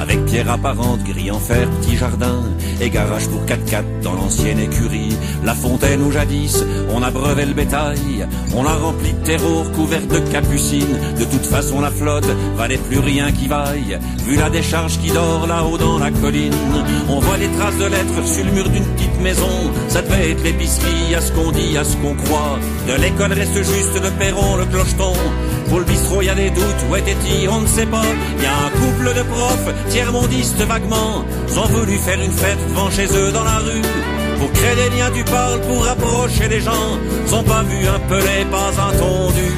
avec 0.00 0.24
pierre 0.26 0.50
apparente, 0.50 1.02
gris 1.04 1.30
en 1.30 1.38
fer, 1.38 1.68
petit 1.80 1.96
jardin 1.96 2.42
et 2.80 2.90
garage 2.90 3.28
pour 3.28 3.42
4x4 3.44 3.84
dans 4.02 4.14
l'ancienne 4.14 4.58
écurie. 4.58 5.16
La 5.44 5.54
fontaine 5.54 6.02
où 6.02 6.10
jadis 6.10 6.64
on 6.94 7.02
abreuvait 7.02 7.46
le 7.46 7.54
bétail, 7.54 8.26
on 8.54 8.62
l'a 8.62 8.74
rempli 8.74 9.12
de 9.12 9.24
terreau 9.24 9.64
couverte 9.74 10.08
de 10.08 10.18
capucines. 10.30 10.98
De 11.18 11.24
toute 11.24 11.44
façon 11.44 11.80
la 11.80 11.90
flotte 11.90 12.28
valait 12.56 12.78
plus 12.78 12.98
rien 12.98 13.32
qui 13.32 13.46
vaille, 13.46 13.98
vu 14.26 14.36
la 14.36 14.50
décharge 14.50 14.98
qui 14.98 15.10
dort 15.10 15.46
là-haut 15.46 15.78
dans 15.78 15.98
la 15.98 16.10
colline. 16.10 16.54
On 17.08 17.20
voit 17.20 17.36
les 17.36 17.48
traces 17.48 17.78
de 17.78 17.86
lettres 17.86 18.26
sur 18.26 18.44
le 18.44 18.52
mur 18.52 18.68
d'une 18.68 18.84
petite 18.84 19.20
maison, 19.20 19.70
ça 19.88 20.02
devait 20.02 20.32
être 20.32 20.42
l'épicerie, 20.42 21.14
à 21.14 21.20
ce 21.20 21.32
qu'on 21.32 21.52
dit, 21.52 21.76
à 21.76 21.84
ce 21.84 21.96
qu'on 21.96 22.14
croit. 22.14 22.58
De 22.86 23.00
l'école 23.00 23.32
reste 23.32 23.56
juste 23.56 24.02
le 24.02 24.10
perron, 24.18 24.56
le 24.56 24.64
clocheton. 24.66 25.12
Pour 25.72 25.78
le 25.78 25.86
bistrot, 25.86 26.20
y 26.20 26.28
a 26.28 26.34
des 26.34 26.50
doutes, 26.50 26.84
où 26.90 26.96
était-il, 26.96 27.48
on 27.48 27.62
ne 27.62 27.66
sait 27.66 27.86
pas. 27.86 28.04
Y 28.42 28.44
a 28.44 28.66
un 28.66 28.70
couple 28.78 29.14
de 29.16 29.22
profs, 29.22 29.88
tiers-mondistes 29.88 30.60
vaguement, 30.64 31.24
ont 31.56 31.66
voulu 31.68 31.96
faire 31.96 32.20
une 32.20 32.30
fête 32.30 32.58
devant 32.68 32.90
chez 32.90 33.06
eux 33.06 33.32
dans 33.32 33.42
la 33.42 33.56
rue. 33.56 33.80
Pour 34.38 34.52
créer 34.52 34.74
des 34.74 34.94
liens 34.94 35.10
du 35.10 35.24
parle, 35.24 35.62
pour 35.62 35.82
rapprocher 35.82 36.48
les 36.48 36.60
gens, 36.60 36.98
sont 37.26 37.42
pas 37.44 37.62
vus 37.62 37.88
un 37.88 37.98
pelé, 38.00 38.44
pas 38.50 38.68
entendu 38.86 39.50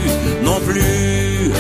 non 0.45 0.61
plus. 0.65 1.51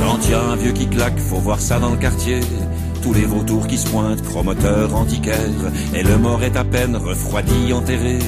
Quand 0.00 0.30
y 0.30 0.34
un 0.34 0.54
vieux 0.54 0.72
qui 0.72 0.86
claque, 0.86 1.18
faut 1.18 1.40
voir 1.40 1.60
ça 1.60 1.80
dans 1.80 1.90
le 1.90 1.96
quartier 1.96 2.38
tous 3.02 3.12
les 3.12 3.26
vautours 3.26 3.66
qui 3.66 3.76
se 3.76 3.86
pointent, 3.88 4.22
promoteurs 4.22 4.94
antiquaires, 4.94 5.36
et 5.94 6.02
le 6.02 6.16
mort 6.16 6.42
est 6.42 6.56
à 6.56 6.64
peine 6.64 6.96
refroidi, 6.96 7.70
enterré, 7.74 8.18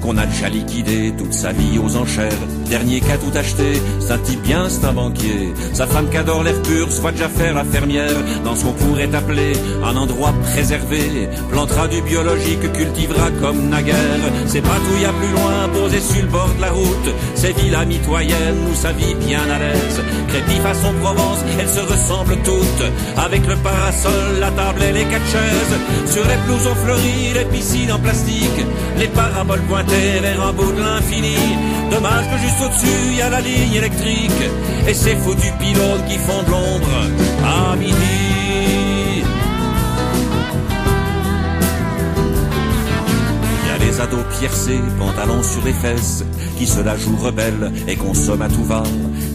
qu'on 0.00 0.16
a 0.16 0.26
déjà 0.26 0.48
liquidé 0.48 1.12
toute 1.16 1.32
sa 1.32 1.52
vie 1.52 1.78
aux 1.78 1.96
enchères. 1.96 2.32
Dernier 2.68 3.00
qui 3.00 3.10
a 3.10 3.18
tout 3.18 3.36
acheté, 3.36 3.80
c'est 4.00 4.12
un 4.12 4.18
type 4.18 4.42
bien, 4.42 4.68
c'est 4.68 4.84
un 4.84 4.92
banquier. 4.92 5.52
Sa 5.72 5.86
femme 5.86 6.08
qui 6.10 6.16
adore 6.16 6.42
l'air 6.42 6.60
pur 6.62 6.90
se 6.90 7.00
voit 7.00 7.12
déjà 7.12 7.28
faire 7.28 7.54
la 7.54 7.64
fermière 7.64 8.16
dans 8.44 8.54
ce 8.54 8.64
qu'on 8.64 8.72
pourrait 8.72 9.14
appeler 9.14 9.52
un 9.84 9.96
endroit 9.96 10.32
préservé. 10.52 11.28
Plantera 11.50 11.88
du 11.88 12.00
biologique, 12.02 12.72
cultivera 12.72 13.30
comme 13.40 13.68
naguère. 13.68 14.24
C'est 14.46 14.62
pas 14.62 14.68
tout 14.68 15.02
y 15.02 15.04
a 15.04 15.12
plus 15.12 15.32
loin, 15.32 15.68
posé 15.72 16.00
sur 16.00 16.22
le 16.22 16.28
bord 16.28 16.54
de 16.56 16.60
la 16.60 16.70
route. 16.70 17.14
Ces 17.34 17.52
villas 17.52 17.86
mitoyennes 17.86 18.58
où 18.70 18.74
sa 18.74 18.92
vie 18.92 19.14
bien 19.26 19.42
à 19.42 19.58
l'aise. 19.58 20.00
Crépi 20.28 20.60
façon 20.60 20.92
Provence, 21.00 21.38
elles 21.58 21.68
se 21.68 21.80
ressemblent 21.80 22.38
toutes. 22.44 22.84
Avec 23.16 23.46
le 23.46 23.56
parasol, 23.56 24.38
la 24.40 24.50
table 24.50 24.82
et 24.82 24.92
les 24.92 25.04
quatre 25.04 25.26
chaises. 25.26 26.12
Sur 26.12 26.24
les 26.24 26.36
blousons 26.46 26.74
fleuris, 26.74 27.34
les 27.34 27.44
piscines 27.44 27.92
en 27.92 27.98
plastique. 27.98 28.60
Les 28.98 29.08
paraboles 29.08 29.62
pointées 29.62 29.89
vers 29.90 30.46
un 30.46 30.52
bout 30.52 30.72
de 30.72 30.80
l'infini. 30.80 31.36
Dommage 31.90 32.24
que 32.30 32.38
juste 32.38 32.60
au-dessus, 32.64 33.16
y 33.16 33.22
a 33.22 33.30
la 33.30 33.40
ligne 33.40 33.74
électrique. 33.74 34.42
Et 34.86 34.94
ces 34.94 35.16
foutus 35.16 35.52
pylônes 35.58 36.04
qui 36.08 36.18
font 36.18 36.42
de 36.42 36.50
l'ombre 36.50 36.88
à 37.44 37.76
midi. 37.76 39.24
Y 43.66 43.70
a 43.70 43.78
les 43.78 44.00
ados 44.00 44.24
piercés, 44.38 44.80
pantalons 44.98 45.42
sur 45.42 45.64
les 45.64 45.72
fesses, 45.72 46.24
qui 46.56 46.66
se 46.66 46.80
la 46.80 46.96
jouent 46.96 47.16
rebelle 47.16 47.72
et 47.88 47.96
consomment 47.96 48.42
à 48.42 48.48
tout 48.48 48.64
va. 48.64 48.82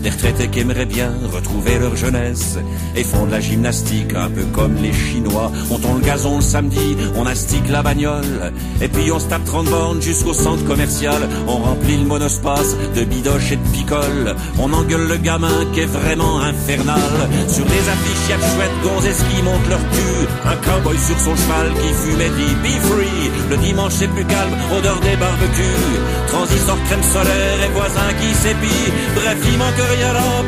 Des 0.06 0.12
retraités 0.12 0.50
qui 0.50 0.60
aimeraient 0.60 0.86
bien 0.86 1.12
retrouver 1.34 1.80
leur 1.80 1.96
jeunesse 1.96 2.60
et 2.96 3.04
font 3.04 3.26
de 3.26 3.32
la 3.32 3.40
gymnastique 3.40 4.14
un 4.14 4.30
peu 4.30 4.44
comme 4.54 4.76
les 4.76 4.94
Chinois. 4.94 5.52
On 5.72 5.80
tond 5.80 5.96
le 5.96 6.02
gazon 6.02 6.36
le 6.36 6.44
samedi, 6.44 6.96
on 7.16 7.26
astique 7.26 7.68
la 7.72 7.82
bagnole 7.82 8.54
et 8.82 8.88
puis 8.88 9.12
on 9.12 9.20
se 9.20 9.26
tape 9.26 9.44
30 9.46 9.66
bornes 9.66 10.02
jusqu'au 10.04 10.34
centre 10.34 10.64
commercial. 10.64 11.28
On 11.48 11.58
remplit 11.58 11.98
le 11.98 12.06
monospace 12.06 12.76
de 12.96 13.04
bidoches 13.04 13.54
et 13.54 13.56
de 13.56 13.68
picoles. 13.70 14.36
On 14.60 14.72
engueule 14.74 15.08
le 15.08 15.18
gamin 15.18 15.66
qui 15.74 15.80
est 15.80 15.88
vraiment 15.88 16.40
infernal. 16.40 17.02
Sur 17.48 17.66
les 17.66 17.90
affiches, 17.90 18.30
y'a 18.30 18.38
de 18.38 18.44
chouettes 18.44 18.82
gonzesses 18.84 19.24
qui 19.34 19.42
montent 19.42 19.70
leur 19.70 19.82
cul. 19.90 20.28
Un 20.46 20.56
cowboy 20.58 20.98
sur 21.00 21.20
son 21.20 21.36
cheval 21.36 21.74
qui 21.82 21.90
fume 21.94 22.22
et 22.22 22.30
dit 22.30 22.56
Be 22.62 22.80
free. 22.86 23.32
Le 23.50 23.58
dimanche 23.58 23.94
c'est 23.94 24.08
plus 24.10 24.26
calme, 24.26 24.54
odeur 24.78 25.00
des 25.00 25.18
barbecues. 25.18 25.98
Transistor 26.28 26.78
crème 26.86 27.02
solaire 27.02 27.58
et 27.66 27.72
voisins 27.74 28.14
qui 28.22 28.36
s'épient. 28.36 28.94
Bref, 29.16 29.38
il 29.52 29.58
manque 29.58 29.95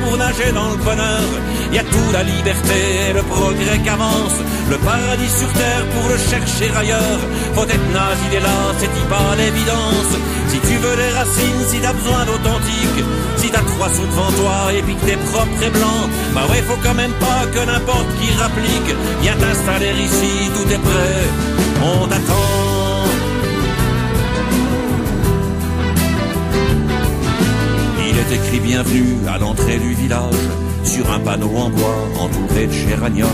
pour 0.04 0.18
nager 0.18 0.52
dans 0.54 0.70
le 0.72 0.78
bonheur. 0.78 1.30
Y 1.72 1.80
a 1.80 1.84
tout 1.84 2.12
la 2.12 2.24
liberté 2.24 3.10
et 3.10 3.14
le 3.14 3.24
progrès 3.24 3.80
qu'avance. 3.84 4.38
Le 4.70 4.78
paradis 4.78 5.30
sur 5.30 5.52
terre 5.54 5.86
pour 5.94 6.10
le 6.10 6.18
chercher 6.18 6.72
ailleurs. 6.76 7.22
Faut 7.56 7.64
être 7.64 7.90
nazi 7.94 8.28
dès 8.32 8.40
là, 8.40 8.58
c'est 8.80 9.10
pas 9.10 9.36
l'évidence. 9.38 10.12
Si 10.50 10.60
tu 10.60 10.76
veux 10.78 10.96
les 10.96 11.12
racines, 11.18 11.64
si 11.68 11.80
t'as 11.80 11.94
besoin 11.94 12.26
d'authentique, 12.26 13.00
si 13.38 13.50
t'as 13.50 13.66
trois 13.72 13.90
sous 13.90 14.06
devant 14.06 14.32
toi 14.32 14.74
et 14.74 14.82
puis 14.82 14.96
t'es 15.06 15.18
propre 15.32 15.64
et 15.64 15.70
blanc, 15.70 16.02
bah 16.34 16.46
ouais, 16.50 16.62
faut 16.68 16.80
quand 16.84 16.96
même 16.96 17.16
pas 17.20 17.46
que 17.54 17.66
n'importe 17.66 18.10
qui 18.20 18.32
rapplique. 18.40 18.96
Viens 19.22 19.36
t'installer 19.36 19.94
ici, 20.08 20.52
tout 20.56 20.72
est 20.72 20.84
prêt, 20.90 21.24
on 21.82 22.08
t'attend. 22.08 22.77
Écrit 28.32 28.60
bienvenue 28.60 29.16
à 29.28 29.38
l'entrée 29.38 29.78
du 29.78 29.94
village, 29.94 30.34
sur 30.84 31.10
un 31.12 31.20
panneau 31.20 31.56
en 31.56 31.70
bois 31.70 31.96
entouré 32.20 32.68
de 32.68 32.72
géraniums. 32.72 33.28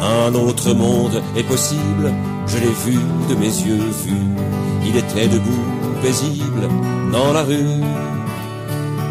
Un 0.00 0.34
autre 0.34 0.74
monde 0.74 1.22
est 1.36 1.42
possible, 1.42 2.12
je 2.46 2.58
l'ai 2.58 2.74
vu 2.86 2.98
de 3.28 3.34
mes 3.34 3.46
yeux 3.46 3.90
vus. 4.04 4.28
Il 4.86 4.96
était 4.96 5.28
debout, 5.28 5.64
paisible, 6.02 6.68
dans 7.12 7.32
la 7.32 7.42
rue. 7.42 7.82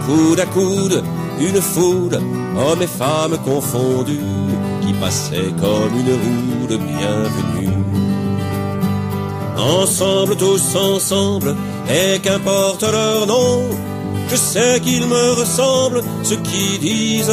Coude 0.06 0.40
à 0.40 0.46
coude, 0.46 1.04
une 1.40 1.62
foule, 1.62 2.20
hommes 2.58 2.82
et 2.82 2.88
femmes 2.88 3.38
confondus, 3.46 4.20
qui 4.82 4.94
passaient 4.94 5.54
comme 5.60 5.94
une 6.02 6.14
roue 6.14 6.68
de 6.68 6.78
bienvenue. 6.78 7.78
Ensemble, 9.58 10.36
tous 10.38 10.76
ensemble, 10.76 11.56
et 11.90 12.20
qu'importe 12.20 12.84
leur 12.84 13.28
nom, 13.28 13.64
je 14.30 14.36
sais 14.36 14.80
qu'ils 14.82 15.08
me 15.08 15.40
ressemblent, 15.40 16.04
ceux 16.24 16.38
qui 16.38 16.78
disent 16.80 17.32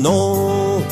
non. 0.00 0.82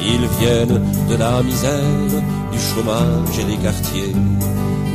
Ils 0.00 0.26
viennent 0.40 0.82
de 1.08 1.16
la 1.16 1.42
misère, 1.42 2.22
du 2.50 2.58
chômage 2.58 3.38
et 3.40 3.44
des 3.44 3.56
quartiers, 3.62 4.14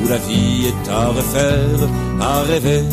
où 0.03 0.09
la 0.09 0.17
vie 0.17 0.67
est 0.67 0.89
à 0.89 1.07
refaire, 1.07 1.89
à 2.19 2.41
rêver. 2.41 2.83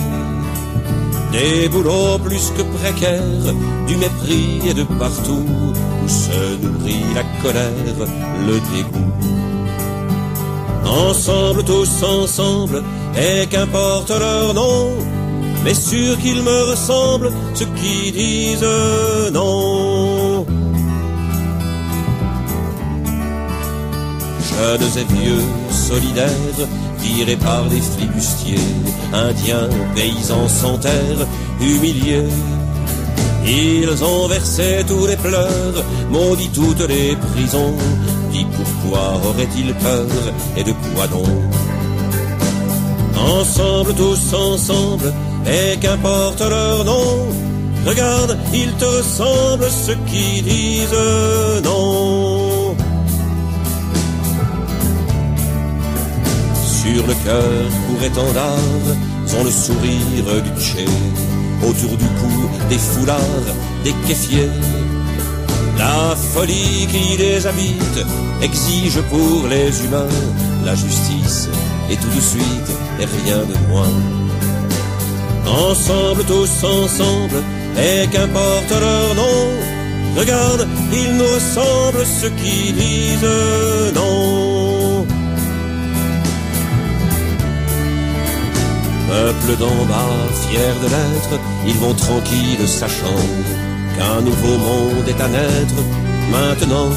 Des 1.34 1.68
boulots 1.68 2.18
plus 2.24 2.52
que 2.56 2.62
précaires, 2.78 3.54
du 3.88 3.96
mépris 3.96 4.60
et 4.68 4.74
de 4.74 4.84
partout, 4.84 5.44
où 6.04 6.08
se 6.08 6.40
nourrit 6.62 7.12
la 7.12 7.24
colère, 7.42 8.06
le 8.46 8.60
dégoût. 8.70 9.12
Ensemble, 10.84 11.64
tous 11.64 12.04
ensemble, 12.04 12.84
et 13.16 13.46
qu'importe 13.48 14.10
leur 14.10 14.54
nom, 14.54 14.90
mais 15.64 15.74
sûr 15.74 16.16
qu'ils 16.18 16.42
me 16.42 16.70
ressemblent, 16.70 17.32
ceux 17.54 17.66
qui 17.80 18.12
disent 18.12 18.70
non. 19.32 20.46
Jeunes 24.50 24.92
et 25.00 25.14
vieux, 25.14 25.42
solidaires, 25.70 26.68
tirés 27.04 27.36
par 27.36 27.64
les 27.68 27.80
flibustiers, 27.80 28.68
indiens, 29.12 29.68
paysans 29.94 30.48
sans 30.48 30.78
terre, 30.78 31.20
humiliés. 31.60 32.28
Ils 33.46 34.02
ont 34.02 34.26
versé 34.26 34.84
tous 34.88 35.06
les 35.06 35.16
pleurs, 35.16 35.78
maudit 36.10 36.48
toutes 36.48 36.86
les 36.88 37.14
prisons. 37.16 37.76
Dis 38.32 38.46
pourquoi 38.56 39.20
auraient-ils 39.28 39.74
peur 39.74 40.06
et 40.56 40.64
de 40.64 40.72
quoi 40.72 41.06
donc? 41.06 41.28
Ensemble, 43.38 43.94
tous 43.94 44.34
ensemble, 44.34 45.12
et 45.46 45.76
qu'importe 45.78 46.40
leur 46.40 46.84
nom. 46.84 47.28
Regarde, 47.86 48.38
ils 48.52 48.72
te 48.80 48.86
ressemblent 48.86 49.70
ceux 49.86 49.98
qui 50.10 50.42
disent 50.42 51.02
non. 51.64 51.93
Le 57.06 57.14
cœur 57.24 57.68
pour 57.86 58.02
étendard, 58.02 58.84
ont 59.38 59.44
le 59.44 59.50
sourire 59.50 60.42
du 60.42 60.60
Tché. 60.60 60.84
Autour 61.62 61.96
du 61.96 62.06
cou, 62.20 62.48
des 62.68 62.78
foulards, 62.78 63.54
des 63.84 63.94
kéfiers. 64.06 64.50
La 65.78 66.14
folie 66.16 66.86
qui 66.90 67.16
les 67.16 67.46
habite 67.46 68.06
exige 68.42 69.00
pour 69.10 69.48
les 69.48 69.84
humains 69.84 70.08
la 70.64 70.74
justice 70.74 71.48
et 71.90 71.96
tout 71.96 72.08
de 72.08 72.20
suite 72.20 72.70
et 73.00 73.04
rien 73.04 73.38
de 73.38 73.56
moins. 73.68 73.96
Ensemble, 75.46 76.24
tous 76.24 76.64
ensemble, 76.64 77.42
et 77.76 78.06
qu'importe 78.08 78.70
leur 78.70 79.14
nom, 79.14 79.38
regarde, 80.16 80.66
ils 80.92 81.16
nous 81.16 81.24
ressemblent 81.24 82.06
ceux 82.06 82.30
qui 82.30 82.72
disent 82.72 83.94
non. 83.94 84.43
Peuple 89.14 89.56
d'en 89.60 89.80
bas, 89.92 90.16
fiers 90.42 90.78
de 90.82 90.88
l'être, 90.94 91.34
ils 91.68 91.78
vont 91.82 91.94
tranquilles 91.94 92.66
sachant 92.66 93.22
qu'un 93.94 94.20
nouveau 94.28 94.56
monde 94.68 95.08
est 95.12 95.20
à 95.26 95.28
naître 95.28 95.80
maintenant. 96.36 96.90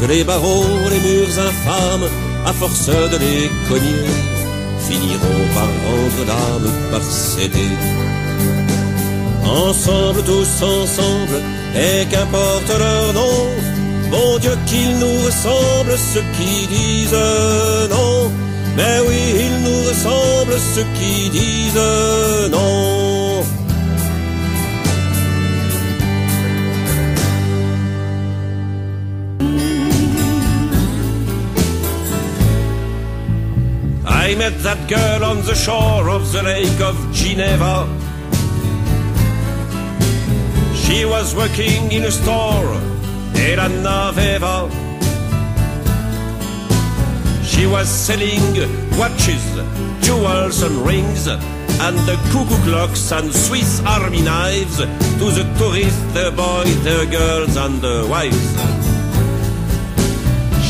Que 0.00 0.06
les 0.06 0.24
barreaux, 0.24 0.66
les 0.90 1.02
murs 1.08 1.36
infâmes, 1.48 2.08
à 2.44 2.52
force 2.52 2.88
de 3.12 3.16
les 3.24 3.42
cogner, 3.68 4.10
finiront 4.88 5.44
par 5.56 5.70
rendre 5.86 6.22
l'âme, 6.30 6.70
par 6.90 7.02
céder. 7.02 7.74
Ensemble, 9.44 10.20
tous 10.24 10.54
ensemble, 10.78 11.38
et 11.76 12.06
qu'importe 12.10 12.72
leur 12.84 13.12
nom, 13.20 13.38
bon 14.10 14.38
Dieu 14.40 14.56
qu'ils 14.66 14.98
nous 14.98 15.18
ressemblent, 15.26 15.98
ceux 16.12 16.26
qui 16.36 16.66
disent 16.66 17.22
non. 17.94 18.32
Mais 18.76 18.98
oui, 19.06 19.21
ressemblent, 19.92 20.58
ceux 20.74 20.86
qui 20.96 21.28
disent 21.30 22.50
non. 22.50 23.44
I 34.06 34.34
met 34.36 34.56
that 34.62 34.80
girl 34.88 35.24
on 35.24 35.42
the 35.44 35.54
shore 35.54 36.08
of 36.08 36.32
the 36.32 36.42
lake 36.42 36.80
of 36.80 36.96
Geneva. 37.12 37.86
She 40.82 41.04
was 41.04 41.34
working 41.34 41.92
in 41.92 42.04
a 42.04 42.10
store, 42.10 42.72
era 43.34 43.68
Naveva. 43.84 44.81
She 47.62 47.68
was 47.68 47.88
selling 47.88 48.42
watches, 48.98 49.44
jewels 50.04 50.62
and 50.62 50.84
rings, 50.84 51.28
and 51.28 51.96
the 52.08 52.16
cuckoo 52.32 52.60
clocks 52.64 53.12
and 53.12 53.32
Swiss 53.32 53.80
army 53.86 54.20
knives 54.20 54.78
to 54.78 55.26
the 55.30 55.46
tourists, 55.58 56.02
the 56.12 56.32
boys, 56.34 56.82
the 56.82 57.06
girls 57.08 57.56
and 57.56 57.80
the 57.80 58.04
wives. 58.10 58.52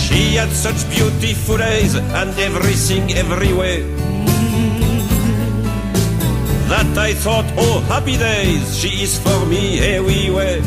She 0.04 0.34
had 0.36 0.50
such 0.50 0.86
beautiful 0.90 1.62
eyes 1.62 1.94
and 1.94 2.38
everything 2.38 3.10
everywhere 3.14 3.84
that 6.68 6.98
I 6.98 7.14
thought, 7.14 7.46
oh 7.56 7.80
happy 7.88 8.18
days, 8.18 8.76
she 8.76 9.02
is 9.02 9.18
for 9.18 9.46
me 9.46 9.80
everywhere. 9.80 10.60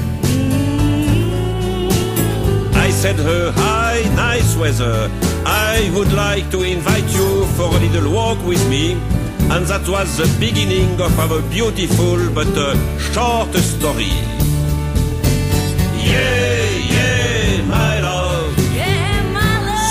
I 2.74 2.90
said 2.90 3.18
her, 3.18 3.52
hi, 3.52 4.02
nice 4.16 4.56
weather. 4.58 5.12
I 5.46 5.92
would 5.96 6.12
like 6.14 6.50
to 6.52 6.64
invite 6.64 7.08
you 7.14 7.46
for 7.56 7.70
a 7.76 7.80
little 7.80 8.12
walk 8.12 8.44
with 8.46 8.68
me. 8.70 8.94
And 9.54 9.66
that 9.68 9.88
was 9.88 10.18
the 10.18 10.28
beginning 10.40 11.00
of 11.00 11.20
our 11.20 11.42
beautiful 11.50 12.18
but 12.34 12.48
uh, 12.58 12.76
short 12.98 13.54
story. 13.56 14.10
Yeah, 16.02 16.66
yeah, 16.96 17.62
my 17.70 18.00
love. 18.02 18.56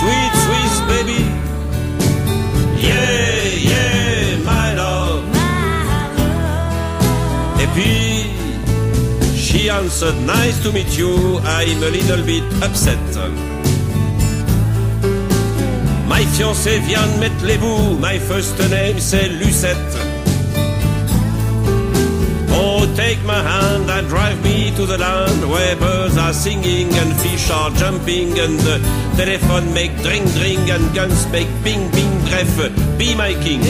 Sweet 0.01 0.33
Swiss 0.45 0.75
baby. 0.91 1.23
Yeah, 2.83 3.45
yeah, 3.71 4.37
my 4.45 4.75
love. 4.75 5.25
Et 7.61 7.69
puis, 7.75 8.27
she 9.37 9.71
answered, 9.71 10.17
nice 10.27 10.61
to 10.65 10.73
meet 10.73 10.99
you. 10.99 11.39
I'm 11.45 11.83
a 11.83 11.91
little 11.91 12.25
bit 12.27 12.43
upset. 12.63 12.99
My 16.07 16.25
fiancé 16.37 16.79
vient 16.81 17.07
de 17.15 17.21
mettre 17.21 17.45
les 17.45 17.59
bouts. 17.59 17.99
My 18.01 18.19
first 18.19 18.59
name 18.71 18.99
c'est 18.99 19.29
Lucette. 19.29 19.77
Oh, 22.57 22.87
take 22.97 23.23
my 23.25 23.43
hand 23.43 23.91
and 23.91 24.09
drive 24.09 24.43
me 24.45 24.71
to 24.77 24.87
the 24.87 24.97
land 24.97 25.51
where 25.51 25.77
birds 25.77 26.17
are 26.17 26.33
singing 26.33 26.93
and 26.95 27.13
fish 27.21 27.51
are 27.51 27.71
jumping 27.71 28.39
and 28.39 28.59
the 28.61 28.79
telephone 29.17 29.73
make 29.75 29.95
dring 30.03 30.25
dring 30.39 30.71
and 30.71 30.95
guns 30.95 31.27
make 31.33 31.49
bing 31.65 31.91
bing. 31.91 32.15
Bref, 32.29 32.99
be 32.99 33.15
my 33.15 33.35
king. 33.35 33.63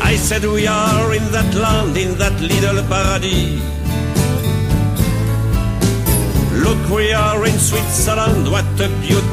I 0.00 0.16
said 0.16 0.44
we 0.44 0.66
are 0.66 1.14
in 1.14 1.24
that 1.32 1.54
land, 1.54 1.96
in 1.96 2.16
that 2.18 2.40
little 2.40 2.82
paradis. 2.88 3.60
Look, 6.64 6.90
we 6.90 7.12
are 7.12 7.44
in 7.44 7.58
Switzerland, 7.58 8.50
what 8.50 8.64
a 8.80 8.88
beautiful 9.00 9.27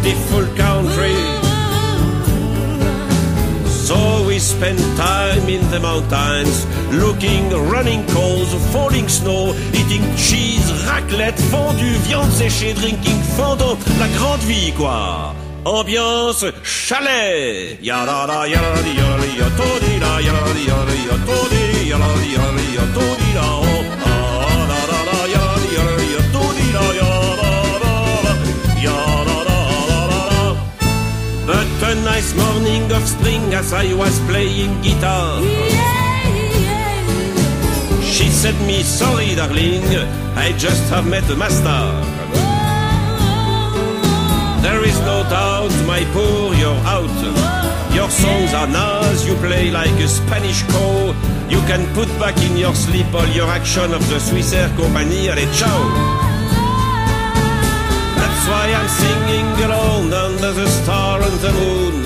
country. 0.55 1.15
So 3.67 4.27
we 4.27 4.39
spend 4.39 4.79
time 4.97 5.47
in 5.49 5.61
the 5.71 5.79
mountains, 5.79 6.65
looking, 6.91 7.49
running 7.71 8.05
coals, 8.07 8.53
falling 8.71 9.07
snow, 9.07 9.53
eating 9.73 10.03
cheese, 10.15 10.71
raclette, 10.87 11.39
fondue, 11.51 11.97
viande 12.07 12.31
séchée, 12.31 12.73
drinking 12.73 13.21
fondant, 13.35 13.77
la 13.99 14.07
grande 14.17 14.41
vie 14.41 14.71
quoi. 14.73 15.33
Ambiance 15.65 16.45
chalet. 16.63 17.79
Ya 17.81 18.05
la 18.05 18.25
la 18.27 18.47
ya 18.47 18.61
la 18.61 18.81
di 18.81 18.95
ya 18.95 19.09
la 19.09 19.17
di 19.23 19.37
ya 19.39 19.49
to 19.57 19.75
nice 32.15 32.33
morning 32.33 32.89
of 32.93 33.05
spring 33.05 33.43
as 33.53 33.73
I 33.73 33.93
was 33.93 34.17
playing 34.19 34.81
guitar. 34.81 35.41
She 38.01 38.29
said 38.29 38.55
me 38.65 38.83
sorry 38.83 39.35
darling, 39.35 39.83
I 40.37 40.53
just 40.57 40.89
have 40.91 41.05
met 41.09 41.29
a 41.29 41.35
master. 41.35 41.83
There 44.63 44.81
is 44.85 44.97
no 45.01 45.23
doubt, 45.27 45.75
my 45.85 46.05
poor, 46.13 46.55
you're 46.55 46.83
out. 46.95 47.19
Your 47.93 48.09
songs 48.09 48.53
are 48.53 48.67
nice, 48.67 49.27
you 49.27 49.35
play 49.35 49.69
like 49.69 49.99
a 49.99 50.07
Spanish 50.07 50.63
cow. 50.71 51.13
You 51.49 51.59
can 51.67 51.83
put 51.93 52.07
back 52.17 52.37
in 52.47 52.55
your 52.55 52.75
sleep 52.75 53.13
all 53.13 53.27
your 53.39 53.49
action 53.49 53.93
of 53.93 54.07
the 54.07 54.19
Swissair 54.19 54.73
Company. 54.77 55.27
Allez, 55.27 55.51
ciao! 55.59 56.24
That's 58.45 58.57
why 58.59 58.73
I'm 58.79 58.87
singing 58.87 59.47
alone 59.65 60.13
under 60.13 60.51
the 60.53 60.67
star 60.67 61.19
and 61.19 61.37
the 61.39 61.51
moon. 61.51 62.05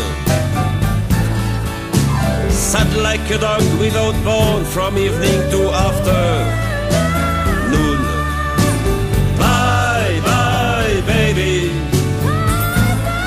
Sad 2.49 2.95
like 3.03 3.30
a 3.30 3.38
dog 3.40 3.61
without 3.78 4.16
bone 4.24 4.64
from 4.64 4.98
evening 4.98 5.40
to 5.52 5.70
after 5.86 6.22
noon. 7.72 8.02
Bye, 9.38 10.22
bye, 10.24 11.02
baby. 11.06 11.74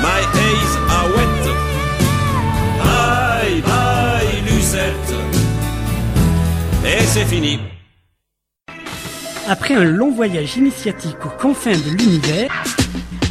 My 0.01 0.21
eyes 0.45 0.73
are 0.95 1.09
wet. 1.15 1.43
Bye, 2.81 3.61
bye, 3.61 4.41
Lucette. 4.47 5.13
Et 6.83 7.03
c'est 7.03 7.25
fini. 7.25 7.59
Après 9.47 9.75
un 9.75 9.83
long 9.83 10.09
voyage 10.09 10.57
initiatique 10.57 11.23
aux 11.25 11.37
confins 11.37 11.77
de 11.77 11.91
l'univers, 11.91 12.49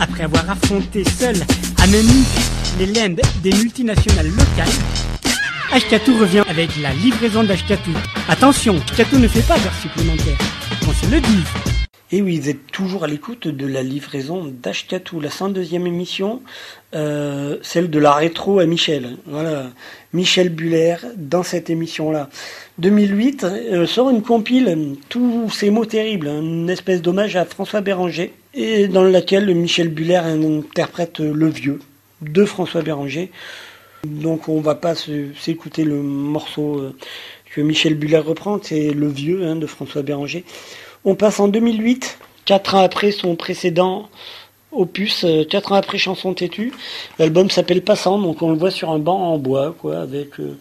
après 0.02 0.24
avoir 0.24 0.50
affronté 0.50 1.04
seul 1.04 1.36
à 1.80 1.86
Memphis 1.86 2.50
les 2.78 2.86
landes 2.86 3.20
des 3.42 3.52
multinationales 3.52 4.28
locales, 4.28 4.74
Ashkatu 5.72 6.10
revient 6.12 6.42
avec 6.48 6.70
la 6.82 6.92
livraison 6.92 7.44
d'Ashkatu. 7.44 7.90
Attention, 8.28 8.76
Ashkatu 8.90 9.16
ne 9.16 9.28
fait 9.28 9.46
pas 9.46 9.58
d'heures 9.58 9.80
supplémentaires, 9.80 10.38
qu'on 10.80 10.92
se 10.92 11.10
le 11.10 11.20
dise. 11.20 11.46
Et 12.10 12.20
oui, 12.20 12.40
vous 12.40 12.50
êtes 12.50 12.66
toujours 12.66 13.04
à 13.04 13.06
l'écoute 13.06 13.46
de 13.48 13.66
la 13.66 13.82
livraison 13.82 14.44
d'Ashkatu, 14.44 15.20
la 15.20 15.30
102e 15.30 15.86
émission, 15.86 16.42
euh, 16.94 17.56
celle 17.62 17.88
de 17.88 17.98
la 17.98 18.12
rétro 18.12 18.58
à 18.58 18.66
Michel. 18.66 19.16
Voilà, 19.26 19.70
Michel 20.12 20.48
Buller 20.48 20.96
dans 21.16 21.42
cette 21.42 21.70
émission-là. 21.70 22.28
2008 22.78 23.44
euh, 23.44 23.86
sort 23.86 24.10
une 24.10 24.22
compile, 24.22 24.96
tous 25.08 25.48
ces 25.50 25.70
mots 25.70 25.86
terribles, 25.86 26.28
hein, 26.28 26.40
une 26.40 26.68
espèce 26.68 27.00
d'hommage 27.00 27.36
à 27.36 27.44
François 27.44 27.80
Béranger, 27.80 28.34
et 28.54 28.88
dans 28.88 29.04
laquelle 29.04 29.54
Michel 29.54 29.88
Buller 29.88 30.16
interprète 30.16 31.20
le 31.20 31.48
vieux 31.48 31.80
de 32.20 32.44
François 32.44 32.82
Béranger. 32.82 33.30
Donc 34.04 34.48
on 34.48 34.60
va 34.60 34.74
pas 34.74 34.94
s'écouter 34.94 35.84
le 35.84 35.96
morceau 36.02 36.78
euh, 36.78 36.94
que 37.54 37.60
Michel 37.60 37.94
Buller 37.94 38.18
reprend, 38.18 38.58
c'est 38.62 38.90
le 38.90 39.08
vieux 39.08 39.46
hein, 39.46 39.56
de 39.56 39.66
François 39.66 40.02
Béranger. 40.02 40.44
On 41.04 41.14
passe 41.14 41.40
en 41.40 41.48
2008, 41.48 42.18
quatre 42.44 42.74
ans 42.74 42.82
après 42.82 43.12
son 43.12 43.36
précédent 43.36 44.08
opus, 44.72 45.24
euh, 45.24 45.44
quatre 45.44 45.72
ans 45.72 45.76
après 45.76 45.98
Chanson 45.98 46.34
têtue. 46.34 46.72
L'album 47.18 47.50
s'appelle 47.50 47.82
Passant, 47.82 48.18
donc 48.18 48.42
on 48.42 48.50
le 48.50 48.58
voit 48.58 48.70
sur 48.70 48.90
un 48.90 48.98
banc 48.98 49.32
en 49.32 49.38
bois, 49.38 49.74
quoi, 49.78 50.00
avec, 50.00 50.40
euh, 50.40 50.56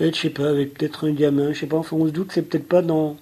je 0.00 0.10
sais 0.12 0.30
pas, 0.30 0.48
avec 0.48 0.74
peut-être 0.74 1.06
un 1.06 1.12
gamin, 1.12 1.52
je 1.52 1.60
sais 1.60 1.66
pas, 1.66 1.76
on 1.92 2.06
se 2.06 2.10
doute 2.10 2.32
c'est 2.32 2.42
peut-être 2.42 2.68
pas 2.68 2.82
dans 2.82 3.16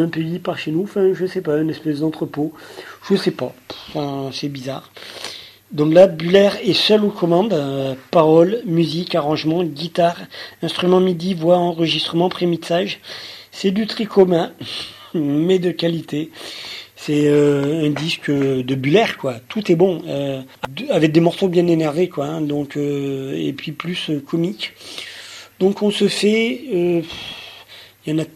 un 0.00 0.08
pays 0.08 0.38
par 0.38 0.58
chez 0.58 0.70
nous, 0.70 0.84
enfin 0.84 1.12
je 1.14 1.26
sais 1.26 1.40
pas, 1.40 1.58
une 1.58 1.70
espèce 1.70 2.00
d'entrepôt, 2.00 2.52
je 3.08 3.16
sais 3.16 3.30
pas, 3.30 3.54
c'est 4.32 4.48
bizarre. 4.48 4.90
Donc 5.74 5.92
là, 5.92 6.06
Buller 6.06 6.50
est 6.62 6.72
seul 6.72 7.04
aux 7.04 7.10
commandes, 7.10 7.52
euh, 7.52 7.96
paroles, 8.12 8.60
musique, 8.64 9.16
arrangement, 9.16 9.64
guitare, 9.64 10.18
instrument 10.62 11.00
MIDI, 11.00 11.34
voix, 11.34 11.56
enregistrement, 11.56 12.28
prémixage. 12.28 13.00
C'est 13.50 13.72
du 13.72 13.88
tricot-main, 13.88 14.52
mais 15.14 15.58
de 15.58 15.72
qualité. 15.72 16.30
C'est 16.94 17.26
euh, 17.26 17.86
un 17.86 17.90
disque 17.90 18.30
de 18.30 18.74
Buller, 18.76 19.16
quoi. 19.18 19.34
Tout 19.48 19.72
est 19.72 19.74
bon, 19.74 20.00
euh, 20.06 20.42
avec 20.90 21.10
des 21.10 21.20
morceaux 21.20 21.48
bien 21.48 21.66
énervés, 21.66 22.08
quoi. 22.08 22.26
hein, 22.26 22.40
donc 22.40 22.76
et 22.76 23.52
puis 23.56 23.72
plus 23.72 24.12
comique. 24.26 24.74
Donc 25.58 25.82
on 25.82 25.90
se 25.90 26.06
fait, 26.06 26.62
il 26.70 27.04
y 28.06 28.12
en 28.12 28.18
a, 28.20 28.26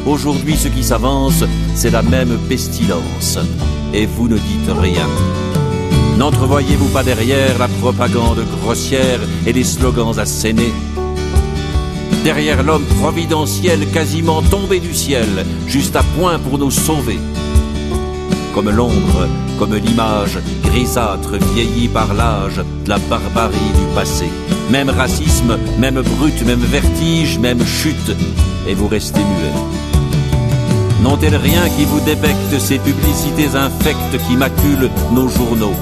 Aujourd'hui, 0.06 0.58
ce 0.58 0.68
qui 0.68 0.84
s'avance, 0.84 1.46
c'est 1.76 1.92
la 1.92 2.02
même 2.02 2.38
pestilence. 2.50 3.40
Et 3.94 4.06
vous 4.06 4.28
ne 4.28 4.36
dites 4.36 4.72
rien. 4.82 5.08
N'entrevoyez-vous 6.18 6.90
pas 6.90 7.04
derrière 7.04 7.58
la 7.58 7.70
propagande 7.70 8.44
grossière 8.62 9.22
et 9.46 9.54
les 9.54 9.64
slogans 9.64 10.20
assénés? 10.20 10.74
Derrière 12.28 12.62
l'homme 12.62 12.84
providentiel 13.00 13.90
quasiment 13.94 14.42
tombé 14.42 14.82
du 14.82 14.94
ciel, 14.94 15.46
juste 15.66 15.96
à 15.96 16.04
point 16.04 16.38
pour 16.38 16.58
nous 16.58 16.72
sauver. 16.72 17.20
Comme 18.54 18.70
l'ombre, 18.70 19.30
comme 19.58 19.74
l'image, 19.74 20.38
grisâtre, 20.62 21.38
vieillie 21.54 21.88
par 21.88 22.14
l'âge, 22.14 22.58
de 22.84 22.90
la 22.90 22.98
barbarie 22.98 23.72
du 23.80 23.96
passé. 23.96 24.26
Même 24.70 24.90
racisme, 24.90 25.58
même 25.80 26.02
brute, 26.02 26.46
même 26.46 26.60
vertige, 26.60 27.40
même 27.40 27.66
chute, 27.66 28.12
et 28.68 28.74
vous 28.74 28.90
restez 28.90 29.22
muet. 29.22 29.58
N'ont-elles 31.04 31.38
rien 31.38 31.70
qui 31.78 31.86
vous 31.86 32.02
débecte 32.02 32.60
ces 32.60 32.80
publicités 32.80 33.56
infectes 33.56 34.18
qui 34.28 34.36
maculent 34.36 34.90
nos 35.14 35.30
journaux? 35.30 35.76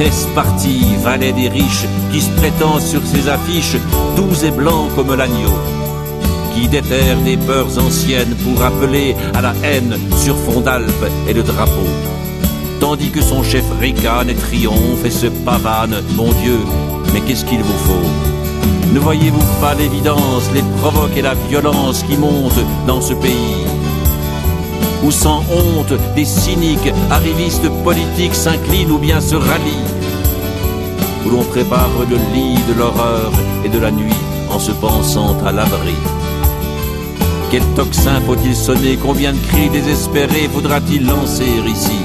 Est-ce 0.00 0.26
parti, 0.28 0.84
valet 1.02 1.32
des 1.32 1.48
riches, 1.48 1.86
qui 2.12 2.20
se 2.20 2.30
prétend 2.30 2.78
sur 2.80 3.00
ses 3.06 3.28
affiches, 3.28 3.76
doux 4.16 4.44
et 4.44 4.50
blanc 4.50 4.88
comme 4.96 5.14
l'agneau 5.14 5.56
Qui 6.54 6.68
déterre 6.68 7.18
des 7.24 7.36
peurs 7.36 7.78
anciennes 7.78 8.34
pour 8.36 8.62
appeler 8.64 9.14
à 9.34 9.40
la 9.40 9.54
haine 9.62 9.96
sur 10.16 10.36
fond 10.36 10.60
d'Alpes 10.60 11.10
et 11.28 11.34
de 11.34 11.42
drapeau? 11.42 11.88
Tandis 12.80 13.10
que 13.10 13.22
son 13.22 13.42
chef 13.42 13.64
ricane 13.80 14.30
et 14.30 14.34
triomphe 14.34 15.04
et 15.04 15.10
se 15.10 15.26
pavane, 15.26 16.02
mon 16.16 16.32
Dieu, 16.32 16.58
mais 17.12 17.20
qu'est-ce 17.20 17.44
qu'il 17.44 17.62
vous 17.62 17.78
faut? 17.86 18.92
Ne 18.92 18.98
voyez-vous 18.98 19.60
pas 19.60 19.74
l'évidence, 19.74 20.50
les 20.52 20.62
provoques 20.80 21.16
et 21.16 21.22
la 21.22 21.34
violence 21.48 22.02
qui 22.02 22.16
montent 22.16 22.64
dans 22.86 23.00
ce 23.00 23.14
pays? 23.14 23.61
Où 25.02 25.10
sans 25.10 25.42
honte 25.50 25.94
des 26.14 26.24
cyniques, 26.24 26.92
arrivistes 27.10 27.68
politiques 27.84 28.34
s'inclinent 28.34 28.90
ou 28.90 28.98
bien 28.98 29.20
se 29.20 29.34
rallient, 29.34 29.90
où 31.26 31.30
l'on 31.30 31.44
prépare 31.44 31.90
le 32.08 32.16
lit 32.34 32.58
de 32.68 32.78
l'horreur 32.78 33.32
et 33.64 33.68
de 33.68 33.78
la 33.78 33.90
nuit 33.90 34.22
en 34.50 34.58
se 34.58 34.72
pensant 34.72 35.36
à 35.44 35.52
l'abri. 35.52 35.94
Quel 37.50 37.62
tocsin 37.76 38.20
faut-il 38.26 38.56
sonner? 38.56 38.96
Combien 38.96 39.32
de 39.32 39.38
cris 39.48 39.68
désespérés 39.68 40.48
faudra-t-il 40.52 41.06
lancer 41.06 41.52
ici? 41.66 42.00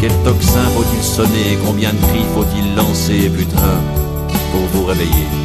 Quel 0.00 0.12
tocsin 0.24 0.64
faut-il 0.76 1.02
sonner? 1.02 1.58
Combien 1.64 1.92
de 1.92 1.98
cris 1.98 2.26
faut-il 2.34 2.76
lancer, 2.76 3.30
putain, 3.30 3.80
pour 4.52 4.66
vous 4.72 4.86
réveiller? 4.86 5.41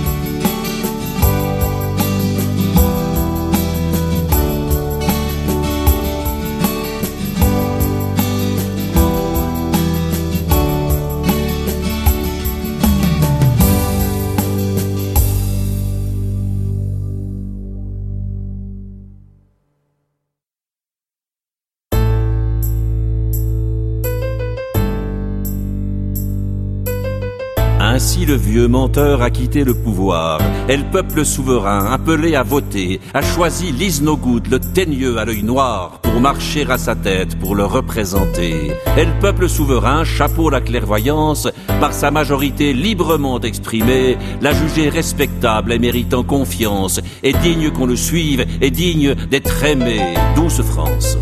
Le 28.67 28.73
menteur 28.73 29.21
a 29.21 29.29
quitté 29.29 29.63
le 29.63 29.73
pouvoir, 29.73 30.41
et 30.67 30.75
le 30.75 30.83
peuple 30.83 31.23
souverain, 31.23 31.89
appelé 31.89 32.35
à 32.35 32.43
voter, 32.43 32.99
a 33.13 33.21
choisi 33.21 33.71
Lise 33.71 34.03
le 34.03 34.59
teigneux 34.59 35.17
à 35.17 35.23
l'œil 35.23 35.43
noir, 35.43 36.01
pour 36.01 36.19
marcher 36.19 36.69
à 36.69 36.77
sa 36.77 36.93
tête, 36.93 37.39
pour 37.39 37.55
le 37.55 37.63
représenter. 37.63 38.73
Et 38.97 39.05
le 39.05 39.19
peuple 39.21 39.47
souverain, 39.47 40.03
chapeau 40.03 40.49
la 40.49 40.59
clairvoyance, 40.59 41.47
par 41.79 41.93
sa 41.93 42.11
majorité 42.11 42.73
librement 42.73 43.39
exprimée, 43.39 44.17
l'a 44.41 44.51
jugé 44.51 44.89
respectable 44.89 45.71
et 45.71 45.79
méritant 45.79 46.25
confiance, 46.25 46.99
et 47.23 47.31
digne 47.31 47.71
qu'on 47.71 47.85
le 47.85 47.95
suive, 47.95 48.45
et 48.59 48.69
digne 48.69 49.15
d'être 49.31 49.63
aimé. 49.63 50.01
Douce 50.35 50.61
France. 50.61 51.17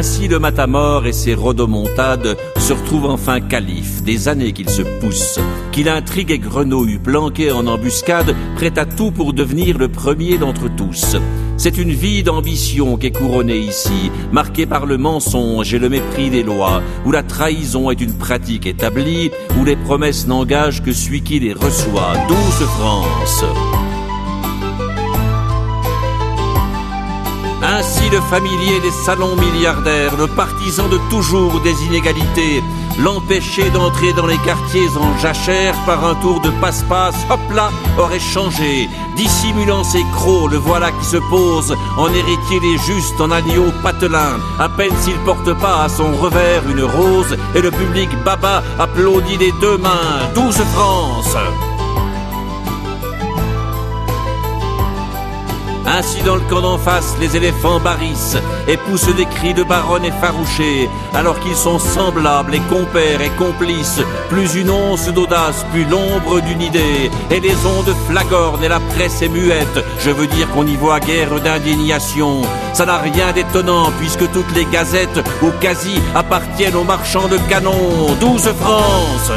Ainsi 0.00 0.28
le 0.28 0.38
matamor 0.38 1.06
et 1.06 1.12
ses 1.12 1.34
rodomontades 1.34 2.38
se 2.56 2.72
retrouvent 2.72 3.10
enfin 3.10 3.38
calife, 3.38 4.02
des 4.02 4.28
années 4.28 4.54
qu'il 4.54 4.70
se 4.70 4.80
pousse, 4.80 5.38
qu'il 5.72 5.90
intrigue 5.90 6.30
et 6.30 6.38
grenouille, 6.38 6.98
planqué 6.98 7.52
en 7.52 7.66
embuscade, 7.66 8.34
prêt 8.56 8.78
à 8.78 8.86
tout 8.86 9.10
pour 9.10 9.34
devenir 9.34 9.76
le 9.76 9.88
premier 9.88 10.38
d'entre 10.38 10.74
tous. 10.74 11.16
C'est 11.58 11.76
une 11.76 11.92
vie 11.92 12.22
d'ambition 12.22 12.96
qui 12.96 13.08
est 13.08 13.10
couronnée 13.10 13.58
ici, 13.58 14.10
marquée 14.32 14.64
par 14.64 14.86
le 14.86 14.96
mensonge 14.96 15.74
et 15.74 15.78
le 15.78 15.90
mépris 15.90 16.30
des 16.30 16.44
lois, 16.44 16.80
où 17.04 17.12
la 17.12 17.22
trahison 17.22 17.90
est 17.90 18.00
une 18.00 18.16
pratique 18.16 18.64
établie, 18.64 19.30
où 19.60 19.66
les 19.66 19.76
promesses 19.76 20.26
n'engagent 20.26 20.82
que 20.82 20.94
celui 20.94 21.20
qui 21.20 21.40
les 21.40 21.52
reçoit. 21.52 22.14
Douce 22.26 22.66
France 22.78 23.44
Ainsi 27.70 28.10
le 28.10 28.20
familier 28.22 28.80
des 28.80 28.90
salons 28.90 29.36
milliardaires, 29.36 30.16
le 30.16 30.26
partisan 30.26 30.88
de 30.88 30.98
toujours 31.08 31.60
des 31.60 31.84
inégalités, 31.84 32.64
l'empêcher 32.98 33.70
d'entrer 33.70 34.12
dans 34.12 34.26
les 34.26 34.38
quartiers 34.38 34.88
en 34.96 35.16
jachère 35.18 35.74
par 35.86 36.04
un 36.04 36.16
tour 36.16 36.40
de 36.40 36.50
passe-passe, 36.60 37.14
hop 37.30 37.38
là, 37.54 37.70
aurait 37.96 38.18
changé. 38.18 38.88
Dissimulant 39.14 39.84
ses 39.84 40.02
crocs, 40.12 40.50
le 40.50 40.56
voilà 40.56 40.90
qui 40.90 41.06
se 41.06 41.18
pose 41.30 41.72
en 41.96 42.08
héritier 42.08 42.58
des 42.58 42.76
justes 42.78 43.20
en 43.20 43.30
agneau 43.30 43.70
patelin. 43.84 44.40
À 44.58 44.68
peine 44.68 44.96
s'il 45.00 45.16
porte 45.24 45.52
pas 45.60 45.84
à 45.84 45.88
son 45.88 46.10
revers 46.16 46.68
une 46.68 46.82
rose, 46.82 47.36
et 47.54 47.62
le 47.62 47.70
public 47.70 48.10
baba 48.24 48.64
applaudit 48.80 49.38
des 49.38 49.52
deux 49.60 49.78
mains. 49.78 50.28
Douce 50.34 50.60
France! 50.74 51.36
Ainsi 55.92 56.22
dans 56.22 56.36
le 56.36 56.42
camp 56.42 56.60
d'en 56.60 56.78
face, 56.78 57.16
les 57.20 57.36
éléphants 57.36 57.80
barrissent 57.80 58.38
et 58.68 58.76
poussent 58.76 59.14
des 59.16 59.26
cris 59.26 59.54
de 59.54 59.64
baronne 59.64 60.04
effarouchés, 60.04 60.88
alors 61.14 61.40
qu'ils 61.40 61.56
sont 61.56 61.80
semblables 61.80 62.54
et 62.54 62.60
compères 62.70 63.20
et 63.20 63.30
complices, 63.30 64.00
plus 64.28 64.54
une 64.54 64.70
once 64.70 65.08
d'audace, 65.08 65.66
plus 65.72 65.84
l'ombre 65.84 66.40
d'une 66.42 66.62
idée, 66.62 67.10
et 67.30 67.40
les 67.40 67.56
ondes 67.66 67.94
flagornent 68.08 68.62
et 68.62 68.68
la 68.68 68.78
presse 68.78 69.20
est 69.22 69.28
muette, 69.28 69.84
je 69.98 70.10
veux 70.10 70.28
dire 70.28 70.48
qu'on 70.50 70.66
y 70.66 70.76
voit 70.76 71.00
guère 71.00 71.40
d'indignation. 71.40 72.42
Ça 72.72 72.86
n'a 72.86 72.98
rien 72.98 73.32
d'étonnant 73.32 73.90
puisque 73.98 74.30
toutes 74.30 74.54
les 74.54 74.66
gazettes, 74.66 75.24
ou 75.42 75.50
quasi, 75.60 76.00
appartiennent 76.14 76.76
aux 76.76 76.84
marchands 76.84 77.28
de 77.28 77.38
canons. 77.48 78.14
Douce 78.20 78.48
France 78.60 79.32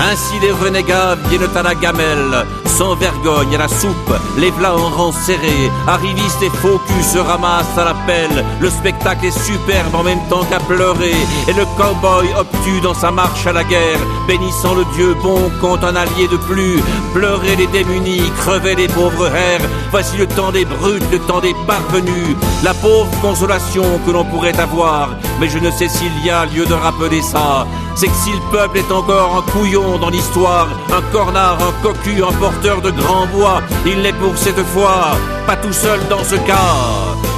Ainsi 0.00 0.40
les 0.40 0.52
renégats 0.52 1.14
viennent 1.28 1.54
à 1.54 1.62
la 1.62 1.74
gamelle, 1.74 2.46
sans 2.64 2.94
vergogne 2.94 3.54
à 3.54 3.58
la 3.58 3.68
soupe, 3.68 4.14
les 4.38 4.50
plats 4.50 4.74
en 4.74 4.88
rang 4.88 5.12
serré, 5.12 5.70
arrivistes 5.86 6.42
et 6.42 6.48
faux 6.48 6.80
se 7.02 7.18
ramassent 7.18 7.76
à 7.76 7.84
la 7.84 7.94
pelle. 8.06 8.44
Le 8.60 8.70
spectacle 8.70 9.26
est 9.26 9.44
superbe 9.44 9.94
en 9.94 10.02
même 10.02 10.26
temps 10.30 10.44
qu'à 10.44 10.58
pleurer, 10.60 11.14
et 11.48 11.52
le 11.52 11.66
cowboy 11.76 12.28
obtus 12.38 12.80
dans 12.82 12.94
sa 12.94 13.10
marche 13.10 13.46
à 13.46 13.52
la 13.52 13.62
guerre, 13.64 13.98
bénissant 14.26 14.74
le 14.74 14.86
Dieu 14.94 15.14
bon 15.22 15.50
compte 15.60 15.84
un 15.84 15.96
allié 15.96 16.28
de 16.28 16.38
plus. 16.38 16.80
Pleurer 17.12 17.56
les 17.56 17.66
démunis, 17.66 18.30
crever 18.38 18.76
les 18.76 18.88
pauvres 18.88 19.26
hères, 19.26 19.68
voici 19.90 20.16
le 20.16 20.26
temps 20.26 20.52
des 20.52 20.64
brutes, 20.64 21.10
le 21.12 21.18
temps 21.18 21.40
des 21.40 21.54
parvenus, 21.66 22.36
la 22.64 22.72
pauvre 22.72 23.10
consolation 23.20 23.84
que 24.06 24.12
l'on 24.12 24.24
pourrait 24.24 24.58
avoir, 24.58 25.10
mais 25.38 25.48
je 25.48 25.58
ne 25.58 25.70
sais 25.70 25.88
s'il 25.88 26.24
y 26.24 26.30
a 26.30 26.46
lieu 26.46 26.64
de 26.64 26.74
rappeler 26.74 27.20
ça 27.20 27.66
c'est 28.00 28.08
que 28.08 28.14
si 28.14 28.32
le 28.32 28.40
peuple 28.50 28.78
est 28.78 28.90
encore 28.90 29.36
un 29.36 29.50
couillon 29.52 29.98
dans 29.98 30.08
l'histoire, 30.08 30.68
un 30.90 31.02
cornard, 31.12 31.58
un 31.60 31.82
cocu, 31.82 32.24
un 32.24 32.32
porteur 32.32 32.80
de 32.80 32.90
grand 32.90 33.26
bois, 33.26 33.60
il 33.84 34.00
n'est 34.00 34.14
pour 34.14 34.38
cette 34.38 34.64
fois 34.68 35.18
pas 35.46 35.56
tout 35.56 35.72
seul 35.74 36.00
dans 36.08 36.24
ce 36.24 36.36
cas. 36.36 36.76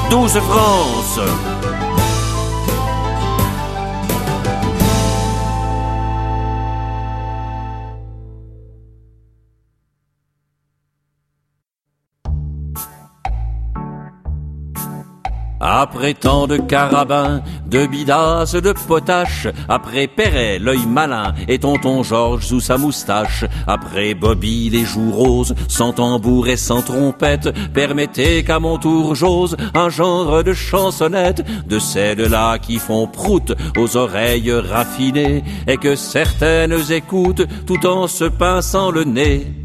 Douze 0.09 0.39
France 0.39 1.18
Après 15.64 16.14
tant 16.14 16.48
de 16.48 16.56
carabins, 16.56 17.40
de 17.66 17.86
bidas, 17.86 18.52
de 18.60 18.72
potaches, 18.72 19.47
après 19.68 20.09
Perret, 20.09 20.59
l'œil 20.59 20.86
malin, 20.89 21.34
et 21.47 21.60
tonton 21.60 22.02
Georges 22.02 22.47
sous 22.47 22.59
sa 22.59 22.78
moustache, 22.78 23.44
après 23.68 24.14
Bobby, 24.14 24.70
les 24.70 24.84
joues 24.84 25.12
roses, 25.12 25.55
sans 25.68 25.93
tambour 25.93 26.48
et 26.48 26.56
sans 26.56 26.82
trompette, 26.82 27.48
permettez 27.72 28.43
qu'à 28.43 28.59
mon 28.59 28.76
tour 28.76 29.14
j'ose 29.14 29.56
un 29.74 29.89
genre 29.89 30.43
de 30.43 30.52
chansonnette, 30.52 31.47
de 31.68 31.78
celles-là 31.78 32.59
qui 32.59 32.78
font 32.78 33.06
prout 33.06 33.55
aux 33.78 33.97
oreilles 33.97 34.52
raffinées, 34.52 35.44
et 35.68 35.76
que 35.76 35.94
certaines 35.94 36.90
écoutent 36.90 37.47
tout 37.66 37.86
en 37.86 38.09
se 38.09 38.24
pinçant 38.24 38.90
le 38.90 39.05
nez. 39.05 39.61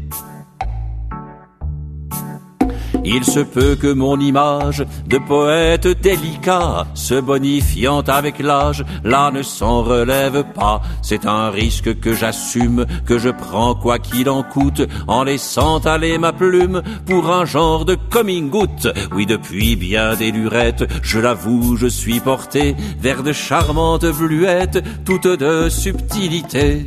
Il 3.10 3.24
se 3.24 3.40
peut 3.40 3.74
que 3.74 3.90
mon 3.90 4.20
image 4.20 4.84
de 5.06 5.16
poète 5.16 5.88
délicat, 5.88 6.86
se 6.92 7.18
bonifiant 7.18 8.02
avec 8.02 8.38
l'âge, 8.38 8.84
là 9.02 9.30
ne 9.30 9.42
s'en 9.42 9.82
relève 9.82 10.44
pas. 10.54 10.82
C'est 11.00 11.24
un 11.24 11.48
risque 11.48 11.98
que 12.00 12.12
j'assume, 12.12 12.84
que 13.06 13.18
je 13.18 13.30
prends 13.30 13.74
quoi 13.74 13.98
qu'il 13.98 14.28
en 14.28 14.42
coûte, 14.42 14.82
en 15.06 15.24
laissant 15.24 15.78
aller 15.78 16.18
ma 16.18 16.34
plume 16.34 16.82
pour 17.06 17.32
un 17.32 17.46
genre 17.46 17.86
de 17.86 17.96
coming 18.10 18.52
out. 18.52 18.88
Oui, 19.14 19.24
depuis 19.24 19.74
bien 19.74 20.14
des 20.14 20.30
lurettes, 20.30 20.84
je 21.02 21.18
l'avoue, 21.18 21.76
je 21.76 21.86
suis 21.86 22.20
porté 22.20 22.76
vers 23.00 23.22
de 23.22 23.32
charmantes 23.32 24.04
bluettes, 24.04 24.84
toutes 25.06 25.28
de 25.28 25.70
subtilité. 25.70 26.84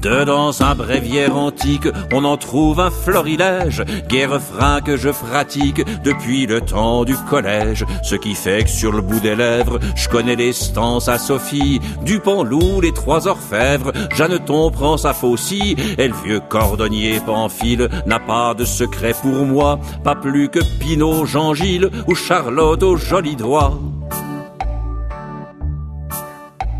De 0.00 0.22
dans 0.22 0.62
un 0.62 0.76
bréviaire 0.76 1.36
antique, 1.36 1.88
on 2.12 2.24
en 2.24 2.36
trouve 2.36 2.78
un 2.78 2.90
florilège, 2.90 3.82
guerre 4.08 4.30
refrain 4.30 4.80
que 4.80 4.96
je 4.96 5.08
pratique 5.08 5.84
depuis 6.04 6.46
le 6.46 6.60
temps 6.60 7.04
du 7.04 7.16
collège. 7.28 7.84
Ce 8.04 8.14
qui 8.14 8.34
fait 8.34 8.62
que 8.62 8.70
sur 8.70 8.92
le 8.92 9.00
bout 9.00 9.18
des 9.18 9.34
lèvres, 9.34 9.80
je 9.96 10.08
connais 10.08 10.36
les 10.36 10.52
stances 10.52 11.08
à 11.08 11.18
Sophie, 11.18 11.80
Dupont-Loup, 12.04 12.80
les 12.80 12.92
trois 12.92 13.26
orfèvres, 13.26 13.92
Jeanneton 14.14 14.70
prend 14.70 14.96
sa 14.96 15.12
faucille, 15.14 15.74
et 15.98 16.06
le 16.06 16.14
vieux 16.24 16.40
cordonnier 16.48 17.20
Pamphile 17.24 17.88
n'a 18.06 18.20
pas 18.20 18.54
de 18.54 18.64
secret 18.64 19.14
pour 19.20 19.44
moi, 19.46 19.80
pas 20.04 20.14
plus 20.14 20.48
que 20.48 20.60
Pinot, 20.78 21.26
Jean-Gilles 21.26 21.90
ou 22.06 22.14
Charlotte 22.14 22.84
au 22.84 22.96
joli 22.96 23.34
doigt. 23.34 23.76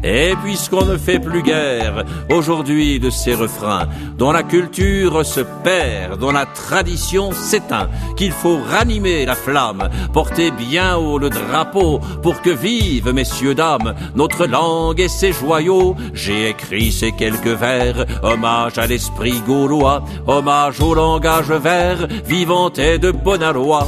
Et 0.04 0.34
puisqu'on 0.44 0.84
ne 0.84 0.96
fait 0.96 1.18
plus 1.18 1.42
guère 1.42 2.04
aujourd'hui 2.30 3.00
de 3.00 3.10
ces 3.10 3.34
refrains, 3.34 3.88
dont 4.16 4.30
la 4.30 4.44
culture 4.44 5.24
se 5.26 5.40
perd, 5.64 6.20
dont 6.20 6.30
la 6.30 6.46
tradition 6.46 7.32
s'éteint, 7.32 7.88
qu'il 8.16 8.30
faut 8.30 8.58
ranimer 8.58 9.26
la 9.26 9.34
flamme, 9.34 9.88
porter 10.12 10.52
bien 10.52 10.96
haut 10.96 11.18
le 11.18 11.30
drapeau, 11.30 12.00
pour 12.22 12.40
que 12.42 12.50
vive, 12.50 13.12
messieurs, 13.12 13.54
dames, 13.54 13.94
notre 14.14 14.46
langue 14.46 15.00
et 15.00 15.08
ses 15.08 15.32
joyaux, 15.32 15.96
j'ai 16.14 16.50
écrit 16.50 16.92
ces 16.92 17.12
quelques 17.12 17.46
vers, 17.46 18.06
hommage 18.22 18.78
à 18.78 18.86
l'esprit 18.86 19.40
gaulois, 19.46 20.04
hommage 20.26 20.80
au 20.80 20.94
langage 20.94 21.50
vert, 21.50 22.06
vivant 22.24 22.70
et 22.74 22.98
de 22.98 23.10
bonne 23.10 23.42
aloi. 23.42 23.86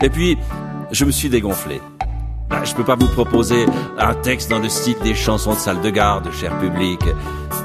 Et 0.00 0.10
puis, 0.10 0.38
je 0.92 1.04
me 1.04 1.10
suis 1.10 1.28
dégonflé. 1.28 1.80
Ah, 2.50 2.64
je 2.64 2.74
peux 2.74 2.84
pas 2.84 2.96
vous 2.96 3.08
proposer 3.08 3.66
un 3.98 4.14
texte 4.14 4.50
dans 4.50 4.58
le 4.58 4.68
style 4.68 4.96
des 5.02 5.14
chansons 5.14 5.52
de 5.52 5.58
salle 5.58 5.80
de 5.80 5.90
garde, 5.90 6.30
cher 6.32 6.58
public, 6.58 7.00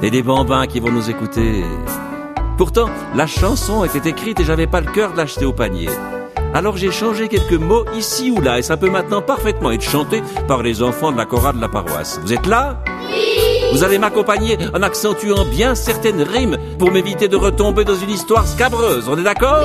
et 0.02 0.10
des 0.10 0.22
bambins 0.22 0.66
qui 0.66 0.78
vont 0.80 0.90
nous 0.90 1.08
écouter. 1.08 1.64
Pourtant, 2.58 2.88
la 3.16 3.26
chanson 3.26 3.84
était 3.84 4.10
écrite 4.10 4.40
et 4.40 4.44
j'avais 4.44 4.66
pas 4.66 4.80
le 4.80 4.90
cœur 4.92 5.12
de 5.12 5.16
l'acheter 5.16 5.44
au 5.44 5.52
panier. 5.52 5.88
Alors 6.52 6.76
j'ai 6.76 6.92
changé 6.92 7.28
quelques 7.28 7.60
mots 7.60 7.84
ici 7.96 8.30
ou 8.30 8.40
là 8.40 8.58
et 8.58 8.62
ça 8.62 8.76
peut 8.76 8.90
maintenant 8.90 9.22
parfaitement 9.22 9.72
être 9.72 9.82
chanté 9.82 10.22
par 10.46 10.62
les 10.62 10.82
enfants 10.82 11.10
de 11.10 11.16
la 11.16 11.24
chorale 11.24 11.56
de 11.56 11.60
la 11.60 11.68
paroisse. 11.68 12.20
Vous 12.22 12.32
êtes 12.32 12.46
là? 12.46 12.84
Vous 13.72 13.82
allez 13.82 13.98
m'accompagner 13.98 14.56
en 14.72 14.82
accentuant 14.82 15.44
bien 15.46 15.74
certaines 15.74 16.22
rimes 16.22 16.56
pour 16.78 16.92
m'éviter 16.92 17.26
de 17.26 17.36
retomber 17.36 17.84
dans 17.84 17.96
une 17.96 18.10
histoire 18.10 18.46
scabreuse. 18.46 19.08
On 19.08 19.18
est 19.18 19.24
d'accord? 19.24 19.64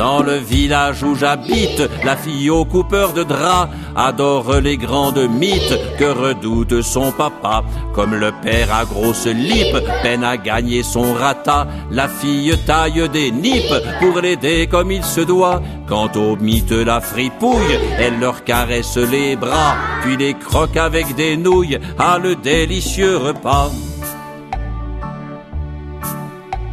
Dans 0.00 0.22
le 0.22 0.36
village 0.36 1.02
où 1.02 1.14
j'habite, 1.14 1.82
la 2.06 2.16
fille 2.16 2.48
au 2.48 2.64
coupeur 2.64 3.12
de 3.12 3.22
draps 3.22 3.70
adore 3.94 4.54
les 4.54 4.78
grandes 4.78 5.28
mythes 5.28 5.78
que 5.98 6.06
redoute 6.06 6.80
son 6.80 7.12
papa. 7.12 7.62
Comme 7.92 8.14
le 8.14 8.32
père 8.42 8.72
à 8.74 8.86
grosse 8.86 9.26
lippe 9.26 9.76
peine 10.02 10.24
à 10.24 10.38
gagner 10.38 10.82
son 10.82 11.12
rata, 11.12 11.66
la 11.90 12.08
fille 12.08 12.56
taille 12.64 13.10
des 13.10 13.30
nippes 13.30 13.74
pour 14.00 14.22
l'aider 14.22 14.66
comme 14.70 14.90
il 14.90 15.04
se 15.04 15.20
doit. 15.20 15.60
Quant 15.86 16.10
aux 16.16 16.36
mythes 16.36 16.72
la 16.72 17.02
fripouille, 17.02 17.78
elle 17.98 18.20
leur 18.20 18.42
caresse 18.44 18.96
les 18.96 19.36
bras, 19.36 19.74
puis 20.00 20.16
les 20.16 20.32
croque 20.32 20.78
avec 20.78 21.14
des 21.14 21.36
nouilles 21.36 21.78
à 21.98 22.16
le 22.18 22.36
délicieux 22.36 23.18
repas. 23.18 23.70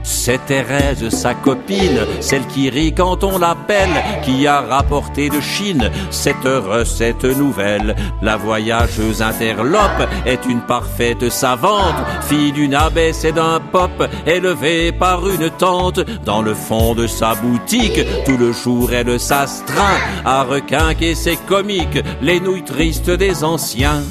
C'est 0.09 0.45
Thérèse, 0.45 1.09
sa 1.09 1.33
copine, 1.33 1.99
celle 2.21 2.47
qui 2.47 2.69
rit 2.69 2.93
quand 2.93 3.25
on 3.25 3.37
l'appelle, 3.37 3.89
qui 4.23 4.47
a 4.47 4.61
rapporté 4.61 5.27
de 5.29 5.41
Chine 5.41 5.91
cette 6.11 6.45
recette 6.45 7.25
nouvelle. 7.25 7.93
La 8.21 8.37
voyageuse 8.37 9.21
interlope 9.21 10.07
est 10.25 10.45
une 10.45 10.61
parfaite 10.61 11.29
savante, 11.29 11.97
fille 12.21 12.53
d'une 12.53 12.73
abbesse 12.73 13.25
et 13.25 13.33
d'un 13.33 13.59
pop, 13.59 14.07
élevée 14.25 14.93
par 14.93 15.27
une 15.27 15.49
tante. 15.49 15.99
Dans 16.23 16.41
le 16.41 16.53
fond 16.53 16.95
de 16.95 17.05
sa 17.05 17.35
boutique, 17.35 17.99
tout 18.25 18.37
le 18.37 18.53
jour 18.53 18.93
elle 18.93 19.19
s'astreint 19.19 19.99
à 20.23 20.43
requinquer 20.43 21.15
ses 21.15 21.35
comiques, 21.35 22.01
les 22.21 22.39
nouilles 22.39 22.63
tristes 22.63 23.11
des 23.11 23.43
anciens. 23.43 24.03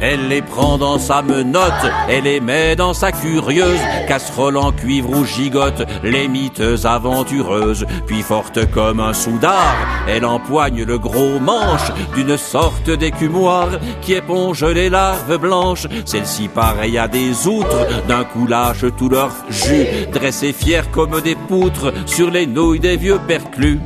Elle 0.00 0.28
les 0.28 0.40
prend 0.40 0.78
dans 0.78 0.98
sa 0.98 1.20
menotte, 1.20 1.72
elle 2.08 2.24
les 2.24 2.40
met 2.40 2.74
dans 2.74 2.94
sa 2.94 3.12
curieuse 3.12 3.80
casserole 4.08 4.56
en 4.56 4.72
cuivre 4.72 5.10
ou 5.10 5.24
gigote, 5.26 5.86
les 6.02 6.26
miteuses 6.26 6.86
aventureuses. 6.86 7.84
Puis 8.06 8.22
forte 8.22 8.70
comme 8.70 9.00
un 9.00 9.12
soudard, 9.12 9.76
elle 10.08 10.24
empoigne 10.24 10.84
le 10.84 10.98
gros 10.98 11.38
manche 11.38 11.92
d'une 12.14 12.36
sorte 12.36 12.88
d'écumoire 12.88 13.68
qui 14.00 14.14
éponge 14.14 14.64
les 14.64 14.88
larves 14.88 15.38
blanches. 15.38 15.86
Celle-ci 16.06 16.48
pareille 16.48 16.98
à 16.98 17.06
des 17.06 17.46
outres, 17.46 17.86
d'un 18.08 18.24
coup 18.24 18.46
lâche 18.46 18.84
tout 18.96 19.10
leur 19.10 19.30
jus, 19.50 19.86
dressés 20.12 20.54
fiers 20.54 20.90
comme 20.90 21.20
des 21.20 21.36
poutres 21.36 21.92
sur 22.06 22.30
les 22.30 22.46
nouilles 22.46 22.80
des 22.80 22.96
vieux 22.96 23.20
perclus. 23.28 23.80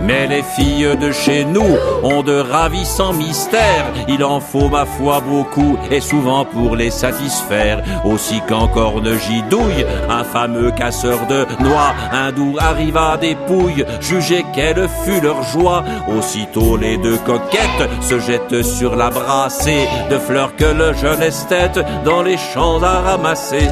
Mais 0.00 0.26
les 0.26 0.42
filles 0.42 0.96
de 0.96 1.10
chez 1.10 1.44
nous 1.44 1.76
ont 2.02 2.22
de 2.22 2.38
ravissants 2.38 3.12
mystères. 3.12 3.92
Il 4.08 4.24
en 4.24 4.40
faut 4.40 4.68
ma 4.68 4.86
foi 4.86 5.20
beaucoup 5.20 5.76
et 5.90 6.00
souvent 6.00 6.44
pour 6.44 6.76
les 6.76 6.90
satisfaire. 6.90 7.82
Aussi 8.04 8.40
qu'encore 8.48 9.02
ne 9.02 9.16
gidouille 9.16 9.86
un 10.08 10.24
fameux 10.24 10.70
casseur 10.70 11.26
de 11.26 11.46
noix. 11.62 11.94
Un 12.12 12.32
doux 12.32 12.56
arriva 12.58 13.16
des 13.16 13.34
pouilles, 13.34 13.84
jugez 14.00 14.44
quelle 14.54 14.88
fut 15.04 15.20
leur 15.20 15.42
joie. 15.42 15.84
Aussitôt 16.16 16.76
les 16.76 16.96
deux 16.98 17.18
coquettes 17.18 17.90
se 18.00 18.18
jettent 18.18 18.62
sur 18.62 18.96
la 18.96 19.10
brassée 19.10 19.88
de 20.10 20.18
fleurs 20.18 20.54
que 20.56 20.64
le 20.64 20.92
jeune 20.94 21.22
esthète 21.22 21.80
dans 22.04 22.22
les 22.22 22.36
champs 22.36 22.82
a 22.82 23.00
ramassées. 23.00 23.68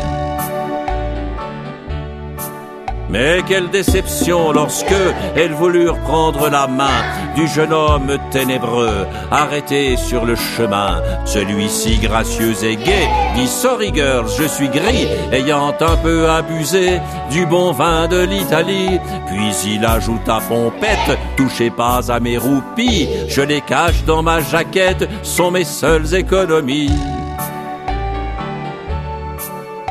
Mais 3.09 3.43
quelle 3.47 3.70
déception 3.70 4.53
lorsque 4.53 4.95
elles 5.37 5.53
voulurent 5.53 5.99
prendre 6.01 6.49
la 6.49 6.66
main 6.66 7.03
du 7.37 7.47
jeune 7.47 7.73
homme 7.73 8.16
ténébreux, 8.31 9.07
arrêté 9.31 9.97
sur 9.97 10.24
le 10.24 10.35
chemin. 10.35 11.01
Celui-ci 11.24 11.99
gracieux 11.99 12.55
et 12.65 12.77
gai 12.77 13.09
dit 13.35 13.47
Sorry 13.47 13.93
girls, 13.95 14.28
je 14.39 14.45
suis 14.45 14.69
gris, 14.69 15.07
ayant 15.33 15.69
un 15.69 15.97
peu 15.97 16.28
abusé 16.28 17.01
du 17.31 17.47
bon 17.47 17.73
vin 17.73 18.09
de 18.09 18.20
l'Italie. 18.20 18.99
Puis 19.27 19.74
il 19.74 19.85
ajouta 19.85 20.41
pompette, 20.49 21.19
touchez 21.37 21.70
pas 21.70 22.11
à 22.11 22.19
mes 22.20 22.39
roupies, 22.39 23.09
je 23.28 23.43
les 23.43 23.61
cache 23.61 24.05
dans 24.05 24.23
ma 24.23 24.41
jaquette, 24.41 25.09
sont 25.23 25.51
mes 25.51 25.65
seules 25.65 26.15
économies. 26.15 26.91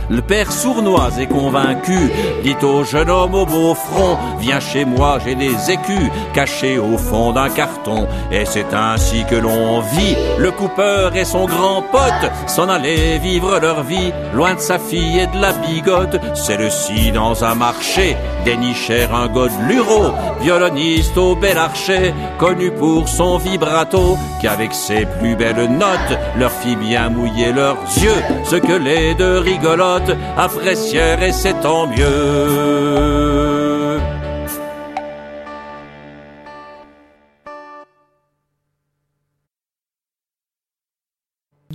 Le 0.10 0.22
père 0.22 0.52
sournois 0.52 1.10
est 1.19 1.26
convaincu, 1.26 1.98
dit 2.44 2.56
au 2.64 2.84
jeune 2.84 3.10
homme 3.10 3.34
au 3.34 3.45
beau 3.45 3.73
front, 3.73 4.18
viens 4.40 4.60
chez 4.60 4.86
moi, 4.86 5.18
j'ai 5.26 5.34
des 5.34 5.72
écus 5.72 6.11
cachés 6.34 6.77
au 6.77 6.98
fond 6.98 7.32
d'un 7.32 7.49
carton. 7.49 8.07
Et 8.32 8.45
c'est 8.45 8.72
ainsi 8.73 9.26
que 9.27 9.36
l'on 9.36 9.80
vit, 9.80 10.15
le 10.38 10.52
coupeur 10.52 11.15
et 11.15 11.26
son 11.26 11.45
grand 11.45 11.82
pote 11.82 12.32
s'en 12.45 12.69
allaient 12.69 13.18
vivre 13.18 13.60
leur 13.60 13.82
vie, 13.82 14.11
loin 14.36 14.53
de 14.53 14.60
sa 14.60 14.77
fille 14.77 15.19
et 15.19 15.27
de 15.27 15.41
la 15.41 15.53
bigote. 15.53 16.19
C'est 16.36 16.57
le 16.57 16.69
ci 16.69 17.11
dans 17.11 17.44
un 17.44 17.56
marché, 17.56 18.15
dénichèrent 18.45 19.15
un 19.15 19.27
godeluro, 19.27 20.14
violoniste 20.41 21.17
au 21.17 21.35
bel 21.35 21.58
archer, 21.58 22.14
connu 22.38 22.69
pour 22.69 23.09
son 23.09 23.38
vibrato, 23.38 24.19
qui 24.40 24.48
avec 24.48 24.74
ses 24.74 25.06
plus 25.19 25.35
belles 25.35 25.69
notes 25.69 26.19
leur 26.38 26.51
fit 26.51 26.75
bien 26.75 27.09
mouiller 27.09 27.51
leurs 27.51 27.77
yeux, 28.00 28.24
ce 28.43 28.58
que 28.58 28.74
les 28.74 29.16
deux 29.16 29.40
rigolotes 29.40 29.94
apprécièrent 30.38 31.24
et 31.24 31.32
c'est 31.32 31.59
tant 31.61 31.88
mieux. 31.88 33.15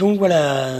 Donc 0.00 0.18
voilà, 0.18 0.78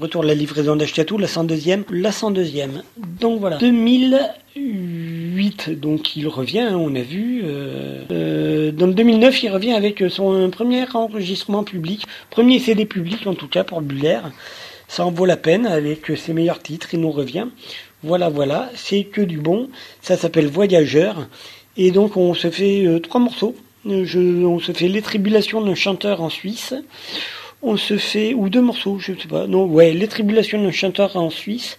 retour 0.00 0.22
de 0.22 0.28
la 0.28 0.34
livraison 0.34 0.74
d'Ashkatou, 0.74 1.18
la 1.18 1.26
102e, 1.26 1.84
la 1.90 2.10
102e. 2.10 2.80
Donc 3.20 3.40
voilà, 3.40 3.58
2008, 3.58 5.78
donc 5.78 6.16
il 6.16 6.26
revient, 6.28 6.70
on 6.72 6.94
a 6.94 7.02
vu. 7.02 7.42
Euh, 7.44 8.04
euh, 8.10 8.72
dans 8.72 8.88
2009, 8.88 9.42
il 9.42 9.50
revient 9.50 9.72
avec 9.72 10.02
son 10.08 10.48
premier 10.48 10.86
enregistrement 10.94 11.62
public, 11.62 12.06
premier 12.30 12.58
CD 12.58 12.86
public 12.86 13.26
en 13.26 13.34
tout 13.34 13.48
cas 13.48 13.64
pour 13.64 13.82
Buller. 13.82 14.20
Ça 14.94 15.04
en 15.04 15.10
vaut 15.10 15.26
la 15.26 15.36
peine 15.36 15.66
avec 15.66 16.12
ses 16.16 16.32
meilleurs 16.32 16.62
titres, 16.62 16.94
il 16.94 17.00
nous 17.00 17.10
revient. 17.10 17.48
Voilà, 18.04 18.28
voilà, 18.28 18.70
c'est 18.76 19.02
que 19.02 19.22
du 19.22 19.38
bon. 19.38 19.68
Ça 20.00 20.16
s'appelle 20.16 20.46
Voyageur. 20.46 21.26
Et 21.76 21.90
donc 21.90 22.16
on 22.16 22.32
se 22.32 22.48
fait 22.48 22.86
euh, 22.86 23.00
trois 23.00 23.20
morceaux. 23.20 23.56
Je, 23.84 24.44
on 24.44 24.60
se 24.60 24.70
fait 24.70 24.86
Les 24.86 25.02
Tribulations 25.02 25.62
d'un 25.62 25.74
chanteur 25.74 26.22
en 26.22 26.30
Suisse 26.30 26.74
on 27.60 27.76
se 27.76 27.96
fait, 27.96 28.34
ou 28.34 28.50
deux 28.50 28.60
morceaux, 28.60 28.98
je 29.00 29.14
sais 29.14 29.26
pas, 29.26 29.46
non, 29.48 29.64
ouais, 29.64 29.92
Les 29.92 30.06
Tribulations 30.06 30.62
d'un 30.62 30.70
chanteur 30.70 31.16
en 31.16 31.30
Suisse, 31.30 31.78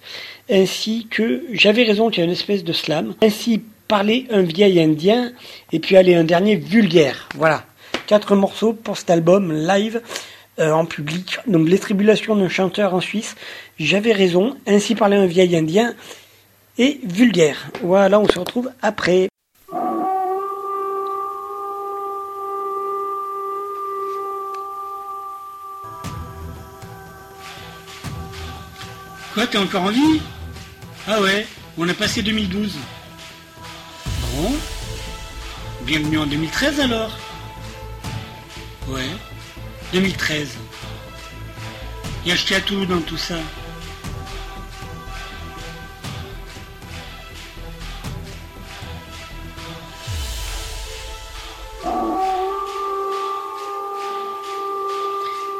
ainsi 0.50 1.06
que, 1.08 1.44
j'avais 1.52 1.84
raison 1.84 2.10
qu'il 2.10 2.18
y 2.18 2.22
a 2.22 2.24
une 2.24 2.32
espèce 2.32 2.64
de 2.64 2.72
slam, 2.72 3.14
ainsi 3.22 3.62
parler 3.86 4.26
un 4.30 4.42
vieil 4.42 4.80
indien, 4.80 5.32
et 5.72 5.78
puis 5.78 5.96
aller 5.96 6.16
un 6.16 6.24
dernier 6.24 6.56
vulgaire, 6.56 7.28
voilà. 7.36 7.64
Quatre 8.08 8.34
morceaux 8.34 8.72
pour 8.72 8.96
cet 8.96 9.10
album 9.10 9.52
live 9.52 10.02
euh, 10.58 10.72
en 10.72 10.86
public, 10.86 11.38
donc 11.46 11.68
Les 11.68 11.78
Tribulations 11.78 12.36
d'un 12.36 12.48
chanteur 12.48 12.94
en 12.94 13.00
Suisse, 13.00 13.36
j'avais 13.78 14.12
raison, 14.12 14.56
ainsi 14.66 14.94
parler 14.94 15.16
un 15.16 15.26
vieil 15.26 15.56
indien, 15.56 15.94
et 16.78 17.00
vulgaire. 17.04 17.70
Voilà, 17.82 18.20
on 18.20 18.28
se 18.28 18.38
retrouve 18.38 18.70
après. 18.82 19.28
Quoi, 29.34 29.46
t'es 29.46 29.58
encore 29.58 29.82
en 29.82 29.90
vie? 29.90 30.20
Ah 31.06 31.20
ouais, 31.20 31.46
on 31.76 31.88
a 31.88 31.94
passé 31.94 32.22
2012. 32.22 32.74
Bon. 34.34 34.52
Bienvenue 35.82 36.18
en 36.18 36.26
2013 36.26 36.80
alors. 36.80 37.16
Ouais, 38.88 39.04
2013. 39.92 40.48
Il 42.24 42.28
y 42.28 42.32
a 42.32 42.60
tout 42.60 42.84
dans 42.86 43.00
tout 43.00 43.16
ça. 43.16 43.36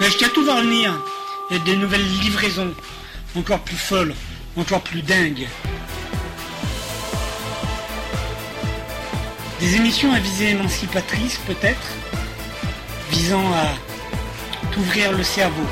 Mais 0.00 0.10
tout 0.28 0.44
va 0.44 0.56
revenir. 0.56 0.92
Il 1.50 1.56
y 1.56 1.60
a 1.60 1.64
des 1.64 1.76
nouvelles 1.76 2.06
livraisons 2.20 2.74
encore 3.36 3.60
plus 3.60 3.76
folles, 3.76 4.14
encore 4.56 4.80
plus 4.80 5.02
dingues. 5.02 5.46
Des 9.60 9.76
émissions 9.76 10.12
à 10.12 10.18
visée 10.18 10.50
émancipatrice 10.50 11.38
peut-être, 11.46 11.88
visant 13.10 13.52
à 13.52 13.85
t'ouvrir 14.72 15.12
le 15.12 15.22
cerveau, 15.22 15.66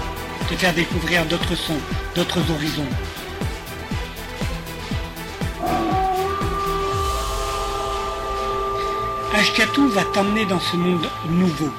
te 0.49 0.55
faire 0.55 0.75
découvrir 0.75 1.25
d'autres 1.27 1.55
sons, 1.55 1.81
d'autres 2.15 2.51
horizons. 2.51 2.89
Ashkatou 9.35 9.89
va 9.89 10.05
t'emmener 10.05 10.47
dans 10.47 10.61
ce 10.61 10.77
monde 10.77 11.09
nouveau. 11.29 11.71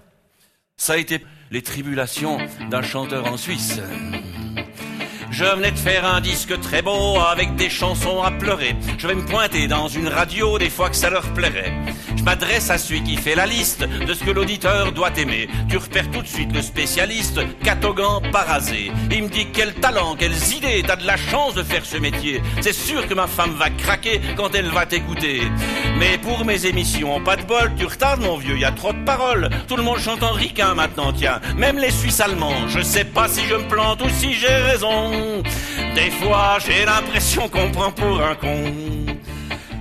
ça 0.78 0.94
a 0.94 0.96
été 0.96 1.22
les 1.50 1.60
tribulations 1.60 2.38
d'un 2.70 2.80
chanteur 2.80 3.26
en 3.26 3.36
Suisse. 3.36 3.78
Je 5.38 5.44
venais 5.44 5.70
de 5.70 5.78
faire 5.78 6.06
un 6.06 6.22
disque 6.22 6.58
très 6.62 6.80
beau 6.80 7.18
avec 7.20 7.56
des 7.56 7.68
chansons 7.68 8.22
à 8.22 8.30
pleurer. 8.30 8.74
Je 8.96 9.06
vais 9.06 9.14
me 9.14 9.26
pointer 9.26 9.68
dans 9.68 9.86
une 9.86 10.08
radio 10.08 10.58
des 10.58 10.70
fois 10.70 10.88
que 10.88 10.96
ça 10.96 11.10
leur 11.10 11.30
plairait. 11.34 11.74
Je 12.16 12.22
m'adresse 12.22 12.70
à 12.70 12.78
celui 12.78 13.02
qui 13.02 13.18
fait 13.18 13.34
la 13.34 13.44
liste 13.44 13.82
de 13.86 14.14
ce 14.14 14.24
que 14.24 14.30
l'auditeur 14.30 14.92
doit 14.92 15.10
aimer. 15.18 15.46
Tu 15.68 15.76
repères 15.76 16.10
tout 16.10 16.22
de 16.22 16.26
suite 16.26 16.54
le 16.54 16.62
spécialiste, 16.62 17.38
catogan 17.62 18.22
parasé. 18.32 18.90
Il 19.10 19.24
me 19.24 19.28
dit 19.28 19.48
quel 19.52 19.74
talent, 19.74 20.16
quelles 20.16 20.54
idées, 20.54 20.82
t'as 20.86 20.96
de 20.96 21.06
la 21.06 21.18
chance 21.18 21.52
de 21.52 21.62
faire 21.62 21.84
ce 21.84 21.98
métier. 21.98 22.40
C'est 22.62 22.72
sûr 22.72 23.06
que 23.06 23.12
ma 23.12 23.26
femme 23.26 23.52
va 23.56 23.68
craquer 23.68 24.22
quand 24.38 24.54
elle 24.54 24.70
va 24.70 24.86
t'écouter. 24.86 25.42
Mais 25.98 26.16
pour 26.16 26.46
mes 26.46 26.64
émissions, 26.64 27.20
pas 27.20 27.36
de 27.36 27.42
bol, 27.42 27.72
tu 27.76 27.84
retardes 27.84 28.22
mon 28.22 28.38
vieux, 28.38 28.56
y 28.56 28.64
a 28.64 28.72
trop 28.72 28.94
de 28.94 29.04
paroles. 29.04 29.50
Tout 29.68 29.76
le 29.76 29.82
monde 29.82 29.98
chante 29.98 30.22
en 30.22 30.32
ricain 30.32 30.72
maintenant, 30.72 31.12
tiens. 31.12 31.40
Même 31.58 31.78
les 31.78 31.90
Suisses 31.90 32.20
allemands, 32.20 32.68
je 32.68 32.80
sais 32.80 33.04
pas 33.04 33.28
si 33.28 33.44
je 33.44 33.54
me 33.54 33.68
plante 33.68 34.00
ou 34.00 34.08
si 34.08 34.32
j'ai 34.32 34.46
raison. 34.46 35.25
Des 35.94 36.10
fois, 36.10 36.58
j'ai 36.64 36.84
l'impression 36.84 37.48
qu'on 37.48 37.70
prend 37.70 37.90
pour 37.90 38.20
un 38.20 38.34
con. 38.34 38.62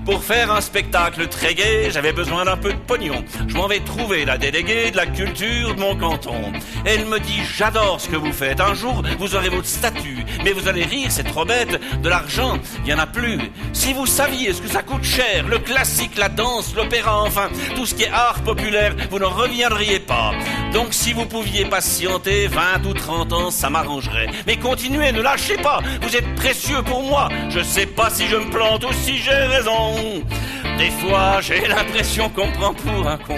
Pour 0.06 0.24
faire 0.24 0.52
un 0.52 0.62
spectacle 0.62 1.28
très 1.30 1.56
gai, 1.56 1.90
j'avais 1.90 2.14
besoin 2.14 2.46
d'un 2.46 2.58
peu 2.58 2.72
de 2.72 2.78
pognon. 2.78 3.24
Je 3.48 3.56
m'en 3.56 3.68
vais 3.68 3.80
trouver 3.80 4.24
la 4.24 4.38
déléguée 4.38 4.92
de 4.92 4.98
la 4.98 5.08
culture 5.08 5.74
de 5.74 5.80
mon 5.80 5.96
canton. 5.96 6.54
Elle 6.86 7.06
me 7.06 7.20
dit 7.20 7.42
J'adore 7.44 8.00
ce 8.00 8.10
que 8.10 8.16
vous 8.16 8.32
faites. 8.32 8.62
Un 8.62 8.76
jour, 8.76 9.02
vous 9.18 9.34
aurez 9.36 9.50
votre 9.50 9.66
statut. 9.66 10.24
Mais 10.44 10.52
vous 10.52 10.68
allez 10.68 10.86
rire, 10.86 11.08
c'est 11.10 11.24
trop 11.24 11.44
bête. 11.44 11.82
De 12.04 12.08
l'argent, 12.08 12.60
il 12.80 12.84
n'y 12.84 12.94
en 12.94 13.00
a 13.00 13.08
plus. 13.08 13.40
Si 13.74 13.94
vous 13.94 14.06
saviez 14.06 14.54
ce 14.54 14.62
que 14.62 14.68
ça 14.68 14.84
coûte 14.84 15.04
cher, 15.04 15.48
le 15.48 15.58
classique, 15.58 16.18
la 16.18 16.30
danse, 16.30 16.76
l'opéra, 16.76 17.24
enfin, 17.24 17.50
tout 17.76 17.88
ce 17.88 17.96
qui 17.96 18.04
est 18.04 18.12
art 18.12 18.44
populaire, 18.44 18.96
vous 19.10 19.18
n'en 19.18 19.32
reviendriez 19.32 20.00
pas. 20.00 20.34
Donc 20.72 20.90
si 20.94 21.14
vous 21.14 21.26
pouviez 21.26 21.66
patienter 21.66 22.46
20 22.48 22.86
ou 22.86 22.94
30 22.94 23.34
ans, 23.34 23.50
ça 23.50 23.72
m'arrangerait. 23.72 24.30
Mais 24.46 24.58
continuez, 24.58 25.12
ne 25.12 25.22
lâchez 25.22 25.58
pas. 25.58 25.82
Vous 26.04 26.16
êtes 26.16 26.36
précieux 26.36 26.84
pour 26.84 27.02
moi. 27.02 27.30
Je 27.50 27.64
sais 27.64 27.88
pas 27.88 28.12
si 28.12 28.28
je 28.28 28.36
me 28.36 28.52
plante 28.52 28.84
ou 28.84 28.94
si 28.94 29.18
j'ai 29.18 29.32
raison. 29.32 29.95
Des 30.78 30.92
fois, 30.92 31.42
j'ai 31.42 31.68
l'impression 31.68 32.30
qu'on 32.30 32.52
prend 32.52 32.74
pour 32.74 33.08
un 33.08 33.18
con. 33.18 33.38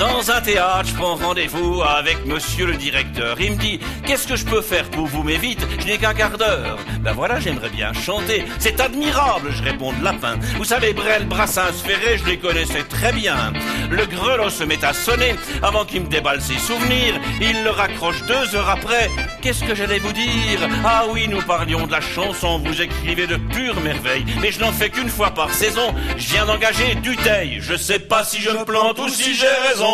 Dans 0.00 0.30
un 0.30 0.40
théâtre, 0.40 0.88
je 0.88 0.94
prends 0.94 1.14
rendez-vous 1.14 1.82
avec 1.82 2.24
monsieur 2.24 2.64
le 2.64 2.74
directeur. 2.76 3.38
Il 3.38 3.52
me 3.52 3.56
dit 3.58 3.78
Qu'est-ce 4.06 4.26
que 4.26 4.34
je 4.34 4.46
peux 4.46 4.62
faire 4.62 4.88
pour 4.88 5.04
vous? 5.04 5.22
Mais 5.22 5.36
vite, 5.36 5.60
je 5.78 5.84
n'ai 5.84 5.98
qu'un 5.98 6.14
quart 6.14 6.38
d'heure. 6.38 6.78
Ben 7.02 7.12
voilà, 7.12 7.38
j'aimerais 7.38 7.68
bien 7.68 7.92
chanter. 7.92 8.46
C'est 8.58 8.80
admirable, 8.80 9.50
je 9.50 9.62
réponds 9.62 9.92
de 9.92 10.02
lapin. 10.02 10.38
Vous 10.56 10.64
savez, 10.64 10.94
Brel, 10.94 11.26
Brassens, 11.26 11.82
Ferré, 11.84 12.16
je 12.16 12.24
les 12.24 12.38
connaissais 12.38 12.82
très 12.84 13.12
bien. 13.12 13.52
Le 13.90 14.06
grelot 14.06 14.48
se 14.48 14.64
met 14.64 14.82
à 14.82 14.94
sonner 14.94 15.34
avant 15.62 15.84
qu'il 15.84 16.00
me 16.00 16.08
déballe 16.08 16.40
ses 16.40 16.58
souvenirs. 16.58 17.20
Il 17.42 17.62
le 17.62 17.70
raccroche 17.70 18.24
deux 18.24 18.56
heures 18.56 18.70
après. 18.70 19.10
Qu'est-ce 19.42 19.64
que 19.64 19.74
j'allais 19.74 19.98
vous 19.98 20.14
dire? 20.14 20.66
Ah 20.82 21.04
oui, 21.10 21.28
nous 21.28 21.42
parlions 21.42 21.86
de 21.86 21.92
la 21.92 22.00
chanson, 22.00 22.58
vous 22.64 22.80
écrivez 22.80 23.26
de 23.26 23.36
pure 23.36 23.78
merveille. 23.82 24.24
Mais 24.40 24.50
je 24.50 24.60
n'en 24.60 24.72
fais 24.72 24.88
qu'une 24.88 25.10
fois 25.10 25.32
par 25.32 25.52
saison. 25.52 25.94
Je 26.16 26.30
viens 26.30 26.46
d'engager 26.46 26.94
Duteil. 26.94 27.58
Je 27.60 27.74
sais 27.74 27.98
pas 27.98 28.24
si 28.24 28.40
je 28.40 28.48
me 28.48 28.64
plante 28.64 28.98
ou 28.98 29.08
si 29.10 29.34
j'ai 29.34 29.46
raison. 29.68 29.89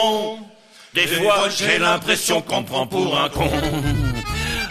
Des 0.94 1.06
fois, 1.06 1.48
j'ai 1.50 1.78
l'impression 1.78 2.40
qu'on 2.40 2.62
prend 2.62 2.86
pour 2.86 3.18
un 3.18 3.28
con. 3.28 3.50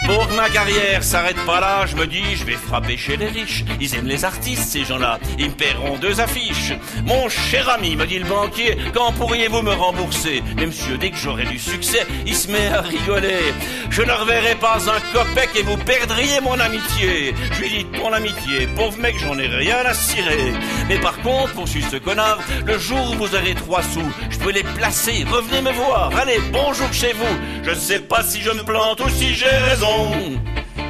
Pour 0.06 0.28
ma 0.36 0.50
carrière 0.50 1.04
s'arrête 1.04 1.44
pas 1.46 1.60
là, 1.60 1.86
je 1.88 1.96
me 1.96 2.06
dis, 2.06 2.36
je 2.36 2.46
vais 2.46 2.54
frapper 2.54 2.96
chez 2.96 3.18
les 3.18 3.26
riches. 3.28 3.66
Ils 3.82 3.96
aiment 3.96 4.08
les 4.08 4.24
artistes, 4.24 4.64
ces 4.64 4.86
gens-là. 4.86 5.20
Ils 5.40 5.50
me 5.50 5.56
paieront 5.56 5.98
deux 5.98 6.20
affiches. 6.20 6.74
Mon 7.06 7.28
cher 7.28 7.68
ami, 7.70 7.96
me 7.96 8.06
dit 8.06 8.20
le 8.20 8.26
banquier, 8.26 8.78
quand 8.94 9.14
pourriez-vous 9.14 9.64
me 9.64 9.74
rembourser? 9.74 10.44
Mais 10.58 10.68
monsieur, 10.68 10.98
dès 11.00 11.10
que 11.10 11.18
j'aurai 11.18 11.46
du 11.46 11.58
succès, 11.58 12.06
il 12.28 12.36
se 12.36 12.52
met 12.52 12.68
à 12.68 12.82
rigoler. 12.82 13.54
Je 13.90 14.04
ne 14.04 14.12
reverrai 14.12 14.56
pas 14.56 14.78
un 14.90 15.00
copec 15.12 15.50
et 15.56 15.64
vous 15.64 15.78
perdriez 15.78 16.40
mon 16.42 16.60
amitié. 16.60 17.34
Je 17.54 17.62
lui 17.62 17.70
dis, 17.70 17.86
ton 17.86 18.14
amitié, 18.14 18.68
pauvre 18.76 19.00
mec, 19.00 19.16
j'en 19.18 19.40
ai 19.40 19.48
rien 19.48 19.86
à 19.86 19.94
cirer. 19.96 20.54
Mais 20.88 21.00
par 21.00 21.18
contre, 21.22 21.54
poursuit 21.54 21.84
ce 21.90 21.98
connard, 21.98 22.40
le 22.66 22.78
jour 22.78 23.12
où 23.12 23.16
vous 23.16 23.36
aurez 23.36 23.56
trois 23.56 23.82
sous, 23.82 24.12
je 24.30 24.38
peux 24.38 24.52
les 24.52 24.64
placer. 24.64 25.26
Revenez 25.32 25.62
me 25.62 25.72
voir. 25.72 26.12
Allez, 26.16 26.40
bonjour 26.52 26.92
chez 26.94 27.14
vous. 27.14 27.64
Je 27.64 27.72
ne 27.72 27.76
sais 27.76 28.00
pas 28.00 28.22
si 28.22 28.42
je 28.42 28.52
me 28.52 28.64
plante 28.64 29.00
ou 29.00 29.10
si 29.10 29.34
j'ai 29.34 29.46
raison. 29.48 29.95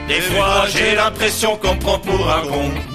Des 0.08 0.22
fois, 0.22 0.66
j'ai 0.68 0.96
l'impression 0.96 1.58
qu'on 1.58 1.76
prend 1.78 2.00
pour 2.00 2.30
un 2.30 2.42
con. 2.42 2.95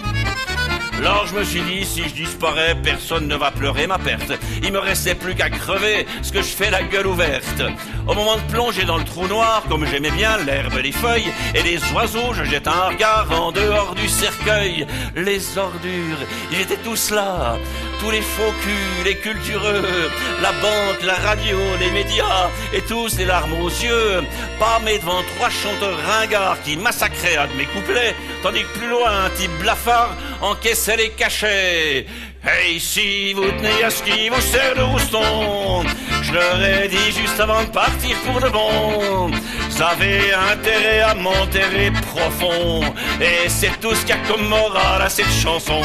Alors 1.00 1.26
je 1.26 1.34
me 1.34 1.44
suis 1.44 1.62
dit, 1.62 1.82
si 1.86 2.02
je 2.02 2.14
disparais, 2.14 2.74
personne 2.74 3.26
ne 3.26 3.34
va 3.34 3.50
pleurer 3.50 3.86
ma 3.86 3.98
perte. 3.98 4.32
Il 4.62 4.70
me 4.70 4.78
restait 4.78 5.14
plus 5.14 5.34
qu'à 5.34 5.48
crever, 5.48 6.06
ce 6.20 6.30
que 6.30 6.42
je 6.42 6.48
fais 6.48 6.70
la 6.70 6.82
gueule 6.82 7.06
ouverte. 7.06 7.62
Au 8.06 8.12
moment 8.12 8.36
de 8.36 8.52
plonger 8.52 8.84
dans 8.84 8.98
le 8.98 9.04
trou 9.04 9.26
noir, 9.26 9.62
comme 9.70 9.86
j'aimais 9.86 10.10
bien 10.10 10.36
l'herbe, 10.44 10.74
les 10.74 10.92
feuilles 10.92 11.32
et 11.54 11.62
les 11.62 11.78
oiseaux, 11.94 12.34
je 12.34 12.44
jette 12.44 12.68
un 12.68 12.88
regard 12.88 13.28
en 13.32 13.50
dehors 13.50 13.94
du 13.94 14.10
cercueil. 14.10 14.86
Les 15.16 15.56
ordures, 15.56 16.18
ils 16.52 16.60
étaient 16.60 16.76
tous 16.76 17.10
là. 17.10 17.56
Tous 17.98 18.10
les 18.10 18.22
faux 18.22 18.52
culs, 18.62 19.04
les 19.04 19.16
cultureux, 19.16 20.10
la 20.40 20.52
banque, 20.52 21.02
la 21.02 21.14
radio, 21.14 21.58
les 21.78 21.90
médias, 21.90 22.48
et 22.72 22.80
tous 22.80 23.16
les 23.18 23.26
larmes 23.26 23.52
aux 23.60 23.68
yeux, 23.68 24.22
pâmés 24.58 24.98
devant 24.98 25.22
trois 25.36 25.50
chanteurs 25.50 25.98
ringards 26.06 26.62
qui 26.62 26.78
massacraient 26.78 27.36
un 27.36 27.46
de 27.46 27.52
mes 27.54 27.66
couplets, 27.66 28.14
tandis 28.42 28.62
que 28.62 28.78
plus 28.78 28.88
loin, 28.88 29.26
un 29.26 29.30
type 29.30 29.50
blafard 29.58 30.16
encaissait 30.40 30.89
les 30.96 31.10
cachets. 31.10 32.06
Hey, 32.42 32.80
si 32.80 33.32
vous 33.34 33.50
tenez 33.50 33.84
à 33.84 33.90
ce 33.90 34.02
qui 34.02 34.28
vous 34.28 34.40
sert 34.40 34.74
de 34.74 34.82
rouston, 34.82 35.84
je 36.22 36.32
leur 36.32 36.62
ai 36.62 36.88
dit 36.88 37.12
juste 37.12 37.38
avant 37.38 37.62
de 37.64 37.70
partir 37.70 38.16
pour 38.24 38.40
de 38.40 38.48
bon, 38.48 39.28
vous 39.28 39.82
avez 39.82 40.32
intérêt 40.52 41.00
à 41.00 41.14
m'enterrer 41.14 41.90
profond, 41.90 42.82
et 43.20 43.48
c'est 43.48 43.78
tout 43.80 43.94
ce 43.94 44.00
qu'il 44.06 44.16
y 44.16 44.18
a 44.18 44.26
comme 44.26 44.48
morale 44.48 45.02
à 45.02 45.08
cette 45.08 45.32
chanson. 45.32 45.82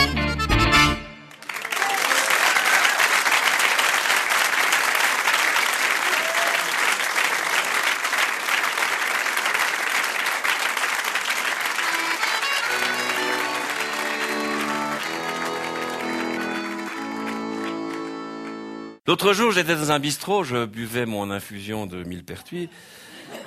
L'autre 19.08 19.34
jour, 19.34 19.51
j'étais 19.51 19.75
dans 19.75 19.92
un 19.92 20.00
bistrot, 20.00 20.43
je 20.43 20.66
buvais 20.66 21.06
mon 21.06 21.30
infusion 21.30 21.85
de 21.85 22.03
millepertuis, 22.03 22.69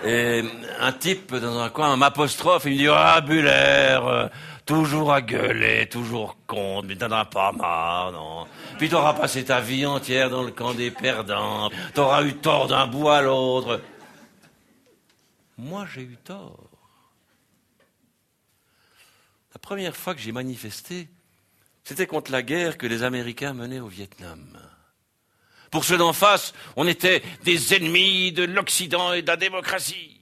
et 0.04 0.44
un 0.78 0.92
type 0.92 1.34
dans 1.34 1.58
un 1.58 1.68
coin 1.68 1.96
m'apostrophe, 1.96 2.66
il 2.66 2.72
me 2.72 2.76
dit 2.76 2.88
«Ah, 2.92 3.20
Buller, 3.20 4.28
toujours 4.64 5.12
à 5.12 5.20
gueuler, 5.20 5.88
toujours 5.88 6.36
con, 6.46 6.82
mais 6.84 6.94
t'en 6.94 7.10
as 7.10 7.24
pas 7.24 7.50
marre, 7.50 8.12
non 8.12 8.46
Puis 8.78 8.88
t'auras 8.88 9.14
passé 9.14 9.44
ta 9.44 9.60
vie 9.60 9.84
entière 9.84 10.30
dans 10.30 10.44
le 10.44 10.52
camp 10.52 10.74
des 10.74 10.92
perdants, 10.92 11.70
t'auras 11.92 12.22
eu 12.22 12.34
tort 12.34 12.68
d'un 12.68 12.86
bout 12.86 13.08
à 13.08 13.22
l'autre.» 13.22 13.80
Moi, 15.58 15.86
j'ai 15.92 16.02
eu 16.02 16.16
tort. 16.22 16.70
La 19.52 19.58
première 19.58 19.96
fois 19.96 20.14
que 20.14 20.20
j'ai 20.20 20.30
manifesté, 20.30 21.08
c'était 21.82 22.06
contre 22.06 22.30
la 22.30 22.42
guerre 22.42 22.78
que 22.78 22.86
les 22.86 23.02
Américains 23.02 23.54
menaient 23.54 23.80
au 23.80 23.88
Vietnam. 23.88 24.56
Pour 25.70 25.84
ceux 25.84 25.98
d'en 25.98 26.12
face, 26.12 26.54
on 26.76 26.86
était 26.86 27.22
des 27.44 27.74
ennemis 27.74 28.32
de 28.32 28.44
l'Occident 28.44 29.12
et 29.12 29.22
de 29.22 29.26
la 29.26 29.36
démocratie. 29.36 30.18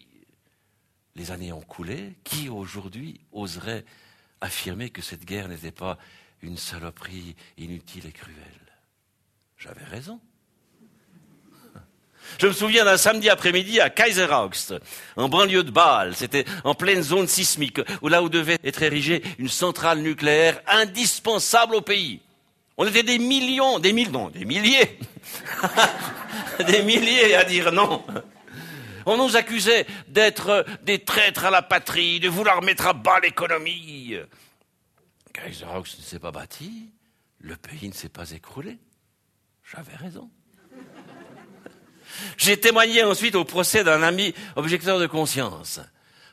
Les 1.14 1.30
années 1.30 1.52
ont 1.52 1.60
coulé. 1.60 2.14
Qui 2.24 2.48
aujourd'hui 2.48 3.20
oserait 3.32 3.84
affirmer 4.40 4.90
que 4.90 5.02
cette 5.02 5.24
guerre 5.24 5.48
n'était 5.48 5.70
pas 5.70 5.98
une 6.42 6.56
saloperie 6.56 7.36
inutile 7.56 8.06
et 8.06 8.12
cruelle? 8.12 8.36
J'avais 9.56 9.84
raison. 9.84 10.20
Je 12.38 12.48
me 12.48 12.52
souviens 12.52 12.84
d'un 12.84 12.96
samedi 12.96 13.30
après-midi 13.30 13.80
à 13.80 13.88
Kaiserhaust, 13.88 14.74
en 15.16 15.28
banlieue 15.28 15.62
de 15.62 15.70
Bâle. 15.70 16.14
C'était 16.16 16.44
en 16.64 16.74
pleine 16.74 17.02
zone 17.02 17.28
sismique, 17.28 17.80
où 18.02 18.08
là 18.08 18.22
où 18.22 18.28
devait 18.28 18.58
être 18.64 18.82
érigée 18.82 19.22
une 19.38 19.48
centrale 19.48 20.00
nucléaire 20.00 20.60
indispensable 20.66 21.76
au 21.76 21.80
pays. 21.80 22.20
On 22.78 22.86
était 22.86 23.02
des 23.02 23.18
millions, 23.18 23.78
des 23.78 23.92
millions, 23.92 24.28
des 24.28 24.44
milliers, 24.44 24.98
des 26.66 26.82
milliers 26.82 27.34
à 27.34 27.44
dire 27.44 27.72
non. 27.72 28.04
On 29.06 29.16
nous 29.16 29.36
accusait 29.36 29.86
d'être 30.08 30.66
des 30.82 30.98
traîtres 30.98 31.44
à 31.44 31.50
la 31.50 31.62
patrie, 31.62 32.20
de 32.20 32.28
vouloir 32.28 32.62
mettre 32.62 32.86
à 32.86 32.92
bas 32.92 33.20
l'économie. 33.20 34.16
Kaiserhaus 35.32 35.96
ne 35.98 36.02
s'est 36.02 36.18
pas 36.18 36.32
bâti, 36.32 36.90
le 37.38 37.56
pays 37.56 37.88
ne 37.88 37.94
s'est 37.94 38.08
pas 38.08 38.30
écroulé. 38.32 38.78
J'avais 39.64 39.96
raison. 39.96 40.30
J'ai 42.36 42.58
témoigné 42.58 43.04
ensuite 43.04 43.34
au 43.34 43.44
procès 43.44 43.84
d'un 43.84 44.02
ami 44.02 44.34
objecteur 44.54 44.98
de 44.98 45.06
conscience. 45.06 45.80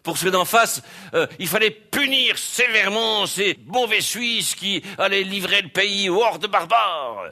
Pour 0.04 0.18
ceux 0.18 0.32
d'en 0.32 0.46
face, 0.46 0.82
euh, 1.14 1.26
il 1.40 1.48
fallait 1.48 1.72
punir 1.72 2.38
sévèrement 2.38 3.26
ces 3.26 3.58
mauvais 3.66 4.02
Suisses 4.02 4.54
qui 4.54 4.84
allaient 4.98 5.24
livrer 5.24 5.62
le 5.62 5.70
pays 5.70 6.10
aux 6.10 6.22
hordes 6.22 6.48
barbares. 6.48 7.32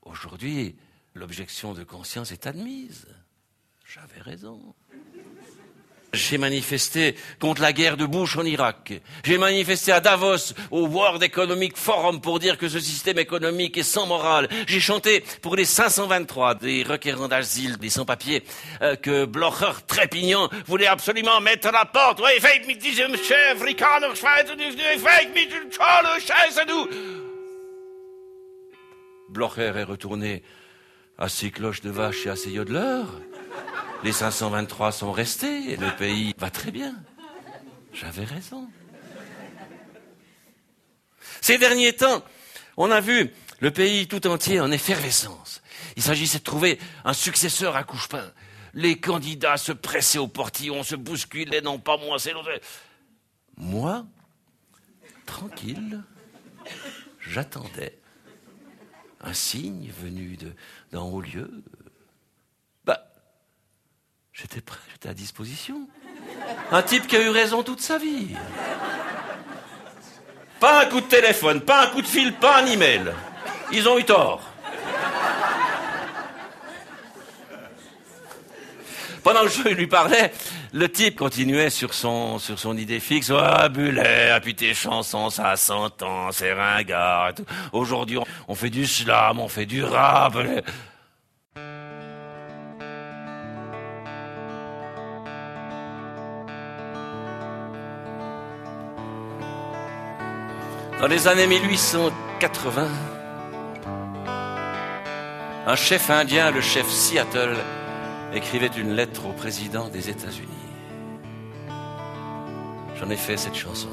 Aujourd'hui, 0.00 0.74
l'objection 1.14 1.74
de 1.74 1.84
conscience 1.84 2.32
est 2.32 2.46
admise. 2.46 3.06
J'avais 3.84 4.22
raison. 4.22 4.74
J'ai 6.14 6.36
manifesté 6.36 7.14
contre 7.40 7.62
la 7.62 7.72
guerre 7.72 7.96
de 7.96 8.04
Bush 8.04 8.36
en 8.36 8.44
Irak. 8.44 8.92
J'ai 9.24 9.38
manifesté 9.38 9.92
à 9.92 10.00
Davos, 10.00 10.52
au 10.70 10.86
World 10.86 11.22
Economic 11.22 11.74
Forum, 11.78 12.20
pour 12.20 12.38
dire 12.38 12.58
que 12.58 12.68
ce 12.68 12.80
système 12.80 13.18
économique 13.18 13.78
est 13.78 13.82
sans 13.82 14.06
morale. 14.06 14.46
J'ai 14.66 14.78
chanté 14.78 15.24
pour 15.40 15.56
les 15.56 15.64
523 15.64 16.56
des 16.56 16.82
requérants 16.82 17.28
d'asile, 17.28 17.78
des 17.78 17.88
sans-papiers, 17.88 18.42
euh, 18.82 18.94
que 18.94 19.24
Blocher, 19.24 19.72
trépignant, 19.86 20.50
voulait 20.66 20.86
absolument 20.86 21.40
mettre 21.40 21.68
à 21.68 21.72
la 21.72 21.86
porte. 21.86 22.20
Blocher 29.30 29.72
est 29.74 29.84
retourné 29.84 30.42
à 31.16 31.30
ses 31.30 31.50
cloches 31.50 31.80
de 31.80 31.90
vache 31.90 32.26
et 32.26 32.28
à 32.28 32.36
ses 32.36 32.50
yodeleurs. 32.50 33.08
Les 34.04 34.12
523 34.12 34.92
sont 34.92 35.12
restés 35.12 35.72
et 35.72 35.76
le 35.76 35.94
pays 35.96 36.34
va 36.38 36.50
très 36.50 36.70
bien. 36.70 36.94
J'avais 37.92 38.24
raison. 38.24 38.68
Ces 41.40 41.58
derniers 41.58 41.94
temps, 41.94 42.22
On 42.76 42.90
a 42.90 43.00
vu 43.00 43.30
le 43.60 43.70
pays 43.70 44.08
tout 44.08 44.26
entier 44.26 44.60
en 44.60 44.70
effervescence. 44.72 45.62
Il 45.96 46.02
s'agissait 46.02 46.38
de 46.38 46.44
trouver 46.44 46.78
un 47.04 47.12
successeur 47.12 47.76
à 47.76 47.84
Couchepin. 47.84 48.32
Les 48.74 48.98
candidats 48.98 49.58
se 49.58 49.72
pressaient 49.72 50.18
au 50.18 50.28
portillon, 50.28 50.82
se 50.82 50.96
bousculaient, 50.96 51.60
non 51.60 51.78
pas 51.78 51.98
moi, 51.98 52.18
c'est 52.18 52.32
l'autre. 52.32 52.50
Moi, 53.56 54.06
tranquille, 55.26 56.02
j'attendais 57.20 57.98
un 59.20 59.34
signe 59.34 59.90
venu 59.90 60.38
d'en 60.90 61.08
haut 61.10 61.20
lieu. 61.20 61.62
J'étais 64.32 64.60
prêt, 64.60 64.78
j'étais 64.92 65.08
à 65.08 65.14
disposition. 65.14 65.88
Un 66.70 66.82
type 66.82 67.06
qui 67.06 67.16
a 67.16 67.22
eu 67.22 67.28
raison 67.28 67.62
toute 67.62 67.80
sa 67.80 67.98
vie. 67.98 68.34
Pas 70.58 70.82
un 70.82 70.86
coup 70.86 71.00
de 71.00 71.06
téléphone, 71.06 71.60
pas 71.60 71.84
un 71.84 71.86
coup 71.88 72.02
de 72.02 72.06
fil, 72.06 72.32
pas 72.34 72.62
un 72.62 72.66
email. 72.66 73.12
Ils 73.72 73.88
ont 73.88 73.98
eu 73.98 74.04
tort. 74.04 74.42
Pendant 79.22 79.42
que 79.42 79.50
je 79.50 79.68
lui 79.68 79.86
parlais, 79.86 80.32
le 80.72 80.88
type 80.90 81.16
continuait 81.16 81.70
sur 81.70 81.94
son, 81.94 82.38
idée 82.76 82.98
fixe. 82.98 83.30
Ah, 83.30 83.68
Bullet, 83.68 84.30
ah, 84.30 84.40
puis 84.40 84.54
tes 84.54 84.74
chansons, 84.74 85.30
ça 85.30 85.50
a 85.50 85.56
100 85.56 86.02
ans, 86.02 86.32
c'est 86.32 86.52
ringard. 86.52 87.32
Aujourd'hui, 87.72 88.18
on 88.48 88.54
fait 88.54 88.70
du 88.70 88.86
slam, 88.86 89.38
on 89.38 89.48
fait 89.48 89.66
du 89.66 89.84
rap. 89.84 90.36
Dans 101.02 101.08
les 101.08 101.26
années 101.26 101.48
1880, 101.48 102.86
un 105.66 105.74
chef 105.74 106.08
indien, 106.10 106.52
le 106.52 106.60
chef 106.60 106.88
Seattle, 106.88 107.56
écrivait 108.32 108.68
une 108.68 108.92
lettre 108.92 109.26
au 109.26 109.32
président 109.32 109.88
des 109.88 110.10
États-Unis. 110.10 110.46
J'en 112.94 113.10
ai 113.10 113.16
fait 113.16 113.36
cette 113.36 113.56
chanson. 113.56 113.88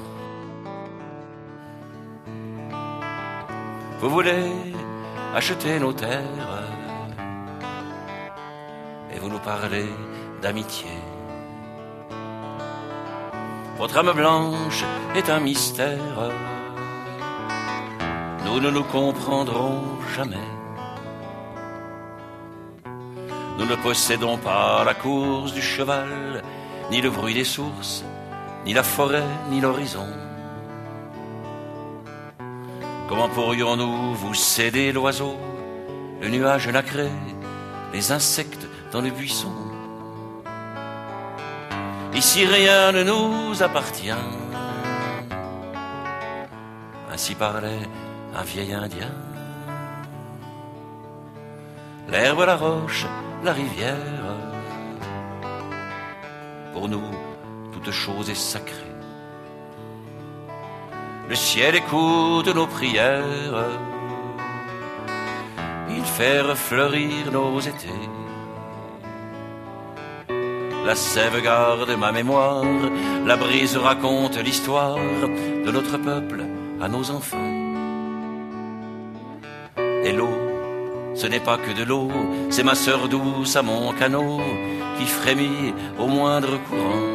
Vous 4.02 4.10
voulez 4.12 4.52
acheter 5.34 5.80
nos 5.80 5.94
terres 5.94 6.64
et 9.12 9.18
vous 9.18 9.30
nous 9.30 9.40
parlez 9.40 9.90
d'amitié. 10.44 10.92
Votre 13.80 13.98
âme 13.98 14.14
blanche 14.14 14.84
est 15.16 15.28
un 15.32 15.40
mystère. 15.40 16.59
Nous 18.52 18.60
ne 18.60 18.72
nous 18.72 18.84
comprendrons 18.84 19.84
jamais. 20.16 20.48
Nous 23.60 23.66
ne 23.66 23.76
possédons 23.76 24.38
pas 24.38 24.84
la 24.84 24.96
course 24.96 25.54
du 25.54 25.62
cheval, 25.62 26.44
ni 26.90 27.00
le 27.00 27.12
bruit 27.12 27.36
des 27.36 27.44
sources, 27.44 28.04
ni 28.66 28.74
la 28.74 28.82
forêt, 28.82 29.30
ni 29.52 29.62
l'horizon. 29.62 30.08
Comment 33.08 33.30
pourrions-nous 33.30 34.16
vous 34.16 34.34
céder 34.34 34.92
l'oiseau, 34.92 35.38
le 36.20 36.30
nuage 36.30 36.70
nacré, 36.70 37.10
les 37.94 38.12
insectes 38.12 38.68
dans 38.92 39.02
le 39.02 39.12
buisson 39.12 39.54
Ici 42.16 42.46
rien 42.46 42.92
ne 42.94 43.04
nous 43.04 43.62
appartient. 43.62 44.26
Ainsi 47.12 47.36
parlait 47.36 47.88
un 48.36 48.44
vieil 48.44 48.74
Indien. 48.74 49.12
L'herbe, 52.10 52.44
la 52.46 52.56
roche, 52.56 53.06
la 53.44 53.54
rivière. 53.54 54.26
Pour 56.74 56.88
nous, 56.88 57.12
toute 57.72 57.92
chose 57.92 58.30
est 58.30 58.36
sacrée. 58.36 58.76
Le 61.28 61.36
ciel 61.36 61.76
écoute 61.76 62.48
nos 62.48 62.68
prières. 62.68 63.66
Il 65.90 66.04
fait 66.04 66.42
refleurir 66.42 67.32
nos 67.32 67.60
étés. 67.60 68.10
La 70.86 70.96
sève 70.96 71.42
garde 71.44 71.92
ma 72.00 72.12
mémoire, 72.12 72.64
la 73.26 73.36
brise 73.36 73.78
raconte 73.78 74.38
l'histoire 74.38 74.96
de 74.96 75.72
notre 75.72 75.98
peuple 75.98 76.46
à 76.82 76.88
nos 76.88 77.12
enfants. 77.12 77.59
Ce 81.20 81.28
n'est 81.28 81.42
pas 81.42 81.58
que 81.58 81.72
de 81.72 81.84
l'eau, 81.84 82.10
c'est 82.50 82.64
ma 82.64 82.76
sœur 82.76 83.10
douce 83.10 83.58
à 83.58 83.62
mon 83.62 83.92
canot 83.92 84.40
qui 84.98 85.06
frémit 85.06 85.74
au 86.00 86.08
moindre 86.08 86.58
courant. 86.70 87.08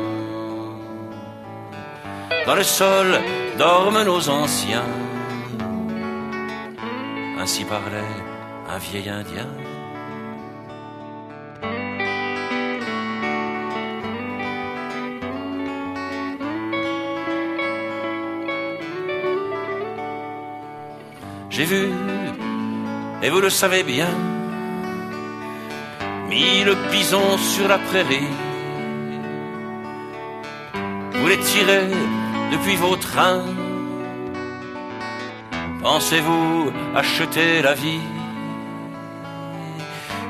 Dans 2.47 2.55
le 2.55 2.63
sol 2.63 3.19
dorment 3.57 4.05
nos 4.05 4.29
anciens, 4.29 4.85
ainsi 7.39 7.65
parlait 7.65 8.15
un 8.69 8.77
vieil 8.77 9.09
Indien. 9.09 9.49
J'ai 21.49 21.65
vu 21.65 21.89
et 23.25 23.31
vous 23.31 23.41
le 23.41 23.49
savez 23.49 23.83
bien, 23.83 24.11
mille 26.29 26.77
bisons 26.93 27.39
sur 27.39 27.67
la 27.67 27.79
prairie. 27.79 28.29
Vous 31.15 31.27
les 31.27 31.39
tirez 31.39 31.89
depuis 32.53 32.77
vos 32.77 32.97
trains. 32.97 33.47
Pensez-vous 35.83 36.71
acheter 36.95 37.63
la 37.63 37.73
vie? 37.73 38.05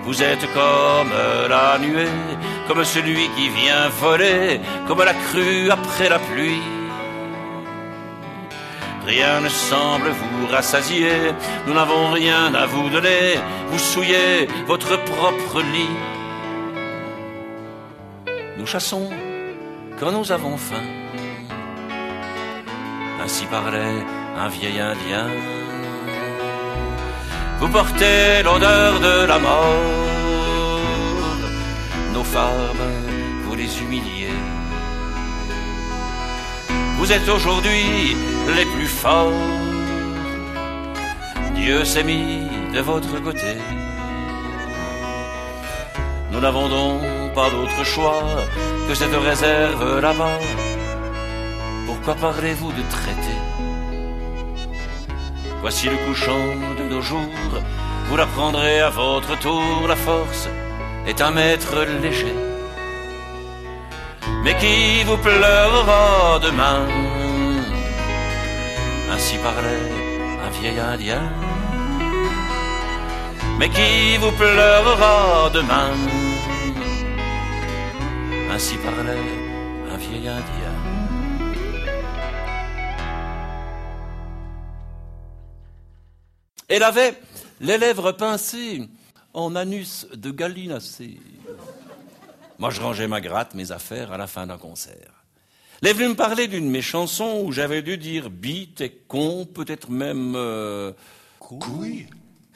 Vous 0.04 0.22
êtes 0.22 0.46
comme 0.54 1.12
la 1.48 1.78
nuée, 1.78 2.20
comme 2.68 2.84
celui 2.84 3.28
qui 3.36 3.48
vient 3.48 3.88
voler, 3.88 4.60
comme 4.86 5.02
la 5.02 5.14
crue 5.14 5.68
après 5.68 6.08
la 6.08 6.20
pluie. 6.20 6.62
Rien 9.06 9.40
ne 9.40 9.48
semble 9.50 10.08
vous 10.08 10.46
rassasier, 10.46 11.32
nous 11.66 11.74
n'avons 11.74 12.10
rien 12.12 12.54
à 12.54 12.64
vous 12.64 12.88
donner, 12.88 13.38
vous 13.68 13.78
souillez 13.78 14.48
votre 14.66 14.96
propre 15.04 15.60
lit. 15.60 15.96
Nous 18.56 18.66
chassons 18.66 19.10
quand 20.00 20.10
nous 20.10 20.32
avons 20.32 20.56
faim. 20.56 20.86
Ainsi 23.22 23.44
parlait 23.46 24.02
un 24.38 24.48
vieil 24.48 24.80
Indien. 24.80 25.28
Vous 27.60 27.68
portez 27.68 28.42
l'odeur 28.42 29.00
de 29.00 29.26
la 29.26 29.38
mort, 29.38 30.80
nos 32.14 32.24
femmes, 32.24 32.86
vous 33.44 33.54
les 33.54 33.82
humiliez. 33.82 34.23
Vous 37.04 37.12
êtes 37.12 37.28
aujourd'hui 37.28 38.16
les 38.56 38.64
plus 38.64 38.86
forts. 38.86 39.30
Dieu 41.54 41.84
s'est 41.84 42.02
mis 42.02 42.48
de 42.72 42.80
votre 42.80 43.22
côté. 43.22 43.58
Nous 46.32 46.40
n'avons 46.40 46.66
donc 46.70 47.02
pas 47.34 47.50
d'autre 47.50 47.84
choix 47.84 48.24
que 48.88 48.94
cette 48.94 49.14
réserve 49.14 50.00
là-bas. 50.00 50.38
Pourquoi 51.84 52.14
parlez-vous 52.14 52.72
de 52.72 52.82
traité 52.88 53.36
Voici 55.60 55.90
le 55.90 55.98
couchant 56.06 56.46
de 56.78 56.84
nos 56.84 57.02
jours. 57.02 57.52
Vous 58.06 58.16
l'apprendrez 58.16 58.80
à 58.80 58.88
votre 58.88 59.38
tour. 59.40 59.86
La 59.86 59.96
force 59.96 60.48
est 61.06 61.20
un 61.20 61.32
maître 61.32 61.84
léger 62.02 62.53
mais 64.44 64.54
qui 64.58 65.02
vous 65.04 65.16
pleurera 65.16 66.38
demain. 66.38 66.86
Ainsi 69.10 69.38
parlait 69.38 69.90
un 70.44 70.50
vieil 70.50 70.78
Indien, 70.78 71.32
mais 73.58 73.70
qui 73.70 74.18
vous 74.18 74.32
pleurera 74.32 75.50
demain? 75.50 75.92
Ainsi 78.52 78.76
parlait 78.76 79.30
un 79.90 79.96
vieil 79.96 80.28
Indien. 80.28 80.76
Elle 86.68 86.82
avait 86.82 87.14
les 87.60 87.78
lèvres 87.78 88.12
pincées 88.12 88.88
en 89.32 89.56
anus 89.56 90.06
de 90.14 90.30
gallinacée. 90.30 91.18
Moi, 92.58 92.70
je 92.70 92.80
rangeais 92.80 93.08
ma 93.08 93.20
gratte, 93.20 93.54
mes 93.54 93.72
affaires, 93.72 94.12
à 94.12 94.18
la 94.18 94.26
fin 94.26 94.46
d'un 94.46 94.58
concert. 94.58 95.24
Elle 95.82 95.88
est 95.88 95.92
venue 95.92 96.08
me 96.10 96.14
parler 96.14 96.48
d'une 96.48 96.66
de 96.66 96.70
mes 96.70 96.82
chansons 96.82 97.42
où 97.44 97.52
j'avais 97.52 97.82
dû 97.82 97.98
dire 97.98 98.30
bite 98.30 98.80
et 98.80 98.90
con, 99.08 99.46
peut-être 99.46 99.90
même 99.90 100.34
euh, 100.36 100.92
couille. 101.40 102.06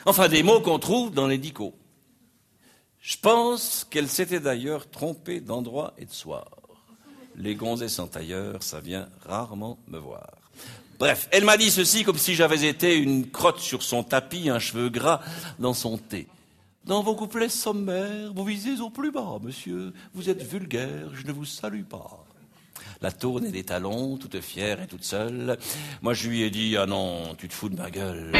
Enfin, 0.07 0.29
des 0.29 0.43
mots 0.43 0.61
qu'on 0.61 0.79
trouve 0.79 1.13
dans 1.13 1.27
les 1.27 1.39
dicos. 1.39 1.75
Je 3.01 3.17
pense 3.17 3.87
qu'elle 3.91 4.09
s'était 4.09 4.41
d'ailleurs 4.41 4.89
trompée 4.89 5.41
d'endroit 5.41 5.95
et 5.99 6.05
de 6.05 6.13
soir. 6.13 6.49
Les 7.37 7.55
gonzesses 7.55 7.99
en 7.99 8.07
tailleur, 8.07 8.63
ça 8.63 8.81
vient 8.81 9.09
rarement 9.27 9.79
me 9.89 9.99
voir. 9.99 10.29
Bref, 10.99 11.29
elle 11.31 11.45
m'a 11.45 11.57
dit 11.57 11.71
ceci 11.71 12.03
comme 12.03 12.19
si 12.19 12.35
j'avais 12.35 12.67
été 12.67 12.97
une 12.97 13.31
crotte 13.31 13.61
sur 13.61 13.83
son 13.83 14.03
tapis, 14.03 14.49
un 14.49 14.59
cheveu 14.59 14.89
gras 14.89 15.21
dans 15.59 15.75
son 15.75 15.97
thé. 15.97 16.27
Dans 16.89 17.03
vos 17.03 17.15
couplets 17.15 17.51
sommaires, 17.51 18.33
vous 18.35 18.47
visez 18.47 18.81
au 18.81 18.89
plus 18.89 19.11
bas, 19.11 19.39
monsieur. 19.43 19.93
Vous 20.15 20.31
êtes 20.31 20.43
vulgaire, 20.43 21.15
je 21.15 21.27
ne 21.27 21.33
vous 21.33 21.45
salue 21.45 21.83
pas 21.83 22.25
la 23.01 23.13
tournée 23.13 23.51
des 23.51 23.65
talons, 23.65 24.17
toute 24.17 24.41
fière 24.41 24.83
et 24.83 24.87
toute 24.87 25.05
seule. 25.05 25.57
Moi, 26.03 26.15
je 26.15 26.29
lui 26.29 26.43
ai 26.43 26.51
dit, 26.51 26.77
ah 26.77 26.87
non, 26.87 27.35
tu 27.39 27.49
te 27.49 27.55
fous 27.55 27.69
de 27.69 27.77
ma 27.77 27.91
gueule. 27.91 28.33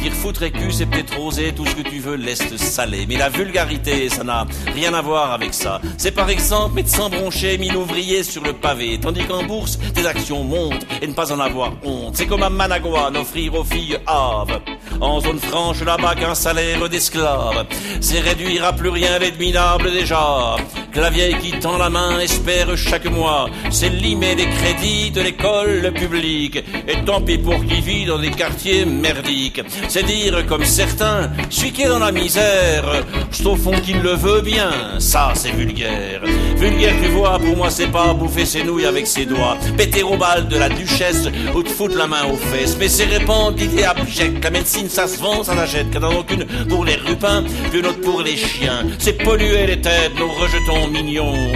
Dire 0.00 0.12
foutre 0.12 0.42
écu, 0.44 0.72
c'est 0.72 0.86
peut-être 0.86 1.20
oser, 1.20 1.52
tout 1.54 1.66
ce 1.66 1.74
que 1.74 1.82
tu 1.82 1.98
veux 1.98 2.16
laisse 2.16 2.56
saler. 2.56 3.04
Mais 3.06 3.16
la 3.16 3.28
vulgarité, 3.28 4.08
ça 4.08 4.24
n'a 4.24 4.46
rien 4.74 4.94
à 4.94 5.02
voir 5.02 5.32
avec 5.32 5.52
ça. 5.52 5.80
C'est 5.98 6.12
par 6.12 6.30
exemple 6.30 6.74
médecin 6.74 7.08
bronché, 7.10 7.58
mille 7.58 7.76
ouvriers 7.76 8.22
sur 8.22 8.42
le 8.42 8.54
pavé. 8.54 8.98
Tandis 8.98 9.24
qu'en 9.26 9.44
bourse, 9.44 9.78
tes 9.94 10.06
actions 10.06 10.42
montent 10.42 10.86
et 11.02 11.06
ne 11.06 11.12
pas 11.12 11.32
en 11.32 11.40
avoir 11.40 11.74
honte. 11.84 12.16
C'est 12.16 12.26
comme 12.26 12.42
à 12.42 12.50
Managua, 12.50 13.10
offrir 13.14 13.54
aux 13.54 13.64
filles 13.64 13.98
Havre. 14.06 14.62
En 15.00 15.20
zone 15.20 15.38
franche, 15.38 15.82
là-bas, 15.82 16.14
qu'un 16.14 16.34
salaire 16.34 16.88
d'esclave. 16.88 17.66
C'est 18.00 18.20
réduire 18.20 18.64
à 18.64 18.72
plus 18.72 18.88
rien 18.88 19.18
l'adminable 19.18 19.90
déjà. 19.92 20.56
Que 20.92 21.00
la 21.00 21.10
vieille 21.10 21.38
qui 21.38 21.52
tend 21.60 21.78
la 21.78 21.90
main 21.90 22.18
espère 22.20 22.76
chaque 22.76 23.06
mois. 23.06 23.48
C'est 23.80 23.88
limer 23.88 24.34
les 24.34 24.44
crédits 24.44 25.10
de 25.10 25.22
l'école 25.22 25.90
publique. 25.94 26.62
Et 26.86 27.02
tant 27.06 27.22
pis 27.22 27.38
pour 27.38 27.64
qui 27.64 27.80
vit 27.80 28.04
dans 28.04 28.18
des 28.18 28.30
quartiers 28.30 28.84
merdiques. 28.84 29.62
C'est 29.88 30.02
dire 30.02 30.44
comme 30.46 30.66
certains, 30.66 31.30
celui 31.48 31.72
qui 31.72 31.84
est 31.84 31.88
dans 31.88 31.98
la 31.98 32.12
misère, 32.12 32.84
c'est 33.30 33.46
au 33.46 33.56
fond 33.56 33.72
qu'il 33.82 34.02
le 34.02 34.12
veut 34.12 34.42
bien. 34.42 34.70
Ça, 34.98 35.32
c'est 35.34 35.52
vulgaire. 35.52 36.20
Vulgaire, 36.56 36.92
tu 37.02 37.08
vois, 37.08 37.38
pour 37.38 37.56
moi, 37.56 37.70
c'est 37.70 37.86
pas 37.86 38.12
bouffer 38.12 38.44
ses 38.44 38.64
nouilles 38.64 38.84
avec 38.84 39.06
ses 39.06 39.24
doigts. 39.24 39.56
Péter 39.78 40.02
au 40.02 40.18
bal 40.18 40.46
de 40.46 40.58
la 40.58 40.68
duchesse 40.68 41.30
ou 41.54 41.62
te 41.62 41.70
foutre 41.70 41.96
la 41.96 42.06
main 42.06 42.26
aux 42.30 42.36
fesses. 42.36 42.76
Mais 42.78 42.88
c'est 42.88 43.06
répandre 43.06 43.56
l'idée 43.56 43.84
abjecte. 43.84 44.44
La 44.44 44.50
médecine, 44.50 44.90
ça 44.90 45.08
se 45.08 45.18
vend, 45.18 45.42
ça 45.42 45.54
n'achète. 45.54 45.90
Qu'il 45.90 46.00
n'y 46.00 46.06
en 46.06 46.10
a 46.10 46.16
aucune 46.16 46.44
pour 46.68 46.84
les 46.84 46.96
rupins, 46.96 47.44
qu'une 47.72 47.86
autre 47.86 48.02
pour 48.02 48.20
les 48.20 48.36
chiens. 48.36 48.84
C'est 48.98 49.14
polluer 49.14 49.66
les 49.66 49.80
têtes, 49.80 50.18
nos 50.18 50.28
rejetons 50.28 50.86
mignons. 50.88 51.50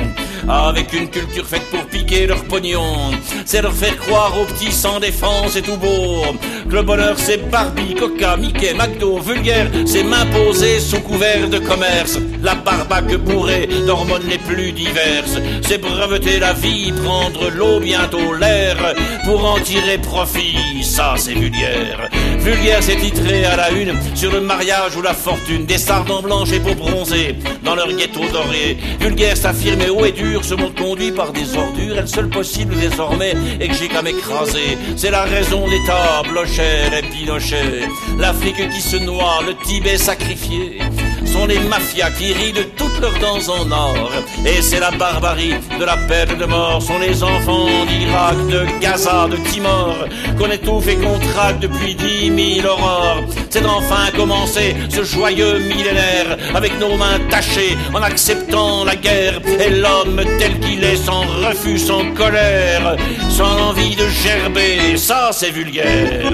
Avec 0.49 0.93
une 0.93 1.09
culture 1.09 1.47
faite 1.47 1.65
pour 1.71 1.85
piquer 1.87 2.27
leur 2.27 2.45
pognon. 2.45 3.13
C'est 3.47 3.63
leur 3.63 3.73
faire 3.73 3.97
croire 3.97 4.39
aux 4.39 4.45
petits 4.45 4.73
sans 4.73 5.01
défense 5.01 5.57
et 5.57 5.63
tout 5.63 5.77
beau. 5.77 6.23
Que 6.69 6.75
le 6.75 6.83
bonheur 6.83 7.15
c'est 7.17 7.51
Barbie, 7.51 7.95
Coca, 7.95 8.37
Mickey, 8.37 8.75
McDo, 8.75 9.19
vulgaire, 9.19 9.71
c'est 9.87 10.03
m'imposer 10.03 10.81
sous 10.81 11.01
couvert 11.01 11.49
de 11.49 11.59
commerce. 11.59 12.19
La 12.43 12.55
barbaque 12.55 13.17
bourrée 13.17 13.69
d'hormones 13.87 14.29
les 14.29 14.39
plus 14.39 14.73
diverses. 14.73 15.39
C'est 15.63 15.79
breveter 15.79 16.39
la 16.39 16.53
vie, 16.53 16.93
prendre 17.05 17.51
l'eau, 17.51 17.81
bientôt 17.81 18.35
l'air, 18.35 18.77
pour 19.25 19.45
en 19.45 19.59
tirer 19.61 19.99
profit. 19.99 20.83
Ça 20.83 21.15
c'est 21.17 21.35
vulgaire. 21.35 22.11
Vulgaire 22.39 22.83
c'est 22.83 22.97
titré 22.97 23.45
à 23.45 23.57
la 23.57 23.71
une 23.71 23.95
sur 24.15 24.31
le 24.31 24.41
mariage 24.41 24.97
ou 24.97 25.03
la 25.03 25.15
fortune. 25.15 25.65
Des 25.65 25.79
sardons 25.79 26.21
blanches 26.21 26.53
et 26.53 26.61
peaux 26.61 26.75
bronzées 26.75 27.37
dans 27.63 27.75
leur 27.75 27.91
ghetto 27.93 28.21
doré. 28.33 28.77
Vulgaire 29.01 29.37
s'affirmer 29.37 29.89
haut 29.89 30.05
et 30.05 30.13
dur, 30.13 30.34
ce 30.43 30.55
monde 30.55 30.75
conduit 30.75 31.13
par 31.13 31.33
des 31.33 31.57
ordures. 31.57 31.99
Et 31.99 32.01
le 32.01 32.07
seul 32.07 32.29
possible 32.29 32.75
désormais 32.77 33.35
est 33.61 33.69
que 33.69 33.75
j'ai 33.75 33.89
qu'à 33.89 34.03
m'écraser. 34.03 34.79
C'est 34.97 35.11
la 35.11 35.25
raison 35.25 35.69
d'État, 35.69 36.23
Blochel 36.29 36.93
et 36.93 37.03
Pinochet. 37.03 37.89
L'Afrique 38.19 38.69
qui 38.71 38.81
se 38.81 38.97
noie, 38.97 39.41
le 39.47 39.55
Tibet 39.65 39.99
sacrifié 39.99 40.81
sont 41.27 41.47
les 41.47 41.59
mafias 41.59 42.11
qui 42.11 42.33
rient 42.33 42.53
de 42.53 42.63
toutes 42.63 43.01
leurs 43.01 43.19
dents 43.19 43.53
en 43.53 43.71
or. 43.71 44.11
Et 44.47 44.63
c'est 44.63 44.81
la 44.81 44.91
barbarie 44.91 45.55
de 45.79 45.85
la 45.85 45.97
peine 45.97 46.39
de 46.39 46.45
mort. 46.45 46.83
Sont 46.83 46.99
les 46.99 47.23
enfants 47.23 47.67
d'Irak, 47.89 48.39
de 48.49 48.81
Gaza, 48.81 49.29
de 49.31 49.37
Timor, 49.49 49.97
qu'on 50.39 50.51
étouffe 50.51 50.89
et 50.89 50.97
qu'on 50.97 51.19
depuis 51.61 51.95
dix 51.95 52.31
mille 52.31 52.67
aurores. 52.67 53.23
C'est 53.51 53.63
d'enfin 53.63 54.11
commencer 54.17 54.77
ce 54.89 55.03
joyeux 55.03 55.59
millénaire 55.59 56.37
avec 56.55 56.79
nos 56.81 56.97
mains 56.97 57.19
tachées 57.31 57.77
en 57.93 58.03
acceptant 58.03 58.85
la 58.85 58.97
guerre 58.97 59.41
et 59.61 59.71
l'homme 59.71 60.23
tel 60.39 60.59
qu'il 60.61 60.83
est 60.85 60.97
sans 60.97 61.23
refus, 61.47 61.79
sans 61.79 62.13
colère, 62.13 62.97
sans 63.29 63.71
envie 63.71 63.97
de 63.97 64.07
gerber. 64.09 64.97
Ça, 64.97 65.31
c'est 65.33 65.51
vulgaire. 65.51 66.33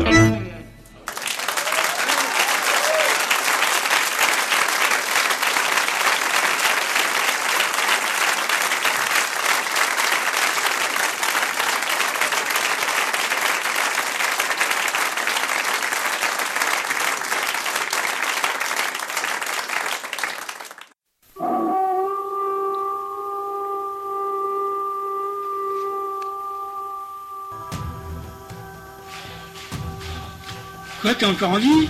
T'es 31.19 31.27
encore 31.27 31.51
en 31.51 31.59
vie 31.59 31.89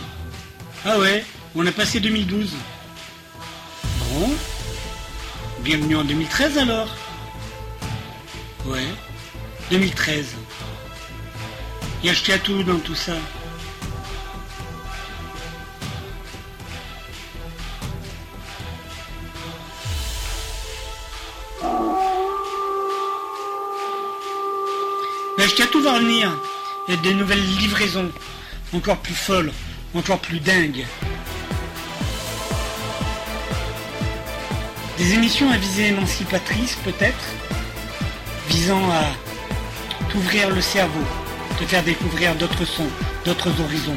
Ah 0.84 0.98
ouais, 0.98 1.24
on 1.54 1.64
a 1.66 1.70
passé 1.70 2.00
2012. 2.00 2.54
Bon. 4.12 4.30
Bienvenue 5.60 5.96
en 5.96 6.04
2013 6.04 6.58
alors 6.58 6.88
Ouais, 8.66 8.86
2013. 9.70 10.34
Y'a 12.02 12.12
à 12.12 12.38
tout 12.38 12.62
dans 12.62 12.78
tout 12.78 12.94
ça. 12.94 13.12
tout 25.70 25.82
va 25.82 25.92
revenir. 25.94 26.32
Il 26.88 26.94
y 26.94 26.98
a 26.98 27.00
des 27.00 27.14
nouvelles 27.14 27.44
livraisons 27.58 28.10
encore 28.74 28.98
plus 28.98 29.14
folles, 29.14 29.52
encore 29.94 30.18
plus 30.18 30.40
dingues. 30.40 30.86
Des 34.98 35.14
émissions 35.14 35.50
à 35.50 35.56
visée 35.56 35.88
émancipatrice 35.88 36.76
peut-être, 36.84 37.24
visant 38.48 38.90
à 38.90 39.04
t'ouvrir 40.10 40.50
le 40.50 40.60
cerveau, 40.60 41.04
te 41.58 41.64
faire 41.64 41.82
découvrir 41.82 42.34
d'autres 42.36 42.64
sons, 42.64 42.90
d'autres 43.24 43.60
horizons. 43.60 43.96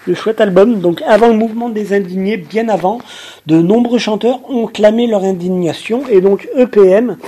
de 0.08 0.14
chouettes 0.14 0.40
albums. 0.40 0.80
Donc 0.80 1.00
avant 1.06 1.28
le 1.28 1.34
mouvement 1.34 1.68
des 1.68 1.92
indignés, 1.92 2.38
bien 2.38 2.68
avant, 2.68 2.98
de 3.46 3.54
nombreux 3.62 4.00
chanteurs 4.00 4.40
ont 4.50 4.66
clamé 4.66 5.06
leur 5.06 5.22
indignation. 5.22 6.08
Et 6.08 6.20
donc 6.20 6.48
EPM 6.56 7.18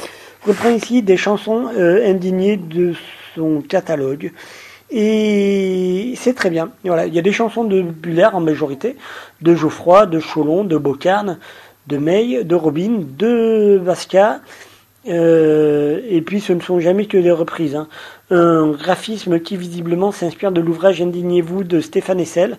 reprend 0.44 0.70
ici 0.70 1.02
des 1.02 1.16
chansons 1.16 1.68
euh, 1.78 2.10
indignées 2.10 2.56
de 2.56 2.94
son 3.36 3.60
catalogue. 3.60 4.32
Et 4.94 6.12
c'est 6.16 6.34
très 6.34 6.50
bien. 6.50 6.70
Voilà, 6.84 7.06
il 7.06 7.14
y 7.14 7.18
a 7.18 7.22
des 7.22 7.32
chansons 7.32 7.64
de 7.64 7.80
Buller 7.80 8.28
en 8.32 8.40
majorité, 8.40 8.96
de 9.40 9.54
Geoffroy, 9.54 10.04
de 10.06 10.20
Cholon, 10.20 10.64
de 10.64 10.76
Bocarne, 10.76 11.38
de 11.86 11.96
May, 11.96 12.44
de 12.44 12.54
Robin, 12.54 13.00
de 13.18 13.80
Vasca. 13.82 14.40
Euh, 15.08 16.00
et 16.08 16.20
puis 16.20 16.40
ce 16.40 16.52
ne 16.52 16.60
sont 16.60 16.78
jamais 16.78 17.06
que 17.06 17.16
des 17.16 17.30
reprises. 17.30 17.74
Hein. 17.74 17.88
Un 18.30 18.70
graphisme 18.72 19.40
qui 19.40 19.56
visiblement 19.56 20.12
s'inspire 20.12 20.52
de 20.52 20.60
l'ouvrage 20.60 21.00
Indignez-vous 21.00 21.64
de 21.64 21.80
Stéphane 21.80 22.20
Essel. 22.20 22.58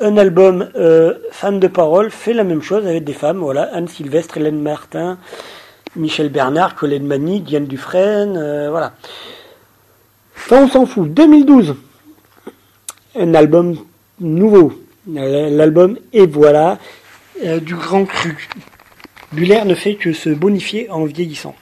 Un 0.00 0.16
album 0.18 0.68
euh, 0.76 1.14
Femme 1.30 1.58
de 1.58 1.68
parole 1.68 2.10
fait 2.10 2.34
la 2.34 2.44
même 2.44 2.62
chose 2.62 2.86
avec 2.86 3.04
des 3.04 3.12
femmes. 3.14 3.38
Voilà, 3.38 3.70
Anne 3.72 3.88
Sylvestre, 3.88 4.36
Hélène 4.36 4.60
Martin, 4.60 5.16
Michel 5.96 6.28
Bernard, 6.28 6.74
Colette 6.74 7.02
Mani, 7.02 7.40
Diane 7.40 7.66
Dufresne. 7.66 8.36
Euh, 8.36 8.68
voilà. 8.70 8.92
On 10.50 10.68
s'en 10.68 10.86
fout. 10.86 11.12
2012, 11.12 11.76
un 13.14 13.34
album 13.34 13.76
nouveau. 14.20 14.72
L'album 15.06 15.98
Et 16.12 16.26
voilà, 16.26 16.78
euh, 17.44 17.60
du 17.60 17.74
grand 17.74 18.04
cru. 18.04 18.48
Buller 19.32 19.64
ne 19.64 19.74
fait 19.74 19.94
que 19.94 20.12
se 20.12 20.28
bonifier 20.30 20.90
en 20.90 21.04
vieillissant. 21.04 21.56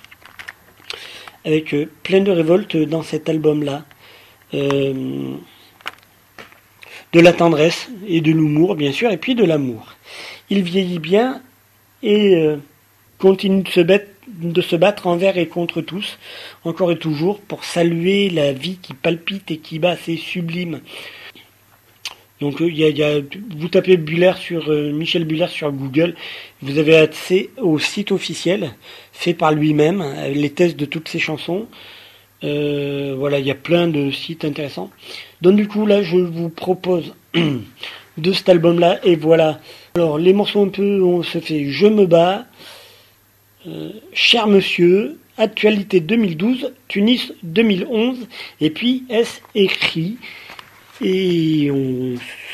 Avec 1.45 1.73
euh, 1.73 1.89
plein 2.03 2.21
de 2.21 2.31
révolte 2.31 2.77
dans 2.77 3.03
cet 3.03 3.29
album-là. 3.29 3.85
Euh, 4.55 5.35
de 7.13 7.21
la 7.21 7.33
tendresse 7.33 7.89
et 8.07 8.21
de 8.21 8.31
l'humour, 8.31 8.77
bien 8.77 8.93
sûr, 8.93 9.11
et 9.11 9.17
puis 9.17 9.35
de 9.35 9.45
l'amour. 9.45 9.95
Il 10.49 10.63
vieillit 10.63 11.01
bien 11.01 11.43
et 12.05 12.57
continue 13.19 13.63
de 13.63 13.69
se 13.69 13.81
battre 13.81 14.07
de 14.41 14.61
se 14.61 14.77
battre 14.77 15.07
envers 15.07 15.39
et 15.39 15.49
contre 15.49 15.81
tous, 15.81 16.19
encore 16.65 16.93
et 16.93 16.99
toujours, 16.99 17.41
pour 17.41 17.65
saluer 17.65 18.31
la 18.31 18.53
vie 18.53 18.79
qui 18.81 18.95
palpite 18.95 19.51
et 19.51 19.59
qui 19.59 19.79
bat, 19.79 19.97
c'est 19.97 20.17
sublime. 20.17 20.81
Donc 22.41 22.61
il 22.61 22.79
y 22.79 23.03
a, 23.03 23.21
vous 23.57 23.69
tapez 23.69 23.99
Buller 23.99 24.33
sur 24.39 24.71
euh, 24.71 24.93
Michel 24.93 25.25
Buller 25.25 25.49
sur 25.49 25.71
Google, 25.73 26.15
vous 26.63 26.79
avez 26.79 26.97
accès 26.97 27.51
au 27.59 27.79
site 27.79 28.13
officiel 28.13 28.73
fait 29.13 29.35
par 29.35 29.53
lui-même, 29.53 30.03
les 30.33 30.51
tests 30.51 30.77
de 30.77 30.87
toutes 30.87 31.09
ses 31.09 31.19
chansons. 31.19 31.67
Euh, 32.43 33.15
voilà, 33.19 33.39
il 33.39 33.47
y 33.47 33.51
a 33.51 33.55
plein 33.55 33.89
de 33.89 34.11
sites 34.11 34.47
intéressants. 34.47 34.91
Donc 35.43 35.57
du 35.57 35.69
coup 35.69 35.85
là, 35.85 36.03
je 36.03 36.17
vous 36.17 36.49
propose 36.49 37.15
de 37.35 38.33
cet 38.33 38.49
album-là 38.49 39.01
et 39.05 39.17
voilà. 39.17 39.61
Alors 39.95 40.17
les 40.17 40.33
morceaux 40.33 40.63
un 40.63 40.69
peu, 40.69 41.03
on 41.03 41.23
se 41.23 41.39
fait 41.39 41.67
Je 41.67 41.87
me 41.87 42.07
bats, 42.07 42.39
euh, 42.39 42.43
cher 44.13 44.47
monsieur, 44.47 45.19
actualité 45.37 46.01
2012, 46.01 46.73
Tunis 46.89 47.33
2011, 47.43 48.27
et 48.61 48.71
puis 48.71 49.05
est 49.09 49.43
écrit? 49.55 50.19
Et 51.03 51.71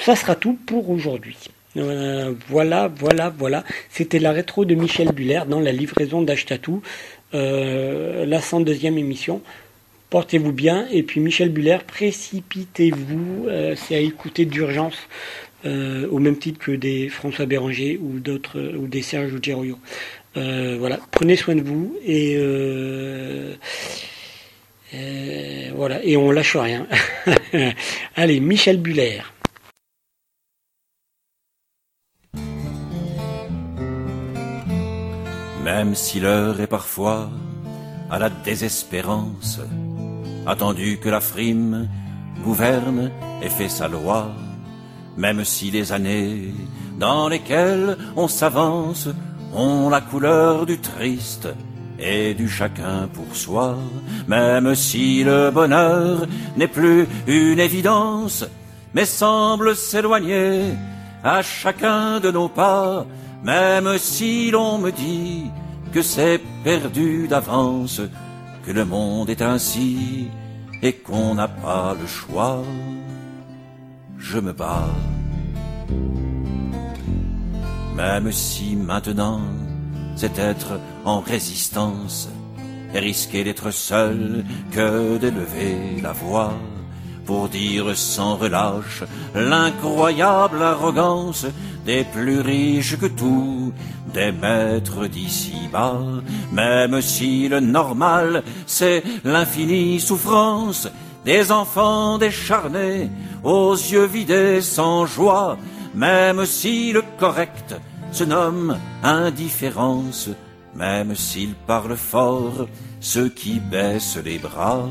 ça 0.02 0.14
sera 0.14 0.36
tout 0.36 0.58
pour 0.66 0.90
aujourd'hui. 0.90 1.36
Euh, 1.76 2.32
voilà, 2.48 2.88
voilà, 2.88 3.30
voilà. 3.36 3.64
C'était 3.90 4.18
la 4.18 4.32
rétro 4.32 4.64
de 4.64 4.74
Michel 4.74 5.12
Buller 5.12 5.42
dans 5.48 5.60
la 5.60 5.72
livraison 5.72 6.22
d'Achetatou, 6.22 6.82
euh, 7.34 8.24
la 8.24 8.40
102e 8.40 8.96
émission. 8.96 9.42
Portez-vous 10.10 10.52
bien. 10.52 10.86
Et 10.92 11.02
puis 11.02 11.20
Michel 11.20 11.50
Buller, 11.50 11.78
précipitez-vous. 11.86 13.48
C'est 13.74 13.96
à 13.96 14.00
écouter 14.00 14.44
d'urgence. 14.44 14.96
au 15.64 16.18
même 16.20 16.38
titre 16.38 16.60
que 16.60 16.70
des 16.70 17.08
François 17.08 17.46
Béranger 17.46 17.98
ou 18.00 18.20
d'autres 18.20 18.60
ou 18.76 18.86
des 18.86 19.02
Serge 19.02 19.34
ou 19.34 19.40
euh, 20.36 20.76
voilà, 20.78 20.98
prenez 21.12 21.36
soin 21.36 21.54
de 21.54 21.62
vous 21.62 21.96
et 22.04 22.34
euh, 22.36 23.54
euh, 24.94 25.70
voilà, 25.74 26.04
et 26.04 26.16
on 26.16 26.30
lâche 26.30 26.56
rien. 26.56 26.86
Allez, 28.16 28.40
Michel 28.40 28.76
Buller. 28.78 29.22
Même 35.64 35.94
si 35.94 36.20
l'heure 36.20 36.60
est 36.60 36.66
parfois 36.66 37.30
à 38.10 38.18
la 38.18 38.28
désespérance, 38.28 39.60
attendu 40.46 40.98
que 40.98 41.08
la 41.08 41.20
frime 41.20 41.88
gouverne 42.44 43.10
et 43.42 43.48
fait 43.48 43.68
sa 43.68 43.88
loi, 43.88 44.30
même 45.16 45.44
si 45.44 45.70
les 45.70 45.92
années 45.92 46.52
dans 46.98 47.28
lesquelles 47.28 47.96
on 48.16 48.28
s'avance 48.28 49.08
la 49.90 50.00
couleur 50.02 50.66
du 50.66 50.78
triste 50.78 51.48
et 51.98 52.34
du 52.34 52.46
chacun 52.46 53.08
pour 53.12 53.34
soi, 53.34 53.78
même 54.28 54.74
si 54.74 55.24
le 55.24 55.50
bonheur 55.50 56.26
n'est 56.56 56.68
plus 56.68 57.06
une 57.26 57.58
évidence, 57.58 58.44
mais 58.92 59.06
semble 59.06 59.74
s'éloigner 59.74 60.74
à 61.24 61.40
chacun 61.40 62.20
de 62.20 62.30
nos 62.30 62.48
pas, 62.48 63.06
même 63.42 63.96
si 63.96 64.50
l'on 64.50 64.76
me 64.76 64.92
dit 64.92 65.44
que 65.90 66.02
c'est 66.02 66.40
perdu 66.62 67.26
d'avance, 67.26 68.02
que 68.66 68.72
le 68.72 68.84
monde 68.84 69.30
est 69.30 69.40
ainsi 69.40 70.28
et 70.82 70.92
qu'on 70.92 71.34
n'a 71.34 71.48
pas 71.48 71.96
le 71.98 72.06
choix. 72.06 72.62
Je 74.18 74.38
me 74.38 74.52
bats 74.52 74.94
même 77.96 78.30
si 78.30 78.76
maintenant 78.76 79.40
c'est 80.16 80.38
être 80.38 80.78
en 81.04 81.20
résistance 81.20 82.28
et 82.94 82.98
risquer 82.98 83.44
d'être 83.44 83.70
seul 83.70 84.44
que 84.70 85.16
d'élever 85.18 86.00
la 86.02 86.12
voix 86.12 86.52
pour 87.24 87.48
dire 87.48 87.96
sans 87.96 88.36
relâche 88.36 89.02
l'incroyable 89.34 90.62
arrogance 90.62 91.46
des 91.84 92.04
plus 92.04 92.40
riches 92.40 92.98
que 92.98 93.06
tout, 93.06 93.72
des 94.12 94.32
maîtres 94.32 95.06
d'ici-bas, 95.06 96.00
même 96.52 97.00
si 97.00 97.48
le 97.48 97.60
normal 97.60 98.42
c'est 98.66 99.02
l'infinie 99.24 100.00
souffrance 100.00 100.88
des 101.24 101.50
enfants 101.50 102.18
décharnés, 102.18 103.10
aux 103.42 103.74
yeux 103.74 104.06
vidés 104.06 104.60
sans 104.60 105.06
joie, 105.06 105.58
même 105.96 106.44
si 106.44 106.92
le 106.92 107.02
correct 107.18 107.74
se 108.12 108.24
nomme 108.24 108.78
indifférence, 109.02 110.28
même 110.74 111.14
s'il 111.14 111.54
parle 111.54 111.96
fort, 111.96 112.68
ceux 113.00 113.30
qui 113.30 113.58
baissent 113.58 114.18
les 114.22 114.38
bras, 114.38 114.88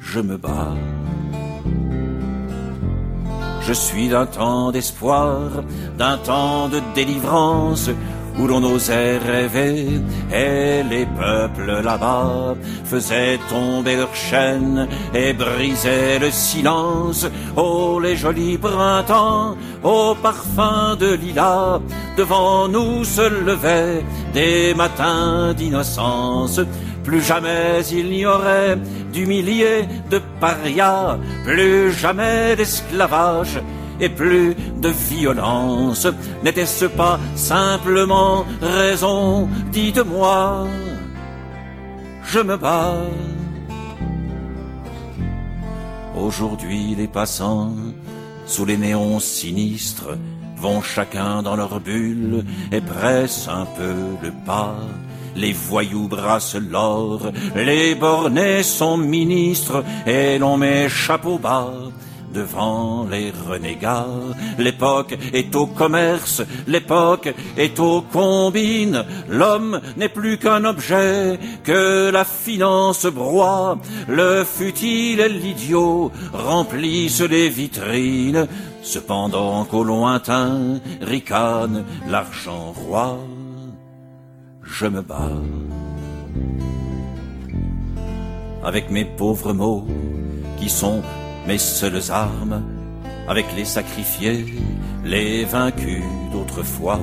je 0.00 0.20
me 0.20 0.38
bats. 0.38 0.74
Je 3.60 3.72
suis 3.72 4.08
d'un 4.08 4.26
temps 4.26 4.70
d'espoir, 4.72 5.62
d'un 5.98 6.16
temps 6.18 6.68
de 6.68 6.80
délivrance, 6.94 7.90
où 8.38 8.46
l'on 8.46 8.62
osait 8.62 9.18
rêver, 9.18 10.00
et 10.32 10.82
les 10.82 11.06
peuples 11.06 11.80
là-bas 11.82 12.54
faisaient 12.84 13.38
tomber 13.48 13.96
leurs 13.96 14.14
chaînes 14.14 14.88
et 15.14 15.32
brisaient 15.32 16.18
le 16.18 16.30
silence. 16.30 17.26
Oh 17.56 17.98
les 18.00 18.16
jolis 18.16 18.58
printemps, 18.58 19.56
au 19.82 20.14
parfum 20.22 20.96
de 20.96 21.14
lilas, 21.14 21.80
devant 22.16 22.68
nous 22.68 23.04
se 23.04 23.22
levaient 23.22 24.04
des 24.34 24.74
matins 24.74 25.54
d'innocence. 25.54 26.60
Plus 27.04 27.22
jamais 27.22 27.86
il 27.92 28.10
n'y 28.10 28.26
aurait 28.26 28.76
d'humiliés, 29.12 29.86
de 30.10 30.20
parias, 30.40 31.18
plus 31.44 31.92
jamais 31.92 32.56
d'esclavage 32.56 33.60
et 34.00 34.08
plus 34.08 34.54
de 34.80 34.88
violence. 34.88 36.06
N'était-ce 36.42 36.86
pas 36.86 37.18
simplement 37.34 38.44
raison? 38.60 39.48
Dites-moi, 39.72 40.66
je 42.24 42.40
me 42.40 42.56
bats. 42.56 43.06
Aujourd'hui 46.16 46.94
les 46.96 47.08
passants, 47.08 47.74
sous 48.46 48.64
les 48.64 48.76
néons 48.76 49.20
sinistres, 49.20 50.16
vont 50.56 50.80
chacun 50.80 51.42
dans 51.42 51.56
leur 51.56 51.80
bulle 51.80 52.44
et 52.72 52.80
pressent 52.80 53.48
un 53.48 53.66
peu 53.66 53.94
le 54.22 54.32
pas 54.46 54.76
les 55.36 55.52
voyous 55.52 56.08
brassent 56.08 56.56
l'or, 56.56 57.30
les 57.54 57.94
bornés 57.94 58.62
sont 58.62 58.96
ministres 58.96 59.84
et 60.06 60.38
l'on 60.38 60.56
met 60.56 60.88
chapeau 60.88 61.38
bas 61.38 61.72
devant 62.36 63.06
les 63.10 63.32
renégats. 63.48 64.06
L'époque 64.58 65.16
est 65.32 65.54
au 65.56 65.66
commerce, 65.66 66.42
l'époque 66.66 67.32
est 67.56 67.80
aux 67.80 68.02
combines. 68.02 69.04
L'homme 69.28 69.80
n'est 69.96 70.10
plus 70.10 70.36
qu'un 70.36 70.64
objet 70.64 71.38
que 71.64 72.10
la 72.10 72.24
finance 72.24 73.06
broie. 73.06 73.78
Le 74.08 74.44
futile 74.44 75.20
et 75.20 75.28
l'idiot 75.30 76.12
remplissent 76.32 77.28
les 77.36 77.48
vitrines, 77.48 78.46
cependant 78.82 79.64
qu'au 79.64 79.84
lointain 79.84 80.80
ricane 81.00 81.84
l'argent 82.08 82.72
roi. 82.72 83.18
Je 84.62 84.86
me 84.86 85.00
bats 85.00 85.42
avec 88.62 88.90
mes 88.90 89.04
pauvres 89.04 89.52
mots 89.52 89.86
qui 90.58 90.68
sont 90.68 91.00
mes 91.46 91.58
seules 91.58 92.10
armes, 92.10 92.62
avec 93.28 93.46
les 93.56 93.64
sacrifiés, 93.64 94.46
les 95.04 95.44
vaincus 95.44 96.02
d'autrefois, 96.32 97.00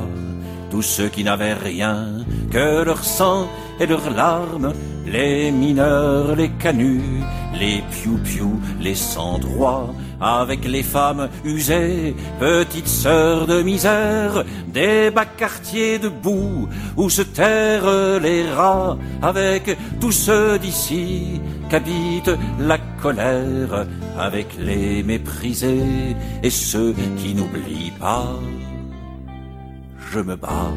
tous 0.69 0.81
ceux 0.81 1.07
qui 1.07 1.23
n'avaient 1.23 1.53
rien 1.53 2.25
que 2.51 2.83
leur 2.83 3.03
sang 3.03 3.47
et 3.79 3.85
leurs 3.85 4.09
larmes, 4.09 4.73
les 5.05 5.51
mineurs, 5.51 6.35
les 6.35 6.49
canuts, 6.49 7.21
les 7.59 7.83
piou-piou, 7.91 8.59
les 8.81 8.95
sans-droits, 8.95 9.93
avec 10.19 10.65
les 10.65 10.83
femmes 10.83 11.29
usées, 11.43 12.15
petites 12.39 12.87
sœurs 12.87 13.45
de 13.45 13.61
misère, 13.61 14.43
des 14.67 15.11
bas 15.11 15.25
quartiers 15.25 15.99
de 15.99 16.09
boue, 16.09 16.67
où 16.97 17.09
se 17.09 17.21
terrent 17.21 18.19
les 18.19 18.49
rats, 18.49 18.97
avec 19.21 19.77
tous 19.99 20.11
ceux 20.11 20.57
d'ici 20.59 21.41
qu'habite 21.69 22.31
la 22.59 22.77
avec 24.17 24.47
les 24.57 25.03
méprisés 25.03 26.15
et 26.41 26.49
ceux 26.49 26.93
qui 27.17 27.33
n'oublient 27.35 27.91
pas. 27.99 28.39
Je 30.11 30.19
me 30.19 30.35
bats. 30.35 30.73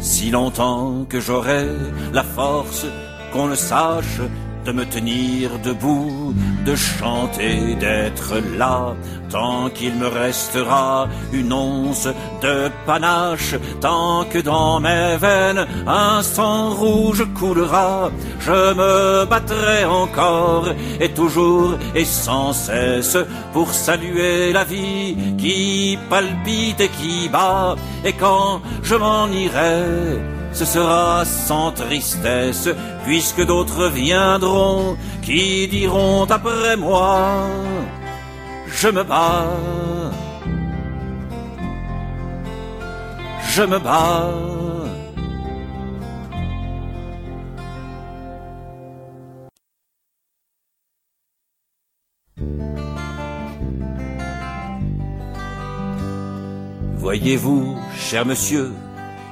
Si 0.00 0.30
longtemps 0.30 1.04
que 1.08 1.20
j'aurai 1.20 1.66
la 2.12 2.24
force 2.24 2.86
qu'on 3.32 3.46
le 3.46 3.54
sache, 3.54 4.20
de 4.66 4.72
me 4.72 4.84
tenir 4.84 5.58
debout, 5.60 6.34
de 6.64 6.74
chanter, 6.74 7.76
d'être 7.76 8.34
là, 8.58 8.94
tant 9.30 9.70
qu'il 9.70 9.94
me 9.94 10.08
restera 10.08 11.08
une 11.32 11.52
once 11.52 12.08
de 12.42 12.68
panache, 12.84 13.54
tant 13.80 14.24
que 14.24 14.40
dans 14.40 14.80
mes 14.80 15.16
veines 15.18 15.66
un 15.86 16.20
sang 16.22 16.70
rouge 16.70 17.24
coulera, 17.38 18.10
je 18.40 18.74
me 18.80 19.24
battrai 19.24 19.84
encore 19.84 20.68
et 21.00 21.10
toujours 21.10 21.74
et 21.94 22.04
sans 22.04 22.52
cesse 22.52 23.18
pour 23.52 23.72
saluer 23.72 24.52
la 24.52 24.64
vie 24.64 25.16
qui 25.38 25.96
palpite 26.10 26.80
et 26.80 26.88
qui 26.88 27.28
bat, 27.28 27.76
et 28.04 28.14
quand 28.14 28.60
je 28.82 28.96
m'en 28.96 29.28
irai, 29.28 30.20
ce 30.56 30.64
sera 30.64 31.22
sans 31.26 31.70
tristesse, 31.70 32.70
puisque 33.04 33.44
d'autres 33.44 33.88
viendront 33.88 34.96
qui 35.20 35.68
diront 35.68 36.24
après 36.24 36.78
moi, 36.78 37.42
je 38.66 38.88
me 38.88 39.04
bats, 39.04 39.50
je 43.50 43.62
me 43.64 43.78
bats. 43.78 44.32
Voyez-vous, 56.96 57.76
cher 57.94 58.24
monsieur, 58.24 58.72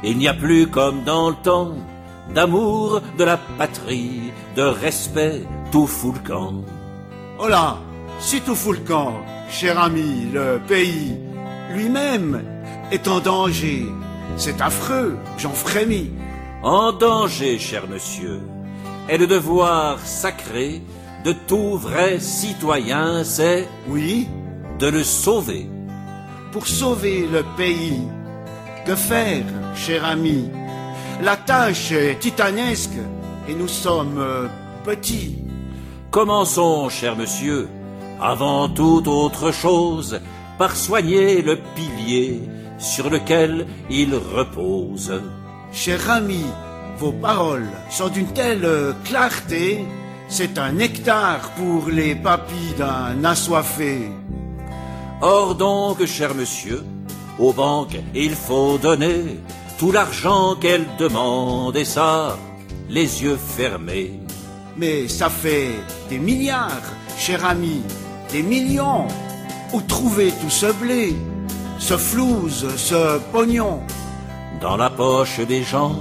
il 0.05 0.19
n'y 0.19 0.29
a 0.29 0.35
plus 0.35 0.67
comme 0.67 1.03
dans 1.05 1.31
le 1.31 1.37
temps 1.37 1.73
d'amour 2.35 3.01
de 3.19 3.25
la 3.25 3.37
patrie, 3.59 4.33
de 4.57 4.63
respect, 4.63 5.43
tout 5.73 5.87
fout 5.87 6.15
le 6.15 6.29
camp. 6.29 6.55
Oh 7.39 7.49
là, 7.49 7.79
si 8.19 8.41
tout 8.41 8.55
fout 8.55 8.79
le 8.79 8.85
camp, 8.85 9.15
cher 9.51 9.79
ami, 9.79 10.29
le 10.33 10.61
pays 10.67 11.17
lui-même 11.75 12.43
est 12.93 13.09
en 13.09 13.21
danger. 13.21 13.87
C'est 14.37 14.61
affreux, 14.61 15.17
j'en 15.39 15.51
frémis. 15.51 16.11
En 16.63 16.93
danger, 16.93 17.59
cher 17.59 17.85
monsieur, 17.89 18.41
est 19.09 19.19
le 19.19 19.27
devoir 19.27 19.99
sacré 20.01 20.83
de 21.25 21.33
tout 21.47 21.77
vrai 21.77 22.19
citoyen, 22.21 23.23
c'est 23.25 23.69
Oui, 23.89 24.29
de 24.79 24.87
le 24.89 25.03
sauver. 25.05 25.69
pour 26.53 26.67
sauver 26.69 27.27
le 27.33 27.43
pays. 27.57 28.01
Que 28.85 28.95
faire, 28.95 29.45
cher 29.75 30.05
ami 30.05 30.51
La 31.23 31.37
tâche 31.37 31.93
est 31.93 32.19
titanesque 32.21 32.99
et 33.49 33.55
nous 33.55 33.69
sommes 33.69 34.19
euh, 34.19 34.47
petits. 34.85 35.39
Commençons, 36.11 36.91
cher 36.91 37.17
monsieur, 37.17 37.67
avant 38.21 38.69
toute 38.69 39.09
autre 39.09 39.53
chose, 39.53 40.21
par 40.59 40.77
soigner 40.77 41.41
le 41.41 41.57
pilier 41.75 42.43
sur 42.79 43.09
lequel 43.09 43.67
il 43.89 44.15
repose. 44.15 45.23
Cher 45.73 46.11
ami, 46.11 46.45
vos 46.99 47.13
paroles 47.13 47.71
sont 47.89 48.09
d'une 48.09 48.33
telle 48.35 48.67
euh, 48.67 48.93
clarté, 49.05 49.87
c'est 50.29 50.59
un 50.59 50.73
nectar 50.73 51.53
pour 51.57 51.89
les 51.89 52.15
papilles 52.15 52.75
d'un 52.77 53.25
assoiffé. 53.25 54.11
Or 55.23 55.55
donc, 55.55 56.05
cher 56.05 56.35
monsieur, 56.35 56.83
aux 57.39 57.53
banques 57.53 57.97
il 58.15 58.35
faut 58.35 58.79
donner 58.79 59.41
tout 59.79 59.93
l'argent 59.93 60.55
qu'elles 60.55 60.87
demandent 60.99 61.77
et 61.77 61.85
ça, 61.85 62.37
les 62.89 63.23
yeux 63.23 63.39
fermés. 63.57 64.13
Mais 64.77 65.09
ça 65.09 65.29
fait 65.29 65.71
des 66.09 66.19
milliards, 66.19 66.89
cher 67.19 67.45
ami, 67.45 67.83
des 68.33 68.43
millions. 68.43 69.07
Où 69.73 69.81
trouver 69.81 70.33
tout 70.41 70.51
ce 70.51 70.73
blé, 70.73 71.17
ce 71.79 71.97
flouze, 71.97 72.69
ce 72.77 73.19
pognon? 73.33 73.81
Dans 74.61 74.77
la 74.77 74.91
poche 74.91 75.41
des 75.41 75.65
gens, 75.65 75.97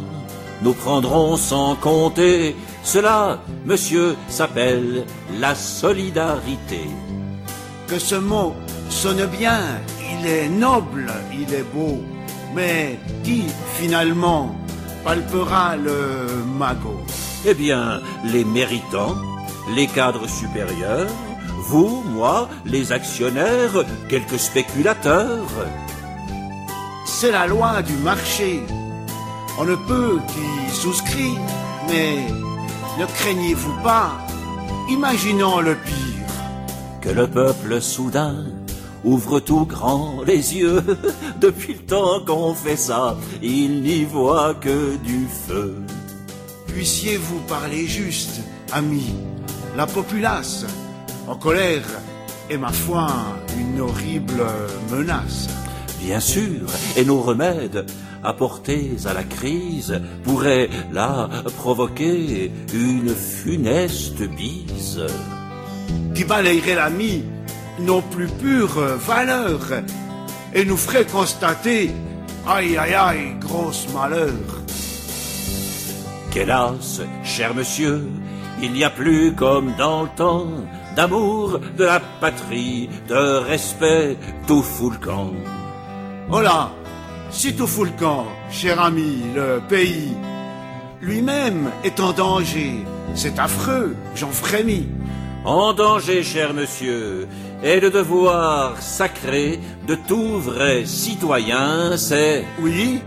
nous 0.62 0.74
prendrons 0.74 1.36
sans 1.36 1.76
compter. 1.76 2.56
Cela, 2.84 3.40
monsieur, 3.66 4.16
s'appelle 4.28 5.06
la 5.40 5.56
solidarité. 5.56 6.82
Que 7.88 7.98
ce 7.98 8.16
mot 8.16 8.54
sonne 8.90 9.26
bien, 9.26 9.62
il 10.14 10.28
est 10.28 10.50
noble, 10.50 11.12
il 11.34 11.54
est 11.54 11.68
beau. 11.74 12.02
Mais 12.56 13.00
qui, 13.24 13.46
finalement, 13.76 14.56
palpera 15.04 15.76
le 15.76 16.44
magot? 16.58 17.04
Eh 17.46 17.54
bien, 17.54 18.02
les 18.24 18.46
méritants, 18.46 19.16
les 19.76 19.88
cadres 19.88 20.28
supérieurs, 20.28 21.10
vous, 21.68 22.04
moi, 22.06 22.50
les 22.66 22.92
actionnaires, 22.92 23.86
quelques 24.10 24.40
spéculateurs. 24.40 25.48
C'est 27.06 27.32
la 27.32 27.48
loi 27.48 27.82
du 27.82 27.94
marché. 27.94 28.64
On 29.58 29.66
ne 29.66 29.76
peut 29.76 30.20
qu'y 30.28 30.76
souscrire, 30.76 31.40
mais 31.90 32.28
ne 33.00 33.06
craignez-vous 33.06 33.82
pas? 33.84 34.12
Imaginons 34.90 35.60
le 35.60 35.76
pire. 35.76 36.32
Que 37.02 37.10
le 37.10 37.28
peuple 37.28 37.82
soudain 37.82 38.44
ouvre 39.04 39.40
tout 39.40 39.66
grand 39.66 40.24
les 40.26 40.56
yeux. 40.56 40.84
Depuis 41.42 41.74
le 41.74 41.86
temps 41.86 42.24
qu'on 42.26 42.54
fait 42.54 42.78
ça, 42.78 43.18
il 43.42 43.82
n'y 43.82 44.04
voit 44.04 44.56
que 44.56 44.96
du 44.98 45.28
feu. 45.48 45.76
Puissiez-vous 46.68 47.40
parler 47.48 47.86
juste, 47.86 48.42
ami 48.72 49.14
La 49.76 49.86
populace, 49.86 50.66
en 51.28 51.36
colère, 51.36 51.88
est 52.50 52.58
ma 52.58 52.72
foi 52.72 53.08
une 53.58 53.82
horrible 53.82 54.44
menace. 54.92 55.50
Bien 56.02 56.20
sûr, 56.20 56.68
et 56.98 57.06
nos 57.06 57.22
remèdes 57.22 57.86
apportés 58.24 58.92
à 59.06 59.14
la 59.14 59.24
crise 59.24 60.02
pourraient 60.24 60.70
là 60.92 61.30
provoquer 61.58 62.52
une 62.74 63.14
funeste 63.14 64.24
bise. 64.24 65.06
qui 66.14 66.24
balayerait 66.26 66.76
l'ami 66.76 67.24
nos 67.80 68.02
plus 68.02 68.28
pures 68.28 68.80
valeurs 68.98 69.82
et 70.54 70.66
nous 70.66 70.78
ferait 70.78 71.06
constater, 71.06 71.92
aïe 72.48 72.78
aïe 72.78 72.94
aïe, 72.94 73.36
grosse 73.40 73.88
malheur. 73.94 74.30
Qu'hélas, 76.32 77.02
cher 77.24 77.54
monsieur, 77.54 78.08
il 78.62 78.72
n'y 78.74 78.84
a 78.84 78.90
plus 78.90 79.34
comme 79.34 79.74
dans 79.78 80.04
le 80.04 80.10
temps 80.16 80.48
d'amour 80.96 81.60
de 81.78 81.84
la 81.84 82.00
patrie, 82.22 82.90
de 83.08 83.38
respect 83.38 84.18
tout 84.48 84.62
fout 84.62 84.94
le 84.94 85.06
camp. 85.06 85.32
Oh 86.32 86.42
là, 86.42 86.72
si 87.30 87.56
tout 87.56 87.68
fout 87.68 87.88
le 87.88 88.00
camp, 88.00 88.26
cher 88.50 88.80
ami, 88.80 89.24
le 89.36 89.60
pays 89.68 90.16
lui-même 91.02 91.70
est 91.84 92.00
en 92.00 92.14
danger. 92.14 92.86
C'est 93.16 93.38
affreux, 93.38 93.96
j'en 94.16 94.30
frémis. 94.30 94.88
En 95.44 95.74
danger, 95.74 96.24
cher 96.24 96.54
monsieur, 96.54 97.28
et 97.64 97.80
le 97.80 97.90
devoir 97.90 98.82
sacré 98.82 99.60
de 99.88 99.96
tout 99.96 100.40
vrai 100.40 100.86
citoyen, 100.86 101.98
c'est... 101.98 102.44
Oui 102.60 103.00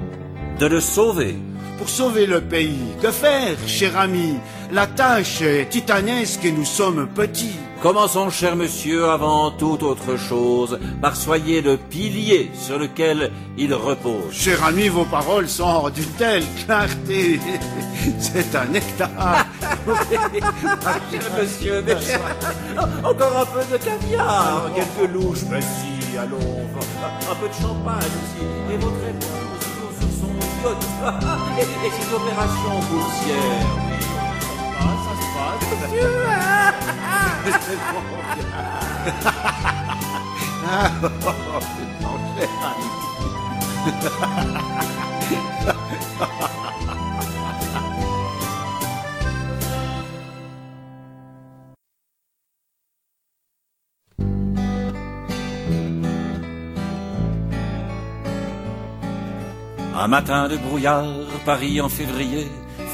De 0.58 0.66
le 0.66 0.80
sauver. 0.80 1.36
Pour 1.78 1.90
sauver 1.90 2.24
le 2.26 2.40
pays, 2.40 2.96
que 3.02 3.10
faire, 3.10 3.56
cher 3.66 3.98
ami 3.98 4.38
La 4.72 4.86
tâche 4.86 5.42
est 5.42 5.68
titanesque 5.68 6.44
et 6.44 6.52
nous 6.52 6.64
sommes 6.64 7.06
petits. 7.14 7.60
Commençons, 7.86 8.30
cher 8.30 8.56
monsieur, 8.56 9.08
avant 9.08 9.52
toute 9.52 9.84
autre 9.84 10.16
chose, 10.16 10.76
par 11.00 11.14
soyez 11.14 11.62
le 11.62 11.76
pilier 11.76 12.50
sur 12.52 12.80
lequel 12.80 13.30
il 13.56 13.72
repose. 13.72 14.32
Cher 14.32 14.64
ami, 14.64 14.88
vos 14.88 15.04
paroles 15.04 15.48
sont 15.48 15.88
d'une 15.90 16.10
telle 16.18 16.42
clarté. 16.64 17.38
C'est 18.18 18.52
un 18.56 18.64
nectar. 18.64 19.46
cher 21.12 21.22
monsieur, 21.40 21.84
mais... 21.86 21.94
encore 23.04 23.38
un 23.38 23.46
peu 23.46 23.64
de 23.72 23.76
caviar, 23.80 24.68
quelques 24.74 25.12
louches, 25.12 25.44
mais 25.48 25.60
si, 25.60 26.18
allons, 26.18 26.66
un 27.30 27.34
peu 27.36 27.46
de 27.46 27.54
champagne 27.54 28.10
aussi, 28.18 28.74
et 28.74 28.78
votre 28.78 29.04
épouse 29.08 29.96
sur 30.00 30.10
son 30.22 30.34
yacht, 30.64 30.82
et, 31.56 31.86
et 31.86 31.90
ses 31.92 32.14
opérations 32.16 32.80
boursières, 32.90 33.95
Un 59.98 60.08
matin 60.08 60.46
de 60.46 60.56
brouillard, 60.56 61.04
Paris 61.44 61.80
en 61.80 61.88
février, 61.88 62.46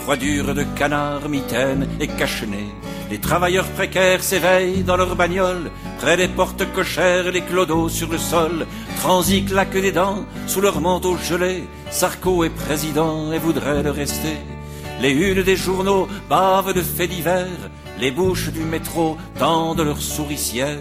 froidure 0.02 0.52
de 0.55 0.64
canard, 0.76 1.28
mitaine 1.28 1.86
et 2.00 2.08
cachenet. 2.08 2.66
Les 3.10 3.18
travailleurs 3.18 3.68
précaires 3.68 4.22
s'éveillent 4.22 4.82
dans 4.82 4.97
leurs 4.97 5.14
bagnoles, 5.14 5.70
près 6.00 6.16
des 6.16 6.28
portes 6.28 6.64
cochères, 6.72 7.31
les 7.31 7.42
clodos 7.42 7.89
sur 7.89 8.08
le 8.10 8.18
sol. 8.18 8.66
Transi 9.00 9.44
claquent 9.44 9.81
des 9.81 9.92
dents 9.92 10.24
sous 10.48 10.60
leur 10.60 10.81
manteau 10.81 11.16
gelé. 11.16 11.64
Sarko 11.90 12.42
est 12.42 12.56
président 12.64 13.32
et 13.32 13.39
voudrait 13.39 13.84
le 13.84 13.92
rester. 13.92 14.39
Les 15.00 15.12
unes 15.12 15.42
des 15.42 15.56
journaux 15.56 16.08
bavent 16.28 16.74
de 16.74 16.82
faits 16.82 17.10
divers. 17.10 17.70
Les 18.00 18.10
bouches 18.10 18.50
du 18.50 18.64
métro 18.64 19.16
tendent 19.39 19.82
leurs 19.82 20.02
souricières. 20.02 20.78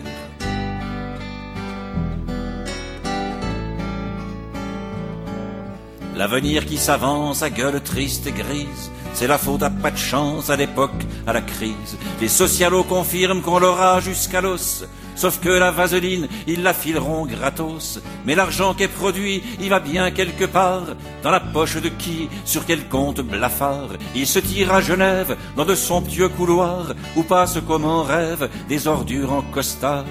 L'avenir 6.15 6.65
qui 6.65 6.77
s'avance 6.77 7.41
à 7.41 7.49
gueule 7.49 7.81
triste 7.81 8.27
et 8.27 8.31
grise, 8.31 8.91
c'est 9.13 9.27
la 9.27 9.37
faute 9.37 9.63
à 9.63 9.69
pas 9.69 9.91
de 9.91 9.97
chance 9.97 10.49
à 10.49 10.55
l'époque, 10.55 11.05
à 11.27 11.33
la 11.33 11.41
crise. 11.41 11.97
Les 12.19 12.27
socialos 12.27 12.83
confirment 12.83 13.41
qu'on 13.41 13.59
l'aura 13.59 13.99
jusqu'à 13.99 14.41
l'os. 14.41 14.85
Sauf 15.15 15.39
que 15.39 15.49
la 15.49 15.71
vaseline, 15.71 16.27
ils 16.47 16.63
la 16.63 16.73
fileront 16.73 17.25
gratos. 17.25 17.99
Mais 18.25 18.35
l'argent 18.35 18.73
qui 18.73 18.83
est 18.83 18.87
produit, 18.87 19.43
il 19.59 19.69
va 19.69 19.79
bien 19.79 20.09
quelque 20.11 20.45
part. 20.45 20.83
Dans 21.21 21.31
la 21.31 21.39
poche 21.39 21.75
de 21.75 21.89
qui, 21.89 22.29
sur 22.45 22.65
quel 22.65 22.87
compte 22.87 23.21
blafard 23.21 23.89
Il 24.15 24.25
se 24.25 24.39
tire 24.39 24.73
à 24.73 24.81
Genève, 24.81 25.37
dans 25.55 25.65
de 25.65 25.75
somptueux 25.75 26.29
couloirs, 26.29 26.93
où 27.15 27.23
passent 27.23 27.59
comme 27.67 27.85
en 27.85 28.03
rêve 28.03 28.49
des 28.67 28.87
ordures 28.87 29.33
en 29.33 29.41
costard. 29.41 30.05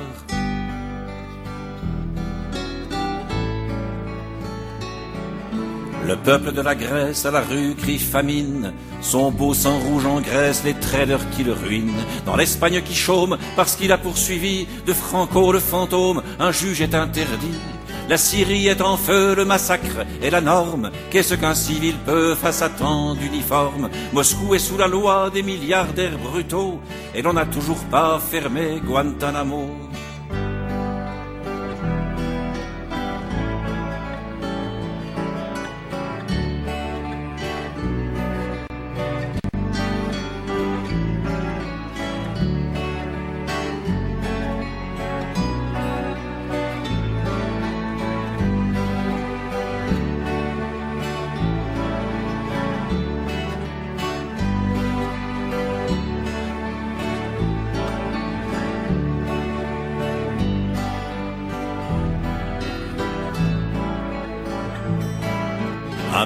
Le 6.10 6.16
peuple 6.16 6.50
de 6.50 6.60
la 6.60 6.74
Grèce 6.74 7.24
à 7.24 7.30
la 7.30 7.40
rue 7.40 7.76
crie 7.76 8.00
famine. 8.00 8.72
Son 9.00 9.30
beau 9.30 9.54
sang 9.54 9.78
rouge 9.78 10.06
engraisse 10.06 10.64
les 10.64 10.74
traders 10.74 11.30
qui 11.30 11.44
le 11.44 11.52
ruinent. 11.52 12.04
Dans 12.26 12.34
l'Espagne 12.34 12.82
qui 12.82 12.96
chôme 12.96 13.38
parce 13.54 13.76
qu'il 13.76 13.92
a 13.92 13.96
poursuivi 13.96 14.66
de 14.86 14.92
Franco 14.92 15.52
le 15.52 15.60
fantôme, 15.60 16.20
un 16.40 16.50
juge 16.50 16.80
est 16.80 16.96
interdit. 16.96 17.60
La 18.08 18.16
Syrie 18.16 18.66
est 18.66 18.80
en 18.80 18.96
feu, 18.96 19.36
le 19.36 19.44
massacre 19.44 20.04
est 20.20 20.30
la 20.30 20.40
norme. 20.40 20.90
Qu'est-ce 21.12 21.36
qu'un 21.36 21.54
civil 21.54 21.94
peut 22.04 22.34
face 22.34 22.60
à 22.60 22.70
tant 22.70 23.14
d'uniformes? 23.14 23.88
Moscou 24.12 24.56
est 24.56 24.58
sous 24.58 24.76
la 24.76 24.88
loi 24.88 25.30
des 25.30 25.44
milliardaires 25.44 26.18
brutaux 26.18 26.80
et 27.14 27.22
l'on 27.22 27.34
n'a 27.34 27.46
toujours 27.46 27.84
pas 27.84 28.18
fermé 28.18 28.82
Guantanamo. 28.84 29.70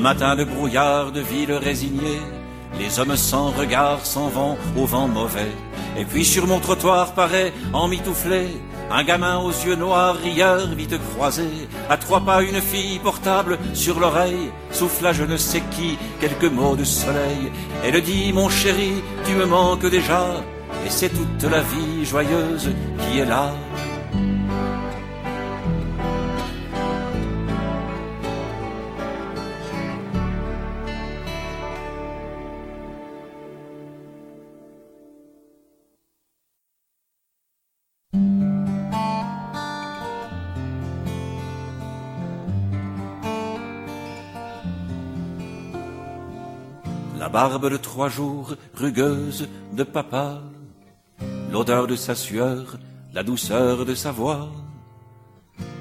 Matin 0.05 0.37
de 0.37 0.45
brouillard 0.45 1.13
de 1.13 1.23
ville 1.23 1.55
résignée, 1.55 2.21
les 2.79 2.99
hommes 2.99 3.17
sans 3.17 3.49
regard 3.53 4.05
s'en 4.05 4.29
vont 4.29 4.59
au 4.77 4.85
vent 4.85 5.09
mauvais. 5.09 5.55
Et 5.99 6.05
puis 6.05 6.27
sur 6.27 6.47
mon 6.47 6.61
trottoir 6.61 7.15
paraît, 7.15 7.55
emmitouflé, 7.73 8.49
un 8.91 9.03
gamin 9.03 9.39
aux 9.39 9.57
yeux 9.65 9.77
noirs, 9.77 10.17
rieur, 10.17 10.67
vite 10.77 10.99
croisé. 11.09 11.49
À 11.89 11.97
trois 11.97 12.21
pas, 12.21 12.43
une 12.43 12.61
fille 12.61 12.99
portable 12.99 13.59
sur 13.73 13.99
l'oreille, 13.99 14.51
souffle 14.73 15.07
à 15.07 15.15
je 15.15 15.25
ne 15.25 15.39
sais 15.39 15.63
qui 15.71 15.97
quelques 16.21 16.53
mots 16.53 16.77
de 16.77 16.85
soleil. 16.85 17.51
Elle 17.83 18.03
dit, 18.03 18.31
mon 18.35 18.51
chéri, 18.51 18.93
tu 19.25 19.33
me 19.33 19.47
manques 19.47 19.89
déjà, 19.89 20.25
et 20.85 20.91
c'est 20.91 21.15
toute 21.19 21.51
la 21.51 21.63
vie 21.63 22.05
joyeuse 22.05 22.69
qui 23.01 23.21
est 23.21 23.25
là. 23.25 23.55
Barbe 47.35 47.69
de 47.69 47.77
trois 47.77 48.09
jours, 48.09 48.55
rugueuse 48.75 49.49
de 49.73 49.83
papa, 49.83 50.41
l'odeur 51.51 51.89
de 51.89 51.97
sa 51.97 52.15
sueur, 52.15 52.79
la 53.13 53.25
douceur 53.25 53.85
de 53.85 53.97
sa 53.97 54.13
voix, 54.13 54.53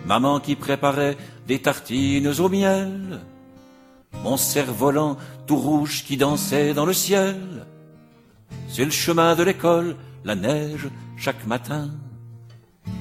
maman 0.08 0.40
qui 0.40 0.56
préparait 0.56 1.16
des 1.48 1.62
tartines 1.62 2.34
au 2.40 2.50
miel, 2.50 3.22
mon 4.24 4.36
cerf-volant 4.36 5.16
tout 5.46 5.58
rouge 5.58 6.04
qui 6.06 6.18
dansait 6.18 6.74
dans 6.74 6.88
le 6.88 6.94
ciel, 7.06 7.68
sur 8.68 8.86
le 8.86 8.92
chemin 9.06 9.36
de 9.36 9.44
l'école, 9.44 9.96
la 10.24 10.34
neige 10.34 10.90
chaque 11.18 11.46
matin. 11.46 11.92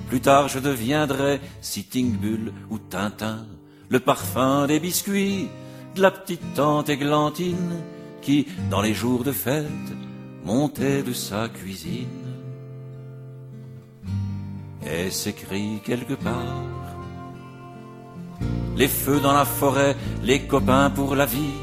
Plus 0.09 0.21
tard 0.21 0.49
je 0.49 0.59
deviendrai 0.59 1.41
Sitting 1.63 2.19
Bull 2.19 2.53
ou 2.69 2.77
Tintin, 2.79 3.47
le 3.89 3.99
parfum 3.99 4.67
des 4.67 4.79
biscuits 4.79 5.49
de 5.95 6.03
la 6.03 6.11
petite 6.11 6.53
tante 6.55 6.91
Églantine 6.91 7.81
qui, 8.23 8.47
dans 8.71 8.81
les 8.81 8.95
jours 8.95 9.25
de 9.25 9.33
fête, 9.33 9.67
montait 10.45 11.03
de 11.03 11.13
sa 11.13 11.49
cuisine 11.49 12.09
et 14.87 15.11
s'écrit 15.11 15.81
quelque 15.85 16.15
part. 16.15 16.65
Les 18.77 18.89
feux 18.89 19.21
dans 19.21 19.35
la 19.35 19.45
forêt, 19.45 19.97
les 20.23 20.41
copains 20.41 20.91
pour 20.91 21.15
la 21.15 21.27
vie. 21.27 21.59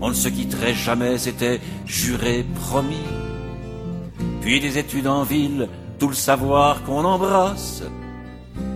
On 0.00 0.08
ne 0.08 0.14
se 0.14 0.28
quitterait 0.28 0.74
jamais, 0.74 1.18
c'était 1.18 1.60
juré, 1.86 2.44
promis. 2.66 3.08
Puis 4.40 4.60
des 4.60 4.78
études 4.78 5.06
en 5.06 5.22
ville, 5.22 5.68
tout 5.98 6.08
le 6.08 6.14
savoir 6.14 6.82
qu'on 6.84 7.04
embrasse, 7.04 7.82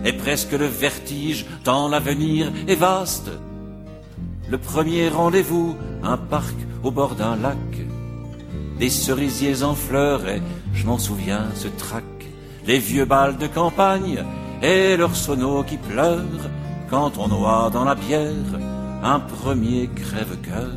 et 0.05 0.13
presque 0.13 0.51
le 0.51 0.65
vertige 0.65 1.45
tant 1.63 1.87
l'avenir 1.87 2.51
est 2.67 2.75
vaste. 2.75 3.31
Le 4.49 4.57
premier 4.57 5.09
rendez-vous, 5.09 5.75
un 6.03 6.17
parc 6.17 6.55
au 6.83 6.91
bord 6.91 7.15
d'un 7.15 7.35
lac. 7.35 7.57
Des 8.79 8.89
cerisiers 8.89 9.63
en 9.63 9.75
fleurs 9.75 10.27
et, 10.27 10.41
je 10.73 10.85
m'en 10.85 10.97
souviens, 10.97 11.45
ce 11.55 11.67
trac. 11.67 12.03
Les 12.65 12.79
vieux 12.79 13.05
balles 13.05 13.37
de 13.37 13.47
campagne 13.47 14.23
et 14.61 14.97
leurs 14.97 15.15
sonos 15.15 15.63
qui 15.63 15.77
pleurent 15.77 16.49
quand 16.89 17.17
on 17.17 17.27
noie 17.27 17.69
dans 17.71 17.83
la 17.83 17.95
bière 17.95 18.51
un 19.03 19.19
premier 19.19 19.89
crève-cœur. 19.95 20.71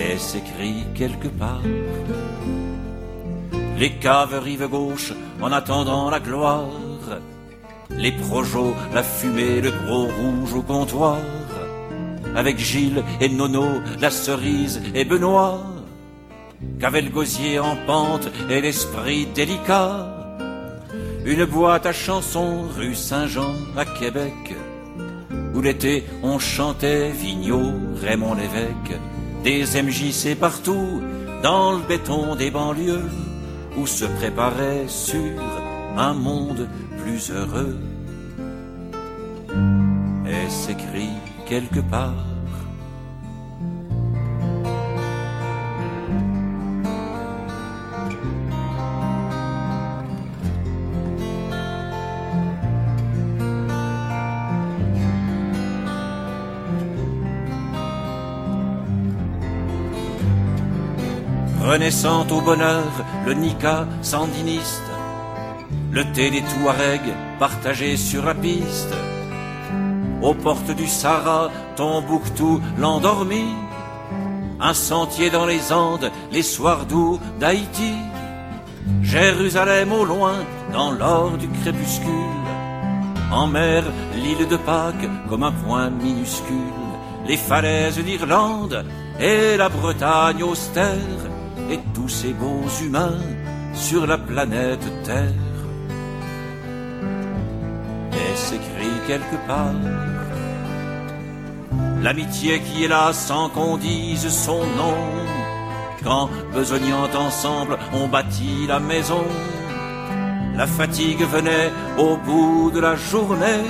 Et 0.00 0.18
s'écrit 0.18 0.84
quelque 0.94 1.28
part 1.28 1.62
les 3.78 3.92
caves 3.92 4.40
rive 4.42 4.68
gauche 4.68 5.12
en 5.40 5.52
attendant 5.52 6.10
la 6.10 6.18
gloire, 6.18 6.66
les 7.90 8.10
projos, 8.10 8.74
la 8.92 9.04
fumée, 9.04 9.60
le 9.60 9.70
gros 9.70 10.06
rouge 10.06 10.54
au 10.54 10.62
comptoir, 10.62 11.18
avec 12.38 12.56
Gilles 12.56 13.02
et 13.20 13.28
Nono, 13.28 13.66
la 14.00 14.10
cerise 14.12 14.80
et 14.94 15.04
Benoît, 15.04 15.60
qu'avait 16.78 17.02
le 17.02 17.10
gosier 17.10 17.58
en 17.58 17.74
pente 17.84 18.28
et 18.48 18.60
l'esprit 18.60 19.26
délicat, 19.34 20.14
une 21.26 21.44
boîte 21.46 21.86
à 21.86 21.92
chansons 21.92 22.62
rue 22.76 22.94
Saint-Jean 22.94 23.54
à 23.76 23.84
Québec, 23.84 24.54
où 25.52 25.60
l'été 25.60 26.04
on 26.22 26.38
chantait 26.38 27.10
Vigneault, 27.10 27.74
Raymond 28.00 28.34
l'évêque, 28.34 29.00
des 29.42 29.64
MJC 29.82 30.38
partout, 30.38 31.02
dans 31.42 31.72
le 31.72 31.82
béton 31.88 32.36
des 32.36 32.52
banlieues, 32.52 33.10
où 33.76 33.84
se 33.84 34.04
préparait 34.04 34.86
sur 34.86 35.42
un 35.96 36.14
monde 36.14 36.68
plus 37.02 37.32
heureux. 37.32 37.76
Et 40.24 40.48
s'écrit 40.48 41.10
quelque 41.48 41.80
part. 41.80 42.27
Renaissant 61.78 62.26
au 62.32 62.40
bonheur, 62.40 62.90
le 63.24 63.34
Nika 63.34 63.86
sandiniste, 64.02 64.90
le 65.92 66.02
thé 66.12 66.28
des 66.28 66.42
Touaregs 66.42 67.14
partagé 67.38 67.96
sur 67.96 68.24
la 68.24 68.34
piste, 68.34 68.92
aux 70.20 70.34
portes 70.34 70.72
du 70.72 70.88
Sahara, 70.88 71.52
Tombouctou 71.76 72.60
l'endormi, 72.78 73.44
un 74.58 74.74
sentier 74.74 75.30
dans 75.30 75.46
les 75.46 75.72
Andes, 75.72 76.10
les 76.32 76.42
soirs 76.42 76.84
doux 76.84 77.20
d'Haïti, 77.38 77.94
Jérusalem 79.00 79.92
au 79.92 80.04
loin, 80.04 80.38
dans 80.72 80.90
l'or 80.90 81.36
du 81.38 81.48
crépuscule, 81.60 82.42
en 83.30 83.46
mer, 83.46 83.84
l'île 84.16 84.48
de 84.48 84.56
Pâques 84.56 85.08
comme 85.28 85.44
un 85.44 85.52
point 85.52 85.90
minuscule, 85.90 86.56
les 87.28 87.36
falaises 87.36 88.00
d'Irlande 88.00 88.84
et 89.20 89.56
la 89.56 89.68
Bretagne 89.68 90.42
austère, 90.42 91.27
et 91.70 91.78
tous 91.94 92.08
ces 92.08 92.32
beaux 92.32 92.68
humains 92.82 93.18
sur 93.74 94.06
la 94.06 94.18
planète 94.18 94.86
Terre. 95.04 95.32
Et 98.12 98.36
s'écrit 98.36 98.98
quelque 99.06 99.36
part 99.46 99.74
l'amitié 102.02 102.60
qui 102.60 102.84
est 102.84 102.88
là 102.88 103.12
sans 103.12 103.48
qu'on 103.48 103.76
dise 103.76 104.28
son 104.28 104.60
nom. 104.80 104.96
Quand, 106.04 106.28
besognant 106.54 107.08
ensemble, 107.14 107.76
on 107.92 108.06
bâtit 108.06 108.66
la 108.68 108.78
maison, 108.78 109.24
la 110.56 110.66
fatigue 110.66 111.22
venait 111.22 111.70
au 111.98 112.16
bout 112.16 112.70
de 112.72 112.80
la 112.80 112.94
journée. 112.94 113.64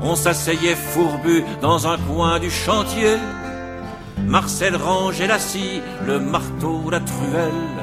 On 0.00 0.14
s'asseyait 0.16 0.76
fourbu 0.76 1.44
dans 1.60 1.86
un 1.86 1.98
coin 1.98 2.38
du 2.38 2.50
chantier. 2.50 3.16
Marcel 4.28 4.76
rangeait 4.76 5.26
la 5.26 5.38
scie, 5.38 5.80
le 6.06 6.20
marteau, 6.20 6.90
la 6.90 7.00
truelle. 7.00 7.78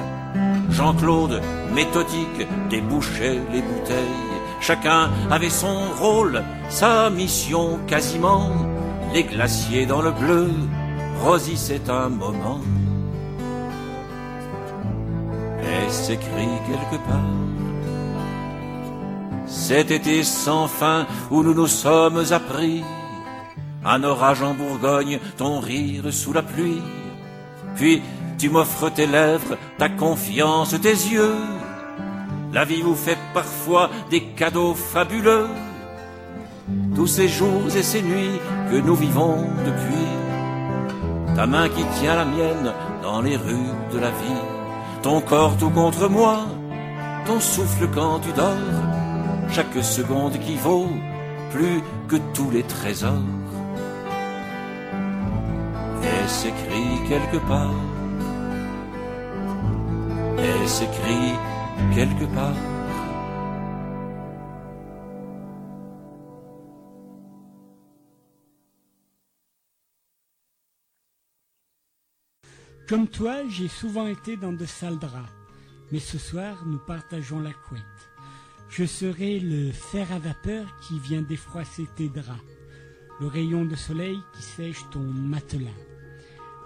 Jean-Claude, 0.70 1.42
méthodique, 1.74 2.48
débouchait 2.70 3.40
les 3.52 3.62
bouteilles. 3.62 4.36
Chacun 4.62 5.10
avait 5.32 5.50
son 5.50 5.80
rôle, 6.00 6.44
sa 6.70 7.10
mission 7.10 7.80
quasiment. 7.88 8.52
Les 9.14 9.24
glaciers 9.24 9.88
dans 9.88 10.02
le 10.02 10.12
bleu, 10.12 10.52
Rosie 11.24 11.58
c'est 11.58 11.90
un 11.90 12.10
moment. 12.10 12.62
Et 15.62 15.90
s'écrit 15.90 16.56
quelque 16.68 17.02
part. 17.08 17.46
Cet 19.48 19.90
été 19.90 20.24
sans 20.24 20.68
fin 20.68 21.08
où 21.32 21.42
nous 21.42 21.54
nous 21.54 21.68
sommes 21.68 22.24
appris, 22.32 22.84
un 23.86 24.04
orage 24.04 24.42
en 24.42 24.54
Bourgogne, 24.54 25.20
ton 25.38 25.60
rire 25.60 26.12
sous 26.12 26.34
la 26.34 26.42
pluie. 26.42 26.82
Puis 27.76 28.02
tu 28.38 28.50
m'offres 28.50 28.90
tes 28.90 29.06
lèvres, 29.06 29.58
ta 29.78 29.90
confiance, 29.90 30.76
tes 30.82 30.90
yeux. 30.90 31.36
La 32.52 32.66
vie 32.66 32.82
vous 32.82 32.96
fait 32.96 33.18
parfois 33.34 33.90
des 34.10 34.22
cadeaux 34.22 34.74
fabuleux. 34.74 35.48
Tous 36.96 37.08
ces 37.08 37.28
jours 37.28 37.76
et 37.76 37.84
ces 37.84 38.02
nuits 38.02 38.40
que 38.72 38.78
nous 38.78 38.96
vivons 38.96 39.38
depuis. 39.66 41.36
Ta 41.36 41.46
main 41.46 41.70
qui 41.70 41.84
tient 42.00 42.16
la 42.16 42.26
mienne 42.26 42.74
dans 43.04 43.22
les 43.22 43.38
rues 43.38 43.74
de 43.92 44.00
la 44.00 44.10
vie. 44.10 44.44
Ton 45.04 45.22
corps 45.22 45.58
tout 45.58 45.70
contre 45.70 46.08
moi, 46.08 46.46
ton 47.28 47.40
souffle 47.40 47.88
quand 47.94 48.20
tu 48.20 48.32
dors. 48.32 48.56
Chaque 49.52 49.84
seconde 49.84 50.40
qui 50.40 50.56
vaut 50.56 50.90
plus 51.52 51.82
que 52.08 52.16
tous 52.34 52.50
les 52.50 52.64
trésors. 52.64 53.45
Et 56.06 56.28
s'écrit 56.28 57.10
quelque 57.10 57.38
part. 57.48 57.76
Et 60.38 60.68
s'écrit 60.68 61.34
quelque 61.94 62.26
part. 62.34 62.76
Comme 72.88 73.08
toi, 73.08 73.38
j'ai 73.50 73.68
souvent 73.68 74.06
été 74.06 74.38
dans 74.38 74.54
de 74.54 74.66
sales 74.66 75.00
draps, 75.00 75.32
mais 75.92 75.98
ce 75.98 76.20
soir, 76.20 76.64
nous 76.68 76.78
partageons 76.78 77.40
la 77.40 77.52
couette. 77.52 77.82
Je 78.70 78.86
serai 78.86 79.40
le 79.40 79.72
fer 79.72 80.12
à 80.12 80.20
vapeur 80.20 80.68
qui 80.82 81.00
vient 81.00 81.24
défroisser 81.24 81.88
tes 81.96 82.10
draps, 82.10 82.44
le 83.20 83.26
rayon 83.26 83.66
de 83.66 83.76
soleil 83.76 84.20
qui 84.36 84.44
sèche 84.44 84.84
ton 84.92 85.00
matelas, 85.00 85.72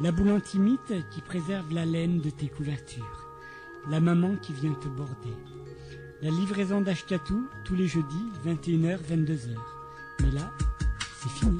la 0.01 0.11
boule 0.11 0.31
antimite 0.31 0.93
qui 1.11 1.21
préserve 1.21 1.73
la 1.73 1.85
laine 1.85 2.21
de 2.21 2.29
tes 2.29 2.47
couvertures, 2.47 3.29
la 3.89 3.99
maman 3.99 4.35
qui 4.41 4.53
vient 4.53 4.73
te 4.73 4.87
border. 4.87 5.35
La 6.21 6.29
livraison 6.29 6.81
d'Ashkatou 6.81 7.47
tous 7.65 7.75
les 7.75 7.87
jeudis, 7.87 8.25
21h, 8.45 8.99
22h. 9.09 9.55
Mais 10.21 10.31
là, 10.31 10.51
c'est 11.21 11.29
fini. 11.29 11.59